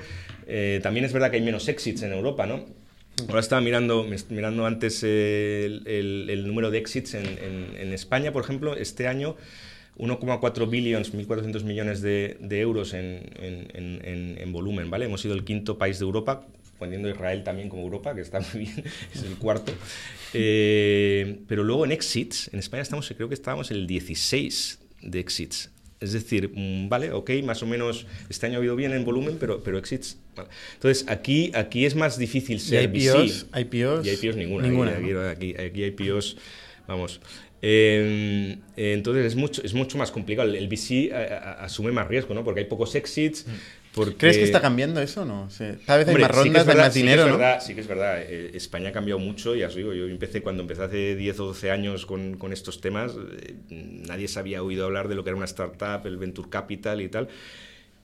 Eh, 0.47 0.79
también 0.83 1.05
es 1.05 1.13
verdad 1.13 1.29
que 1.31 1.37
hay 1.37 1.43
menos 1.43 1.67
exits 1.67 2.01
en 2.03 2.13
Europa, 2.13 2.45
¿no? 2.45 2.65
Ahora 3.27 3.39
estaba 3.41 3.61
mirando, 3.61 4.05
mirando 4.29 4.65
antes 4.65 5.03
el, 5.03 5.83
el- 5.85 6.47
número 6.47 6.71
de 6.71 6.77
exits 6.77 7.13
en, 7.15 7.25
en- 7.25 7.75
en 7.77 7.93
España, 7.93 8.31
por 8.31 8.43
ejemplo, 8.43 8.75
este 8.75 9.07
año 9.07 9.35
1,4 9.97 10.69
billions, 10.69 11.13
1.400 11.13 11.63
millones 11.63 12.01
de, 12.01 12.37
de 12.39 12.59
euros 12.61 12.93
en, 12.93 13.29
en- 13.41 13.67
en- 13.73 14.01
en- 14.05 14.37
en 14.39 14.51
volumen, 14.53 14.89
¿vale? 14.89 15.05
Hemos 15.05 15.19
sido 15.21 15.33
el 15.35 15.43
quinto 15.43 15.77
país 15.77 15.99
de 15.99 16.05
Europa, 16.05 16.47
poniendo 16.77 17.09
Israel 17.09 17.43
también 17.43 17.67
como 17.67 17.81
Europa, 17.83 18.15
que 18.15 18.21
está 18.21 18.39
muy 18.39 18.63
bien, 18.63 18.83
es 19.13 19.23
el 19.23 19.35
cuarto. 19.35 19.73
Eh, 20.33 21.39
pero 21.47 21.63
luego 21.65 21.83
en 21.83 21.91
exits, 21.91 22.49
en 22.53 22.59
España 22.59 22.83
estamos, 22.83 23.11
creo 23.15 23.27
que 23.27 23.33
estábamos 23.33 23.71
el 23.71 23.85
16 23.87 24.79
de 25.01 25.19
exits. 25.19 25.71
Es 26.01 26.13
decir, 26.13 26.49
mm, 26.53 26.87
vale, 26.87 27.11
ok, 27.11 27.29
más 27.43 27.61
o 27.61 27.65
menos 27.65 28.05
este 28.29 28.45
año 28.45 28.59
ha 28.59 28.63
ido 28.63 28.75
bien 28.77 28.93
en 28.93 29.03
volumen, 29.03 29.35
pero, 29.39 29.61
pero 29.63 29.77
exits. 29.77 30.17
vale. 30.35 30.49
Entonces, 30.75 31.05
aquí, 31.09 31.51
aquí 31.53 31.85
es 31.85 31.93
más 31.95 32.17
difícil 32.17 32.55
¿Y 32.55 32.59
ser 32.59 32.83
IPOs? 32.95 33.47
VC. 33.51 33.59
IPOs? 33.61 34.07
Y 34.07 34.09
IPOs 34.11 34.35
ninguna. 34.37 34.67
Ninguna, 34.67 34.91
Aquí, 35.31 35.53
¿no? 35.53 35.61
aquí, 35.61 35.83
IPOs, 35.83 36.37
vamos. 36.87 37.19
Eh, 37.61 38.55
eh, 38.77 38.93
entonces 38.93 39.25
es 39.25 39.35
mucho, 39.35 39.61
es 39.63 39.73
mucho 39.73 39.97
más 39.97 40.11
complicado. 40.11 40.53
El 40.53 40.67
VC 40.69 41.11
a- 41.13 41.17
a- 41.17 41.65
asume 41.65 41.91
más 41.91 42.07
riesgo, 42.07 42.33
¿no? 42.33 42.45
Porque 42.45 42.61
hay 42.61 42.65
pocos 42.67 42.95
exits. 42.95 43.45
Porque... 44.05 44.15
¿Crees 44.17 44.37
que 44.37 44.43
está 44.43 44.61
cambiando 44.61 45.01
eso 45.01 45.25
no? 45.25 45.43
O 45.43 45.49
sea, 45.49 45.75
cada 45.85 45.99
vez 45.99 46.07
hay 46.07 46.15
Hombre, 46.15 46.27
más 46.27 46.31
sí 46.37 46.43
rondas, 46.43 46.61
hay 46.61 46.67
verdad- 46.67 46.83
más 46.85 46.93
sí 46.93 46.99
que 46.99 47.03
dinero, 47.03 47.21
es 47.23 47.27
¿no? 47.31 47.37
verdad, 47.37 47.61
Sí 47.61 47.75
que 47.75 47.81
es 47.81 47.87
verdad. 47.87 48.21
eh, 48.21 48.51
España 48.53 48.89
ha 48.89 48.91
cambiado 48.91 49.19
mucho, 49.19 49.55
ya 49.55 49.67
os 49.67 49.75
digo, 49.75 49.93
yo 49.93 50.07
empecé 50.07 50.41
cuando 50.41 50.61
empecé 50.63 50.83
hace 50.83 51.15
10 51.15 51.39
o 51.39 51.45
12 51.47 51.71
años 51.71 52.05
con, 52.05 52.37
con 52.37 52.53
estos 52.53 52.81
temas, 52.81 53.13
eh, 53.41 53.55
nadie 53.69 54.27
se 54.27 54.39
había 54.39 54.63
oído 54.63 54.85
hablar 54.85 55.07
de 55.07 55.15
lo 55.15 55.23
que 55.23 55.29
era 55.29 55.37
una 55.37 55.45
startup, 55.45 56.05
el 56.05 56.17
venture 56.17 56.49
capital 56.49 57.01
y 57.01 57.09
tal. 57.09 57.27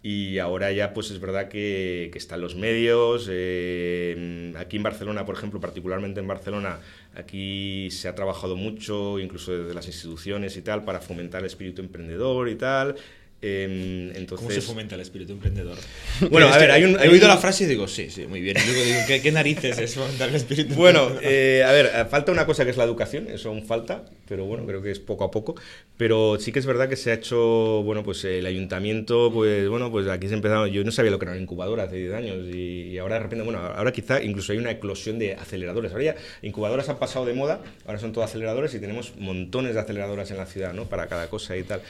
Y 0.08 0.38
ahora 0.38 0.72
ya 0.72 0.94
pues 0.94 1.10
es 1.10 1.20
verdad 1.20 1.48
que, 1.50 2.10
que 2.12 2.20
están 2.20 2.40
los 2.40 2.56
medios. 2.56 3.28
eh, 3.32 4.54
aquí 4.56 4.78
en 4.78 4.84
Barcelona, 4.84 5.26
por 5.26 5.36
ejemplo, 5.36 5.60
particularmente 5.60 6.20
en 6.20 6.28
Barcelona, 6.28 6.80
aquí 7.16 7.90
se 7.90 8.08
ha 8.08 8.14
trabajado 8.14 8.56
mucho, 8.56 9.18
incluso 9.20 9.58
desde 9.58 9.74
las 9.74 9.88
instituciones 9.88 10.58
y 10.58 10.62
tal, 10.62 10.84
para 10.86 11.02
fomentar 11.02 11.42
el 11.42 11.48
espíritu 11.48 11.82
emprendedor 11.82 12.50
y 12.50 12.56
tal. 12.56 12.96
Eh, 13.42 14.12
entonces, 14.16 14.48
¿Cómo 14.48 14.50
se 14.50 14.62
fomenta 14.62 14.96
el 14.96 15.02
espíritu 15.02 15.34
emprendedor? 15.34 15.78
Bueno, 16.32 16.48
a 16.48 16.58
ver, 16.58 16.72
hay 16.72 16.84
un- 16.84 16.96
He 16.96 17.04
hay 17.04 17.10
oído 17.10 17.26
un- 17.26 17.30
la 17.32 17.38
frase 17.38 17.66
y 17.66 17.68
digo, 17.68 17.88
sí, 17.88 18.10
sí, 18.10 18.26
muy 18.26 18.42
bien. 18.42 18.58
Y 18.58 18.66
luego 18.72 18.84
digo, 18.84 18.98
¿qué, 19.08 19.22
qué 19.22 19.32
narices 19.32 19.78
es 19.78 19.94
fomentar 19.96 20.30
el 20.30 20.36
espíritu 20.36 20.74
Bueno, 20.76 21.12
eh, 21.22 21.64
a 21.66 21.72
ver, 21.72 21.92
eh, 21.94 22.06
falta 22.10 22.32
una 22.32 22.46
cosa 22.46 22.64
que 22.64 22.72
es 22.72 22.78
la 22.78 22.86
educación, 22.86 23.28
eso 23.30 23.50
aún 23.50 23.66
falta, 23.66 24.06
pero 24.28 24.46
bueno, 24.46 24.66
creo 24.66 24.82
que 24.82 24.90
es 24.92 25.00
poco 25.00 25.24
a 25.26 25.32
poco. 25.32 25.56
Pero 25.98 26.38
sí 26.40 26.52
que 26.52 26.60
es 26.60 26.66
verdad 26.66 26.90
que 26.90 26.96
se 26.96 27.12
ha 27.12 27.14
hecho, 27.14 27.82
bueno, 27.84 28.04
pues 28.04 28.24
el 28.26 28.46
ayuntamiento, 28.46 29.32
pues 29.34 29.68
bueno, 29.70 29.92
pues 29.92 30.08
aquí 30.08 30.28
se 30.28 30.34
empezaron, 30.34 30.70
yo 30.70 30.84
no 30.84 30.92
sabía 30.92 31.12
lo 31.12 31.20
que 31.20 31.26
era 31.26 31.34
una 31.34 31.42
incubadora 31.42 31.84
hace 31.84 31.98
10 31.98 32.14
años 32.14 32.38
y, 32.54 32.90
y 32.90 32.98
ahora 32.98 33.16
de 33.16 33.22
repente, 33.24 33.44
bueno, 33.46 33.60
ahora 33.60 33.92
quizá 33.94 34.22
incluso 34.24 34.52
hay 34.54 34.58
una 34.58 34.72
eclosión 34.72 35.20
de 35.20 35.36
aceleradores. 35.36 35.92
Ahora 35.92 36.04
ya 36.04 36.16
incubadoras 36.42 36.90
han 36.90 36.98
pasado 36.98 37.26
de 37.26 37.34
moda, 37.34 37.62
ahora 37.86 38.00
son 38.00 38.12
todos 38.12 38.30
aceleradores 38.30 38.74
y 38.74 38.80
tenemos 38.80 39.14
montones 39.18 39.76
de 39.76 39.80
aceleradoras 39.82 40.32
en 40.32 40.38
la 40.38 40.46
ciudad, 40.48 40.74
¿no? 40.74 40.86
Para 40.86 41.08
cada 41.08 41.30
cosa 41.30 41.56
y 41.56 41.64
tal. 41.64 41.82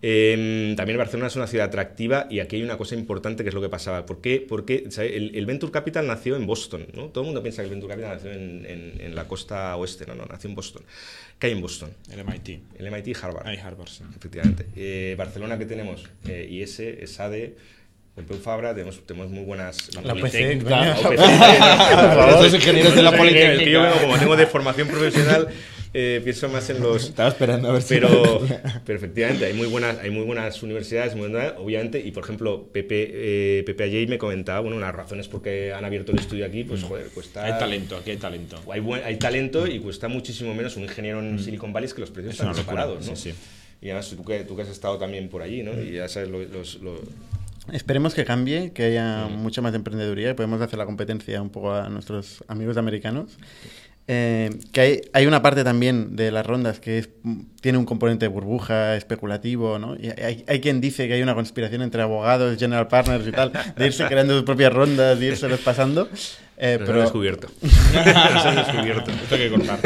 Eh, 0.00 0.74
también 0.76 0.96
Barcelona 0.96 1.26
es 1.26 1.34
una 1.36 1.46
ciudad 1.48 1.66
atractiva 1.66 2.26
y 2.30 2.38
aquí 2.40 2.56
hay 2.56 2.62
una 2.62 2.76
cosa 2.78 2.94
importante 2.94 3.42
que 3.42 3.48
es 3.48 3.54
lo 3.54 3.60
que 3.60 3.68
pasaba. 3.68 4.06
¿Por 4.06 4.20
qué? 4.20 4.44
Porque 4.48 4.84
el, 4.98 5.32
el 5.34 5.46
Venture 5.46 5.72
Capital 5.72 6.06
nació 6.06 6.36
en 6.36 6.46
Boston. 6.46 6.86
¿no? 6.94 7.06
Todo 7.06 7.22
el 7.22 7.26
mundo 7.26 7.42
piensa 7.42 7.62
que 7.62 7.66
el 7.68 7.70
Venture 7.74 7.92
Capital 7.94 8.14
nació 8.14 8.30
en, 8.32 8.64
en- 8.66 9.00
en 9.00 9.14
la 9.14 9.24
costa 9.24 9.74
oeste. 9.76 10.06
No, 10.06 10.14
no, 10.14 10.24
nació 10.26 10.48
en 10.50 10.54
Boston. 10.56 10.82
¿Qué 11.38 11.48
hay 11.48 11.52
en 11.54 11.60
Boston? 11.60 11.90
El 12.12 12.24
MIT. 12.24 12.48
El 12.78 12.90
MIT 12.92 13.08
y 13.08 13.14
Harvard. 13.20 13.46
Hay 13.46 13.56
Harvard, 13.56 13.88
sí. 13.88 14.04
Efectivamente. 14.16 14.66
Eh, 14.76 15.14
Barcelona, 15.18 15.58
¿qué 15.58 15.66
tenemos? 15.66 16.04
Eh, 16.28 16.46
IS, 16.50 16.78
ESADE, 16.80 17.56
Pompeu 18.14 18.38
Fabra, 18.38 18.74
tenemos, 18.74 19.04
tenemos 19.06 19.30
muy 19.30 19.44
buenas... 19.44 19.94
La 19.94 20.14
Politec, 20.14 20.58
PC, 20.58 20.64
claro. 20.64 21.12
La 21.14 22.38
Los 22.42 22.54
ingenieros 22.54 22.94
de 22.94 23.02
la 23.02 23.10
yo 23.12 23.16
Politécnica. 23.18 23.82
vengo, 23.82 24.00
como 24.00 24.18
tengo 24.18 24.36
de 24.36 24.46
formación 24.46 24.88
profesional, 24.88 25.48
eh, 25.94 26.20
pienso 26.22 26.48
más 26.48 26.68
en 26.70 26.80
los... 26.80 27.04
Estaba 27.08 27.28
esperando 27.30 27.68
a 27.68 27.72
ver 27.72 27.82
si... 27.82 27.94
Pero, 27.94 28.40
pero 28.84 28.98
efectivamente, 28.98 29.44
hay 29.46 29.54
muy 29.54 29.66
buenas, 29.66 29.98
hay 29.98 30.10
muy 30.10 30.24
buenas 30.24 30.62
universidades, 30.62 31.14
muy 31.16 31.28
buenas, 31.28 31.54
obviamente, 31.58 32.00
y 32.00 32.10
por 32.12 32.24
ejemplo, 32.24 32.68
Pepe, 32.72 33.10
eh, 33.58 33.62
Pepe 33.64 33.84
Ayey 33.84 34.06
me 34.06 34.18
comentaba, 34.18 34.60
bueno, 34.60 34.78
las 34.78 34.94
razones 34.94 35.28
por 35.28 35.42
qué 35.42 35.72
han 35.72 35.84
abierto 35.84 36.12
el 36.12 36.18
estudio 36.18 36.44
aquí, 36.46 36.64
pues 36.64 36.82
joder, 36.82 37.06
cuesta... 37.08 37.44
Hay 37.44 37.52
talento, 37.58 37.96
aquí 37.96 38.10
hay 38.10 38.16
talento. 38.18 38.60
Hay, 38.72 38.80
buen- 38.80 39.02
hay 39.04 39.16
talento 39.16 39.66
y 39.66 39.78
cuesta 39.80 40.08
muchísimo 40.08 40.54
menos 40.54 40.76
un 40.76 40.84
ingeniero 40.84 41.20
en 41.20 41.38
Silicon 41.38 41.72
Valley 41.72 41.86
es 41.86 41.94
que 41.94 42.00
los 42.00 42.10
precios 42.10 42.34
Es 42.34 42.40
están 42.40 42.54
separados, 42.54 43.06
¿no? 43.08 43.16
sí, 43.16 43.30
sí. 43.32 43.38
Y 43.80 43.86
además 43.90 44.10
tú 44.10 44.24
que, 44.24 44.40
tú 44.44 44.56
que 44.56 44.62
has 44.62 44.68
estado 44.68 44.98
también 44.98 45.28
por 45.28 45.40
allí, 45.42 45.62
¿no? 45.62 45.72
Y 45.80 45.92
ya 45.92 46.08
sabes 46.08 46.28
lo- 46.28 46.42
los... 46.42 46.80
lo- 46.80 47.00
Esperemos 47.72 48.14
que 48.14 48.24
cambie, 48.24 48.72
que 48.72 48.84
haya 48.84 49.26
mucha 49.26 49.60
más 49.60 49.74
emprendeduría 49.74 50.30
y 50.30 50.34
podemos 50.34 50.58
hacer 50.62 50.78
la 50.78 50.86
competencia 50.86 51.42
un 51.42 51.50
poco 51.50 51.74
a 51.74 51.88
nuestros 51.90 52.42
amigos 52.48 52.78
americanos. 52.78 53.36
Eh, 54.10 54.48
que 54.72 54.80
hay, 54.80 55.00
hay 55.12 55.26
una 55.26 55.42
parte 55.42 55.64
también 55.64 56.16
de 56.16 56.30
las 56.30 56.46
rondas 56.46 56.80
que 56.80 56.96
es- 56.98 57.10
tiene 57.60 57.76
un 57.76 57.84
componente 57.84 58.24
de 58.24 58.28
burbuja, 58.28 58.96
especulativo, 58.96 59.78
¿no? 59.78 59.96
Y 59.96 60.08
hay, 60.08 60.44
hay 60.48 60.60
quien 60.60 60.80
dice 60.80 61.06
que 61.06 61.12
hay 61.14 61.20
una 61.22 61.34
conspiración 61.34 61.82
entre 61.82 62.00
abogados, 62.00 62.58
general 62.58 62.88
partners 62.88 63.26
y 63.26 63.32
tal, 63.32 63.52
de 63.76 63.86
irse 63.86 64.06
creando 64.06 64.34
sus 64.34 64.44
propias 64.44 64.72
rondas 64.72 65.20
y 65.20 65.26
irse 65.26 65.46
pasando. 65.58 66.08
Eh, 66.56 66.76
pero, 66.80 66.94
han 66.94 67.00
descubierto. 67.02 67.48
Descubierto. 67.62 69.10
Esto 69.12 69.34
hay 69.34 69.40
que 69.42 69.50
cortar. 69.50 69.78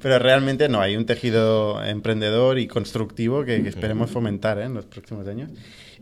pero 0.00 0.18
realmente 0.18 0.68
no, 0.68 0.80
hay 0.80 0.96
un 0.96 1.06
tejido 1.06 1.82
emprendedor 1.82 2.58
y 2.58 2.66
constructivo 2.68 3.44
que, 3.44 3.62
que 3.62 3.68
esperemos 3.70 4.10
fomentar 4.10 4.58
¿eh? 4.58 4.64
en 4.64 4.74
los 4.74 4.84
próximos 4.84 5.26
años. 5.26 5.50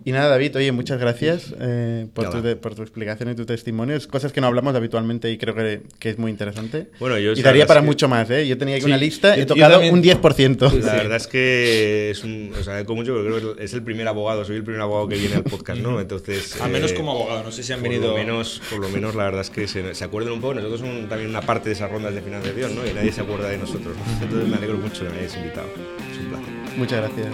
Y 0.04 0.12
nada, 0.12 0.28
David, 0.28 0.56
oye, 0.56 0.72
muchas 0.72 0.98
gracias 0.98 1.54
eh, 1.60 2.06
por, 2.12 2.28
tu, 2.30 2.42
de- 2.42 2.56
por 2.56 2.74
tu 2.74 2.82
explicación 2.82 3.30
y 3.30 3.34
tu 3.34 3.46
testimonio. 3.46 3.96
Es 3.96 4.06
cosas 4.06 4.32
que 4.32 4.40
no 4.40 4.46
hablamos 4.48 4.74
habitualmente 4.74 5.30
y 5.30 5.38
creo 5.38 5.54
que, 5.54 5.82
que 5.98 6.10
es 6.10 6.18
muy 6.18 6.30
interesante. 6.30 6.88
Bueno, 7.00 7.18
yo 7.18 7.32
y 7.32 7.42
daría 7.42 7.66
para 7.66 7.80
que- 7.80 7.86
mucho 7.86 8.08
más, 8.08 8.28
¿eh? 8.30 8.46
Yo 8.46 8.58
tenía 8.58 8.74
aquí 8.76 8.84
Sí, 8.84 8.90
una 8.90 8.96
lista, 8.98 9.36
yo- 9.36 9.42
he 9.42 9.46
tocado 9.46 9.74
también- 9.74 9.94
un 9.94 10.02
10%. 10.02 10.70
La 10.82 10.94
verdad 10.94 11.16
es 11.16 11.26
que 11.26 12.10
es 12.10 12.24
un, 12.24 12.52
os 12.58 12.66
agradezco 12.66 12.94
mucho 12.94 13.14
porque 13.14 13.28
creo 13.30 13.56
que 13.56 13.64
es 13.64 13.72
el 13.74 13.82
primer 13.82 14.08
abogado, 14.08 14.44
soy 14.44 14.56
el 14.56 14.64
primer 14.64 14.80
abogado 14.82 15.08
que 15.08 15.16
viene 15.16 15.36
al 15.36 15.44
podcast, 15.44 15.80
¿no? 15.80 16.00
Entonces... 16.00 16.60
Al 16.60 16.70
menos 16.70 16.92
eh, 16.92 16.94
como 16.94 17.12
abogado, 17.12 17.44
no 17.44 17.52
sé 17.52 17.62
si 17.62 17.72
han 17.72 17.80
por 17.80 17.88
venido... 17.88 18.10
Lo 18.12 18.16
menos, 18.18 18.60
por 18.70 18.80
lo 18.80 18.88
menos, 18.88 19.14
la 19.14 19.24
verdad 19.24 19.40
es 19.42 19.50
que 19.50 19.66
se, 19.68 19.94
se 19.94 20.04
acuerden 20.04 20.32
un 20.32 20.40
poco. 20.40 20.54
Nosotros 20.54 20.80
somos 20.80 21.08
también 21.08 21.30
una 21.30 21.40
parte 21.42 21.68
de 21.68 21.74
esas 21.74 21.90
rondas 21.90 22.14
de 22.14 22.20
financiación, 22.20 22.74
¿no? 22.74 22.86
Y 22.86 22.92
nadie 22.92 23.12
se 23.12 23.20
acuerda 23.20 23.48
de 23.48 23.58
nosotros. 23.58 23.96
¿no? 23.96 24.22
Entonces 24.24 24.48
me 24.48 24.56
alegro 24.56 24.76
mucho 24.78 25.04
de 25.04 25.08
que 25.10 25.14
me 25.14 25.18
hayáis 25.20 25.36
invitado. 25.36 25.66
Es 26.12 26.18
un 26.18 26.28
placer. 26.28 26.54
Muchas 26.76 26.98
gracias. 27.00 27.28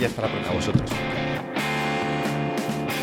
Y 0.00 0.04
hasta 0.04 0.22
la 0.22 0.28
próxima. 0.28 0.50
A 0.52 0.54
vosotros. 0.54 0.90